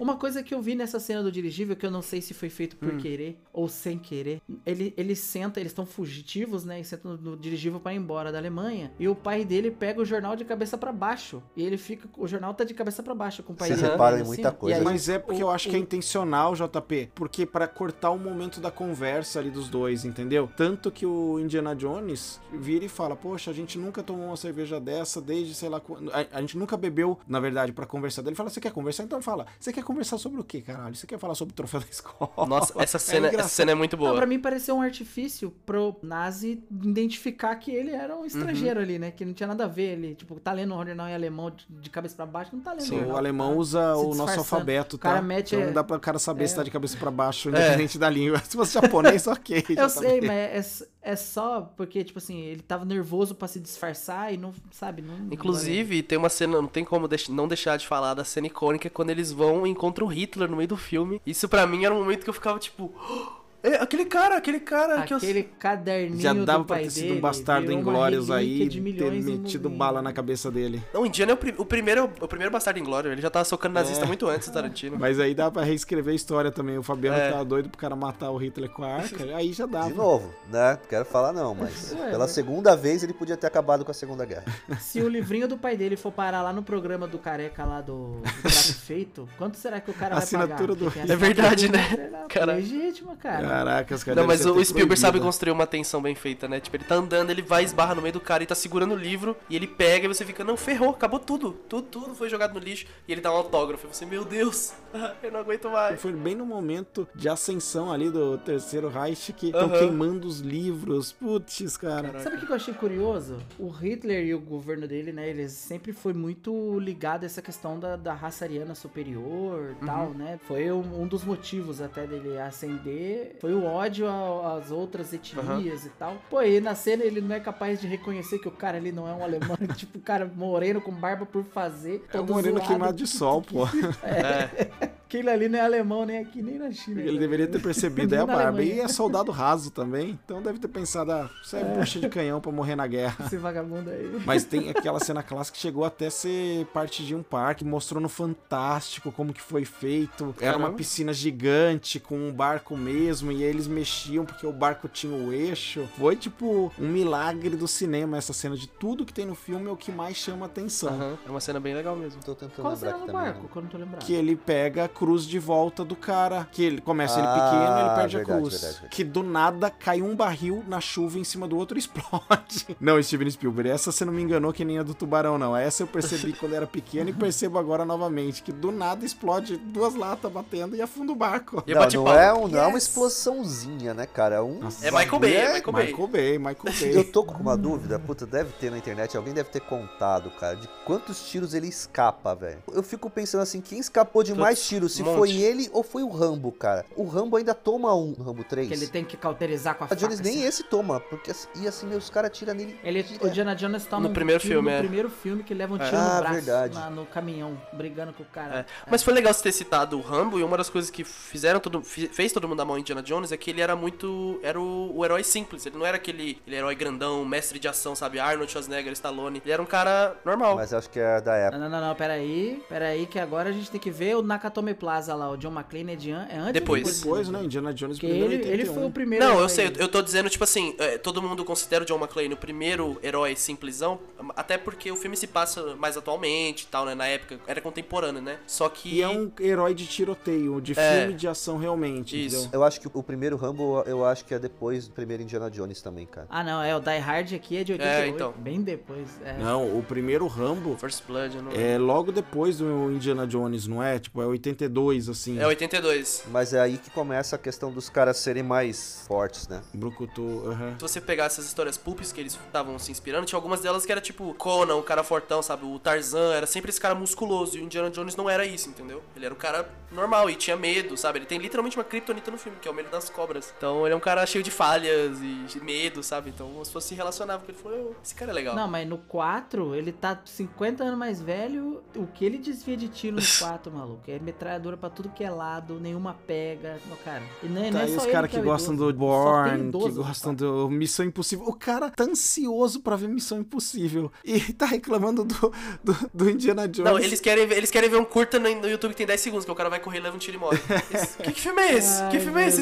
Uma 0.00 0.16
coisa 0.16 0.42
que 0.42 0.54
eu 0.54 0.60
vi 0.60 0.74
nessa 0.74 0.98
cena 0.98 1.22
do 1.22 1.30
dirigível, 1.30 1.76
que 1.76 1.86
eu 1.86 1.90
não 1.90 2.02
sei 2.02 2.20
se 2.20 2.34
foi 2.34 2.48
feito 2.50 2.74
Hum. 2.82 2.88
por 2.90 2.96
querer 2.98 3.38
ou 3.52 3.68
sem 3.68 3.98
querer, 3.98 4.40
ele, 4.66 4.92
ele 4.96 5.14
senta, 5.14 5.60
eles 5.60 5.70
estão 5.72 5.86
fugitivos, 5.86 6.64
né? 6.64 6.80
E 6.80 6.84
sentam 6.84 7.12
no, 7.12 7.30
no 7.32 7.36
dirigível 7.36 7.78
pra 7.78 7.92
ir 7.92 7.96
embora 7.98 8.32
da 8.32 8.38
Alemanha. 8.38 8.92
E 8.98 9.06
o 9.08 9.14
pai 9.14 9.44
dele 9.44 9.70
pega 9.70 10.00
o 10.00 10.04
jornal 10.04 10.34
de 10.34 10.44
cabeça 10.44 10.76
pra 10.76 10.90
baixo. 10.92 11.42
E 11.56 11.62
ele 11.62 11.76
fica. 11.76 12.08
O 12.16 12.26
jornal 12.26 12.54
tá 12.54 12.64
de 12.64 12.74
cabeça 12.74 12.93
pra 13.02 13.14
baixo 13.14 13.42
com 13.42 13.52
o 13.52 13.56
Vocês 13.56 13.80
reparam 13.80 14.18
em 14.18 14.20
assim, 14.20 14.28
muita 14.28 14.48
e 14.48 14.52
coisa. 14.52 14.78
aí 14.78 14.84
Mas 14.84 15.08
é 15.08 15.18
porque 15.18 15.42
o- 15.42 15.46
eu 15.46 15.50
acho 15.50 15.68
que 15.68 15.74
é 15.76 15.78
o- 15.78 15.82
intencional, 15.82 16.54
JP. 16.54 17.10
Porque 17.14 17.44
pra 17.46 17.66
cortar 17.68 18.10
o 18.10 18.18
momento 18.18 18.60
da 18.60 18.70
conversa 18.70 19.38
ali 19.38 19.50
dos 19.50 19.68
dois, 19.68 20.04
entendeu? 20.04 20.48
Tanto 20.56 20.90
que 20.90 21.04
o 21.06 21.38
Indiana 21.40 21.74
Jones 21.74 22.40
vira 22.52 22.84
e 22.84 22.88
fala: 22.88 23.16
Poxa, 23.16 23.50
a 23.50 23.54
gente 23.54 23.78
nunca 23.78 24.02
tomou 24.02 24.26
uma 24.26 24.36
cerveja 24.36 24.80
dessa 24.80 25.20
desde 25.20 25.54
sei 25.54 25.68
lá 25.68 25.80
quando. 25.80 26.10
A, 26.12 26.26
a 26.32 26.40
gente 26.40 26.56
nunca 26.58 26.76
bebeu, 26.76 27.18
na 27.26 27.40
verdade, 27.40 27.72
pra 27.72 27.86
conversar. 27.86 28.22
Ele 28.26 28.34
fala: 28.34 28.50
Você 28.50 28.60
quer 28.60 28.72
conversar? 28.72 29.04
Então 29.04 29.20
fala. 29.22 29.46
Você 29.58 29.72
quer 29.72 29.82
conversar 29.84 30.18
sobre 30.18 30.40
o 30.40 30.44
quê, 30.44 30.60
caralho? 30.60 30.94
Você 30.94 31.06
quer 31.06 31.18
falar 31.18 31.34
sobre 31.34 31.52
o 31.52 31.54
troféu 31.56 31.80
da 31.80 31.86
escola? 31.90 32.46
Nossa, 32.46 32.72
essa 32.82 32.98
cena, 32.98 33.26
essa 33.26 33.34
engraçado. 33.34 33.50
cena 33.52 33.72
é 33.72 33.74
muito 33.74 33.96
Não, 33.96 34.04
boa. 34.04 34.14
pra 34.16 34.26
mim 34.26 34.38
pareceu 34.38 34.76
um 34.76 34.82
artifício 34.82 35.50
pro 35.64 35.96
nazi 36.02 36.62
identificar 36.70 37.54
que 37.56 37.70
ele 37.70 37.90
era 37.90 38.16
um 38.16 38.24
estrangeiro 38.24 38.80
ali, 38.80 38.98
né? 38.98 39.10
Que 39.10 39.24
não 39.24 39.32
tinha 39.32 39.46
nada 39.46 39.64
a 39.64 39.68
ver. 39.68 39.92
Ele, 39.94 40.14
tipo, 40.14 40.38
tá 40.40 40.52
lendo 40.52 40.74
o 40.74 40.84
jornal 40.84 41.08
em 41.08 41.14
alemão 41.14 41.50
de, 41.50 41.66
de 41.68 41.90
cabeça 41.90 42.14
pra 42.16 42.26
baixo, 42.26 42.50
não 42.54 42.62
tá 42.62 42.72
lendo 42.72 42.83
Sim, 42.88 43.04
o 43.04 43.16
alemão 43.16 43.50
tá 43.52 43.56
usa 43.58 43.94
se 43.96 44.00
o 44.04 44.14
nosso 44.14 44.38
alfabeto, 44.38 44.98
tá? 44.98 45.20
mete, 45.22 45.54
então 45.54 45.62
é- 45.62 45.66
não 45.66 45.72
dá 45.72 45.84
pra 45.84 45.98
cara 45.98 46.18
saber 46.18 46.46
se 46.48 46.54
é. 46.54 46.56
tá 46.58 46.62
de 46.62 46.70
cabeça 46.70 46.96
pra 46.96 47.10
baixo, 47.10 47.48
independente 47.48 47.98
da 47.98 48.08
língua. 48.10 48.38
Se 48.44 48.56
fosse 48.56 48.74
japonês, 48.74 49.26
ok. 49.26 49.64
Eu 49.76 49.88
sei, 49.88 50.20
mas 50.20 50.82
é, 51.02 51.12
é 51.12 51.16
só 51.16 51.60
porque, 51.76 52.02
tipo 52.04 52.18
assim, 52.18 52.40
ele 52.42 52.62
tava 52.62 52.84
nervoso 52.84 53.34
pra 53.34 53.48
se 53.48 53.58
disfarçar 53.60 54.32
e 54.32 54.36
não, 54.36 54.52
sabe, 54.70 55.02
não... 55.02 55.14
Inclusive, 55.30 56.02
tem 56.02 56.18
uma 56.18 56.28
cena, 56.28 56.60
não 56.60 56.68
tem 56.68 56.84
como 56.84 57.08
deix- 57.08 57.28
não 57.28 57.48
deixar 57.48 57.76
de 57.76 57.86
falar 57.86 58.14
da 58.14 58.24
cena 58.24 58.46
icônica 58.46 58.88
quando 58.90 59.10
eles 59.10 59.30
vão 59.32 59.66
e 59.66 59.70
encontram 59.70 60.06
o 60.06 60.10
Hitler 60.10 60.48
no 60.50 60.56
meio 60.56 60.68
do 60.68 60.76
filme. 60.76 61.20
Isso 61.26 61.48
pra 61.48 61.66
mim 61.66 61.84
era 61.84 61.94
um 61.94 61.98
momento 61.98 62.24
que 62.24 62.30
eu 62.30 62.34
ficava 62.34 62.58
tipo. 62.58 62.92
É, 63.64 63.76
aquele 63.76 64.04
cara, 64.04 64.36
aquele 64.36 64.60
cara 64.60 65.02
que 65.02 65.12
eu. 65.12 65.16
Aquele 65.16 65.42
caderninho 65.58 66.20
Já 66.20 66.32
dava 66.34 66.58
do 66.60 66.64
pra 66.66 66.76
pai 66.76 66.84
ter 66.84 66.90
sido 66.90 67.02
dele 67.06 67.18
um 67.18 67.20
bastardo 67.20 67.72
inglórios 67.72 68.30
aí 68.30 68.62
e 68.62 68.68
ter 68.94 69.10
metido 69.10 69.70
bala 69.70 70.02
na 70.02 70.12
cabeça 70.12 70.50
dele. 70.50 70.82
Não, 70.92 71.02
o 71.02 71.06
Indiana 71.06 71.32
é 71.32 71.34
o, 71.34 71.38
pri- 71.38 71.54
o 71.56 71.64
primeiro, 71.64 72.10
o 72.20 72.28
primeiro 72.28 72.52
bastardo 72.52 72.78
inglório. 72.78 73.10
Ele 73.10 73.22
já 73.22 73.30
tava 73.30 73.44
socando 73.44 73.74
nazista 73.74 74.04
É. 74.04 74.06
muito 74.06 74.28
antes 74.28 74.48
do 74.48 74.54
Tarantino. 74.54 74.96
Mas 74.98 75.18
aí 75.18 75.34
dá 75.34 75.50
pra 75.50 75.62
reescrever 75.62 76.12
a 76.12 76.14
história 76.14 76.50
também. 76.50 76.76
O 76.76 76.82
Fabiano 76.82 77.16
É. 77.16 77.30
tava 77.30 77.44
doido 77.44 77.68
pro 77.70 77.78
cara 77.78 77.96
matar 77.96 78.30
o 78.30 78.36
Hitler 78.36 78.68
com 78.70 78.84
a 78.84 78.88
arca. 79.00 79.24
Aí 79.34 79.52
já 79.52 79.64
dava. 79.66 79.88
De 79.88 79.94
novo, 79.94 80.32
né? 80.50 80.78
Quero 80.88 81.04
falar 81.06 81.32
não, 81.32 81.54
mas 81.54 81.92
Ué, 81.98 82.04
pela 82.10 82.18
mas- 82.18 82.30
segunda 82.32 82.76
vez 82.76 83.02
ele 83.02 83.14
podia 83.14 83.36
ter 83.36 83.46
acabado 83.46 83.84
com 83.84 83.90
a 83.90 83.94
Segunda 83.94 84.24
Guerra. 84.26 84.44
Se 84.78 85.00
o 85.00 85.08
livrinho 85.08 85.48
do 85.48 85.56
pai 85.56 85.76
dele 85.76 85.96
for 85.96 86.12
parar 86.12 86.42
lá 86.42 86.52
no 86.52 86.62
programa 86.62 87.06
do 87.06 87.18
careca 87.18 87.64
lá 87.64 87.80
do, 87.80 88.20
do 88.20 88.22
Prato 88.42 88.74
Feito, 88.74 89.28
quanto 89.38 89.56
será 89.56 89.80
que 89.80 89.90
o 89.90 89.94
cara 89.94 90.16
A 90.16 90.20
vai 90.20 90.26
pagar? 90.28 90.44
assinatura 90.44 90.74
do- 90.74 90.84
Porque 90.84 91.00
tem 91.00 91.10
É 91.12 91.16
verdade, 91.16 91.70
né? 91.72 92.10
do- 92.22 92.28
Cara. 92.28 92.54
Legítima, 92.56 93.16
cara. 93.16 93.53
Caraca, 93.53 93.53
os 93.94 94.04
caras 94.04 94.16
Não, 94.16 94.26
mas 94.26 94.44
o 94.44 94.64
Spielberg 94.64 94.96
sabe 94.98 95.12
proibido. 95.12 95.24
construir 95.26 95.52
uma 95.52 95.66
tensão 95.66 96.00
bem 96.00 96.14
feita, 96.14 96.48
né? 96.48 96.60
Tipo, 96.60 96.76
ele 96.76 96.84
tá 96.84 96.94
andando, 96.94 97.30
ele 97.30 97.42
vai, 97.42 97.64
esbarra 97.64 97.94
no 97.94 98.02
meio 98.02 98.12
do 98.12 98.20
cara 98.20 98.42
e 98.42 98.46
tá 98.46 98.54
segurando 98.54 98.94
o 98.94 98.98
livro, 98.98 99.36
e 99.48 99.56
ele 99.56 99.66
pega 99.66 100.06
e 100.06 100.08
você 100.08 100.24
fica, 100.24 100.42
não, 100.44 100.56
ferrou, 100.56 100.90
acabou 100.90 101.18
tudo. 101.18 101.52
Tudo, 101.68 101.82
tudo 101.88 102.14
foi 102.14 102.28
jogado 102.28 102.54
no 102.54 102.60
lixo. 102.60 102.86
E 103.06 103.12
ele 103.12 103.20
dá 103.20 103.32
um 103.32 103.36
autógrafo. 103.36 103.86
E 103.86 103.94
você, 103.94 104.06
meu 104.06 104.24
Deus, 104.24 104.72
eu 105.22 105.30
não 105.32 105.40
aguento 105.40 105.68
mais. 105.70 106.00
Foi 106.00 106.12
bem 106.12 106.34
no 106.34 106.46
momento 106.46 107.06
de 107.14 107.28
ascensão 107.28 107.92
ali 107.92 108.10
do 108.10 108.38
terceiro 108.38 108.88
Reich 108.88 109.32
que 109.32 109.46
estão 109.46 109.68
Aham. 109.68 109.78
queimando 109.78 110.26
os 110.26 110.40
livros. 110.40 111.12
Putz, 111.12 111.76
cara. 111.76 112.20
Sabe 112.20 112.36
o 112.36 112.40
que 112.40 112.50
eu 112.50 112.56
achei 112.56 112.74
curioso? 112.74 113.38
O 113.58 113.68
Hitler 113.68 114.24
e 114.24 114.34
o 114.34 114.40
governo 114.40 114.86
dele, 114.86 115.12
né? 115.12 115.28
Eles 115.28 115.52
sempre 115.52 115.92
foi 115.92 116.12
muito 116.12 116.78
ligado 116.78 117.22
a 117.24 117.26
essa 117.26 117.42
questão 117.42 117.78
da, 117.78 117.96
da 117.96 118.14
raça 118.14 118.44
ariana 118.44 118.74
superior 118.74 119.74
e 119.80 119.86
tal, 119.86 120.10
né? 120.10 120.38
Foi 120.46 120.70
um, 120.70 121.02
um 121.02 121.06
dos 121.06 121.24
motivos 121.24 121.80
até 121.80 122.06
dele 122.06 122.38
ascender. 122.38 123.36
Foi 123.44 123.52
o 123.52 123.62
ódio 123.62 124.06
às 124.08 124.70
outras 124.70 125.12
etnias 125.12 125.84
e 125.84 125.90
tal. 125.90 126.16
Pô, 126.30 126.40
e 126.40 126.62
na 126.62 126.74
cena 126.74 127.04
ele 127.04 127.20
não 127.20 127.36
é 127.36 127.40
capaz 127.40 127.78
de 127.78 127.86
reconhecer 127.86 128.38
que 128.38 128.48
o 128.48 128.50
cara 128.50 128.78
ali 128.78 128.90
não 128.90 129.06
é 129.06 129.12
um 129.12 129.22
alemão. 129.22 129.54
tipo, 129.76 129.98
o 129.98 130.00
cara 130.00 130.24
moreno 130.34 130.80
com 130.80 130.90
barba 130.90 131.26
por 131.26 131.44
fazer. 131.44 132.02
É 132.08 132.12
todo 132.12 132.32
moreno 132.32 132.54
zoado. 132.54 132.66
queimado 132.66 132.96
de 132.96 133.06
sol, 133.06 133.42
pô. 133.42 133.68
Aquele 135.14 135.30
ali 135.30 135.48
não 135.48 135.58
é 135.58 135.62
alemão 135.62 136.04
nem 136.04 136.18
aqui 136.18 136.42
nem 136.42 136.58
na 136.58 136.72
China. 136.72 137.00
Ele 137.00 137.12
né? 137.12 137.18
deveria 137.20 137.46
ter 137.46 137.62
percebido. 137.62 138.16
É 138.16 138.18
a 138.18 138.26
barba. 138.26 138.62
E 138.62 138.66
Alemanha. 138.66 138.82
é 138.82 138.88
soldado 138.88 139.30
raso 139.30 139.70
também. 139.70 140.18
Então 140.24 140.42
deve 140.42 140.58
ter 140.58 140.66
pensado, 140.66 141.12
ah, 141.12 141.30
isso 141.40 141.54
é 141.54 141.62
bucha 141.62 142.00
de 142.00 142.08
canhão 142.08 142.40
pra 142.40 142.50
morrer 142.50 142.74
na 142.74 142.84
guerra. 142.86 143.24
Esse 143.24 143.36
vagabundo 143.36 143.90
aí. 143.90 144.20
Mas 144.26 144.42
tem 144.42 144.70
aquela 144.70 144.98
cena 144.98 145.22
clássica 145.22 145.54
que 145.54 145.62
chegou 145.62 145.84
até 145.84 146.10
ser 146.10 146.66
parte 146.74 147.04
de 147.04 147.14
um 147.14 147.22
parque, 147.22 147.64
mostrou 147.64 148.00
no 148.00 148.08
Fantástico 148.08 149.12
como 149.12 149.32
que 149.32 149.40
foi 149.40 149.64
feito. 149.64 150.34
Era 150.40 150.56
uma 150.56 150.72
piscina 150.72 151.12
gigante 151.12 152.00
com 152.00 152.16
um 152.16 152.32
barco 152.32 152.76
mesmo, 152.76 153.23
e 153.32 153.36
aí 153.36 153.42
eles 153.50 153.66
mexiam 153.66 154.24
porque 154.24 154.46
o 154.46 154.52
barco 154.52 154.88
tinha 154.88 155.14
o 155.16 155.32
eixo. 155.32 155.88
Foi 155.98 156.16
tipo 156.16 156.72
um 156.78 156.88
milagre 156.88 157.50
do 157.56 157.66
cinema 157.68 158.16
essa 158.16 158.32
cena 158.32 158.56
de 158.56 158.66
tudo 158.68 159.04
que 159.04 159.12
tem 159.12 159.26
no 159.26 159.34
filme 159.34 159.68
é 159.68 159.70
o 159.70 159.76
que 159.76 159.90
mais 159.92 160.16
chama 160.16 160.46
atenção. 160.46 160.88
Aham, 160.90 161.18
É 161.26 161.30
uma 161.30 161.40
cena 161.40 161.58
bem 161.60 161.74
legal 161.74 161.96
mesmo. 161.96 162.20
Tô 162.22 162.34
tentando 162.34 162.62
Qual 162.62 162.72
lembrar 162.74 162.92
no 162.92 162.98
também. 163.06 163.12
barco? 163.14 163.48
Que 163.48 163.56
eu 163.56 163.62
não 163.62 163.68
tô 163.68 163.78
lembrando. 163.78 164.00
Que 164.04 164.12
ele 164.14 164.36
pega, 164.36 164.88
cruz 164.88 165.26
de 165.26 165.38
volta 165.38 165.84
do 165.84 165.96
cara. 165.96 166.48
Que 166.52 166.62
ele 166.64 166.80
começa 166.80 167.18
ele 167.18 167.26
Ah, 167.28 167.32
pequeno, 167.34 167.80
ele 167.80 167.94
perde 167.96 168.16
verdade, 168.16 168.16
a 168.16 168.24
cruz. 168.40 168.52
verdade, 168.52 168.72
verdade. 168.74 168.88
Que 168.96 169.04
do 169.04 169.22
nada 169.22 169.70
cai 169.70 170.02
um 170.02 170.14
barril 170.14 170.64
na 170.66 170.80
chuva 170.80 171.18
em 171.18 171.24
cima 171.24 171.46
do 171.48 171.56
outro 171.56 171.76
e 171.76 171.80
explode. 171.84 172.76
Não, 172.80 173.02
Steven 173.02 173.30
Spielberg, 173.30 173.70
essa 173.70 173.90
você 173.92 174.04
não 174.04 174.12
me 174.12 174.22
enganou 174.22 174.52
que 174.52 174.64
nem 174.64 174.78
a 174.78 174.82
do 174.82 174.94
tubarão, 174.94 175.38
não. 175.38 175.56
Essa 175.56 175.82
eu 175.82 175.86
percebi 175.86 176.32
quando 176.38 176.54
era 176.54 176.66
pequeno 176.66 177.10
e 177.10 177.12
percebo 177.12 177.58
agora 177.58 177.84
novamente. 177.84 178.42
Que 178.42 178.52
do 178.52 178.70
nada 178.70 179.04
explode 179.04 179.56
duas 179.56 179.94
latas 179.94 180.30
batendo 180.30 180.76
e 180.76 180.82
afunda 180.82 181.12
o 181.12 181.14
barco. 181.16 181.62
E 181.66 181.74
Não, 181.74 181.86
não 182.04 182.12
é, 182.12 182.32
um, 182.32 182.48
não 182.48 182.58
é 182.58 182.66
uma 182.66 182.74
Yes. 182.74 182.84
Explosãozinha, 183.18 183.94
né, 183.94 184.06
cara? 184.06 184.36
É 184.36 184.40
um. 184.40 184.58
Nossa. 184.60 184.86
É 184.86 184.90
Michael 184.90 185.18
Bay, 185.20 185.34
é 185.34 185.36
É, 185.44 185.52
Michael 185.54 185.72
Bay. 185.72 185.86
Michael 185.86 186.08
Bay, 186.08 186.38
Michael 186.38 186.56
Bay. 186.80 186.96
Eu 186.96 187.04
tô 187.12 187.24
com 187.24 187.34
uma 187.40 187.56
dúvida, 187.56 187.98
puta, 187.98 188.26
deve 188.26 188.52
ter 188.54 188.70
na 188.70 188.78
internet, 188.78 189.16
alguém 189.16 189.32
deve 189.32 189.48
ter 189.50 189.60
contado, 189.60 190.30
cara, 190.32 190.56
de 190.56 190.68
quantos 190.84 191.28
tiros 191.28 191.54
ele 191.54 191.68
escapa, 191.68 192.34
velho. 192.34 192.58
Eu 192.72 192.82
fico 192.82 193.08
pensando 193.08 193.42
assim, 193.42 193.60
quem 193.60 193.78
escapou 193.78 194.22
de 194.22 194.34
mais 194.34 194.64
tiros, 194.66 194.94
se 194.94 195.02
um 195.02 195.06
monte. 195.06 195.16
foi 195.18 195.30
ele 195.36 195.70
ou 195.72 195.82
foi 195.82 196.02
o 196.02 196.08
Rambo, 196.08 196.50
cara? 196.52 196.84
O 196.96 197.06
Rambo 197.06 197.36
ainda 197.36 197.54
toma 197.54 197.94
um 197.94 198.14
no 198.16 198.24
Rambo 198.24 198.44
3. 198.44 198.68
Que 198.68 198.74
ele 198.74 198.86
tem 198.88 199.04
que 199.04 199.16
cauterizar 199.16 199.74
com 199.76 199.84
a 199.84 199.86
A 199.86 199.88
faca. 199.88 200.00
Jones 200.00 200.20
nem 200.20 200.38
assim. 200.38 200.46
esse 200.46 200.62
toma, 200.64 201.00
porque 201.00 201.30
assim, 201.30 201.48
e 201.56 201.68
assim, 201.68 201.86
meus 201.86 202.10
caras 202.10 202.28
atiram 202.30 202.54
nele. 202.54 202.78
Ele, 202.82 203.04
o 203.20 203.28
Diana 203.28 203.54
Jones 203.54 203.84
toma 203.86 204.02
No 204.02 204.08
um 204.10 204.12
primeiro 204.12 204.40
tiro 204.40 204.54
filme, 204.54 204.70
no 204.70 204.76
é. 204.76 204.80
primeiro 204.80 205.10
filme 205.10 205.42
que 205.42 205.54
leva 205.54 205.74
um 205.74 205.78
tiro 205.78 205.96
Ah, 205.96 206.14
no 206.14 206.20
braço 206.20 206.34
verdade. 206.34 206.74
na- 206.74 206.90
no 206.90 207.06
caminhão, 207.06 207.58
brigando 207.72 208.12
com 208.12 208.22
o 208.22 208.26
cara. 208.26 208.60
É. 208.60 208.64
Mas 208.90 209.02
foi 209.02 209.12
legal 209.14 209.32
você 209.32 209.42
ter 209.42 209.52
citado 209.52 209.98
o 209.98 210.00
Rambo, 210.00 210.38
e 210.38 210.42
uma 210.42 210.56
das 210.56 210.68
coisas 210.70 210.90
que 210.90 211.04
fizeram 211.04 211.60
todo, 211.60 211.82
fez 211.82 212.32
todo 212.32 212.48
mundo 212.48 212.60
amar 212.60 212.76
o 212.76 212.78
Indiana 212.78 213.02
Jones 213.04 213.30
é 213.32 213.36
que 213.36 213.50
ele 213.50 213.60
era 213.60 213.76
muito. 213.76 214.40
Era 214.42 214.60
o, 214.60 214.96
o 214.96 215.04
herói 215.04 215.22
simples. 215.22 215.64
Ele 215.66 215.76
não 215.78 215.86
era 215.86 215.96
aquele, 215.96 216.38
aquele 216.42 216.56
herói 216.56 216.74
grandão, 216.74 217.24
mestre 217.24 217.58
de 217.58 217.68
ação, 217.68 217.94
sabe? 217.94 218.18
Arnold 218.18 218.50
Schwarzenegger, 218.50 218.92
Stallone. 218.92 219.40
Ele 219.44 219.52
era 219.52 219.62
um 219.62 219.66
cara 219.66 220.16
normal. 220.24 220.56
Mas 220.56 220.72
acho 220.72 220.88
que 220.90 220.98
é 220.98 221.20
da 221.20 221.34
época. 221.36 221.58
Não, 221.58 221.68
não, 221.70 221.80
não, 221.80 221.88
não, 221.88 221.94
peraí. 221.94 222.62
Peraí, 222.68 223.06
que 223.06 223.18
agora 223.18 223.50
a 223.50 223.52
gente 223.52 223.70
tem 223.70 223.80
que 223.80 223.90
ver 223.90 224.16
o 224.16 224.22
Nakatomi 224.22 224.74
Plaza 224.74 225.14
lá, 225.14 225.30
o 225.30 225.36
John 225.36 225.52
McClane 225.52 225.92
é, 225.92 225.96
de 225.96 226.10
an- 226.10 226.26
é 226.30 226.36
antes 226.38 226.52
Depois. 226.52 226.82
depois? 226.82 227.00
Depois, 227.00 227.28
né? 227.28 227.44
Indiana 227.44 227.72
Jones 227.74 227.98
primeiro 227.98 228.24
ele, 228.32 228.34
ele 228.42 228.50
81. 228.62 228.74
foi 228.74 228.84
o 228.86 228.90
primeiro. 228.90 229.24
Não, 229.24 229.38
eu 229.40 229.48
sei, 229.48 229.66
eu- 229.68 229.72
eu 229.80 229.88
tô 229.88 230.00
dizendo, 230.02 230.28
tipo 230.30 230.44
assim, 230.44 230.74
é, 230.78 230.98
todo 230.98 231.20
mundo 231.22 231.44
considera 231.44 231.84
o 231.84 231.86
John 231.86 231.96
McClane 231.98 232.32
o 232.34 232.36
primeiro 232.36 232.98
herói 233.02 233.36
simplesão, 233.36 233.98
até 234.36 234.56
porque 234.58 234.90
o 234.90 234.96
filme 234.96 235.16
se 235.16 235.26
passa 235.26 235.76
mais 235.76 235.96
atualmente 235.96 236.62
e 236.62 236.66
tal, 236.66 236.84
né? 236.86 236.94
Na 236.94 237.06
época 237.06 237.38
era 237.46 237.60
contemporâneo, 237.60 238.22
né? 238.22 238.38
Só 238.46 238.68
que. 238.68 238.94
E 238.96 239.02
é 239.02 239.08
um 239.08 239.30
herói 239.40 239.74
de 239.74 239.86
tiroteio, 239.86 240.60
de 240.60 240.72
É. 240.78 241.00
filme 241.00 241.14
de 241.14 241.28
ação 241.28 241.56
realmente, 241.58 242.24
Isso. 242.26 242.36
entendeu? 242.36 242.50
Eu 242.60 242.64
acho 242.64 242.80
que 242.80 242.88
o 242.92 242.93
primeiro 243.02 243.36
Rambo, 243.36 243.82
eu 243.86 244.04
acho 244.04 244.24
que 244.24 244.34
é 244.34 244.38
depois 244.38 244.86
do 244.88 244.94
primeiro 244.94 245.22
Indiana 245.22 245.50
Jones 245.50 245.80
também, 245.82 246.06
cara. 246.06 246.26
Ah, 246.30 246.42
não, 246.42 246.62
é 246.62 246.74
o 246.76 246.80
Die 246.80 246.98
Hard 246.98 247.32
aqui 247.34 247.56
é 247.56 247.64
de 247.64 247.72
88. 247.72 248.04
É, 248.04 248.08
então. 248.08 248.32
Bem 248.38 248.60
depois. 248.60 249.20
É. 249.24 249.34
Não, 249.38 249.78
o 249.78 249.82
primeiro 249.82 250.26
Rambo 250.26 250.76
First 250.78 251.04
Blood, 251.06 251.36
eu 251.36 251.42
não 251.42 251.52
é 251.52 251.78
logo 251.78 252.12
depois 252.12 252.58
do 252.58 252.90
Indiana 252.90 253.26
Jones, 253.26 253.66
não 253.66 253.82
é? 253.82 253.98
Tipo, 253.98 254.22
é 254.22 254.26
82, 254.26 255.08
assim. 255.08 255.38
É 255.38 255.46
82. 255.46 256.24
Mas 256.30 256.52
é 256.52 256.60
aí 256.60 256.78
que 256.78 256.90
começa 256.90 257.36
a 257.36 257.38
questão 257.38 257.72
dos 257.72 257.88
caras 257.88 258.16
serem 258.16 258.42
mais 258.42 259.04
fortes, 259.06 259.48
né? 259.48 259.62
Brucutu, 259.72 260.42
aham. 260.46 260.74
Se 260.78 260.82
você 260.82 261.00
pegar 261.00 261.24
essas 261.24 261.46
histórias 261.46 261.76
pulps 261.76 262.12
que 262.12 262.20
eles 262.20 262.38
estavam 262.46 262.78
se 262.78 262.90
inspirando, 262.90 263.26
tinha 263.26 263.36
algumas 263.36 263.60
delas 263.60 263.84
que 263.84 263.92
era 263.92 264.00
tipo 264.00 264.34
Conan, 264.34 264.76
o 264.76 264.82
cara 264.82 265.02
fortão, 265.02 265.42
sabe? 265.42 265.64
O 265.64 265.78
Tarzan, 265.78 266.34
era 266.34 266.46
sempre 266.46 266.70
esse 266.70 266.80
cara 266.80 266.94
musculoso. 266.94 267.56
E 267.56 267.60
o 267.60 267.64
Indiana 267.64 267.90
Jones 267.90 268.16
não 268.16 268.28
era 268.28 268.44
isso, 268.44 268.68
entendeu? 268.68 269.02
Ele 269.16 269.24
era 269.24 269.34
um 269.34 269.38
cara 269.38 269.68
normal 269.92 270.28
e 270.28 270.34
tinha 270.34 270.56
medo, 270.56 270.96
sabe? 270.96 271.18
Ele 271.18 271.26
tem 271.26 271.38
literalmente 271.38 271.76
uma 271.76 271.84
criptonita 271.84 272.30
no 272.30 272.38
filme, 272.38 272.58
que 272.60 272.68
é 272.68 272.70
o 272.70 272.74
medo 272.84 272.90
das 272.92 273.08
cobras. 273.10 273.52
Então 273.56 273.84
ele 273.86 273.94
é 273.94 273.96
um 273.96 274.00
cara 274.00 274.24
cheio 274.26 274.44
de 274.44 274.50
falhas 274.50 275.18
e 275.20 275.44
de 275.48 275.60
medo, 275.62 276.02
sabe? 276.02 276.30
Então 276.30 276.50
as 276.60 276.68
pessoas 276.68 276.84
se 276.84 276.94
relacionavam 276.94 277.44
com 277.44 277.50
ele. 277.52 277.58
Falou, 277.60 277.90
"Oh, 277.92 278.02
esse 278.02 278.14
cara 278.14 278.30
é 278.30 278.34
legal. 278.34 278.54
Não, 278.54 278.68
mas 278.68 278.86
no 278.88 278.98
4, 278.98 279.74
ele 279.74 279.92
tá 279.92 280.20
50 280.24 280.84
anos 280.84 280.98
mais 280.98 281.20
velho. 281.20 281.82
O 281.96 282.06
que 282.06 282.24
ele 282.24 282.38
desvia 282.38 282.76
de 282.76 282.88
tiro 282.88 283.16
no 283.16 283.22
4, 283.38 283.72
maluco? 283.72 284.02
É 284.08 284.18
metralhadora 284.18 284.76
pra 284.76 284.90
tudo 284.90 285.08
que 285.08 285.24
é 285.24 285.30
lado, 285.30 285.78
nenhuma 285.80 286.14
pega. 286.26 286.78
Não, 286.88 286.96
cara. 286.96 287.22
E 287.42 287.46
não, 287.48 287.62
é- 287.62 287.64
não 287.66 287.72
Tá 287.72 287.78
é 287.80 287.82
aí 287.84 287.90
só 287.90 287.96
os 287.98 288.02
ele 288.04 288.12
caras 288.12 288.30
que 288.30 288.36
é 288.36 288.40
gostam 288.42 288.74
idoso. 288.74 288.92
do 288.92 288.98
Born, 288.98 289.72
que 289.72 289.90
gostam 289.92 290.34
do 290.34 290.68
Missão 290.68 291.04
Impossível. 291.06 291.46
O 291.46 291.54
cara 291.54 291.90
tá 291.90 292.04
ansioso 292.04 292.80
pra 292.80 292.96
ver 292.96 293.08
Missão 293.08 293.38
Impossível. 293.38 294.10
E 294.24 294.52
tá 294.52 294.66
reclamando 294.66 295.24
do, 295.24 295.52
do, 295.82 296.10
do 296.12 296.30
Indiana 296.30 296.66
Jones. 296.66 296.90
Não, 296.90 296.98
eles 296.98 297.20
querem, 297.20 297.46
ver- 297.46 297.56
eles 297.58 297.70
querem 297.70 297.88
ver 297.88 297.96
um 297.98 298.04
curta 298.04 298.38
no, 298.38 298.52
no 298.60 298.68
YouTube 298.68 298.90
que 298.90 298.96
tem 298.96 299.06
10 299.06 299.20
segundos, 299.20 299.44
que 299.44 299.50
o 299.50 299.54
cara 299.54 299.70
vai 299.70 299.78
correr, 299.78 300.00
leva 300.00 300.16
um 300.16 300.18
tiro 300.18 300.36
e 300.36 300.40
morre. 300.40 300.58
Esse- 300.92 301.16
que, 301.18 301.32
que 301.32 301.40
filme 301.40 301.62
é 301.62 301.74
esse? 301.74 301.98
que 302.08 302.16
Ai, 302.16 302.20
filme 302.20 302.42
é 302.42 302.48
esse 302.48 302.60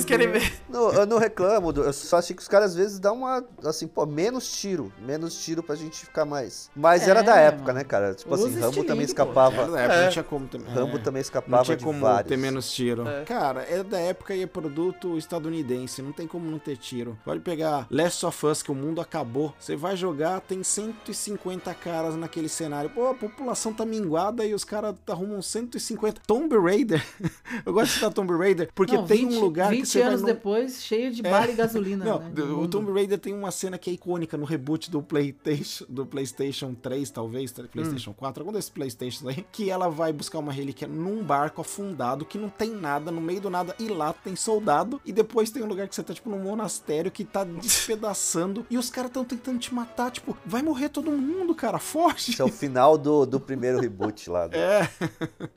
Não, 0.68 0.92
eu 0.92 1.06
não 1.06 1.18
reclamo, 1.18 1.72
do- 1.72 1.82
eu 1.84 1.92
só 1.92 2.18
achei 2.18 2.34
que 2.34 2.42
os 2.42 2.48
caras 2.48 2.70
às 2.70 2.76
vezes 2.76 2.98
dão 2.98 3.16
uma, 3.18 3.44
assim, 3.64 3.86
pô, 3.86 4.04
menos 4.06 4.50
tiro, 4.52 4.92
menos 5.00 5.34
tiro 5.42 5.62
pra 5.62 5.74
gente 5.74 6.04
ficar 6.04 6.24
mais. 6.24 6.70
Mas 6.74 7.06
É, 7.06 7.10
era 7.10 7.22
da 7.22 7.36
época, 7.36 7.64
mano. 7.66 7.78
né, 7.78 7.84
cara? 7.84 8.14
Tipo 8.14 8.34
Usa 8.34 8.48
assim, 8.48 8.60
Rambo 8.60 8.84
também 8.84 9.06
pô. 9.06 9.10
escapava. 9.10 9.56
Era 9.62 9.70
da 9.70 9.80
época, 9.80 9.94
É. 9.98 10.04
não 10.04 10.10
tinha 10.12 10.24
como 10.24 10.46
também. 10.46 10.72
Rambo 10.74 10.96
é. 10.96 11.00
também 11.00 11.20
Não 11.20 11.20
escapava 11.22 11.64
tinha 11.64 11.76
de 11.76 11.84
como 11.84 12.00
vários. 12.00 12.28
ter 12.28 12.36
menos 12.36 12.70
tiro. 12.72 13.06
É. 13.06 13.24
Cara, 13.24 13.62
é 13.62 13.82
da 13.82 13.98
época 13.98 14.34
e 14.34 14.42
é 14.42 14.46
produto 14.46 15.16
estadunidense. 15.18 16.02
Não 16.02 16.12
tem 16.12 16.26
como 16.26 16.50
não 16.50 16.58
ter 16.58 16.76
tiro. 16.76 17.18
Pode 17.24 17.40
pegar 17.40 17.86
Last 17.90 18.24
of 18.26 18.46
Us, 18.46 18.62
que 18.62 18.70
o 18.70 18.74
mundo 18.74 19.00
acabou. 19.00 19.54
Você 19.58 19.76
vai 19.76 19.96
jogar, 19.96 20.40
tem 20.40 20.62
150 20.62 21.72
caras 21.74 22.16
naquele 22.16 22.48
cenário. 22.48 22.90
Pô, 22.90 23.08
a 23.08 23.14
população 23.14 23.72
tá 23.72 23.84
minguada 23.84 24.44
e 24.44 24.54
os 24.54 24.64
caras 24.64 24.94
arrumam 25.08 25.40
150. 25.42 26.20
Tomb 26.26 26.56
Raider. 26.58 27.04
Eu 27.64 27.72
gosto 27.72 27.88
de 27.88 27.94
citar 27.94 28.12
Tomb 28.12 28.36
Raider 28.36 28.68
porque 28.74 28.96
Não, 28.96 29.06
tem 29.06 29.26
20 29.28 29.36
um 29.36 29.40
lugar 29.40 29.70
20 29.70 29.80
que 29.82 29.86
você 29.88 30.01
anos 30.02 30.20
no... 30.20 30.26
depois, 30.26 30.82
cheio 30.82 31.10
de 31.12 31.24
É. 31.26 31.30
bala 31.30 31.50
e 31.50 31.54
gasolina. 31.54 32.04
Não, 32.04 32.18
né, 32.18 32.30
do- 32.30 32.60
o. 32.60 32.68
Tomb 32.68 32.90
Raider 32.92 33.18
tem 33.18 33.34
uma 33.34 33.50
cena 33.50 33.76
que 33.78 33.90
é 33.90 33.92
icônica 33.92 34.36
no 34.36 34.44
reboot 34.44 34.90
do 34.90 35.02
PlayStation, 35.02 35.84
do 35.88 36.06
PlayStation 36.06 36.74
3, 36.74 37.10
talvez, 37.10 37.52
PlayStation 37.52 38.12
4, 38.12 38.42
algum 38.42 38.52
desses 38.52 38.70
PlayStations 38.70 39.26
aí, 39.26 39.44
que 39.52 39.70
ela 39.70 39.88
vai 39.88 40.12
buscar 40.12 40.38
uma 40.38 40.52
relíquia 40.52 40.88
num 40.88 41.22
barco 41.22 41.60
afundado 41.60 42.24
que 42.24 42.38
não 42.38 42.48
tem 42.48 42.70
nada, 42.70 43.10
no 43.10 43.20
meio 43.20 43.40
do 43.40 43.50
nada, 43.50 43.74
e 43.78 43.88
lá 43.88 44.12
tem 44.12 44.34
soldado, 44.36 45.00
e 45.04 45.12
depois 45.12 45.50
tem 45.50 45.62
um 45.62 45.66
lugar 45.66 45.86
que 45.88 45.94
você 45.94 46.02
tá 46.02 46.14
tipo 46.14 46.30
num 46.30 46.38
monastério 46.40 47.10
que 47.10 47.24
tá 47.24 47.44
despedaçando, 47.96 48.66
e 48.70 48.78
os 48.78 48.88
caras 48.90 49.10
tão 49.10 49.24
tentando 49.24 49.58
te 49.58 49.74
matar, 49.74 50.10
tipo, 50.10 50.36
vai 50.46 50.62
morrer 50.62 50.88
todo 50.88 51.10
mundo, 51.12 51.54
cara, 51.54 51.78
foge. 51.78 52.32
Esse 52.32 52.40
é 52.40 52.44
o 52.44 52.48
final 52.48 52.96
do, 52.96 53.26
do 53.26 53.38
primeiro 53.38 53.78
reboot 53.80 54.28
lá. 54.30 54.48
É, 54.62 54.88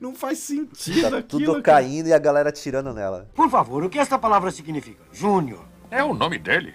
não 0.00 0.14
faz 0.14 0.38
sentido 0.38 1.02
Tá 1.10 1.18
aquilo, 1.18 1.22
tudo 1.44 1.62
cara. 1.62 1.82
caindo 1.82 2.08
e 2.08 2.12
a 2.12 2.18
galera 2.18 2.50
tirando 2.50 2.92
nela. 2.92 3.28
Por 3.34 3.48
favor, 3.50 3.84
o 3.84 3.88
que 3.90 3.98
esta 3.98 4.18
palavra 4.18 4.35
significa? 4.50 5.02
Júnior. 5.12 5.64
É 5.90 6.02
o 6.02 6.12
nome 6.14 6.38
dele. 6.38 6.74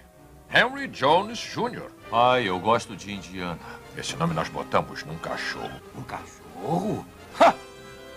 Henry 0.53 0.88
Jones 0.88 1.38
Jr. 1.38 1.89
Pai, 2.09 2.49
eu 2.49 2.59
gosto 2.59 2.95
de 2.95 3.14
Indiana. 3.14 3.59
Esse 3.97 4.16
nome 4.16 4.34
nós 4.34 4.49
botamos 4.49 5.03
num 5.05 5.18
cachorro. 5.18 5.82
Um 5.95 6.01
cachorro? 6.01 7.05
Ha! 7.39 7.53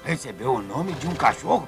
Recebeu 0.05 0.55
o 0.55 0.63
nome 0.63 0.93
de 0.95 1.07
um 1.07 1.15
cachorro? 1.15 1.67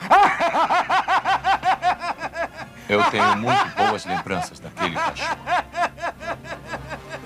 Eu 2.88 3.02
tenho 3.10 3.36
muito 3.36 3.74
boas 3.76 4.04
lembranças 4.04 4.60
daquele 4.60 4.94
cachorro. 4.94 5.38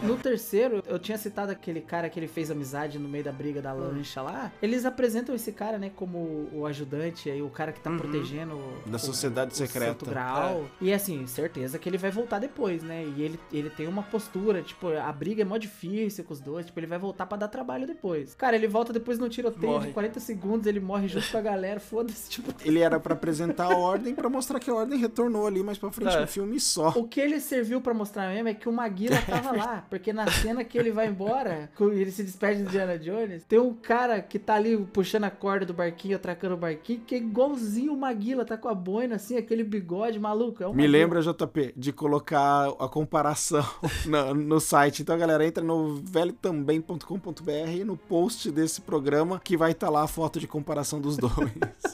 No 0.03 0.17
terceiro, 0.17 0.83
eu 0.87 0.99
tinha 0.99 1.19
citado 1.19 1.53
aquele 1.53 1.81
cara 1.81 2.09
que 2.09 2.19
ele 2.19 2.27
fez 2.29 2.51
amizade 2.51 2.99
no 2.99 3.09
meio 3.09 3.23
da 3.25 3.33
briga 3.33 3.61
da 3.61 3.73
lancha 3.73 4.23
lá. 4.23 4.51
Eles 4.63 4.85
apresentam 4.85 5.35
esse 5.35 5.53
cara, 5.53 5.79
né, 5.79 5.91
como 5.95 6.49
o 6.53 6.65
ajudante, 6.67 7.31
aí 7.31 7.43
o 7.43 7.51
cara 7.51 7.73
que 7.73 7.81
tá 7.81 7.91
protegendo 7.91 8.55
o- 8.55 8.89
Da 8.91 8.97
o- 8.97 9.01
sociedade 9.01 9.53
o 9.53 9.57
secreta. 9.57 9.91
Santo 9.93 10.07
Graal. 10.07 10.65
E 10.81 10.93
assim, 10.93 11.27
certeza 11.27 11.79
que 11.79 11.89
ele 11.89 11.99
vai 11.99 12.11
voltar 12.11 12.39
depois, 12.39 12.83
né? 12.83 13.05
E 13.17 13.23
ele, 13.23 13.39
ele 13.53 13.71
tem 13.71 13.87
uma 13.87 14.03
postura, 14.03 14.63
tipo, 14.63 14.89
a 14.89 15.13
briga 15.13 15.43
é 15.43 15.45
mó 15.45 15.57
difícil 15.59 16.25
com 16.25 16.33
os 16.33 16.41
dois, 16.41 16.67
tipo, 16.67 16.79
ele 16.81 16.87
vai 16.87 16.99
voltar 16.99 17.27
pra 17.27 17.37
dar 17.37 17.49
trabalho 17.49 17.87
depois. 17.87 18.35
Cara, 18.35 18.57
ele 18.57 18.67
volta 18.69 18.93
depois 18.93 19.19
no 19.19 19.29
tiroteio 19.29 19.73
Morre. 19.73 19.89
de 19.89 19.93
40 19.93 20.19
segundos, 20.21 20.67
ele 20.67 20.81
morre 20.81 21.09
junto 21.09 21.31
com 21.31 21.39
a 21.39 21.43
galera, 21.43 21.79
foda-se, 21.81 22.31
tipo. 22.31 22.53
Ele 22.65 22.81
era 22.81 22.99
pra 22.99 23.15
apresentar 23.15 23.73
a 23.73 23.77
ordem, 23.77 24.15
pra 24.15 24.29
mostrar 24.29 24.59
que 24.61 24.71
a 24.71 24.75
ordem 24.75 24.99
retornou 24.99 25.47
ali 25.47 25.63
mais 25.63 25.79
pra 25.79 25.91
frente 25.91 26.17
É. 26.17 26.21
no 26.21 26.27
filme 26.27 26.59
só. 26.59 26.91
O 26.97 27.05
que 27.07 27.21
ele 27.21 27.41
serviu 27.41 27.81
pra 27.81 27.93
mostrar 27.95 28.29
mesmo 28.33 28.49
é 28.49 28.55
que 28.55 28.69
o 28.69 28.73
Maguila 28.73 29.21
tava 29.27 29.53
lá. 29.57 29.85
Porque 29.91 30.13
na 30.13 30.31
cena 30.31 30.65
que 30.65 30.79
ele 30.79 30.91
vai 30.93 31.09
embora, 31.09 31.69
que 31.77 31.83
ele 31.83 32.11
se 32.11 32.23
despede 32.23 32.61
de 32.63 32.69
Indiana 32.69 32.99
Jones, 32.99 33.45
tem 33.45 33.59
um 33.59 33.75
cara 33.75 34.21
que 34.23 34.39
tá 34.39 34.55
ali 34.55 34.77
puxando 34.93 35.25
a 35.25 35.31
corda 35.31 35.67
do 35.67 35.75
barquinho, 35.75 36.17
atracando 36.17 36.55
o 36.55 36.57
barquinho, 36.59 37.01
que 37.07 37.15
é 37.15 37.19
igualzinho 37.19 37.93
o 37.93 37.97
Maguila, 37.97 38.45
tá 38.45 38.57
com 38.57 38.69
a 38.69 38.75
boina 38.75 39.17
assim, 39.17 39.37
aquele 39.37 39.65
bigode 39.65 40.19
maluco. 40.19 40.63
É 40.63 40.67
Me 40.67 40.73
Maguila. 40.73 40.93
lembra, 40.93 41.21
JP, 41.23 41.75
de 41.77 41.93
colocar 41.93 42.69
a 42.79 42.89
comparação 42.89 43.65
no, 44.07 44.35
no 44.35 44.61
site. 44.61 45.03
Então, 45.03 45.19
galera, 45.19 45.45
entra 45.45 45.63
no 45.63 45.97
velhotambém.com.br 45.97 47.51
e 47.75 47.85
no 47.85 47.97
post 47.97 48.51
desse 48.51 48.81
programa 48.81 49.41
que 49.43 49.57
vai 49.57 49.73
estar 49.73 49.91
lá 49.91 50.03
a 50.03 50.07
foto 50.07 50.39
de 50.39 50.47
comparação 50.47 51.01
dos 51.01 51.17
dois. 51.19 51.33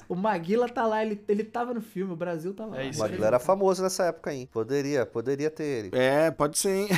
O 0.09 0.15
Maguila 0.15 0.69
tá 0.69 0.87
lá, 0.87 1.05
ele, 1.05 1.21
ele 1.29 1.45
tava 1.45 1.73
no 1.75 1.81
filme, 1.81 2.13
o 2.13 2.17
Brasil 2.17 2.53
tava 2.55 2.73
lá. 2.77 2.83
É 2.83 2.89
isso 2.89 2.99
O 2.99 3.03
Maguila 3.03 3.27
era 3.27 3.39
famoso 3.39 3.83
nessa 3.83 4.05
época, 4.07 4.33
hein? 4.33 4.49
Poderia, 4.53 5.07
poderia 5.07 5.51
ter 5.51 5.65
ele. 5.65 5.91
é, 5.93 6.31
pode 6.31 6.59
ser, 6.59 6.71
hein? 6.77 6.89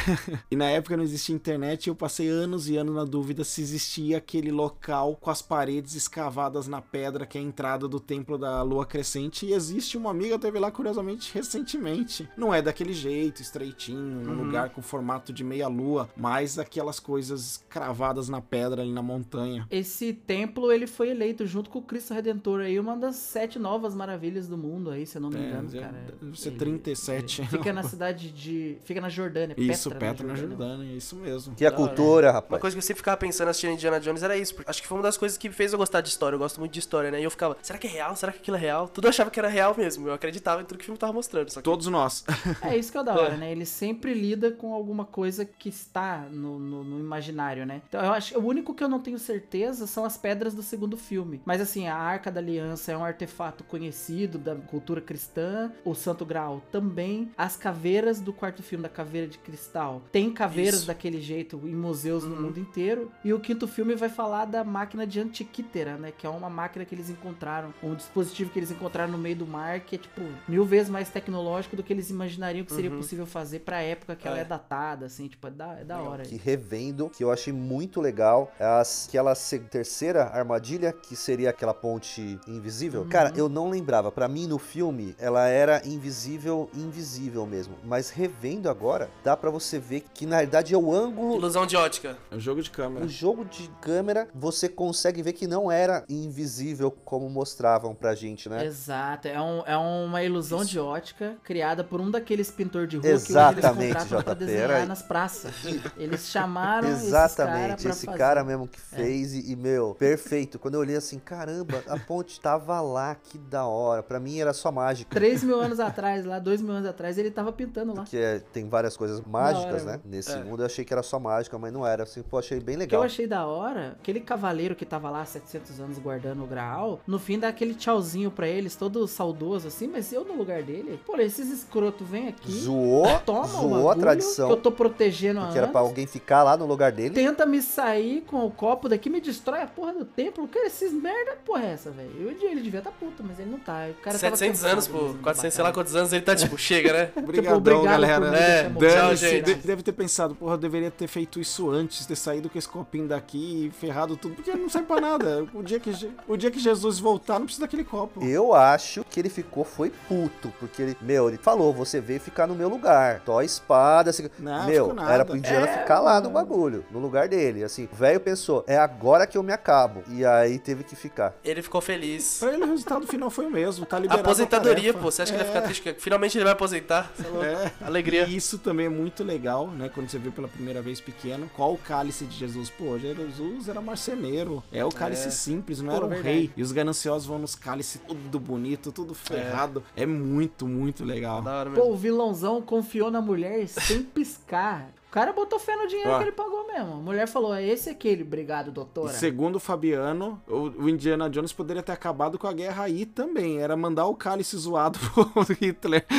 E 0.51 0.57
na 0.57 0.67
época 0.71 0.88
época 0.89 0.97
não 0.97 1.05
existia 1.05 1.35
internet 1.35 1.87
e 1.87 1.91
eu 1.91 1.95
passei 1.95 2.29
anos 2.29 2.69
e 2.69 2.77
anos 2.77 2.95
na 2.95 3.05
dúvida 3.05 3.45
se 3.45 3.61
existia 3.61 4.17
aquele 4.17 4.51
local 4.51 5.17
com 5.21 5.31
as 5.31 5.43
paredes 5.43 5.95
escavadas 5.95 6.67
na 6.67 6.81
pedra 6.81 7.27
que 7.27 7.37
é 7.37 7.41
a 7.41 7.45
entrada 7.45 7.87
do 7.87 8.01
templo 8.01 8.39
da 8.39 8.63
lua 8.63 8.87
crescente. 8.87 9.45
E 9.45 9.53
existe 9.53 9.99
uma 9.99 10.11
amiga 10.11 10.39
teve 10.39 10.59
lá 10.59 10.71
curiosamente 10.71 11.31
recentemente. 11.35 12.27
Não 12.37 12.55
é 12.55 12.63
daquele 12.63 12.95
jeito, 12.95 13.43
estreitinho, 13.43 13.99
num 14.25 14.39
Uhum. 14.39 14.45
lugar 14.47 14.71
com 14.71 14.81
formato 14.81 15.33
de 15.33 15.45
meia 15.45 15.69
lua, 15.69 16.09
mas 16.17 16.59
aquelas 16.59 16.99
coisas 17.01 17.63
cravadas 17.69 18.29
na 18.29 18.41
pedra 18.41 18.81
ali 18.83 18.93
na 18.93 19.03
montanha. 19.03 19.67
Esse 19.71 20.13
templo, 20.15 20.73
ele 20.73 20.87
foi 20.87 21.11
eleito 21.11 21.45
junto 21.47 21.69
com 21.69 21.81
o 21.81 21.83
Cristo 21.83 22.15
Redentor 22.15 22.61
aí, 22.61 22.79
uma 22.81 22.97
das 22.97 23.17
sete 23.17 23.59
novas 23.59 23.95
maravilhas 23.95 24.49
do 24.49 24.57
mundo 24.57 24.91
aí, 24.91 25.05
se 25.07 25.19
eu 25.19 25.23
não 25.23 25.29
me 25.29 25.37
É, 25.37 25.49
engano, 25.49 25.69
deve- 25.69 25.81
cara. 25.81 26.05
deve 26.23 26.41
ser 26.41 26.49
Ele- 26.51 26.59
37. 26.59 27.41
ele 27.43 27.49
Fica 27.49 27.73
na 27.75 27.83
cidade 27.83 28.31
de... 28.31 28.79
Fica 28.85 29.01
na 29.01 29.09
Jordânia, 29.09 29.55
Isso, 29.59 29.91
Petra, 29.91 30.09
Petra 30.09 30.27
na 30.29 30.35
Jordânia, 30.35 30.78
isso 30.85 31.17
mesmo. 31.17 31.55
Que 31.55 31.65
é 31.65 31.69
a 31.69 31.73
cultura, 31.73 32.29
Uma 32.29 32.33
rapaz. 32.35 32.61
coisa 32.61 32.75
que 32.75 32.79
eu 32.79 32.83
sempre 32.83 32.99
ficava 32.99 33.17
pensando 33.17 33.49
assistindo 33.49 33.73
Indiana 33.73 34.01
Jones 34.01 34.23
era 34.23 34.37
isso, 34.37 34.55
porque 34.55 34.71
acho 34.71 34.81
que 34.83 34.89
foi 34.89 34.97
uma 34.99 35.03
das 35.03 35.17
coisas 35.17 35.37
que 35.39 35.51
fez 35.51 35.73
eu 35.73 35.79
gostar 35.79 36.01
de 36.01 36.09
história. 36.09 36.35
Eu 36.35 36.39
gosto 36.39 36.59
muito 36.61 36.73
de 36.73 36.79
história, 36.79 37.11
né? 37.11 37.21
E 37.21 37.25
eu 37.25 37.31
ficava, 37.31 37.57
será 37.63 37.79
que 37.79 37.87
é 37.87 37.91
real? 37.91 38.17
Será 38.17 38.33
que 38.33 38.39
aquilo 38.39 38.57
é 38.57 38.61
real? 38.61 38.89
Tudo 38.89 39.07
eu 39.07 39.11
achava 39.11 39.31
que 39.31 39.39
era 39.39 39.49
real 39.49 39.75
mesmo. 39.77 40.09
Eu 40.09 40.13
acreditava 40.15 40.63
em 40.63 40.65
tudo 40.65 40.79
que 40.79 40.83
o 40.83 40.87
filme 40.87 40.99
tava 40.99 41.13
mostrando. 41.13 41.51
Só 41.51 41.61
que 41.61 41.65
Todos 41.65 41.87
nós. 41.89 42.25
É 42.63 42.77
isso 42.77 42.91
que 42.93 42.99
é 42.99 43.05
da 43.05 43.15
hora, 43.15 43.37
né? 43.37 43.53
Ele 43.53 43.65
sempre 43.67 44.13
lida 44.15 44.51
com 44.51 44.73
alguma 44.75 45.05
coisa 45.05 45.45
que 45.45 45.69
está 45.69 46.27
no, 46.31 46.59
no- 46.59 46.85
no 46.85 46.99
imaginário, 46.99 47.65
né? 47.67 47.83
Então 47.89 48.05
eu 48.05 48.13
acho 48.13 48.39
o 48.39 48.45
único 48.45 48.75
que 48.75 48.83
eu 48.83 48.89
não 48.89 49.01
tenho 49.01 49.19
certeza 49.19 49.87
são 49.87 50.05
as 50.05 50.17
pedras 50.17 50.55
do 50.55 50.63
segundo 50.63 50.97
filme. 50.97 51.41
Mas 51.45 51.61
assim, 51.61 51.87
a 51.89 51.97
Arca 51.97 52.31
da 52.31 52.41
Aliança 52.41 52.93
é 52.93 52.97
um 52.97 53.05
artefato 53.05 53.65
conhecido 53.65 54.39
da 54.39 54.55
cultura 54.55 55.01
cristã, 55.01 55.71
o 55.85 55.95
Santo 55.95 56.25
Graal 56.27 56.63
também, 56.73 57.31
as 57.37 57.57
caveiras 57.57 58.21
do 58.21 58.33
quarto 58.33 58.63
filme 58.63 58.83
da 58.83 58.89
Caveira 58.89 59.27
de 59.27 59.39
Cristal. 59.39 60.03
Tem 60.13 60.31
caveiras 60.33 60.68
Daquele 60.87 61.21
jeito 61.21 61.61
em 61.65 61.75
museus 61.75 62.25
no 62.25 62.35
Uhum. 62.37 62.43
mundo 62.43 62.61
inteiro. 62.61 63.11
E 63.25 63.33
o 63.33 63.41
quinto 63.41 63.67
filme 63.67 63.95
vai 63.95 64.09
falar 64.09 64.45
da 64.45 64.63
máquina 64.65 65.07
de 65.07 65.21
Antikythera, 65.21 65.97
né? 65.97 66.13
Que 66.17 66.27
é 66.27 66.31
uma 66.31 66.49
máquina 66.51 66.85
que 66.85 66.95
eles 66.95 67.09
encontraram, 67.11 67.73
um 67.83 67.95
dispositivo 67.95 68.51
que 68.51 68.59
eles 68.59 68.71
encontraram 68.71 69.13
no 69.13 69.19
meio 69.19 69.37
do 69.37 69.47
mar, 69.47 69.81
que 69.81 69.97
é 69.97 69.99
tipo 69.99 70.21
mil 70.49 70.65
vezes 70.65 70.89
mais 70.91 71.09
tecnológico 71.09 71.77
do 71.77 71.83
que 71.83 71.93
eles 71.93 72.11
imaginariam 72.11 72.65
que 72.65 72.73
seria 72.73 72.91
Uhum. 72.91 72.97
possível 72.99 73.27
fazer 73.27 73.61
pra 73.61 73.81
época 73.81 74.15
que 74.17 74.27
ela 74.27 74.39
É. 74.39 74.41
é 74.41 74.45
datada, 74.45 75.07
assim, 75.07 75.29
tipo, 75.29 75.47
é 75.47 75.51
da, 75.51 75.79
é 75.81 75.85
da 75.85 76.01
hora. 76.01 76.23
que 76.25 76.37
revendo, 76.37 77.11
que 77.11 77.23
eu 77.25 77.31
achei 77.31 77.53
muito 77.53 78.01
legal, 78.01 78.53
é 78.59 78.65
as, 78.65 79.07
aquela 79.09 79.35
terceira 79.71 80.25
armadilha, 80.25 80.93
que 80.93 81.15
seria 81.17 81.51
aquela 81.51 81.75
ponte 81.75 82.39
invisível. 82.47 83.03
Uhum. 83.03 83.09
Cara, 83.09 83.33
eu 83.37 83.49
não 83.49 83.69
lembrava. 83.71 84.11
Pra 84.11 84.29
mim, 84.29 84.47
no 84.47 84.59
filme, 84.59 85.15
ela 85.19 85.47
era 85.49 85.83
invisível, 85.87 86.71
invisível 86.75 87.47
mesmo. 87.47 87.75
Mas 87.85 88.11
revendo 88.11 88.69
agora, 88.69 89.11
dá 89.23 89.37
pra 89.37 89.51
você 89.51 89.79
ver 89.79 90.05
que 90.15 90.27
na 90.27 90.39
verdade 90.39 90.58
é 90.75 90.77
o 90.79 90.93
ângulo. 90.93 91.37
ilusão 91.37 91.67
de 91.67 91.77
ótica. 91.77 92.17
É 92.31 92.37
um 92.37 92.41
jogo 92.41 92.63
de 92.63 92.71
câmera. 92.71 93.05
No 93.05 93.11
jogo 93.11 93.45
de 93.45 93.69
câmera, 93.81 94.29
você 94.35 94.69
consegue 94.69 95.23
ver 95.23 95.33
que 95.33 95.47
não 95.47 95.71
era 95.71 96.05
invisível 96.09 96.91
como 96.91 97.29
mostravam 97.29 97.95
pra 97.95 98.15
gente, 98.15 98.49
né? 98.49 98.65
Exato, 98.65 99.29
é, 99.29 99.41
um- 99.41 99.63
é 99.67 99.77
uma 99.77 100.23
ilusão 100.23 100.65
de 100.65 100.79
ótica 100.79 101.37
criada 101.43 101.83
por 101.85 102.01
um 102.01 102.11
daqueles 102.11 102.51
pintores 102.51 102.89
de 102.89 102.97
rua 102.97 103.09
Exatamente, 103.09 103.61
que 103.61 103.67
eles 103.83 103.93
contratam 103.99 104.23
pra 104.23 104.35
JP, 104.35 104.45
desenhar 104.45 104.71
era- 104.71 104.87
nas 104.87 105.03
praças. 105.03 105.53
Eles 105.97 106.29
chamaram 106.29 106.89
Exatamente, 106.89 107.75
esse 107.75 107.83
cara, 107.85 107.95
esse 107.95 108.07
pra 108.07 108.17
cara 108.17 108.41
fazer. 108.41 108.53
É. 108.53 108.57
mesmo 108.57 108.69
que 108.69 108.81
fez 108.81 109.33
e, 109.35 109.53
e, 109.53 109.57
meu, 109.57 109.95
perfeito. 109.95 110.59
Quando 110.59 110.75
eu 110.75 110.81
olhei 110.81 110.97
assim, 110.97 111.19
caramba, 111.19 111.83
a 111.87 111.99
ponte 111.99 112.41
tava 112.41 112.81
lá, 112.81 113.15
que 113.15 113.39
da 113.39 113.65
hora. 113.67 114.03
Pra 114.03 114.19
mim 114.21 114.39
era 114.39 114.53
só 114.53 114.71
mágica. 114.73 115.15
3 115.15 115.43
mil 115.43 115.61
anos 115.61 115.81
atrás, 115.81 116.25
lá, 116.25 116.39
2 116.39 116.61
mil 116.61 116.73
anos 116.73 116.89
atrás, 116.89 117.19
ele 117.19 117.31
tava 117.31 117.53
pintando 117.53 117.95
lá. 117.95 118.05
Que 118.05 118.17
é- 118.17 118.39
tem 118.39 118.69
várias 118.69 118.97
coisas 118.97 119.21
mágicas, 119.27 119.83
hora, 119.83 119.93
né? 119.97 120.01
Nesse 120.05 120.33
É. 120.33 120.45
eu 120.61 120.67
achei 120.67 120.85
que 120.85 120.93
era 120.93 121.03
só 121.03 121.19
mágica, 121.19 121.59
mas 121.59 121.73
não 121.73 121.87
era. 121.87 122.03
Assim, 122.05 122.23
pô, 122.23 122.39
achei 122.39 122.59
bem 122.61 122.77
O 122.77 122.79
que 122.79 122.85
eu 122.85 122.99
legal. 122.99 123.03
achei 123.03 123.27
da 123.27 123.47
hora, 123.47 123.97
aquele 124.01 124.21
cavaleiro 124.21 124.75
que 124.75 124.85
tava 124.85 125.11
lá 125.11 125.23
há 125.23 125.25
700 125.25 125.81
anos 125.81 125.99
guardando 125.99 126.43
o 126.43 126.47
Graal, 126.47 127.01
no 127.07 127.19
fim 127.19 127.39
dá 127.39 127.49
aquele 127.49 127.75
tchauzinho 127.75 128.31
pra 128.31 128.47
eles, 128.49 128.77
todo 128.77 129.07
saudoso 129.07 129.69
assim, 129.69 129.87
mas 129.89 130.13
eu 130.13 130.25
no 130.25 130.35
lugar 130.35 130.63
dele, 130.63 131.01
pô, 131.05 131.17
esses 131.19 131.51
escroto 131.51 132.05
vem 132.05 132.29
aqui, 132.29 132.53
Zoou, 132.53 133.19
toma 133.27 133.43
o 133.45 133.47
zoou 133.47 133.91
a 133.91 133.95
tradição. 133.97 134.47
que 134.49 134.53
eu 134.55 134.57
tô 134.57 134.73
protegendo 134.73 135.41
Que 135.53 135.59
era 135.59 135.67
pra 135.69 135.81
alguém 135.81 136.07
ficar 136.07 136.43
lá 136.43 136.57
no 136.57 136.67
lugar 136.67 136.93
dele. 136.93 137.15
tenta 137.15 137.45
me 137.45 137.61
sair 137.63 138.23
com 138.27 138.45
o 138.47 138.51
copo 138.51 138.89
daqui, 138.89 139.11
me 139.11 139.21
destrói 139.21 139.63
a 139.63 139.67
porra 139.67 139.93
do 139.93 140.05
templo, 140.05 140.47
cara, 140.49 140.67
esses 140.67 140.93
merda, 140.93 141.37
porra 141.45 141.65
é 141.67 141.73
essa, 141.73 141.91
velho? 141.91 142.11
Eu 142.21 142.29
Ele 142.49 142.61
devia 142.63 142.81
tá 142.81 142.91
puto, 142.91 143.23
mas 143.27 143.39
ele 143.39 143.51
não 143.51 143.59
tá, 143.59 143.87
o 143.91 143.95
cara 144.03 144.19
tava 144.19 144.37
700 144.37 144.61
cansado 144.61 144.73
anos, 144.73 144.89
pô. 144.89 144.99
mesmo 145.03 145.13
da 145.15 145.23
400, 145.23 145.55
sei 145.55 145.65
lá 145.65 145.73
quantos 145.73 145.95
anos 145.97 146.13
ele 146.13 146.23
tá, 146.23 146.35
tipo, 146.35 146.57
chega, 146.57 146.93
né? 146.93 147.11
Obrigadão, 147.17 147.59
obrigado 147.59 147.85
galera. 147.85 148.37
É, 148.39 149.17
gente. 149.17 149.43
De- 149.43 149.55
Deve 149.69 149.83
ter 149.83 149.93
pensado, 149.93 150.35
porra, 150.39 150.55
eu 150.55 150.59
deveria 150.59 150.91
ter 150.91 151.07
feito 151.07 151.41
isso 151.41 151.71
antes, 151.71 152.07
ter 152.07 152.17
saído 152.17 152.49
com 152.49 152.59
esse 152.59 152.69
copinho 152.69 153.09
daqui 153.09 153.67
e 153.67 153.71
ferrado 153.71 154.17
tudo, 154.17 154.35
porque 154.35 154.53
não 154.55 154.69
sai 154.69 154.83
pra 154.83 155.01
nada. 155.01 155.47
O 155.55 155.63
dia 155.63 155.79
que, 155.81 155.91
o 156.27 156.37
dia 156.37 156.51
que 156.51 156.59
Jesus 156.59 156.99
voltar, 156.99 157.39
não 157.39 157.47
precisa 157.47 157.65
daquele 157.67 157.85
copo. 157.85 158.25
Eu 158.25 158.55
acho 158.55 159.05
que 159.05 159.21
ele 159.21 159.29
ficou, 159.29 159.65
foi 159.65 159.91
puto. 160.09 160.53
Porque 160.59 160.83
ele, 160.83 160.97
meu, 161.01 161.29
ele 161.29 161.39
falou: 161.39 161.73
você 161.73 162.01
veio 162.01 162.21
ficar 162.21 162.47
no 162.47 162.55
meu 162.55 162.69
lugar. 162.69 163.21
Tó 163.21 163.39
a 163.39 163.45
espada. 163.45 164.11
Assim, 164.11 164.29
Não, 164.39 164.67
meu, 164.67 164.95
era 165.09 165.25
pro 165.25 165.37
Indiana 165.37 165.67
É, 165.67 165.79
ficar 165.81 166.01
lá 166.01 166.21
no 166.21 166.31
bagulho, 166.31 166.85
no 166.91 166.99
lugar 166.99 167.29
dele. 167.29 167.65
Assim, 167.65 167.89
o 167.93 167.97
velho 167.97 168.21
pensou: 168.21 168.65
é 168.67 168.77
agora 168.77 169.27
que 169.27 169.37
eu 169.37 169.43
me 169.43 169.53
acabo. 169.53 170.03
E 170.09 170.25
aí 170.25 170.59
teve 170.59 170.85
que 170.85 170.97
ficar. 170.97 171.35
Ele 171.45 171.63
ficou 171.63 171.81
feliz. 171.81 172.39
Pra 172.41 172.53
ele, 172.53 172.65
o 172.65 172.69
resultado 172.69 173.07
final 173.07 173.31
foi 173.31 173.47
o 173.47 173.51
mesmo, 173.51 173.87
tá 173.87 173.99
liberado. 173.99 174.21
a 174.21 174.23
Aposentadoria, 174.23 174.93
pô. 174.95 175.11
Você 175.11 175.23
acha 175.23 175.33
que 175.33 175.39
ele 175.39 175.45
vai 175.45 175.53
É. 175.53 175.55
ficar 175.57 175.67
triste? 175.67 175.83
que 175.83 175.95
Finalmente 176.03 176.37
ele 176.37 176.45
vai 176.45 176.53
aposentar. 176.53 177.11
É. 177.43 177.49
É. 177.83 177.85
Alegria. 177.87 178.25
E 178.25 178.37
isso 178.37 178.59
também 178.59 178.87
é 178.87 178.89
muito 178.89 179.23
legal, 179.25 179.69
né? 179.69 179.91
Quando 179.95 180.09
você 180.09 180.18
vê 180.19 180.31
pela 180.31 180.49
primeira 180.49 180.83
vez 180.83 181.01
pequeno, 181.01 181.51
qual 181.57 181.73
o 181.75 181.79
cálice 181.79 182.25
de 182.25 182.37
Jesus? 182.37 182.71
Pô, 182.71 182.99
Jesus 182.99 183.69
era 183.69 183.81
marceneiro. 183.81 184.63
É 184.73 184.85
o 184.85 184.89
cálice 184.91 185.29
É. 185.29 185.31
simples, 185.31 185.81
não 185.81 185.91
Pô, 185.91 185.97
era 185.97 186.07
um 186.07 186.09
verdade. 186.09 186.29
rei. 186.35 186.51
E 186.57 186.63
os 186.63 186.73
gananciosos 186.73 187.27
vão 187.27 187.39
nos 187.39 187.55
cálices 187.55 188.01
tudo 188.07 188.39
bonito, 188.41 188.91
tudo 188.93 189.15
ferrado. 189.15 189.83
É, 189.97 190.05
muito, 190.07 190.67
muito 190.67 191.05
legal. 191.05 191.43
Pô, 191.75 191.93
o 191.93 191.97
vilãozão 191.97 192.61
confiou 192.63 193.11
na 193.11 193.21
mulher 193.21 193.67
sem 193.69 194.03
piscar. 194.05 194.91
O 195.09 195.11
cara 195.11 195.33
botou 195.33 195.59
fé 195.59 195.75
no 195.75 195.87
dinheiro 195.87 196.11
Ó. 196.11 196.19
que 196.19 196.25
ele 196.25 196.33
pagou 196.33 196.67
mesmo. 196.67 196.93
A 196.93 196.97
mulher 196.97 197.27
falou: 197.27 197.55
é 197.55 197.65
esse 197.67 197.89
aquele, 197.89 198.23
obrigado, 198.23 198.71
doutora. 198.71 199.13
segundo 199.13 199.57
o 199.57 199.61
Fabiano, 199.61 200.41
o, 200.47 200.85
o 200.85 200.89
Indiana 200.89 201.31
Jones 201.31 201.53
poderia 201.53 201.83
ter 201.83 201.93
acabado 201.93 202.39
com 202.39 202.47
a 202.47 202.53
guerra 202.53 202.85
aí 202.85 203.07
também. 203.07 203.59
Era 203.59 203.75
mandar 203.75 204.07
o 204.07 204.15
cálice 204.15 204.55
zoado 204.57 204.99
pro 205.33 205.43
Hitler. 205.59 206.05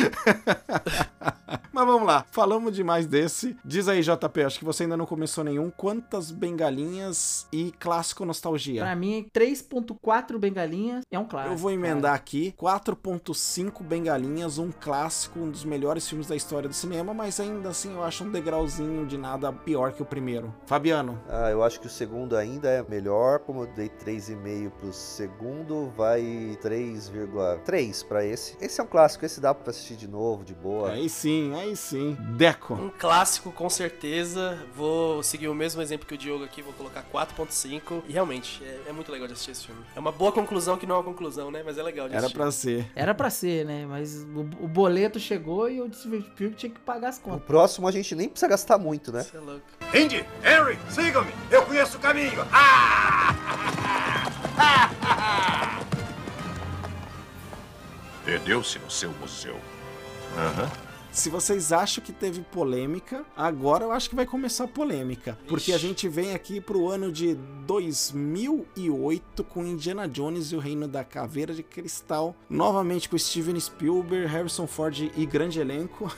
Mas 1.71 1.85
vamos 1.85 2.07
lá, 2.07 2.25
falamos 2.31 2.75
demais 2.75 3.05
desse. 3.05 3.55
Diz 3.63 3.87
aí, 3.87 4.01
JP, 4.01 4.43
acho 4.43 4.59
que 4.59 4.65
você 4.65 4.83
ainda 4.83 4.97
não 4.97 5.05
começou 5.05 5.43
nenhum. 5.43 5.69
Quantas 5.69 6.31
bengalinhas 6.31 7.47
e 7.53 7.71
clássico 7.79 8.25
nostalgia? 8.25 8.81
Pra 8.81 8.95
mim, 8.95 9.27
3.4 9.33 10.37
bengalinhas 10.37 11.03
é 11.09 11.17
um 11.17 11.25
clássico. 11.25 11.53
Eu 11.53 11.57
vou 11.57 11.71
emendar 11.71 12.15
aqui 12.15 12.53
4.5 12.57 13.83
bengalinhas, 13.83 14.57
um 14.57 14.71
clássico, 14.71 15.39
um 15.39 15.49
dos 15.49 15.63
melhores 15.63 16.07
filmes 16.09 16.27
da 16.27 16.35
história 16.35 16.67
do 16.67 16.75
cinema, 16.75 17.13
mas 17.13 17.39
ainda 17.39 17.69
assim 17.69 17.93
eu 17.93 18.03
acho 18.03 18.23
um 18.23 18.31
degrauzinho 18.31 18.78
de 19.07 19.17
nada 19.17 19.51
pior 19.51 19.91
que 19.93 20.01
o 20.01 20.05
primeiro. 20.05 20.53
Fabiano, 20.65 21.19
Ah, 21.27 21.49
eu 21.51 21.63
acho 21.63 21.79
que 21.79 21.87
o 21.87 21.89
segundo 21.89 22.35
ainda 22.35 22.69
é 22.69 22.83
melhor. 22.87 23.39
Como 23.39 23.63
eu 23.63 23.67
dei 23.67 23.89
3,5 23.89 24.69
pro 24.71 24.93
segundo, 24.93 25.89
vai 25.95 26.57
3,3 26.61 28.05
pra 28.07 28.25
esse. 28.25 28.55
Esse 28.61 28.79
é 28.79 28.83
um 28.83 28.87
clássico, 28.87 29.25
esse 29.25 29.39
dá 29.41 29.53
pra 29.53 29.69
assistir 29.71 29.95
de 29.95 30.07
novo, 30.07 30.43
de 30.43 30.53
boa. 30.53 30.91
aí 30.91 31.09
sim, 31.09 31.53
aí 31.55 31.75
sim. 31.75 32.17
Deco. 32.37 32.73
Um 32.73 32.89
clássico, 32.89 33.51
com 33.51 33.69
certeza. 33.69 34.57
Vou 34.75 35.21
seguir 35.23 35.47
o 35.47 35.55
mesmo 35.55 35.81
exemplo 35.81 36.07
que 36.07 36.13
o 36.13 36.17
Diogo 36.17 36.43
aqui, 36.43 36.61
vou 36.61 36.73
colocar 36.73 37.03
4.5. 37.11 38.03
E 38.07 38.13
realmente, 38.13 38.63
é, 38.63 38.89
é 38.89 38.91
muito 38.93 39.11
legal 39.11 39.27
de 39.27 39.33
assistir 39.33 39.51
esse 39.51 39.65
filme. 39.67 39.81
É 39.95 39.99
uma 39.99 40.11
boa 40.11 40.31
conclusão 40.31 40.77
que 40.77 40.85
não 40.85 40.95
é 40.95 40.97
uma 40.99 41.03
conclusão, 41.03 41.51
né? 41.51 41.61
Mas 41.65 41.77
é 41.77 41.83
legal 41.83 42.07
de 42.07 42.13
Era 42.15 42.25
assistir. 42.25 42.37
pra 42.37 42.51
ser. 42.51 42.91
Era 42.95 43.13
pra 43.13 43.29
ser, 43.29 43.65
né? 43.65 43.85
Mas 43.87 44.23
o, 44.23 44.41
o 44.63 44.67
boleto 44.67 45.19
chegou 45.19 45.69
e 45.69 45.77
eu 45.77 45.87
disse 45.87 46.07
que 46.35 46.49
tinha 46.51 46.71
que 46.71 46.79
pagar 46.79 47.09
as 47.09 47.17
O 47.17 47.21
contas. 47.21 47.43
próximo 47.43 47.87
a 47.87 47.91
gente 47.91 48.15
nem 48.15 48.29
precisa 48.29 48.47
gastar 48.49 48.68
muito, 48.77 49.11
né? 49.11 49.23
Você 49.23 49.37
é 49.37 49.39
louco. 49.39 49.61
Indy, 49.93 50.25
Henry, 50.43 50.77
sigam-me. 50.89 51.33
Eu 51.49 51.63
conheço 51.63 51.97
o 51.97 51.99
caminho. 51.99 52.45
Ah! 52.51 53.35
Perdeu-se 58.25 58.77
no 58.79 58.91
seu 58.91 59.11
museu. 59.13 59.59
Aham. 60.37 60.88
Se 61.11 61.29
vocês 61.29 61.71
acham 61.73 62.03
que 62.03 62.13
teve 62.13 62.41
polêmica, 62.41 63.25
agora 63.35 63.83
eu 63.83 63.91
acho 63.91 64.09
que 64.09 64.15
vai 64.15 64.25
começar 64.25 64.65
a 64.65 64.67
polêmica. 64.67 65.37
Porque 65.47 65.73
a 65.73 65.77
gente 65.77 66.07
vem 66.07 66.33
aqui 66.33 66.61
pro 66.61 66.87
ano 66.87 67.11
de 67.11 67.33
2008 67.65 69.43
com 69.43 69.65
Indiana 69.65 70.07
Jones 70.07 70.51
e 70.51 70.55
o 70.55 70.59
Reino 70.59 70.87
da 70.87 71.03
Caveira 71.03 71.53
de 71.53 71.63
Cristal. 71.63 72.35
Novamente 72.49 73.09
com 73.09 73.17
Steven 73.17 73.59
Spielberg, 73.59 74.27
Harrison 74.27 74.65
Ford 74.67 75.11
e 75.15 75.25
grande 75.25 75.59
elenco. 75.59 76.09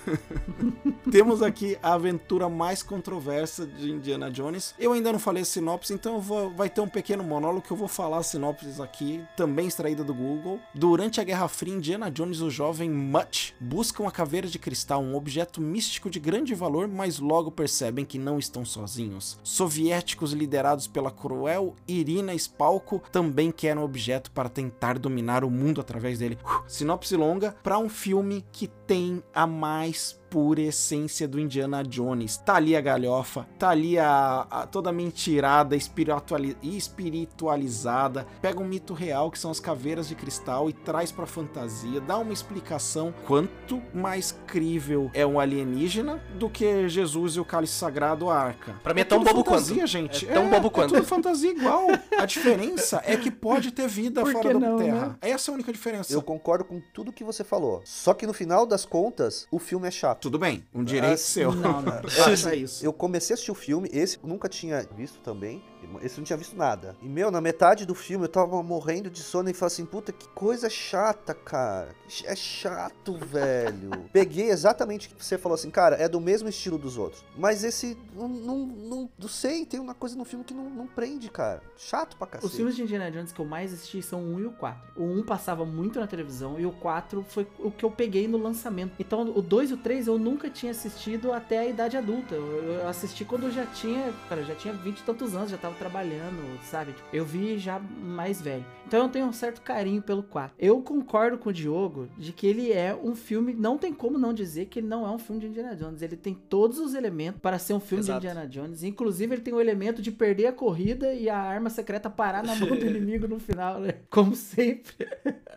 Temos 1.09 1.41
aqui 1.41 1.77
a 1.81 1.93
aventura 1.93 2.47
mais 2.47 2.83
controversa 2.83 3.65
de 3.65 3.89
Indiana 3.91 4.29
Jones. 4.29 4.75
Eu 4.77 4.91
ainda 4.93 5.11
não 5.11 5.19
falei 5.19 5.41
a 5.41 5.45
sinopse, 5.45 5.93
então 5.93 6.19
vou- 6.19 6.51
vai 6.51 6.69
ter 6.69 6.81
um 6.81 6.87
pequeno 6.87 7.23
monólogo 7.23 7.65
que 7.65 7.71
eu 7.71 7.77
vou 7.77 7.87
falar 7.87 8.17
a 8.19 8.23
sinopse 8.23 8.79
aqui, 8.81 9.23
também 9.35 9.67
extraída 9.67 10.03
do 10.03 10.13
Google. 10.13 10.59
Durante 10.75 11.19
a 11.19 11.23
Guerra 11.23 11.47
Fria, 11.47 11.73
Indiana 11.73 12.11
Jones 12.11 12.37
e 12.39 12.43
o 12.43 12.49
jovem 12.51 12.89
Mutt 12.89 13.55
buscam 13.59 14.07
a 14.07 14.11
caveira 14.11 14.47
de 14.47 14.59
cristal 14.59 14.80
cristal 14.81 15.03
um 15.03 15.15
objeto 15.15 15.61
místico 15.61 16.09
de 16.09 16.19
grande 16.19 16.55
valor, 16.55 16.87
mas 16.87 17.19
logo 17.19 17.51
percebem 17.51 18.03
que 18.03 18.17
não 18.17 18.39
estão 18.39 18.65
sozinhos. 18.65 19.39
Soviéticos 19.43 20.33
liderados 20.33 20.87
pela 20.87 21.11
cruel 21.11 21.75
Irina 21.87 22.33
Spalko 22.33 23.01
também 23.11 23.51
querem 23.51 23.79
um 23.81 23.85
objeto 23.85 24.31
para 24.31 24.49
tentar 24.49 24.97
dominar 24.97 25.43
o 25.43 25.51
mundo 25.51 25.79
através 25.79 26.17
dele. 26.17 26.37
Uh, 26.43 26.63
sinopse 26.67 27.15
longa 27.15 27.55
para 27.61 27.77
um 27.77 27.89
filme 27.89 28.43
que 28.51 28.67
tem 28.67 29.21
a 29.33 29.45
mais 29.45 30.19
pura 30.31 30.61
essência 30.61 31.27
do 31.27 31.37
Indiana 31.37 31.83
Jones. 31.83 32.37
Tá 32.37 32.55
ali 32.55 32.73
a 32.73 32.79
galhofa, 32.81 33.45
tá 33.59 33.69
ali 33.69 33.99
a, 33.99 34.47
a 34.49 34.65
toda 34.65 34.89
mentirada 34.91 35.75
espirituali 35.75 36.57
espiritualizada. 36.63 38.25
Pega 38.41 38.61
um 38.61 38.65
mito 38.65 38.93
real 38.93 39.29
que 39.29 39.37
são 39.37 39.51
as 39.51 39.59
caveiras 39.59 40.07
de 40.07 40.15
cristal 40.15 40.69
e 40.69 40.73
traz 40.73 41.11
pra 41.11 41.25
fantasia, 41.25 41.99
dá 41.99 42.17
uma 42.17 42.31
explicação 42.31 43.13
quanto 43.27 43.81
mais 43.93 44.31
crível 44.47 45.11
é 45.13 45.25
um 45.25 45.37
alienígena 45.37 46.23
do 46.39 46.49
que 46.49 46.87
Jesus 46.87 47.35
e 47.35 47.39
o 47.41 47.45
cálice 47.45 47.73
sagrado 47.73 48.29
a 48.29 48.37
arca. 48.39 48.73
Pra 48.81 48.93
mim 48.93 49.01
é, 49.01 49.03
tão 49.03 49.21
bobo 49.21 49.43
fantasia, 49.43 49.75
quanto. 49.75 49.87
gente. 49.87 50.29
É 50.29 50.33
tão 50.33 50.49
bobo 50.49 50.71
quanto. 50.71 50.95
É 50.95 50.97
tudo 50.99 51.07
fantasia 51.07 51.51
igual. 51.51 51.87
A 52.17 52.25
diferença 52.25 53.01
é 53.05 53.17
que 53.17 53.29
pode 53.29 53.71
ter 53.71 53.87
vida 53.89 54.21
Por 54.21 54.31
fora 54.31 54.53
da 54.53 54.59
não, 54.59 54.77
Terra. 54.77 55.07
né? 55.07 55.15
Essa 55.21 55.49
é 55.49 55.51
a 55.51 55.55
única 55.55 55.73
diferença. 55.73 56.13
Eu 56.13 56.21
concordo 56.21 56.63
com 56.63 56.81
tudo 56.93 57.11
que 57.11 57.23
você 57.23 57.43
falou. 57.43 57.81
Só 57.83 58.13
que 58.13 58.25
no 58.25 58.33
final 58.33 58.65
das 58.65 58.85
contas, 58.85 59.45
o 59.51 59.59
filme 59.59 59.87
é 59.87 59.91
chato. 59.91 60.20
Tudo 60.21 60.37
bem, 60.37 60.63
um 60.73 60.83
direito 60.83 61.13
Ah, 61.13 61.17
seu. 61.17 61.51
não, 61.51 61.81
não. 61.81 62.01
Isso. 62.55 62.85
Eu 62.85 62.93
comecei 62.93 63.33
a 63.33 63.35
assistir 63.35 63.51
o 63.51 63.55
filme, 63.55 63.89
esse 63.91 64.19
nunca 64.23 64.47
tinha 64.47 64.87
visto 64.95 65.19
também. 65.19 65.63
Esse 65.99 66.15
eu 66.15 66.21
não 66.21 66.25
tinha 66.25 66.37
visto 66.37 66.55
nada. 66.55 66.95
E, 67.01 67.07
meu, 67.07 67.31
na 67.31 67.41
metade 67.41 67.85
do 67.85 67.95
filme 67.95 68.25
eu 68.25 68.29
tava 68.29 68.61
morrendo 68.63 69.09
de 69.09 69.21
sono 69.21 69.49
e 69.49 69.53
falei 69.53 69.73
assim, 69.73 69.85
puta, 69.85 70.11
que 70.11 70.27
coisa 70.29 70.69
chata, 70.69 71.33
cara. 71.33 71.95
É 72.25 72.35
chato, 72.35 73.13
velho. 73.17 73.91
Peguei 74.11 74.49
exatamente 74.49 75.07
o 75.07 75.15
que 75.15 75.25
você 75.25 75.37
falou 75.37 75.55
assim, 75.55 75.69
cara, 75.69 75.95
é 75.95 76.07
do 76.07 76.19
mesmo 76.19 76.49
estilo 76.49 76.77
dos 76.77 76.97
outros. 76.97 77.23
Mas 77.37 77.63
esse, 77.63 77.97
não, 78.13 78.27
não, 78.27 78.57
não, 78.57 79.09
não 79.17 79.27
sei, 79.27 79.65
tem 79.65 79.79
uma 79.79 79.93
coisa 79.93 80.15
no 80.15 80.25
filme 80.25 80.43
que 80.45 80.53
não, 80.53 80.69
não 80.69 80.87
prende, 80.87 81.29
cara. 81.29 81.61
Chato 81.77 82.15
pra 82.17 82.27
cacete. 82.27 82.45
Os 82.45 82.55
filmes 82.55 82.75
de 82.75 82.83
Indiana 82.83 83.11
Jones 83.11 83.31
que 83.31 83.39
eu 83.39 83.45
mais 83.45 83.73
assisti 83.73 84.01
são 84.01 84.21
o 84.21 84.35
1 84.35 84.39
e 84.39 84.45
o 84.45 84.51
4. 84.51 84.81
O 84.95 85.03
1 85.03 85.23
passava 85.23 85.65
muito 85.65 85.99
na 85.99 86.07
televisão 86.07 86.59
e 86.59 86.65
o 86.65 86.71
4 86.71 87.23
foi 87.27 87.47
o 87.59 87.71
que 87.71 87.83
eu 87.83 87.91
peguei 87.91 88.27
no 88.27 88.37
lançamento. 88.37 88.93
Então 88.99 89.21
o 89.21 89.41
2 89.41 89.71
e 89.71 89.73
o 89.73 89.77
3 89.77 90.07
eu 90.07 90.17
nunca 90.17 90.49
tinha 90.49 90.71
assistido 90.71 91.31
até 91.33 91.59
a 91.59 91.65
idade 91.65 91.97
adulta. 91.97 92.35
Eu, 92.35 92.63
eu 92.63 92.87
assisti 92.87 93.25
quando 93.25 93.43
eu 93.43 93.51
já 93.51 93.65
tinha, 93.65 94.13
cara, 94.27 94.41
eu 94.41 94.45
já 94.45 94.55
tinha 94.55 94.73
20 94.73 94.99
e 94.99 95.03
tantos 95.03 95.35
anos, 95.35 95.49
já 95.49 95.57
tava 95.57 95.75
trabalhando, 95.81 96.59
sabe? 96.63 96.93
Tipo, 96.93 97.07
Eu 97.11 97.25
vi 97.25 97.57
já 97.57 97.79
mais 97.79 98.39
velho. 98.39 98.63
Então 98.85 99.03
eu 99.03 99.09
tenho 99.09 99.25
um 99.25 99.33
certo 99.33 99.61
carinho 99.61 100.01
pelo 100.01 100.21
4. 100.21 100.55
Eu 100.59 100.79
concordo 100.81 101.39
com 101.39 101.49
o 101.49 101.53
Diogo 101.53 102.07
de 102.17 102.31
que 102.31 102.45
ele 102.45 102.71
é 102.71 102.93
um 102.93 103.15
filme, 103.15 103.53
não 103.53 103.77
tem 103.77 103.91
como 103.91 104.17
não 104.17 104.31
dizer 104.31 104.67
que 104.67 104.79
ele 104.79 104.87
não 104.87 105.07
é 105.07 105.09
um 105.09 105.17
filme 105.17 105.41
de 105.41 105.47
Indiana 105.47 105.75
Jones. 105.75 106.01
Ele 106.01 106.15
tem 106.15 106.35
todos 106.35 106.77
os 106.77 106.93
elementos 106.93 107.41
para 107.41 107.57
ser 107.57 107.73
um 107.73 107.79
filme 107.79 108.03
Exato. 108.03 108.19
de 108.19 108.27
Indiana 108.27 108.47
Jones. 108.47 108.83
Inclusive 108.83 109.33
ele 109.33 109.41
tem 109.41 109.53
o 109.53 109.61
elemento 109.61 110.01
de 110.01 110.11
perder 110.11 110.47
a 110.47 110.53
corrida 110.53 111.13
e 111.13 111.29
a 111.29 111.37
arma 111.37 111.69
secreta 111.69 112.09
parar 112.09 112.43
na 112.43 112.55
mão 112.55 112.69
do 112.69 112.75
inimigo 112.85 113.27
no 113.27 113.39
final, 113.39 113.79
né? 113.79 113.95
Como 114.09 114.35
sempre. 114.35 115.07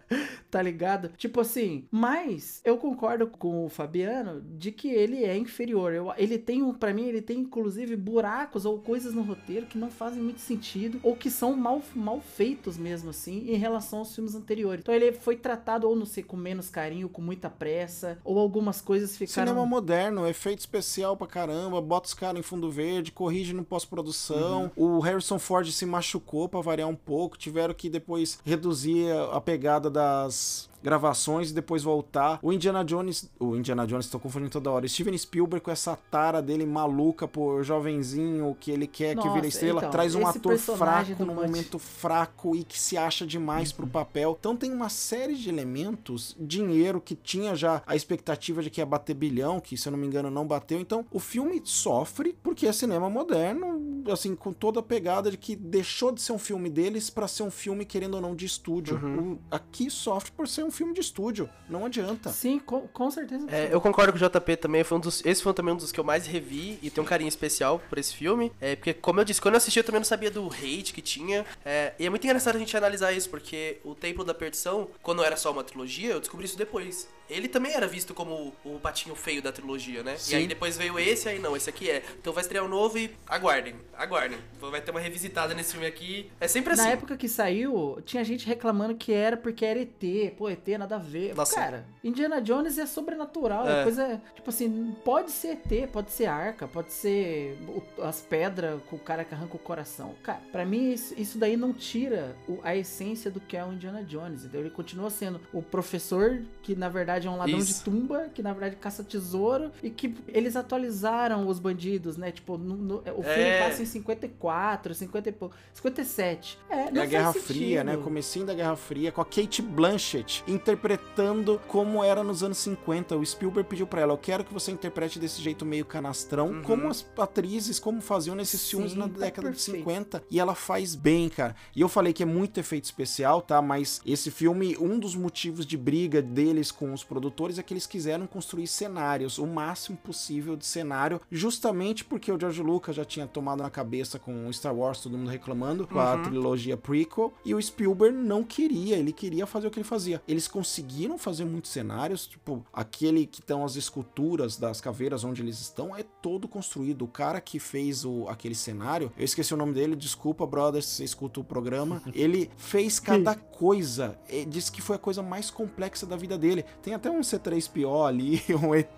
tá 0.51 0.63
ligado? 0.63 1.11
Tipo 1.17 1.41
assim, 1.41 1.87
mas 1.91 2.61
eu 2.65 2.77
concordo 2.77 3.27
com 3.27 3.67
o 3.67 3.69
Fabiano 3.69 4.41
de 4.41 4.71
que 4.71 4.89
ele 4.89 5.25
é 5.25 5.37
inferior. 5.37 5.93
Eu, 5.93 6.13
ele 6.17 6.39
tem 6.39 6.63
um, 6.63 6.73
para 6.73 6.95
mim, 6.95 7.07
ele 7.07 7.21
tem 7.21 7.41
inclusive 7.41 7.97
buracos 7.97 8.65
ou 8.65 8.79
coisas 8.79 9.13
no 9.13 9.23
roteiro 9.23 9.67
que 9.67 9.77
não 9.77 9.91
fazem 9.91 10.14
muito 10.20 10.41
sentido 10.41 11.01
ou 11.03 11.16
que 11.16 11.31
são 11.31 11.57
mal, 11.57 11.82
mal 11.95 12.20
feitos 12.20 12.77
mesmo 12.77 13.11
assim 13.11 13.51
em 13.51 13.57
relação 13.57 14.01
aos 14.01 14.15
filmes 14.15 14.35
anteriores. 14.35 14.81
Então 14.82 14.95
ele 14.95 15.12
foi 15.12 15.36
tratado 15.36 15.89
ou 15.89 15.97
não 15.97 16.07
sei 16.07 16.23
com 16.23 16.36
menos 16.36 16.69
carinho, 16.69 17.09
com 17.09 17.23
muita 17.23 17.49
pressa, 17.51 18.19
ou 18.24 18.39
algumas 18.39 18.81
coisas 18.81 19.16
ficaram 19.16 19.49
Cinema 19.49 19.66
moderno, 19.66 20.27
efeito 20.27 20.61
especial 20.61 21.16
pra 21.16 21.27
caramba, 21.27 21.81
bota 21.81 22.09
os 22.09 22.15
caras 22.15 22.39
em 22.39 22.43
fundo 22.43 22.70
verde, 22.70 23.12
corrige 23.12 23.53
no 23.53 23.65
pós-produção. 23.65 24.70
O 24.77 24.99
Harrison 25.01 25.39
Ford 25.39 25.70
se 25.70 25.86
machucou 25.86 26.49
pra 26.49 26.61
variar 26.61 26.89
um 26.89 26.95
pouco, 26.95 27.39
tiveram 27.39 27.74
que 27.74 27.89
depois 27.89 28.39
reduzir 28.45 29.11
a 29.32 29.41
pegada 29.41 29.91
das 29.91 30.69
gravações 30.85 31.51
e 31.51 31.55
depois 31.55 31.82
voltar. 31.82 32.39
O 32.43 32.52
Indiana 32.52 32.85
Jones, 32.85 33.28
o 33.40 33.56
Indiana 33.56 33.86
Jones, 33.86 34.06
tô 34.09 34.19
confundindo 34.20 34.51
toda 34.51 34.70
hora. 34.70 34.86
Steven 34.86 35.16
Spielberg 35.16 35.65
com 35.65 35.70
essa 35.70 35.97
tara 36.11 36.43
dele 36.43 36.66
maluca 36.66 37.27
por 37.27 37.65
jovenzinho 37.65 38.55
que 38.61 38.70
ele 38.70 38.86
quer 38.86 39.11
que 39.16 39.24
Nossa, 39.24 39.31
vire 39.32 39.48
estrela, 39.48 39.78
então, 39.81 39.90
traz 39.90 40.15
um 40.15 40.27
ator 40.27 40.59
fraco 40.59 41.15
Bud- 41.24 41.35
momento 41.35 41.78
fraco 41.78 42.55
e 42.55 42.62
que 42.62 42.78
se 42.78 42.97
acha 42.98 43.27
demais 43.27 43.73
pro 43.73 43.86
papel. 43.86 44.36
Então 44.39 44.55
tem 44.55 44.70
uma 44.73 44.89
série 44.90 45.35
de 45.35 45.48
elementos, 45.48 46.36
dinheiro 46.39 47.01
que 47.01 47.15
tinha 47.15 47.56
já 47.56 47.82
a 47.86 47.97
expectativa 47.97 48.62
de 48.62 48.69
que 48.70 48.81
ia 48.81 48.86
bater 48.86 49.15
bilhão, 49.15 49.61
que 49.61 49.77
se 49.77 49.89
eu 49.89 49.93
não 49.93 49.98
me 49.98 50.06
engano 50.06 50.31
não 50.31 50.47
bateu. 50.47 50.78
Então 50.81 51.05
o 51.11 51.19
filme 51.19 51.62
sofre 51.65 52.36
porque 52.43 52.66
é 52.66 52.73
cinema 52.73 53.09
moderno, 53.09 54.05
assim, 54.11 54.35
com 54.36 54.52
toda 54.52 54.81
a 54.81 54.82
pegada 54.82 55.31
de 55.31 55.39
que 55.39 55.56
deixou 55.56 56.12
de 56.12 56.20
ser 56.20 56.32
um 56.32 56.39
filme 56.39 56.69
deles 56.69 57.09
pra 57.09 57.27
ser 57.27 57.43
um 57.43 57.51
filme 57.51 57.85
querendo 57.86 58.15
ou 58.15 58.20
não 58.20 58.35
de 58.36 58.44
estúdio. 58.44 58.97
O- 58.97 59.39
aqui 59.51 59.89
sofre 59.89 60.31
por 60.32 60.47
ser 60.47 60.62
um 60.65 60.70
filme 60.75 60.93
de 60.93 61.01
estúdio, 61.01 61.49
não 61.69 61.87
adianta. 61.87 62.31
Sim, 62.31 62.59
com, 62.59 62.87
com 62.89 63.11
certeza. 63.11 63.47
É, 63.51 63.69
eu 63.73 63.81
concordo 63.81 64.13
com 64.13 64.19
o 64.19 64.29
JP 64.29 64.57
também, 64.57 64.85
foi 64.85 64.99
um 64.99 65.01
dos, 65.01 65.25
esse 65.25 65.43
foi 65.43 65.55
também 65.55 65.73
um 65.75 65.77
dos 65.77 65.93
que 65.93 66.01
eu 66.01 66.05
mais 66.05 66.27
revi 66.27 66.79
e 66.83 66.91
tenho 66.91 67.05
um 67.05 67.09
carinho 67.09 67.29
especial 67.29 67.81
por 67.89 67.99
esse 67.99 68.15
filme. 68.15 68.53
É, 68.61 68.77
porque, 68.77 68.93
como 68.93 69.21
eu 69.21 69.25
disse, 69.25 69.41
quando 69.41 69.55
eu 69.55 69.59
assisti 69.59 69.79
eu 69.79 69.85
também 69.85 70.01
não 70.01 70.05
sabia 70.05 70.31
do 70.31 70.47
hate 70.47 70.93
que 70.93 71.01
tinha. 71.01 71.45
É, 71.65 71.95
e 71.99 72.07
é 72.07 72.11
muito 72.11 72.25
engraçado 72.25 72.57
a 72.57 72.59
gente 72.59 72.77
analisar 72.77 73.13
isso, 73.13 73.31
porque 73.31 73.79
o 73.85 73.95
Templo 73.95 74.25
da 74.25 74.35
Perdição, 74.35 74.89
quando 75.03 75.23
era 75.25 75.37
só 75.37 75.51
uma 75.51 75.65
trilogia, 75.65 76.13
eu 76.13 76.21
descobri 76.21 76.47
isso 76.47 76.59
depois. 76.59 77.09
Ele 77.29 77.49
também 77.49 77.73
era 77.73 77.87
visto 77.87 78.15
como 78.15 78.53
o 78.65 78.79
patinho 78.81 79.15
feio 79.15 79.43
da 79.43 79.53
trilogia, 79.53 80.03
né? 80.03 80.17
Sim. 80.17 80.33
E 80.33 80.37
aí 80.37 80.47
depois 80.47 80.77
veio 80.77 80.99
esse, 80.99 81.29
aí 81.29 81.39
não, 81.39 81.57
esse 81.57 81.69
aqui 81.69 81.91
é. 81.91 82.03
Então 82.19 82.33
vai 82.33 82.43
estrear 82.43 82.65
um 82.65 82.69
novo 82.69 82.99
e 82.99 83.15
aguardem, 83.27 83.75
aguardem. 83.97 84.39
Vai 84.61 84.81
ter 84.81 84.91
uma 84.91 85.01
revisitada 85.01 85.55
nesse 85.55 85.73
filme 85.73 85.87
aqui. 85.87 86.31
É 86.41 86.49
sempre 86.49 86.73
assim. 86.73 86.83
Na 86.83 86.89
época 86.91 87.17
que 87.17 87.29
saiu, 87.29 88.01
tinha 88.05 88.25
gente 88.25 88.47
reclamando 88.47 88.95
que 88.95 89.13
era 89.13 89.37
porque 89.37 89.65
era 89.65 89.81
ET. 89.81 90.35
Pô, 90.37 90.49
ET 90.49 90.67
nada 90.79 90.97
a 90.97 90.99
ver. 90.99 91.35
Nossa. 91.35 91.55
Cara, 91.55 91.87
Indiana 92.03 92.41
Jones 92.41 92.79
é 92.79 92.87
sobrenatural. 92.87 93.69
É. 93.69 93.75
É. 93.81 93.83
coisa. 93.83 94.23
Tipo 94.35 94.51
assim, 94.51 94.97
pode 95.05 95.31
ser 95.31 95.59
ET, 95.65 95.91
pode 95.91 96.11
ser 96.11 96.27
arca, 96.27 96.67
pode 96.67 96.93
ser 96.93 97.59
as 98.03 98.21
pedras 98.21 98.81
com 98.89 98.97
o 98.97 98.99
cara 98.99 99.25
que 99.25 99.35
arranca 99.35 99.57
o 99.57 99.59
coração. 99.59 100.15
Cara, 100.23 100.41
pra 100.53 100.65
mim 100.65 100.93
isso, 100.93 101.39
daí 101.39 101.57
não 101.57 101.73
tira 101.73 102.37
a 102.63 102.75
essência 102.77 103.31
do 103.31 103.41
que 103.41 103.57
é 103.57 103.65
o 103.65 103.73
Indiana 103.73 104.03
Jones. 104.03 104.45
Então 104.45 104.61
ele 104.61 104.71
continua 104.71 105.11
sendo 105.11 105.41
o 105.53 105.63
professor 105.63 106.43
que 106.63 106.75
na 106.75 106.89
verdade 106.89 107.14
é 107.27 107.31
um 107.31 107.36
ladrão 107.36 107.59
Isso. 107.59 107.78
de 107.78 107.85
tumba, 107.85 108.28
que 108.35 108.43
na 108.43 108.53
verdade 108.53 108.77
caça 108.77 109.05
tesouro 109.05 109.70
e 109.82 109.91
que 109.91 110.15
eles 110.28 110.57
atualizaram 110.57 111.47
os 111.47 111.59
bandidos, 111.59 112.16
né? 112.16 112.32
Tipo, 112.32 112.59
no- 112.59 112.77
no- 112.77 112.97
o 112.99 113.23
filme 113.23 113.43
É. 113.43 113.62
passa 113.69 113.82
em 113.82 113.86
54, 113.86 114.95
50 114.95 115.28
e 115.28 115.32
pouco. 115.32 115.55
57. 115.73 116.59
É, 116.69 116.74
É 116.89 116.91
não 116.91 117.03
a 117.03 117.07
Guerra 117.07 117.32
faz 117.32 117.45
Fria, 117.45 117.81
sentido. 117.82 117.85
né? 117.85 118.03
Comecinho 118.03 118.47
da 118.47 118.55
Guerra 118.55 118.77
Fria, 118.77 119.12
com 119.12 119.20
a 119.20 119.24
Kate 119.24 119.62
Blanchett 119.62 120.43
interpretando 120.49 121.61
como 121.69 122.03
era 122.03 122.23
nos 122.23 122.43
anos 122.43 122.59
50. 122.59 123.16
O 123.16 123.24
Spielberg 123.24 123.69
pediu 123.69 123.86
pra 123.86 124.01
ela: 124.01 124.12
Eu 124.12 124.19
quero 124.19 124.45
que 124.45 124.53
você 124.53 124.70
interprete 124.70 125.19
desse 125.19 125.41
jeito 125.41 125.65
meio 125.65 125.85
canastrão, 125.85 126.49
Uhum. 126.49 126.62
como 126.62 126.89
as 126.89 127.07
atrizes, 127.19 127.78
como 127.78 128.01
faziam 128.01 128.35
nesses 128.36 128.61
Sim, 128.61 128.70
filmes 128.77 128.95
na 128.95 129.09
tá 129.09 129.19
década 129.20 129.51
de 129.51 129.57
perfeito. 129.57 129.78
50. 129.78 130.23
E 130.31 130.41
ela 130.41 130.55
faz 130.55 130.95
bem, 130.95 131.28
cara. 131.28 131.55
E 131.74 131.81
eu 131.81 131.89
falei 131.89 132.12
que 132.12 132.23
é 132.23 132.27
muito 132.27 132.59
efeito 132.59 132.85
especial, 132.85 133.41
tá? 133.43 133.61
Mas 133.62 134.01
esse 134.05 134.31
filme, 134.31 134.77
um 134.78 134.99
dos 134.99 135.15
motivos 135.15 135.65
de 135.66 135.77
briga 135.77 136.20
deles 136.20 136.70
com 136.70 136.93
os 136.93 137.04
produtores 137.05 137.59
é 137.59 137.63
que 137.63 137.73
eles 137.73 137.87
quiseram 137.87 138.27
construir 138.27 138.67
cenários, 138.67 139.39
o 139.39 139.47
máximo 139.47 139.97
possível 139.99 140.57
de 140.57 140.67
cenário, 140.67 141.21
justamente 141.31 142.05
porque 142.05 142.33
o 142.33 142.39
George 142.39 142.63
Lucas 142.63 142.97
já 142.97 143.05
tinha 143.05 143.27
tomado 143.27 143.63
na 143.63 143.71
cabeça 143.71 144.19
com 144.19 144.47
o 144.47 144.53
Star 144.53 144.75
Wars, 144.75 145.01
todo 145.01 145.17
mundo 145.17 145.31
reclamando, 145.31 145.87
com 145.87 145.99
a 145.99 146.19
trilogia 146.19 146.77
prequel, 146.77 147.33
e 147.45 147.55
o 147.55 147.61
Spielberg 147.61 148.17
não 148.17 148.43
queria, 148.43 148.97
ele 148.97 149.13
queria 149.13 149.47
fazer 149.47 149.67
o 149.67 149.71
que 149.71 149.79
ele 149.79 149.85
fazia. 149.85 150.23
Eles 150.27 150.49
conseguiram 150.49 151.19
fazer 151.19 151.45
muitos 151.45 151.71
cenários, 151.71 152.27
tipo, 152.27 152.65
aquele 152.73 153.27
que 153.27 153.41
estão 153.41 153.65
as 153.65 153.77
esculturas 153.77 154.57
das 154.57 154.81
caveiras 154.81 155.25
onde 155.25 155.43
eles 155.43 155.61
estão, 155.61 155.95
é 155.95 156.03
todo 156.03 156.49
construído. 156.49 157.05
O 157.05 157.09
cara 157.09 157.41
que 157.41 157.59
fez 157.59 158.05
o, 158.05 158.29
aquele 158.29 158.55
cenário, 158.55 159.13
eu 159.17 159.25
esqueci 159.25 159.53
o 159.53 159.57
nome 159.57 159.73
dele, 159.73 159.97
desculpa, 159.97 160.47
brothers, 160.47 160.87
se 160.87 160.97
você 160.97 161.05
escuta 161.05 161.41
o 161.41 161.45
programa, 161.45 162.03
ele 162.15 162.51
fez 162.57 162.99
cada 162.99 163.35
coisa, 163.35 164.19
disse 164.49 164.71
que 164.71 164.83
foi 164.83 164.97
a 164.97 164.99
coisa 164.99 165.23
mais 165.23 165.51
complexa 165.51 166.07
da 166.07 166.17
vida 166.17 166.39
dele. 166.39 166.65
Tem 166.83 166.94
até 166.95 167.11
um 167.11 167.21
C3PO 167.21 168.09
ali, 168.09 168.43
um 168.62 168.75
ET. 168.75 168.89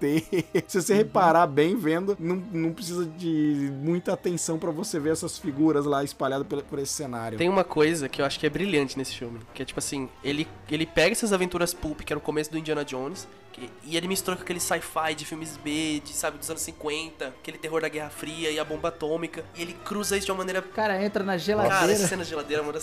Se 0.67 0.81
você 0.81 0.95
reparar 0.95 1.47
bem 1.47 1.77
vendo, 1.77 2.17
não, 2.19 2.37
não 2.53 2.73
precisa 2.73 3.07
de 3.07 3.71
muita 3.83 4.13
atenção 4.13 4.59
pra 4.59 4.71
você 4.71 4.99
ver 4.99 5.13
essas 5.13 5.39
figuras 5.39 5.85
lá 5.85 6.05
espalhadas 6.05 6.47
por, 6.47 6.63
por 6.63 6.79
esse 6.79 6.93
cenário. 6.93 7.39
Tem 7.39 7.49
uma 7.49 7.65
coisa 7.65 8.09
que 8.09 8.21
eu 8.21 8.27
acho 8.27 8.39
que 8.39 8.47
é 8.47 8.51
brilhante 8.51 8.97
nesse 8.99 9.15
filme, 9.15 9.41
que 9.55 9.63
é 9.63 9.65
tipo 9.65 9.79
assim, 9.79 10.09
ele, 10.23 10.47
ele 10.71 10.87
pega 10.87 11.13
essas 11.13 11.33
aventuras 11.33 11.73
pulp, 11.75 12.01
que 12.01 12.13
era 12.13 12.19
o 12.19 12.23
começo 12.23 12.51
do 12.51 12.59
Indiana 12.59 12.85
Jones, 12.85 13.27
e 13.85 13.97
ele 13.97 14.07
mistura 14.09 14.37
com 14.37 14.43
aquele 14.43 14.61
sci-fi 14.61 15.15
de 15.15 15.25
filmes 15.25 15.57
B, 15.57 16.01
de, 16.05 16.13
sabe, 16.13 16.39
dos 16.39 16.49
anos 16.51 16.63
50, 16.63 17.29
aquele 17.29 17.59
terror 17.59 17.81
da 17.81 17.89
Guerra 17.89 18.11
Fria 18.11 18.51
e 18.51 18.59
a 18.59 18.65
bomba 18.65 18.89
atômica, 18.89 19.45
e 19.57 19.63
ele 19.63 19.73
cruza 19.85 20.17
isso 20.17 20.27
de 20.27 20.33
uma 20.33 20.39
maneira... 20.39 20.61
Cara 20.63 21.03
entra 21.03 21.23
na 21.23 21.33
Cara, 21.33 21.39
geladeira. 21.39 21.93
essa 21.93 22.07
cena 22.09 22.23
de 22.25 22.31
geladeira, 22.31 22.63
mano, 22.63 22.79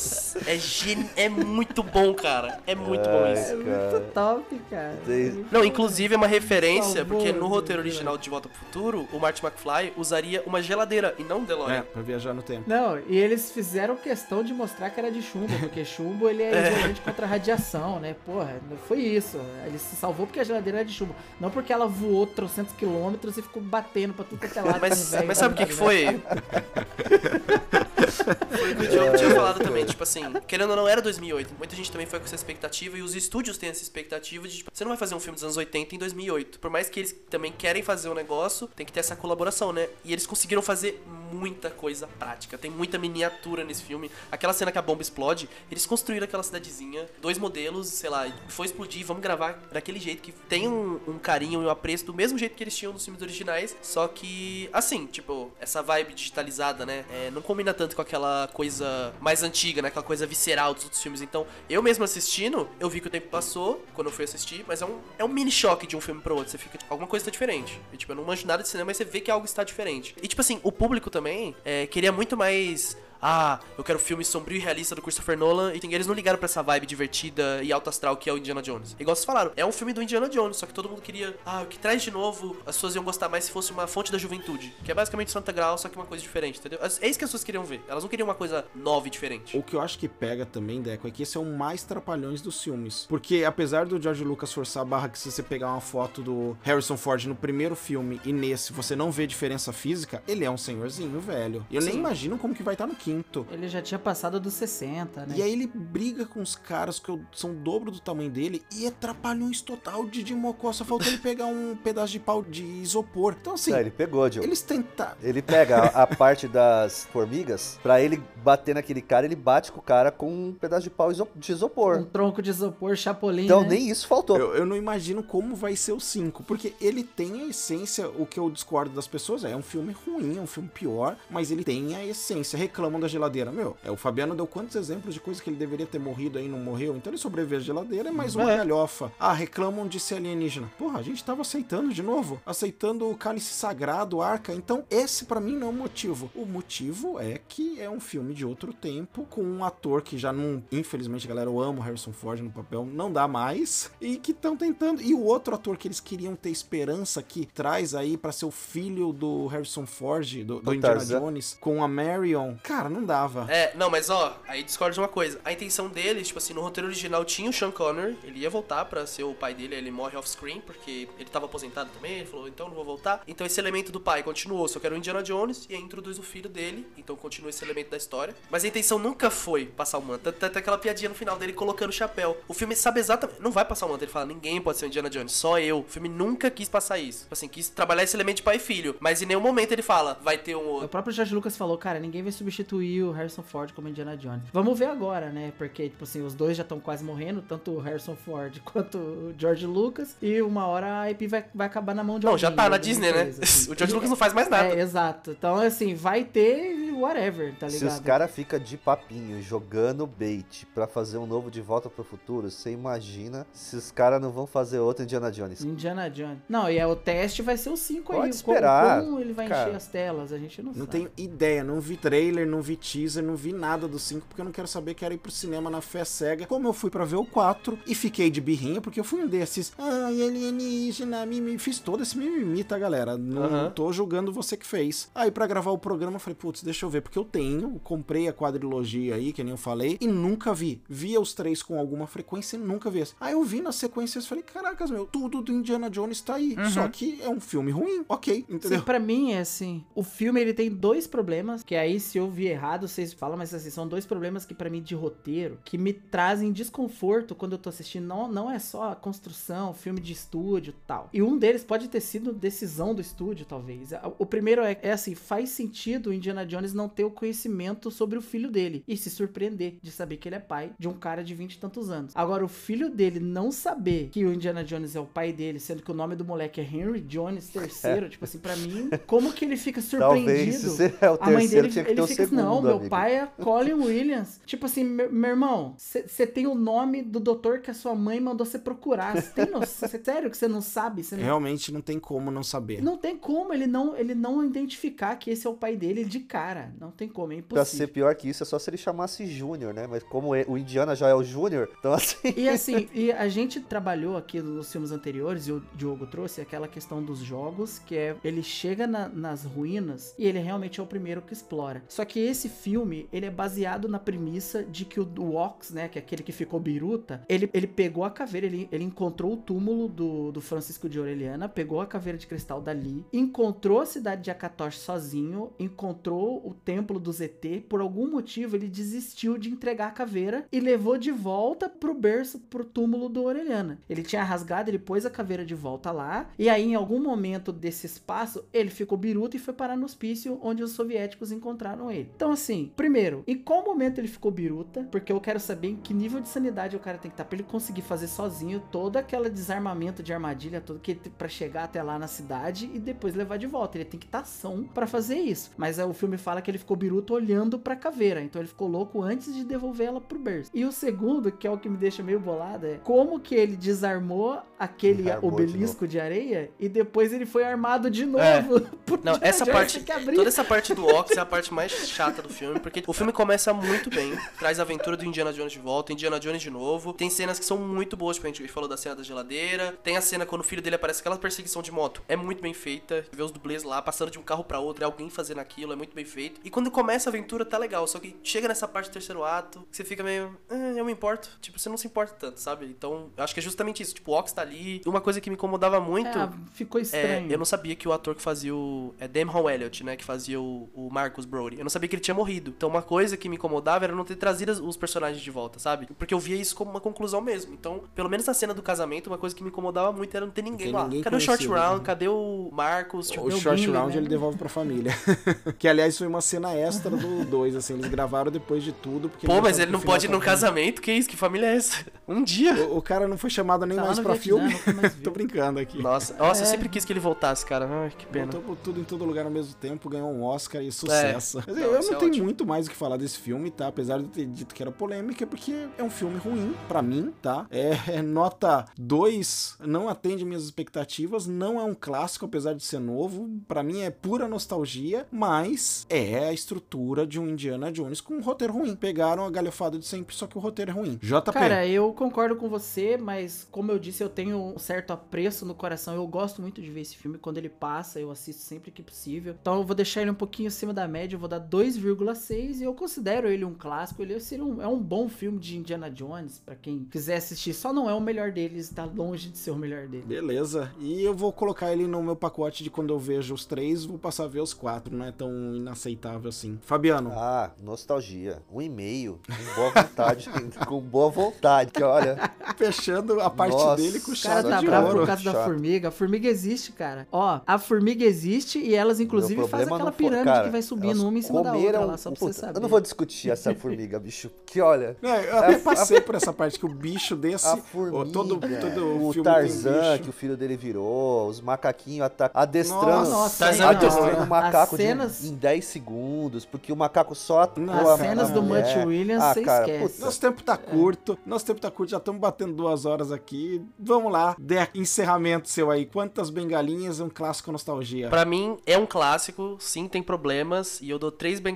é, 0.47 0.57
gen... 0.57 1.09
é 1.15 1.29
muito 1.29 1.83
bom, 1.83 2.13
cara. 2.13 2.59
É 2.65 2.73
muito 2.75 3.03
bom 3.09 3.23
Ai, 3.25 3.33
isso. 3.33 3.51
É 3.51 3.55
muito 3.55 4.11
top, 4.13 4.61
cara. 4.69 4.97
Tem- 5.05 5.45
Não, 5.51 5.63
inclusive 5.63 6.13
é 6.13 6.17
uma 6.17 6.27
referência, 6.27 7.01
Salvou, 7.01 7.17
porque 7.19 7.31
no 7.31 7.47
roteiro 7.47 7.81
original 7.81 8.17
de 8.17 8.29
Volta 8.29 8.49
pro 8.49 8.57
Futuro, 8.59 9.07
o 9.11 9.19
Marty 9.19 9.45
McFly 9.45 9.93
usaria 9.97 10.41
uma 10.45 10.61
geladeira 10.61 11.13
e 11.19 11.23
não 11.23 11.39
um 11.39 11.43
É, 11.43 11.45
DeLorean. 11.45 11.81
pra 11.93 12.01
viajar 12.01 12.33
no 12.33 12.41
tempo. 12.41 12.63
Não, 12.67 12.97
e 13.07 13.17
eles 13.17 13.51
fizeram 13.51 13.95
questão 13.95 14.43
de 14.43 14.53
mostrar 14.53 14.89
que 14.89 14.99
era 14.99 15.11
de 15.11 15.21
chumbo, 15.21 15.53
porque 15.59 15.83
chumbo 15.85 16.29
ele 16.29 16.43
é 16.43 16.49
isolante 16.71 17.01
contra 17.01 17.25
a 17.25 17.29
radiação, 17.29 17.99
né? 17.99 18.15
Porra, 18.25 18.59
não 18.69 18.77
foi 18.77 18.99
isso. 18.99 19.37
Ele 19.65 19.77
se 19.77 19.95
salvou 19.95 20.25
porque 20.25 20.39
a 20.39 20.43
geladeira 20.43 20.62
era 20.69 20.83
de 20.83 20.93
chumbo. 20.93 21.15
Não 21.39 21.49
porque 21.49 21.71
ela 21.71 21.87
voou 21.87 22.27
trocentos 22.27 22.73
quilômetros 22.75 23.37
e 23.37 23.41
ficou 23.41 23.61
batendo 23.61 24.13
pra 24.13 24.23
tudo 24.25 24.39
quanto 24.39 24.57
é 24.57 24.61
lado. 24.61 24.79
Mas, 24.81 24.99
com 24.99 25.01
o 25.01 25.09
velho 25.11 25.27
mas 25.27 25.37
sabe 25.37 25.53
o 25.53 25.57
que, 25.57 25.65
que 25.65 25.73
foi? 25.73 26.21
Foi 28.13 28.71
o 28.71 28.75
que 28.75 28.83
o 28.83 28.87
Diogo 28.87 29.17
tinha 29.17 29.31
falado 29.31 29.63
também, 29.63 29.85
tipo 29.85 30.03
assim, 30.03 30.21
querendo 30.47 30.71
ou 30.71 30.75
não, 30.75 30.87
era 30.87 31.01
2008. 31.01 31.55
Muita 31.57 31.75
gente 31.75 31.91
também 31.91 32.05
foi 32.05 32.19
com 32.19 32.25
essa 32.25 32.35
expectativa 32.35 32.97
e 32.97 33.01
os 33.01 33.15
estúdios 33.15 33.57
têm 33.57 33.69
essa 33.69 33.81
expectativa 33.81 34.47
de, 34.47 34.57
tipo, 34.57 34.71
você 34.73 34.83
não 34.83 34.89
vai 34.89 34.97
fazer 34.97 35.15
um 35.15 35.19
filme 35.19 35.35
dos 35.35 35.43
anos 35.43 35.57
80 35.57 35.95
em 35.95 35.97
2008. 35.97 36.59
Por 36.59 36.69
mais 36.69 36.89
que 36.89 36.99
eles 36.99 37.15
também 37.29 37.51
querem 37.51 37.81
fazer 37.81 38.09
o 38.09 38.13
negócio, 38.13 38.67
tem 38.75 38.85
que 38.85 38.91
ter 38.91 38.99
essa 38.99 39.15
colaboração, 39.15 39.73
né? 39.73 39.87
E 40.03 40.11
eles 40.13 40.25
conseguiram 40.25 40.61
fazer 40.61 41.03
muita 41.31 41.69
coisa 41.69 42.07
prática. 42.07 42.57
Tem 42.57 42.69
muita 42.69 42.97
miniatura 42.97 43.63
nesse 43.63 43.83
filme. 43.83 44.11
Aquela 44.31 44.53
cena 44.53 44.71
que 44.71 44.77
a 44.77 44.81
bomba 44.81 45.01
explode, 45.01 45.49
eles 45.71 45.85
construíram 45.85 46.25
aquela 46.25 46.43
cidadezinha, 46.43 47.07
dois 47.21 47.37
modelos, 47.37 47.87
sei 47.87 48.09
lá, 48.09 48.31
foi 48.47 48.67
explodir, 48.67 49.05
vamos 49.05 49.23
gravar 49.23 49.59
daquele 49.71 49.99
jeito 49.99 50.21
que 50.21 50.31
tem 50.53 50.67
um, 50.67 50.99
um 51.07 51.17
carinho 51.17 51.63
e 51.63 51.65
um 51.65 51.69
apreço 51.69 52.05
do 52.05 52.13
mesmo 52.13 52.37
jeito 52.37 52.55
que 52.55 52.63
eles 52.63 52.77
tinham 52.77 52.93
nos 52.93 53.03
filmes 53.03 53.21
originais, 53.23 53.75
só 53.81 54.07
que 54.07 54.69
assim, 54.71 55.07
tipo, 55.07 55.51
essa 55.59 55.81
vibe 55.81 56.13
digitalizada, 56.13 56.85
né? 56.85 57.03
é, 57.13 57.31
não 57.31 57.41
combina 57.41 57.73
tanto 57.73 57.95
com 57.95 58.01
aquela 58.01 58.49
coisa 58.53 59.13
mais 59.21 59.43
antiga, 59.43 59.81
né? 59.81 59.87
Aquela 59.87 60.05
coisa 60.05 60.25
visceral 60.25 60.73
dos 60.73 60.83
outros 60.83 61.01
filmes. 61.01 61.21
Então, 61.21 61.45
eu 61.69 61.81
mesmo 61.81 62.03
assistindo, 62.03 62.67
eu 62.79 62.89
vi 62.89 62.99
que 62.99 63.07
o 63.07 63.09
tempo 63.09 63.27
passou 63.27 63.83
quando 63.93 64.07
eu 64.07 64.13
fui 64.13 64.25
assistir, 64.25 64.65
mas 64.67 64.81
é 64.81 64.85
um, 64.85 64.99
é 65.19 65.23
um 65.23 65.27
mini 65.27 65.51
choque 65.51 65.85
de 65.85 65.95
um 65.95 66.01
filme 66.01 66.21
pro 66.21 66.35
outro. 66.35 66.51
Você 66.51 66.57
fica, 66.57 66.77
tipo, 66.77 66.91
alguma 66.91 67.07
coisa 67.07 67.25
tá 67.25 67.31
diferente. 67.31 67.79
E, 67.91 67.97
tipo, 67.97 68.11
eu 68.11 68.15
não 68.15 68.23
manjo 68.23 68.47
nada 68.47 68.63
de 68.63 68.69
cinema, 68.69 68.87
mas 68.87 68.97
você 68.97 69.05
vê 69.05 69.21
que 69.21 69.29
algo 69.29 69.45
está 69.45 69.63
diferente. 69.63 70.15
E, 70.21 70.27
tipo 70.27 70.41
assim, 70.41 70.59
o 70.63 70.71
público 70.71 71.09
também 71.09 71.55
é, 71.63 71.85
queria 71.87 72.11
muito 72.11 72.35
mais 72.35 72.97
ah, 73.25 73.59
eu 73.77 73.83
quero 73.85 73.97
filme 73.97 74.23
sombrio 74.25 74.57
e 74.57 74.59
realista 74.59 74.93
do 74.93 75.01
Christopher 75.01 75.37
Nolan. 75.37 75.73
E 75.73 75.79
eles 75.95 76.05
não 76.05 76.13
ligaram 76.13 76.37
pra 76.37 76.45
essa 76.45 76.61
vibe 76.61 76.85
divertida 76.85 77.63
e 77.63 77.71
alto 77.71 77.89
astral 77.89 78.17
que 78.17 78.29
é 78.29 78.33
o 78.33 78.37
Indiana 78.37 78.61
Jones. 78.61 78.97
Igual 78.99 79.15
vocês 79.15 79.25
falaram, 79.25 79.51
é 79.55 79.65
um 79.65 79.71
filme 79.71 79.93
do 79.93 80.03
Indiana 80.03 80.27
Jones, 80.27 80.57
só 80.57 80.65
que 80.65 80.73
todo 80.73 80.89
mundo 80.89 81.01
queria, 81.01 81.37
ah, 81.45 81.61
o 81.61 81.65
que 81.65 81.79
traz 81.79 82.01
de 82.01 82.11
novo, 82.11 82.57
as 82.65 82.75
pessoas 82.75 82.95
iam 82.95 83.03
gostar 83.03 83.29
mais 83.29 83.45
se 83.45 83.51
fosse 83.51 83.71
uma 83.71 83.87
fonte 83.87 84.11
da 84.11 84.17
juventude. 84.17 84.73
Que 84.83 84.91
é 84.91 84.93
basicamente 84.93 85.31
Santa 85.31 85.51
Graal, 85.51 85.77
só 85.77 85.87
que 85.87 85.95
uma 85.95 86.05
coisa 86.05 86.21
diferente, 86.21 86.59
entendeu? 86.59 86.79
É 86.81 86.87
isso 86.87 87.17
que 87.17 87.23
as 87.23 87.29
pessoas 87.29 87.43
queriam 87.45 87.63
ver. 87.63 87.81
Elas 87.87 88.03
não 88.03 88.09
queriam 88.09 88.27
uma 88.27 88.35
coisa 88.35 88.65
nova 88.75 89.07
e 89.07 89.09
diferente. 89.09 89.57
O 89.57 89.63
que 89.63 89.75
eu 89.75 89.81
acho 89.81 89.97
que 89.97 90.09
pega 90.09 90.45
também, 90.45 90.81
Deco, 90.81 91.07
é 91.07 91.11
que 91.11 91.23
esse 91.23 91.37
é 91.37 91.39
o 91.39 91.45
mais 91.45 91.83
trapalhões 91.83 92.41
dos 92.41 92.61
filmes. 92.61 93.05
Porque 93.07 93.45
apesar 93.45 93.85
do 93.85 94.01
George 94.01 94.23
Lucas 94.23 94.51
forçar 94.51 94.83
a 94.83 94.85
barra 94.85 95.07
que 95.07 95.17
se 95.17 95.31
você 95.31 95.41
pegar 95.41 95.69
uma 95.71 95.81
foto 95.81 96.21
do 96.21 96.57
Harrison 96.61 96.97
Ford 96.97 97.25
no 97.25 97.35
primeiro 97.35 97.75
filme 97.75 98.19
e 98.25 98.33
nesse 98.33 98.73
você 98.73 98.95
não 98.95 99.11
vê 99.11 99.25
diferença 99.25 99.71
física, 99.71 100.21
ele 100.27 100.43
é 100.43 100.51
um 100.51 100.57
senhorzinho, 100.57 101.19
velho. 101.19 101.65
Eu 101.71 101.81
nem 101.81 101.93
Sim. 101.93 101.99
imagino 101.99 102.37
como 102.37 102.53
que 102.53 102.63
vai 102.63 102.73
estar 102.73 102.87
no 102.87 102.95
quinto. 102.95 103.12
Ele 103.51 103.67
já 103.67 103.81
tinha 103.81 103.99
passado 103.99 104.39
dos 104.39 104.53
60, 104.53 105.25
né? 105.25 105.35
E 105.37 105.41
aí 105.41 105.51
ele 105.51 105.67
briga 105.67 106.25
com 106.25 106.41
os 106.41 106.55
caras 106.55 106.99
que 106.99 107.11
são 107.33 107.51
o 107.51 107.53
dobro 107.55 107.91
do 107.91 107.99
tamanho 107.99 108.29
dele 108.29 108.61
e 108.73 108.85
é 108.85 108.91
trapalhões 108.91 109.61
total 109.61 110.05
de 110.05 110.23
de 110.23 110.33
mocó. 110.33 110.71
Só 110.71 110.83
faltou 110.85 111.07
ele 111.07 111.17
pegar 111.17 111.45
um 111.45 111.75
pedaço 111.83 112.11
de 112.13 112.19
pau 112.19 112.41
de 112.41 112.63
isopor. 112.63 113.35
Então 113.39 113.53
assim, 113.53 113.73
Ah, 113.73 113.79
ele 113.81 113.91
pegou, 113.91 114.27
Diogo. 114.29 114.47
eles 114.47 114.61
tentaram... 114.61 115.17
Ele 115.21 115.41
pega 115.41 115.77
a, 115.79 116.03
a 116.03 116.07
parte 116.07 116.47
das 116.47 117.05
formigas, 117.11 117.79
pra 117.83 118.01
ele 118.01 118.21
bater 118.43 118.73
naquele 118.75 119.01
cara, 119.01 119.25
ele 119.25 119.35
bate 119.35 119.71
com 119.71 119.79
o 119.79 119.83
cara 119.83 120.11
com 120.11 120.31
um 120.31 120.53
pedaço 120.53 120.83
de 120.83 120.89
pau 120.89 121.11
iso- 121.11 121.27
de 121.35 121.51
isopor. 121.51 121.97
Um 121.99 122.05
tronco 122.05 122.41
de 122.41 122.49
isopor, 122.49 122.95
chapolim, 122.95 123.45
Então 123.45 123.61
né? 123.61 123.69
nem 123.69 123.89
isso 123.89 124.07
faltou. 124.07 124.37
Eu, 124.37 124.55
eu 124.55 124.65
não 124.65 124.75
imagino 124.75 125.21
como 125.23 125.55
vai 125.55 125.75
ser 125.75 125.91
o 125.91 125.99
5, 125.99 126.43
porque 126.43 126.73
ele 126.79 127.03
tem 127.03 127.41
a 127.41 127.45
essência, 127.47 128.07
o 128.09 128.25
que 128.25 128.39
eu 128.39 128.49
discordo 128.49 128.95
das 128.95 129.07
pessoas 129.07 129.43
é, 129.43 129.51
é 129.51 129.55
um 129.55 129.61
filme 129.61 129.93
ruim, 130.05 130.37
é 130.37 130.41
um 130.41 130.47
filme 130.47 130.69
pior, 130.69 131.15
mas 131.29 131.51
ele 131.51 131.63
tem 131.63 131.95
a 131.95 132.05
essência. 132.05 132.57
Reclamam 132.57 132.99
da 133.03 133.07
geladeira, 133.07 133.51
meu. 133.51 133.77
É, 133.83 133.91
o 133.91 133.95
Fabiano 133.95 134.35
deu 134.35 134.47
quantos 134.47 134.75
exemplos 134.75 135.13
de 135.13 135.19
coisas 135.19 135.41
que 135.41 135.49
ele 135.49 135.57
deveria 135.57 135.85
ter 135.85 135.99
morrido 135.99 136.37
aí 136.39 136.45
e 136.45 136.49
não 136.49 136.57
morreu, 136.59 136.95
então 136.95 137.11
ele 137.11 137.17
sobreviveu 137.19 137.59
à 137.59 137.61
geladeira, 137.61 138.09
é 138.09 138.11
mais 138.11 138.35
uma 138.35 138.51
É. 138.51 138.57
galhofa. 138.57 139.11
Ah, 139.19 139.33
reclamam 139.33 139.87
de 139.87 139.99
ser 139.99 140.15
alienígena. 140.15 140.71
Porra, 140.77 140.99
a 140.99 141.01
gente 141.03 141.23
tava 141.23 141.41
aceitando 141.41 141.93
de 141.93 142.01
novo, 142.01 142.41
aceitando 142.45 143.09
o 143.09 143.15
cálice 143.15 143.53
sagrado, 143.53 144.21
arca. 144.21 144.53
Então 144.53 144.83
esse 144.89 145.25
pra 145.25 145.39
mim 145.39 145.55
não 145.55 145.67
é 145.67 145.69
o 145.69 145.73
motivo. 145.73 146.31
O 146.35 146.45
motivo 146.45 147.19
é 147.19 147.39
que 147.47 147.79
é 147.79 147.89
um 147.89 147.99
filme 147.99 148.33
de 148.33 148.45
outro 148.45 148.73
tempo, 148.73 149.25
com 149.29 149.43
um 149.43 149.63
ator 149.63 150.01
que 150.01 150.17
já 150.17 150.31
não, 150.33 150.63
infelizmente, 150.71 151.27
galera, 151.27 151.49
eu 151.49 151.59
amo 151.59 151.81
Harrison 151.81 152.11
Ford 152.11 152.39
no 152.41 152.49
papel, 152.49 152.85
não 152.85 153.11
dá 153.11 153.27
mais, 153.27 153.91
e 154.01 154.17
que 154.17 154.31
estão 154.31 154.55
tentando. 154.55 155.01
E 155.01 155.13
o 155.13 155.23
outro 155.23 155.53
ator 155.55 155.77
que 155.77 155.87
eles 155.87 155.99
queriam 155.99 156.35
ter 156.35 156.49
esperança 156.49 157.21
que 157.21 157.45
traz 157.45 157.93
aí 157.95 158.17
pra 158.17 158.31
ser 158.31 158.45
o 158.45 158.51
filho 158.51 159.11
do 159.11 159.47
Harrison 159.47 159.85
Ford, 159.85 160.43
do, 160.43 160.59
do 160.61 160.73
Indiana. 160.73 161.03
Jones, 161.05 161.57
com 161.59 161.83
a 161.83 161.87
Marion, 161.87 162.55
cara, 162.63 162.89
não 162.93 163.03
dava. 163.03 163.45
É, 163.49 163.73
não, 163.75 163.89
mas 163.89 164.09
ó, 164.09 164.39
aí 164.47 164.63
discordo 164.63 164.93
de 164.93 164.99
uma 164.99 165.07
coisa. 165.07 165.39
A 165.43 165.51
intenção 165.51 165.87
deles, 165.87 166.27
tipo 166.27 166.39
assim, 166.39 166.53
no 166.53 166.61
roteiro 166.61 166.87
original 166.87 167.25
tinha 167.25 167.49
o 167.49 167.53
Sean 167.53 167.71
Connery, 167.71 168.17
ele 168.23 168.39
ia 168.39 168.49
voltar 168.49 168.85
pra 168.85 169.05
ser 169.05 169.23
o 169.23 169.33
pai 169.33 169.53
dele, 169.53 169.75
ele 169.75 169.91
morre 169.91 170.15
off-screen, 170.17 170.61
porque 170.61 171.09
ele 171.17 171.29
tava 171.29 171.45
aposentado 171.45 171.89
também, 171.93 172.19
ele 172.19 172.25
falou, 172.25 172.47
então 172.47 172.67
não 172.67 172.75
vou 172.75 172.85
voltar. 172.85 173.21
Então 173.27 173.45
esse 173.45 173.59
elemento 173.59 173.91
do 173.91 173.99
pai 173.99 174.23
continuou, 174.23 174.67
só 174.67 174.79
que 174.79 174.85
era 174.85 174.95
o 174.95 174.97
Indiana 174.97 175.23
Jones, 175.23 175.65
e 175.69 175.75
aí 175.75 175.81
introduz 175.81 176.19
o 176.19 176.23
filho 176.23 176.49
dele, 176.49 176.87
então 176.97 177.15
continua 177.15 177.49
esse 177.49 177.63
elemento 177.63 177.89
da 177.89 177.97
história. 177.97 178.35
Mas 178.49 178.63
a 178.63 178.67
intenção 178.67 178.99
nunca 178.99 179.29
foi 179.29 179.65
passar 179.65 179.97
o 179.97 180.01
manto. 180.01 180.21
Tanto 180.23 180.43
tanto 180.43 180.59
aquela 180.59 180.77
piadinha 180.77 181.09
no 181.09 181.15
final 181.15 181.37
dele 181.37 181.53
colocando 181.53 181.89
o 181.89 181.93
chapéu. 181.93 182.37
O 182.47 182.53
filme 182.53 182.75
sabe 182.75 182.99
exatamente. 182.99 183.41
Não 183.41 183.51
vai 183.51 183.65
passar 183.65 183.85
o 183.85 183.89
manto. 183.89 184.03
Ele 184.03 184.11
fala, 184.11 184.25
ninguém 184.25 184.61
pode 184.61 184.77
ser 184.77 184.85
o 184.85 184.87
Indiana 184.87 185.09
Jones, 185.09 185.31
só 185.31 185.59
eu. 185.59 185.79
O 185.79 185.83
filme 185.83 186.09
nunca 186.09 186.49
quis 186.51 186.69
passar 186.69 186.97
isso. 186.97 187.23
Tipo 187.23 187.33
assim, 187.33 187.47
quis 187.47 187.69
trabalhar 187.69 188.03
esse 188.03 188.15
elemento 188.15 188.37
de 188.37 188.43
pai 188.43 188.57
e 188.57 188.59
filho. 188.59 188.95
Mas 188.99 189.21
em 189.21 189.25
nenhum 189.25 189.39
momento 189.39 189.71
ele 189.71 189.81
fala, 189.81 190.19
vai 190.21 190.37
ter 190.37 190.55
um 190.55 190.83
O 190.83 190.87
próprio 190.87 191.13
George 191.13 191.33
Lucas 191.33 191.57
falou, 191.57 191.77
cara, 191.77 191.99
ninguém 191.99 192.21
vai 192.21 192.31
substituir 192.31 192.72
o 192.77 193.11
Harrison 193.11 193.41
Ford 193.43 193.71
como 193.73 193.87
Indiana 193.87 194.15
Jones. 194.17 194.43
Vamos 194.51 194.77
ver 194.77 194.85
agora, 194.85 195.29
né? 195.29 195.51
Porque, 195.57 195.89
tipo 195.89 196.03
assim, 196.03 196.21
os 196.21 196.33
dois 196.33 196.55
já 196.57 196.63
estão 196.63 196.79
quase 196.79 197.03
morrendo, 197.03 197.41
tanto 197.41 197.71
o 197.71 197.79
Harrison 197.79 198.15
Ford 198.15 198.59
quanto 198.65 198.97
o 198.97 199.33
George 199.37 199.65
Lucas. 199.65 200.15
E 200.21 200.41
uma 200.41 200.65
hora 200.67 201.01
a 201.01 201.11
IP 201.11 201.27
vai, 201.27 201.45
vai 201.53 201.67
acabar 201.67 201.93
na 201.93 202.03
mão 202.03 202.19
de 202.19 202.25
Não, 202.25 202.33
alguém. 202.33 202.41
já 202.41 202.49
tá 202.49 202.55
na 202.57 202.63
alguma 202.63 202.79
Disney, 202.79 203.11
né? 203.11 203.21
assim. 203.41 203.71
O 203.73 203.75
George 203.77 203.93
Lucas 203.93 204.09
não 204.09 204.17
faz 204.17 204.33
mais 204.33 204.49
nada. 204.49 204.69
É, 204.75 204.79
exato. 204.79 205.31
Então, 205.31 205.55
assim, 205.57 205.93
vai 205.95 206.23
ter 206.23 206.91
whatever, 206.93 207.53
tá 207.55 207.69
Se 207.69 207.79
ligado? 207.79 207.93
os 207.93 207.99
caras 207.99 208.31
ficam 208.31 208.59
de 208.59 208.77
papinho 208.77 209.41
jogando 209.41 210.05
bait 210.05 210.65
pra 210.73 210.87
fazer 210.87 211.17
um 211.17 211.25
novo 211.25 211.49
De 211.49 211.61
Volta 211.61 211.89
pro 211.89 212.03
Futuro, 212.03 212.49
você 212.49 212.71
imagina 212.71 213.45
se 213.51 213.75
os 213.75 213.91
caras 213.91 214.21
não 214.21 214.31
vão 214.31 214.45
fazer 214.45 214.79
outro 214.79 215.03
Indiana 215.03 215.31
Jones. 215.31 215.63
Indiana 215.63 216.09
Jones. 216.09 216.37
Não, 216.47 216.69
e 216.69 216.77
é, 216.77 216.85
o 216.85 216.95
teste 216.95 217.41
vai 217.41 217.57
ser 217.57 217.69
o 217.69 217.77
5 217.77 218.13
aí. 218.13 218.19
Pode 218.19 218.43
Como- 218.43 218.53
esperar, 218.55 219.01
Como, 219.03 219.19
ele 219.19 219.33
vai 219.33 219.47
cara. 219.47 219.63
encher 219.69 219.75
as 219.75 219.87
telas, 219.87 220.31
a 220.31 220.37
gente 220.37 220.61
não, 220.61 220.71
Não 220.71 220.85
sabe. 220.85 220.91
tenho 220.91 221.11
ideia, 221.17 221.63
não 221.63 221.79
vi 221.79 221.97
trailer, 221.97 222.45
não 222.47 222.61
vi 222.63 222.75
teaser, 222.75 223.23
não 223.23 223.35
vi 223.35 223.53
nada 223.53 223.87
do 223.87 223.99
5, 223.99 224.25
porque 224.27 224.41
eu 224.41 224.45
não 224.45 224.51
quero 224.51 224.67
saber, 224.67 224.95
quero 224.95 225.13
ir 225.13 225.19
pro 225.19 225.31
cinema 225.31 225.69
na 225.69 225.81
fé 225.81 226.03
cega, 226.03 226.47
como 226.47 226.67
eu 226.67 226.73
fui 226.73 226.89
pra 226.89 227.05
ver 227.05 227.17
o 227.17 227.25
4 227.25 227.77
e 227.85 227.93
fiquei 227.93 228.31
de 228.31 228.41
birrinha, 228.41 228.81
porque 228.81 228.99
eu 228.99 229.03
fui 229.03 229.21
um 229.21 229.27
desses, 229.27 229.71
ai, 229.77 230.21
alienígena, 230.23 231.25
mimimi, 231.25 231.57
fiz 231.57 231.79
todo 231.79 232.01
esse 232.01 232.17
mimimi, 232.17 232.63
tá, 232.63 232.79
galera? 232.79 233.17
Não 233.17 233.43
Aham. 233.43 233.71
tô 233.71 233.91
julgando 233.91 234.31
você 234.31 234.55
que 234.57 234.65
fez. 234.65 235.09
Aí 235.13 235.29
pra 235.29 235.45
gravar 235.45 235.71
o 235.71 235.77
programa 235.77 236.15
eu 236.15 236.19
falei, 236.19 236.35
putz, 236.35 236.63
deixa 236.63 236.85
eu 236.85 236.89
ver, 236.89 237.01
porque 237.01 237.19
eu 237.19 237.25
tenho, 237.25 237.79
comprei 237.83 238.27
a 238.27 238.33
quadrilogia 238.33 239.15
aí, 239.15 239.33
que 239.33 239.43
nem 239.43 239.51
eu 239.51 239.57
falei, 239.57 239.97
e 239.99 240.07
nunca 240.07 240.53
vi. 240.53 240.81
Via 240.87 241.19
os 241.19 241.33
três 241.33 241.61
com 241.61 241.77
alguma 241.77 242.07
frequência 242.07 242.55
e 242.55 242.59
nunca 242.59 242.89
vi 242.89 242.99
esse. 242.99 243.13
Aí 243.19 243.33
eu 243.33 243.43
vi 243.43 243.61
nas 243.61 243.75
sequências 243.75 244.23
e 244.25 244.27
falei, 244.27 244.43
caracas, 244.43 244.89
meu, 244.89 245.05
tudo 245.05 245.41
do 245.41 245.51
Indiana 245.51 245.89
Jones 245.89 246.21
tá 246.21 246.35
aí, 246.35 246.55
só 246.73 246.87
que 246.87 247.19
é 247.21 247.29
um 247.29 247.39
filme 247.39 247.71
ruim, 247.71 248.03
ok, 248.07 248.45
entendeu? 248.49 248.79
Sim, 248.79 248.85
pra 248.85 248.99
mim 248.99 249.31
é 249.33 249.39
assim. 249.39 249.83
O 249.93 250.03
filme 250.03 250.39
ele 250.39 250.53
tem 250.53 250.69
dois 250.69 251.07
problemas, 251.07 251.63
que 251.63 251.75
aí 251.75 251.99
se 251.99 252.17
eu 252.17 252.29
vi 252.29 252.52
errado, 252.53 252.87
vocês 252.87 253.13
falam, 253.13 253.37
mas 253.37 253.53
assim, 253.53 253.69
são 253.69 253.87
dois 253.87 254.05
problemas 254.05 254.45
que 254.45 254.53
pra 254.53 254.69
mim 254.69 254.81
de 254.81 254.95
roteiro, 254.95 255.59
que 255.63 255.77
me 255.77 255.93
trazem 255.93 256.51
desconforto 256.51 257.35
quando 257.35 257.53
eu 257.53 257.57
tô 257.57 257.69
assistindo. 257.69 258.05
Não, 258.05 258.27
não 258.31 258.49
é 258.49 258.59
só 258.59 258.91
a 258.91 258.95
construção, 258.95 259.73
filme 259.73 259.99
de 259.99 260.13
estúdio 260.13 260.71
e 260.71 260.87
tal. 260.87 261.09
E 261.13 261.21
um 261.21 261.37
deles 261.37 261.63
pode 261.63 261.87
ter 261.87 262.01
sido 262.01 262.33
decisão 262.33 262.93
do 262.93 263.01
estúdio, 263.01 263.45
talvez. 263.45 263.91
O 264.17 264.25
primeiro 264.25 264.61
é, 264.63 264.77
é 264.81 264.91
assim, 264.91 265.15
faz 265.15 265.49
sentido 265.49 266.09
o 266.09 266.13
Indiana 266.13 266.45
Jones 266.45 266.73
não 266.73 266.87
ter 266.87 267.03
o 267.03 267.11
conhecimento 267.11 267.91
sobre 267.91 268.17
o 268.17 268.21
filho 268.21 268.49
dele 268.49 268.83
e 268.87 268.95
se 268.95 269.09
surpreender 269.09 269.75
de 269.81 269.91
saber 269.91 270.17
que 270.17 270.27
ele 270.27 270.35
é 270.35 270.39
pai 270.39 270.71
de 270.77 270.87
um 270.87 270.93
cara 270.93 271.23
de 271.23 271.33
vinte 271.33 271.53
e 271.53 271.59
tantos 271.59 271.89
anos. 271.89 272.13
Agora, 272.15 272.43
o 272.43 272.47
filho 272.47 272.89
dele 272.89 273.19
não 273.19 273.51
saber 273.51 274.09
que 274.11 274.25
o 274.25 274.33
Indiana 274.33 274.63
Jones 274.63 274.95
é 274.95 274.99
o 274.99 275.05
pai 275.05 275.33
dele, 275.33 275.59
sendo 275.59 275.81
que 275.81 275.91
o 275.91 275.93
nome 275.93 276.15
do 276.15 276.25
moleque 276.25 276.61
é 276.61 276.63
Henry 276.63 277.01
Jones 277.01 277.51
III, 277.55 278.09
tipo 278.11 278.25
assim, 278.25 278.39
pra 278.39 278.55
mim, 278.55 278.89
como 279.07 279.33
que 279.33 279.45
ele 279.45 279.57
fica 279.57 279.81
surpreendido? 279.81 280.75
Talvez 280.75 280.91
se 280.91 280.93
é 281.01 281.09
o 281.09 281.17
A 281.19 281.25
mãe 281.25 281.39
terceiro, 281.39 281.61
dele, 281.63 281.73
tinha 281.73 281.83
que 281.83 281.89
ter 281.89 281.93
ele 281.93 282.01
o 282.01 282.07
fica 282.07 282.23
assim, 282.23 282.35
segundo, 282.35 282.42
não, 282.43 282.61
meu 282.61 282.75
amigo. 282.77 282.89
pai 282.89 283.15
é 283.15 283.27
Colin 283.41 283.73
Williams. 283.73 284.39
Tipo 284.45 284.65
assim, 284.65 284.83
meu, 284.83 285.29
irmão, 285.31 285.75
você 285.77 286.25
tem 286.27 286.47
o 286.47 286.55
nome 286.55 287.01
do 287.01 287.19
doutor 287.19 287.59
que 287.59 287.71
a 287.71 287.73
sua 287.73 287.95
mãe 287.95 288.19
mandou 288.19 288.45
você 288.45 288.59
procurar. 288.59 289.15
Você 289.15 289.31
tem 289.31 289.49
noção? 289.51 289.89
Sério 290.03 290.29
que 290.29 290.37
você 290.37 290.47
não 290.47 290.61
sabe? 290.61 291.03
Cê 291.03 291.15
não... 291.15 291.23
Realmente 291.23 291.71
não 291.71 291.81
tem 291.81 291.99
como 291.99 292.29
não 292.31 292.43
saber. 292.43 292.81
Não 292.81 292.97
tem 292.97 293.15
como 293.17 293.53
ele 293.53 293.67
não, 293.67 293.95
ele 293.95 294.13
não 294.15 294.43
identificar 294.43 295.15
que 295.15 295.29
esse 295.31 295.45
é 295.47 295.49
o 295.49 295.53
pai 295.53 295.75
dele 295.75 296.03
de 296.05 296.19
cara. 296.19 296.73
Não 296.79 296.91
tem 296.91 297.07
como, 297.07 297.31
é 297.33 297.41
Pra 297.41 297.63
ser 297.65 297.75
impossível. 297.77 297.87
pior 297.93 298.15
que 298.15 298.29
isso, 298.29 298.43
é 298.43 298.45
só 298.45 298.59
se 298.59 298.69
ele 298.69 298.77
chamasse 298.77 299.25
Júnior, 299.27 299.73
né? 299.73 299.87
Mas 299.87 300.03
como 300.03 300.35
é- 300.35 300.45
o 300.47 300.57
Indiana 300.57 300.95
já 300.95 301.07
é 301.07 301.13
o 301.15 301.23
Júnior, 301.23 301.69
então 301.79 301.93
assim. 301.93 302.33
E 302.35 302.49
assim, 302.49 302.87
e 302.93 303.11
a 303.11 303.27
gente 303.27 303.59
trabalhou 303.59 304.17
aqui 304.17 304.41
nos 304.41 304.71
filmes 304.71 304.91
anteriores, 304.91 305.47
e 305.47 305.51
o 305.51 305.63
Diogo 305.75 306.05
trouxe 306.07 306.41
aquela 306.41 306.67
questão 306.67 307.03
dos 307.03 307.19
jogos, 307.19 307.79
que 307.79 307.95
é 307.95 308.15
ele 308.23 308.43
chega 308.43 308.85
na- 308.87 309.09
nas 309.09 309.43
ruínas 309.45 310.13
e 310.17 310.25
ele 310.25 310.39
realmente 310.39 310.79
é 310.79 310.83
o 310.83 310.87
primeiro 310.87 311.21
que 311.21 311.33
explora. 311.33 311.83
Só 311.87 312.03
que 312.05 312.19
esse 312.33 312.49
filme, 312.49 313.07
ele 313.13 313.25
é 313.25 313.31
baseado 313.31 313.87
na 313.87 313.97
premissa 313.97 314.63
de 314.63 314.83
que 314.83 314.99
o, 314.99 315.07
o 315.19 315.35
Ox, 315.35 315.71
né, 315.71 315.87
que 315.87 315.97
é 315.97 316.01
aquele 316.01 316.21
que 316.21 316.31
ficou 316.31 316.59
biruta, 316.59 317.23
ele, 317.29 317.49
ele 317.53 317.67
pegou 317.67 318.03
a 318.03 318.11
caveira, 318.11 318.45
ele, 318.45 318.67
ele 318.71 318.83
encontrou 318.83 319.33
o 319.33 319.37
túmulo 319.37 319.87
do, 319.87 320.31
do 320.31 320.41
Francisco 320.41 320.89
de 320.89 320.99
Orelhana, 320.99 321.47
pegou 321.47 321.79
a 321.79 321.85
caveira 321.85 322.17
de 322.17 322.27
cristal 322.27 322.59
dali, 322.59 323.05
encontrou 323.13 323.79
a 323.79 323.85
cidade 323.85 324.23
de 324.23 324.31
Akatosh 324.31 324.79
sozinho, 324.79 325.51
encontrou 325.59 326.45
o 326.45 326.53
templo 326.53 326.99
do 326.99 327.11
ZT, 327.11 327.65
por 327.69 327.79
algum 327.79 328.09
motivo 328.09 328.55
ele 328.55 328.67
desistiu 328.67 329.37
de 329.37 329.49
entregar 329.49 329.87
a 329.87 329.91
caveira 329.91 330.45
e 330.51 330.59
levou 330.59 330.97
de 330.97 331.11
volta 331.11 331.69
pro 331.69 331.93
berço, 331.93 332.39
pro 332.39 332.65
túmulo 332.65 333.07
do 333.07 333.23
Orelhana. 333.23 333.79
Ele 333.89 334.01
tinha 334.01 334.23
rasgado, 334.23 334.69
ele 334.69 334.79
pôs 334.79 335.05
a 335.05 335.09
caveira 335.09 335.45
de 335.45 335.55
volta 335.55 335.91
lá, 335.91 336.29
e 336.37 336.49
aí 336.49 336.63
em 336.63 336.75
algum 336.75 337.01
momento 337.01 337.51
desse 337.51 337.85
espaço, 337.85 338.43
ele 338.51 338.69
ficou 338.69 338.97
biruta 338.97 339.37
e 339.37 339.39
foi 339.39 339.53
parar 339.53 339.77
no 339.77 339.85
hospício 339.85 340.39
onde 340.41 340.63
os 340.63 340.71
soviéticos 340.71 341.31
encontraram 341.31 341.91
ele. 341.91 342.09
Então 342.23 342.31
assim, 342.31 342.71
primeiro, 342.77 343.21
em 343.27 343.37
qual 343.37 343.65
momento 343.65 343.99
ele 343.99 344.07
ficou 344.07 344.31
biruta? 344.31 344.87
Porque 344.89 345.11
eu 345.11 345.19
quero 345.19 345.41
saber 345.41 345.67
em 345.67 345.75
que 345.75 345.93
nível 345.93 346.21
de 346.21 346.29
sanidade 346.29 346.73
o 346.73 346.79
cara 346.79 346.97
tem 346.97 347.11
que 347.11 347.15
estar 347.15 347.25
pra 347.25 347.35
ele 347.35 347.43
conseguir 347.43 347.81
fazer 347.81 348.07
sozinho 348.07 348.63
todo 348.71 348.95
aquele 348.95 349.29
desarmamento 349.29 350.01
de 350.01 350.13
armadilha 350.13 350.61
todo 350.61 350.79
que 350.79 350.95
para 350.95 351.27
chegar 351.27 351.65
até 351.65 351.83
lá 351.83 351.99
na 351.99 352.07
cidade 352.07 352.71
e 352.73 352.79
depois 352.79 353.13
levar 353.13 353.35
de 353.35 353.45
volta. 353.45 353.77
Ele 353.77 353.83
tem 353.83 353.99
que 353.99 354.05
estar 354.05 354.23
são 354.23 354.63
pra 354.63 354.87
fazer 354.87 355.17
isso. 355.17 355.51
Mas 355.57 355.77
o 355.79 355.91
filme 355.91 356.17
fala 356.17 356.41
que 356.41 356.49
ele 356.49 356.57
ficou 356.57 356.77
biruta 356.77 357.11
olhando 357.11 357.59
pra 357.59 357.75
caveira, 357.75 358.21
então 358.21 358.41
ele 358.41 358.47
ficou 358.47 358.69
louco 358.69 359.01
antes 359.01 359.35
de 359.35 359.43
devolver 359.43 359.87
ela 359.87 359.99
pro 359.99 360.17
berço. 360.17 360.49
E 360.53 360.63
o 360.63 360.71
segundo, 360.71 361.29
que 361.29 361.45
é 361.45 361.51
o 361.51 361.57
que 361.57 361.67
me 361.67 361.75
deixa 361.75 362.01
meio 362.01 362.21
bolado, 362.21 362.67
é 362.67 362.77
como 362.85 363.19
que 363.19 363.35
ele 363.35 363.57
desarmou 363.57 364.41
aquele 364.57 365.11
Armou 365.11 365.29
de 365.29 365.43
obelisco 365.43 365.85
de, 365.85 365.99
areia 365.99 366.51
e 366.57 366.69
depois 366.69 367.11
ele 367.11 367.25
foi 367.25 367.43
armado 367.43 367.91
de 367.91 368.05
novo. 368.05 368.23
É. 368.23 368.43
Por 368.85 369.03
Não, 369.03 369.17
essa 369.19 369.45
parte, 369.45 369.83
toda 370.15 370.29
essa 370.29 370.43
parte 370.43 370.73
do 370.73 370.85
Ox 370.85 371.17
é 371.17 371.19
a 371.19 371.25
parte 371.25 371.53
mais 371.53 371.73
chata 371.89 372.12
do 372.21 372.29
filme, 372.29 372.59
porque 372.59 372.83
o 372.87 372.93
filme 372.93 373.11
começa 373.11 373.53
muito 373.53 373.89
bem, 373.89 374.17
traz 374.39 374.59
a 374.59 374.63
aventura 374.63 374.95
do 374.97 375.05
Indiana 375.05 375.31
Jones 375.33 375.51
de 375.53 375.59
volta, 375.59 375.91
Indiana 375.93 376.19
Jones 376.19 376.41
de 376.41 376.49
novo, 376.49 376.93
tem 376.93 377.09
cenas 377.09 377.39
que 377.39 377.45
são 377.45 377.57
muito 377.57 377.95
boas, 377.97 378.17
tipo, 378.17 378.27
a 378.27 378.31
gente 378.31 378.47
falou 378.49 378.69
da 378.69 378.77
cena 378.77 378.95
da 378.95 379.03
geladeira, 379.03 379.77
tem 379.83 379.97
a 379.97 380.01
cena 380.01 380.25
quando 380.25 380.41
o 380.41 380.43
filho 380.43 380.61
dele 380.61 380.75
aparece, 380.75 380.99
aquela 381.01 381.17
perseguição 381.17 381.61
de 381.61 381.71
moto, 381.71 382.01
é 382.07 382.15
muito 382.15 382.41
bem 382.41 382.53
feita, 382.53 383.05
vê 383.11 383.23
os 383.23 383.31
dublês 383.31 383.63
lá, 383.63 383.81
passando 383.81 384.11
de 384.11 384.19
um 384.19 384.23
carro 384.23 384.43
pra 384.43 384.59
outro, 384.59 384.83
é 384.83 384.85
alguém 384.85 385.09
fazendo 385.09 385.39
aquilo, 385.39 385.73
é 385.73 385.75
muito 385.75 385.95
bem 385.95 386.05
feito, 386.05 386.39
e 386.43 386.49
quando 386.49 386.69
começa 386.69 387.09
a 387.09 387.11
aventura 387.11 387.45
tá 387.45 387.57
legal, 387.57 387.87
só 387.87 387.99
que 387.99 388.15
chega 388.23 388.47
nessa 388.47 388.67
parte 388.67 388.89
do 388.89 388.93
terceiro 388.93 389.23
ato, 389.23 389.65
você 389.71 389.83
fica 389.83 390.03
meio, 390.03 390.37
ah, 390.49 390.55
eu 390.77 390.85
me 390.85 390.91
importo, 390.91 391.29
tipo, 391.41 391.57
você 391.59 391.69
não 391.69 391.77
se 391.77 391.87
importa 391.87 392.13
tanto, 392.19 392.39
sabe? 392.39 392.65
Então, 392.65 393.09
eu 393.15 393.23
acho 393.23 393.33
que 393.33 393.39
é 393.39 393.43
justamente 393.43 393.81
isso, 393.81 393.95
tipo, 393.95 394.11
o 394.11 394.15
Ox 394.19 394.31
tá 394.31 394.41
ali, 394.41 394.81
uma 394.85 395.01
coisa 395.01 395.19
que 395.19 395.29
me 395.29 395.35
incomodava 395.35 395.79
muito... 395.79 396.17
É, 396.17 396.29
ficou 396.53 396.79
É, 396.79 396.83
estranho. 396.83 397.31
eu 397.31 397.37
não 397.37 397.45
sabia 397.45 397.75
que 397.75 397.87
o 397.87 397.93
ator 397.93 398.15
que 398.15 398.21
fazia 398.21 398.53
o. 398.53 398.93
É 398.99 399.07
Damon 399.07 399.49
Elliott, 399.49 399.83
né? 399.83 399.95
Que 399.95 400.03
fazia 400.03 400.39
o, 400.39 400.69
o 400.73 400.89
Marcus 400.91 401.25
Brody. 401.25 401.57
Eu 401.57 401.63
não 401.63 401.69
sabia 401.69 401.87
que 401.89 401.95
ele 401.95 402.01
tinha 402.03 402.13
morrido. 402.15 402.53
Então, 402.55 402.69
uma 402.69 402.81
coisa 402.81 403.17
que 403.17 403.27
me 403.27 403.35
incomodava 403.35 403.85
era 403.85 403.95
não 403.95 404.03
ter 404.03 404.15
trazido 404.15 404.51
os 404.67 404.77
personagens 404.77 405.21
de 405.23 405.31
volta, 405.31 405.57
sabe? 405.59 405.87
Porque 405.97 406.13
eu 406.13 406.19
via 406.19 406.35
isso 406.35 406.55
como 406.55 406.69
uma 406.71 406.79
conclusão 406.81 407.21
mesmo. 407.21 407.53
Então, 407.53 407.81
pelo 407.95 408.09
menos 408.09 408.25
na 408.25 408.33
cena 408.33 408.53
do 408.53 408.61
casamento, 408.61 409.07
uma 409.07 409.17
coisa 409.17 409.35
que 409.35 409.41
me 409.43 409.49
incomodava 409.49 409.91
muito 409.91 410.15
era 410.15 410.25
não 410.25 410.31
ter 410.33 410.41
ninguém 410.43 410.67
Tem 410.67 410.73
lá. 410.75 410.83
ninguém 410.83 411.01
Cadê 411.01 411.15
o 411.15 411.19
Short 411.19 411.47
conhecido, 411.47 411.67
Round? 411.67 411.79
né? 411.79 411.85
Cadê 411.85 412.07
o 412.07 412.49
Marcus? 412.51 413.09
Tipo, 413.09 413.27
O 413.27 413.31
Short 413.31 413.69
Round 413.69 413.93
né? 413.95 413.97
ele 414.01 414.09
devolve 414.09 414.37
pra 414.37 414.49
família. 414.49 414.91
que 415.57 415.67
aliás 415.67 415.97
foi 415.97 416.07
uma 416.07 416.21
cena 416.21 416.53
extra 416.53 416.91
do 416.95 417.25
2, 417.25 417.55
assim, 417.55 417.73
eles 417.73 417.87
gravaram 417.87 418.31
depois 418.31 418.63
de 418.63 418.71
tudo. 418.71 419.09
Porque 419.09 419.25
Pô, 419.25 419.41
mas 419.41 419.57
ele 419.59 419.71
não 419.71 419.79
pode 419.79 420.05
ir 420.05 420.09
no 420.09 420.19
casamento? 420.19 420.81
Que 420.81 420.91
isso? 420.91 421.09
Que 421.09 421.15
família 421.17 421.47
é 421.47 421.55
essa? 421.55 421.85
Um 422.05 422.21
dia. 422.21 422.53
O, 422.65 422.79
o 422.79 422.81
cara 422.81 423.07
não 423.07 423.17
foi 423.17 423.29
chamado 423.29 423.65
nem 423.65 423.77
Tá 423.77 423.85
mais 423.85 423.97
pra 423.97 424.13
filme. 424.15 424.53
mais. 424.75 424.93
Tô 425.01 425.09
brincando 425.09 425.57
aqui. 425.61 425.81
Nossa, 425.81 426.13
nossa, 426.15 426.41
eu 426.41 426.47
É. 426.47 426.49
sempre 426.49 426.67
quis 426.67 426.83
que 426.83 426.91
ele 426.91 426.99
voltasse, 426.99 427.45
cara. 427.45 427.65
Ai, 427.65 427.93
que 427.97 428.05
pena. 428.05 428.27
Por 428.27 428.57
tudo 428.57 428.81
em 428.81 428.83
todo 428.83 429.05
lugar 429.05 429.23
ao 429.23 429.31
mesmo 429.31 429.53
tempo, 429.53 429.87
ganhou 429.89 430.09
um 430.11 430.21
Oscar 430.21 430.61
e 430.61 430.69
sucesso. 430.69 431.41
Mas 431.47 431.55
Não, 431.55 431.63
eu 431.63 431.81
não 431.81 431.81
é 431.93 431.99
tenho 431.99 432.11
ótimo. 432.11 432.25
muito 432.25 432.45
mais 432.45 432.67
o 432.67 432.69
que 432.69 432.75
falar 432.75 432.97
desse 432.97 433.17
filme, 433.17 433.49
tá? 433.49 433.67
Apesar 433.67 433.97
de 433.97 434.03
eu 434.03 434.09
ter 434.09 434.25
dito 434.25 434.53
que 434.53 434.61
era 434.61 434.71
polêmica, 434.71 435.25
porque 435.25 435.67
é 435.77 435.83
um 435.83 435.89
filme 435.89 436.17
ruim, 436.17 436.53
pra 436.67 436.81
mim, 436.81 437.13
tá? 437.21 437.45
É, 437.49 437.97
é 437.97 438.01
nota 438.01 438.65
2, 438.77 439.57
não 439.65 439.87
atende 439.89 440.25
minhas 440.25 440.43
expectativas, 440.43 441.27
não 441.27 441.59
é 441.59 441.63
um 441.63 441.75
clássico, 441.75 442.25
apesar 442.25 442.53
de 442.53 442.63
ser 442.63 442.79
novo. 442.79 443.29
Pra 443.47 443.63
mim 443.63 443.81
é 443.81 443.89
pura 443.89 444.27
nostalgia, 444.27 445.07
mas 445.11 445.85
é 445.89 446.27
a 446.27 446.33
estrutura 446.33 447.05
de 447.05 447.19
um 447.19 447.27
Indiana 447.27 447.71
Jones 447.71 448.01
com 448.01 448.15
um 448.15 448.21
roteiro 448.21 448.53
ruim. 448.53 448.75
Pegaram 448.75 449.25
a 449.25 449.29
galhofada 449.29 449.77
de 449.77 449.85
sempre, 449.85 450.15
só 450.15 450.27
que 450.27 450.37
o 450.37 450.41
roteiro 450.41 450.71
é 450.71 450.73
ruim. 450.73 450.97
JP. 451.01 451.31
Cara, 451.31 451.65
eu 451.67 451.93
concordo 451.93 452.35
com 452.35 452.49
você, 452.49 452.97
mas 452.97 453.47
como 453.51 453.71
eu 453.71 453.79
disse, 453.79 454.03
eu 454.03 454.09
tenho 454.09 454.37
um 454.37 454.57
certo 454.57 454.91
apreço 454.91 455.45
no 455.45 455.55
coração. 455.55 455.95
Eu 455.95 456.07
gosto 456.07 456.41
muito 456.41 456.61
de 456.61 456.69
ver 456.69 456.81
esse 456.81 456.95
filme. 456.95 457.17
Quando 457.17 457.37
ele 457.37 457.49
passa, 457.49 457.99
eu 457.99 458.11
assisto 458.11 458.41
sempre 458.41 458.71
que 458.71 458.81
possível. 458.81 459.35
Então 459.39 459.57
eu 459.57 459.63
vou 459.63 459.75
deixar 459.75 460.01
ele 460.01 460.11
um 460.11 460.15
pouquinho 460.15 460.47
acima 460.47 460.73
da 460.73 460.87
média, 460.87 461.15
eu 461.15 461.19
vou 461.19 461.29
dar 461.29 461.39
2,6 461.79 462.59
e 462.59 462.63
eu 462.63 462.73
considero 462.73 463.27
ele 463.27 463.45
um 463.45 463.53
clássico. 463.53 464.01
Ele 464.01 464.19
seria 464.19 464.43
um, 464.43 464.61
é 464.61 464.67
um 464.67 464.79
bom 464.79 465.07
filme 465.07 465.39
de 465.39 465.57
Indiana 465.57 465.89
Jones, 465.89 466.39
pra 466.45 466.55
quem 466.55 466.85
quiser 466.85 467.17
assistir. 467.17 467.53
Só 467.53 467.71
não 467.73 467.89
é 467.89 467.93
o 467.93 468.01
melhor 468.01 468.31
deles, 468.31 468.69
tá 468.69 468.85
longe 468.85 469.29
de 469.29 469.37
ser 469.37 469.51
o 469.51 469.55
melhor 469.55 469.87
dele. 469.87 470.05
Beleza. 470.05 470.71
E 470.79 471.03
eu 471.03 471.13
vou 471.13 471.31
colocar 471.31 471.71
ele 471.71 471.87
no 471.87 472.01
meu 472.03 472.15
pacote 472.15 472.63
de 472.63 472.69
quando 472.69 472.93
eu 472.93 472.99
vejo 472.99 473.33
os 473.33 473.45
três, 473.45 473.85
vou 473.85 473.97
passar 473.97 474.25
a 474.25 474.27
ver 474.27 474.41
os 474.41 474.53
quatro. 474.53 474.95
Não 474.95 475.05
é 475.05 475.11
tão 475.11 475.55
inaceitável 475.55 476.29
assim. 476.29 476.59
Fabiano. 476.61 477.11
Ah, 477.13 477.51
nostalgia. 477.61 478.41
Um 478.51 478.61
e-mail. 478.61 479.19
Com 479.27 479.55
boa 479.55 479.71
vontade. 479.71 480.29
com 480.67 480.79
boa 480.81 481.09
vontade. 481.09 481.71
Que 481.71 481.83
olha. 481.83 482.17
Fechando 482.57 483.19
a 483.19 483.29
parte 483.29 483.53
Nossa, 483.53 483.81
dele 483.81 483.99
com 483.99 484.11
O 484.11 484.21
cara 484.21 484.43
tá 484.43 484.59
de 484.59 484.65
bravo 484.65 484.87
ouro. 484.87 484.99
por 484.99 485.07
causa 485.07 485.23
da 485.23 485.31
Chato. 485.31 485.45
formiga. 485.45 485.87
A 485.87 485.91
formiga 485.91 486.27
existe, 486.27 486.71
cara. 486.71 487.07
Ó, 487.11 487.39
a 487.45 487.57
formiga 487.57 488.05
existe 488.05 488.59
e 488.59 488.75
elas, 488.75 488.99
inclusive, 488.99 489.47
fazem 489.47 489.73
aquela 489.73 489.91
pirâmide 489.91 490.25
cara, 490.25 490.43
que 490.45 490.49
vai 490.51 490.61
subindo 490.61 491.07
uma 491.07 491.17
em 491.17 491.21
cima 491.21 491.41
da 491.41 491.51
comeram 491.51 491.62
outra 491.67 491.85
lá, 491.85 491.97
só 491.97 492.09
pra 492.11 492.19
puta, 492.19 492.33
você 492.33 492.39
saber. 492.41 492.57
Eu 492.57 492.61
não 492.61 492.69
vou 492.69 492.79
discutir 492.81 493.29
essa 493.31 493.53
formiga, 493.55 493.99
bicho. 493.99 494.29
Que 494.45 494.61
olha. 494.61 494.95
É, 495.01 495.29
eu 495.31 495.37
até 495.37 495.55
A- 495.55 495.59
passei 495.59 495.99
por 496.01 496.15
essa 496.15 496.31
parte 496.33 496.59
que 496.59 496.65
o 496.65 496.69
bicho 496.69 497.15
desse. 497.17 497.47
A 497.47 497.57
formiga, 497.57 498.05
todo, 498.11 498.39
todo 498.39 499.07
o 499.07 499.13
filme 499.13 499.23
Tarzan, 499.23 499.97
que 499.99 500.09
o 500.09 500.13
filho 500.13 500.35
dele 500.37 500.55
virou, 500.57 501.27
os 501.27 501.41
macaquinhos 501.41 502.05
ata- 502.05 502.31
adestrando, 502.33 503.09
Nossa, 503.09 503.45
é 503.49 503.55
não, 503.57 503.69
adestrando 503.69 504.23
o 504.23 504.27
macaco 504.27 504.75
As 504.75 504.79
de- 504.81 504.85
cenas, 504.87 505.23
em 505.23 505.35
10 505.35 505.65
segundos, 505.65 506.45
porque 506.45 506.71
o 506.71 506.75
macaco 506.75 507.15
só 507.15 507.41
atua 507.41 507.73
As 507.73 507.87
a- 507.87 507.97
cenas 507.97 508.29
a 508.29 508.33
do. 508.33 508.43
Mutt 508.43 508.77
Williams, 508.85 509.23
ah, 509.23 509.33
você 509.33 509.41
cara, 509.41 509.65
esquece. 509.69 509.93
puta. 509.93 510.05
Nosso 510.05 510.21
tempo 510.21 510.43
tá 510.43 510.57
curto, 510.57 511.17
nosso 511.25 511.45
tempo 511.45 511.59
tá 511.61 511.71
curto, 511.71 511.89
já 511.89 511.97
estamos 511.97 512.19
batendo 512.21 512.53
duas 512.53 512.85
horas 512.85 513.11
aqui. 513.11 513.61
Vamos 513.79 514.11
lá, 514.11 514.35
dê 514.39 514.55
encerramento 514.75 515.49
seu 515.49 515.71
aí. 515.71 515.85
Quantas 515.85 516.29
bengalinhas 516.29 516.99
é 516.99 517.03
um 517.03 517.09
clássico 517.09 517.51
nostalgia? 517.51 518.09
Pra 518.09 518.25
mim, 518.25 518.57
é 518.65 518.77
um 518.77 518.85
clássico, 518.85 519.55
sim, 519.59 519.87
tem 519.87 520.03
problemas, 520.03 520.79
e 520.81 520.89
eu 520.89 520.99
dou 520.99 521.11
três 521.11 521.39
bengalinhas, 521.39 521.52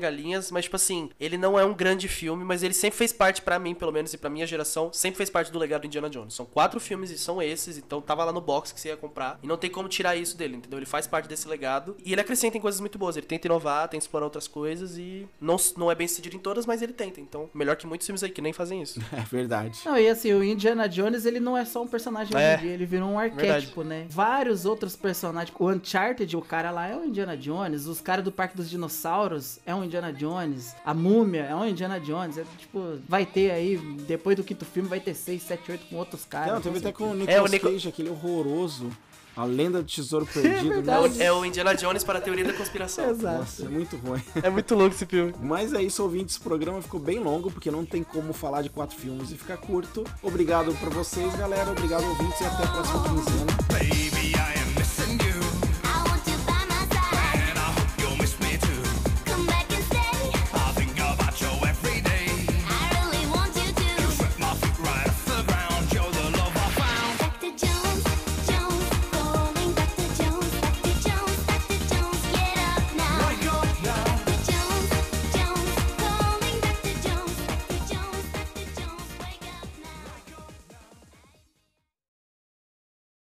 mas, 0.52 0.66
tipo 0.66 0.76
assim, 0.76 1.10
ele 1.20 1.38
não 1.38 1.58
é 1.58 1.66
um 1.66 1.74
grande 1.74 2.08
filme, 2.08 2.44
mas 2.44 2.64
ele 2.64 2.74
sempre 2.74 2.98
fez 2.98 3.12
parte, 3.12 3.42
pra 3.42 3.60
mim, 3.60 3.74
pelo 3.74 3.92
menos, 3.92 4.14
e 4.14 4.18
pra 4.18 4.30
minha 4.30 4.46
geração, 4.46 4.92
sempre 4.94 5.18
fez 5.18 5.30
parte 5.30 5.52
do 5.52 5.60
legado 5.60 5.82
do 5.82 5.88
Indiana 5.88 6.10
Jones. 6.10 6.34
São 6.34 6.46
quatro 6.46 6.80
filmes 6.80 7.10
e 7.12 7.18
são 7.18 7.42
esses, 7.42 7.78
então 7.78 8.02
tava 8.02 8.24
lá 8.24 8.32
no 8.32 8.42
box 8.42 8.72
que 8.72 8.80
você 8.80 8.90
ia 8.90 8.98
comprar, 8.98 9.40
e 9.42 9.48
não 9.48 9.58
tem 9.58 9.70
como 9.70 9.88
tirar 9.88 10.16
isso 10.16 10.38
dele, 10.38 10.58
entendeu? 10.58 10.80
Ele 10.80 10.86
faz 10.86 11.08
parte 11.08 11.28
desse 11.28 11.48
legado, 11.48 11.96
e 12.04 12.12
ele 12.12 12.22
acrescenta 12.22 12.58
em 12.58 12.62
coisas 12.62 12.80
muito 12.82 12.98
boas, 12.98 13.18
ele 13.18 13.26
tenta 13.26 13.48
inovar, 13.48 13.88
tenta 13.88 14.04
explorar 14.04 14.26
outras 14.26 14.48
coisas, 14.48 14.98
e 14.98 15.28
não, 15.40 15.58
não 15.76 15.92
é 15.92 15.96
bem 15.96 16.08
sucedido 16.08 16.36
em 16.36 16.40
todas, 16.40 16.66
mas 16.66 16.82
ele 16.82 16.94
tenta, 16.94 17.20
então, 17.20 17.50
melhor 17.54 17.76
que 17.76 17.88
muitos 17.88 18.06
filmes 18.06 18.24
aí 18.24 18.30
que 18.30 18.42
nem 18.42 18.54
fazem 18.54 18.82
isso. 18.82 19.00
É 19.18 19.22
verdade. 19.22 19.80
Não, 19.84 19.98
e 19.98 20.08
assim, 20.08 20.32
o 20.34 20.44
Indiana 20.44 20.88
Jones, 20.88 21.26
ele 21.26 21.40
não 21.40 21.58
é 21.58 21.66
só 21.66 21.82
um 21.82 21.88
personagem 21.88 22.36
hoje 22.36 22.46
É, 22.46 22.56
em 22.56 22.60
dia, 22.60 22.72
ele 22.72 22.86
virou 22.86 23.10
um 23.10 23.18
arquétipo, 23.18 23.84
né? 23.84 24.06
Vários 24.10 24.64
outros 24.64 24.96
personagens. 24.96 25.56
O 25.58 25.70
Uncharted, 25.70 26.38
o 26.38 26.42
cara 26.42 26.70
lá 26.70 26.88
é 26.88 26.96
o 26.96 27.04
Indiana 27.04 27.36
Jones. 27.36 27.88
Os 27.88 28.00
caras 28.00 28.24
do 28.24 28.32
Parque 28.32 28.56
dos 28.56 28.70
Dinossauros 28.70 29.60
é 29.66 29.74
um 29.74 29.84
Indiana 29.88 30.14
Jones. 30.14 30.76
A 30.86 30.94
Múmia 30.94 31.42
é 31.44 31.56
um 31.56 31.66
Indiana 31.68 32.00
Jones. 32.00 32.38
É, 32.38 32.44
tipo, 32.60 33.00
vai 33.10 33.26
ter 33.26 33.50
aí, 33.52 33.78
depois 34.08 34.36
do 34.36 34.44
quinto 34.44 34.64
filme, 34.66 34.88
vai 34.88 35.00
ter 35.00 35.16
6, 35.16 35.42
7, 35.42 35.72
8 35.72 35.86
com 35.88 35.96
outros 35.96 36.24
caras. 36.26 36.54
Não, 36.54 36.62
teve 36.62 36.78
até 36.78 36.92
com 36.92 37.06
o 37.06 37.08
É, 37.08 37.12
o 37.12 37.16
Nicolas 37.16 37.52
Nico- 37.52 37.68
Cage, 37.72 37.88
aquele 37.90 38.10
horroroso. 38.10 38.92
A 39.36 39.46
lenda 39.46 39.84
do 39.84 39.86
tesouro 39.88 40.26
perdido. 40.34 40.90
É 40.90 41.00
o, 41.00 41.22
é 41.22 41.32
o 41.32 41.46
Indiana 41.46 41.76
Jones 41.76 42.04
para 42.04 42.18
a 42.18 42.22
teoria 42.22 42.44
da 42.44 42.54
conspiração. 42.54 43.06
Exato. 43.12 43.38
Nossa, 43.38 43.66
é 43.66 43.70
muito 43.70 43.96
ruim. 43.98 44.20
É 44.42 44.50
muito 44.50 44.74
louco 44.74 44.96
esse 44.96 45.06
filme. 45.06 45.32
Mas 45.40 45.74
é 45.74 45.82
isso, 45.84 46.02
ouvintes. 46.02 46.34
Esse 46.36 46.44
programa 46.44 46.82
ficou 46.82 47.00
bem 47.00 47.20
longo, 47.20 47.52
porque 47.52 47.70
não 47.70 47.86
tem 47.86 48.02
como 48.04 48.34
falar 48.34 48.64
de 48.64 48.70
quatro 48.72 48.98
filmes 48.98 49.30
e 49.32 49.36
ficar 49.38 49.58
curto. 49.58 50.04
Obrigado 50.24 50.74
pra 50.80 50.90
vocês, 50.90 51.36
galera. 51.36 51.70
Obrigado, 51.70 52.04
ouvintes, 52.04 52.42
e 52.42 52.46
até 52.46 52.64
a 52.64 52.68
próxima 52.68 53.04
quinzena. 53.04 53.46
Baby, 53.72 54.32
I 54.36 54.57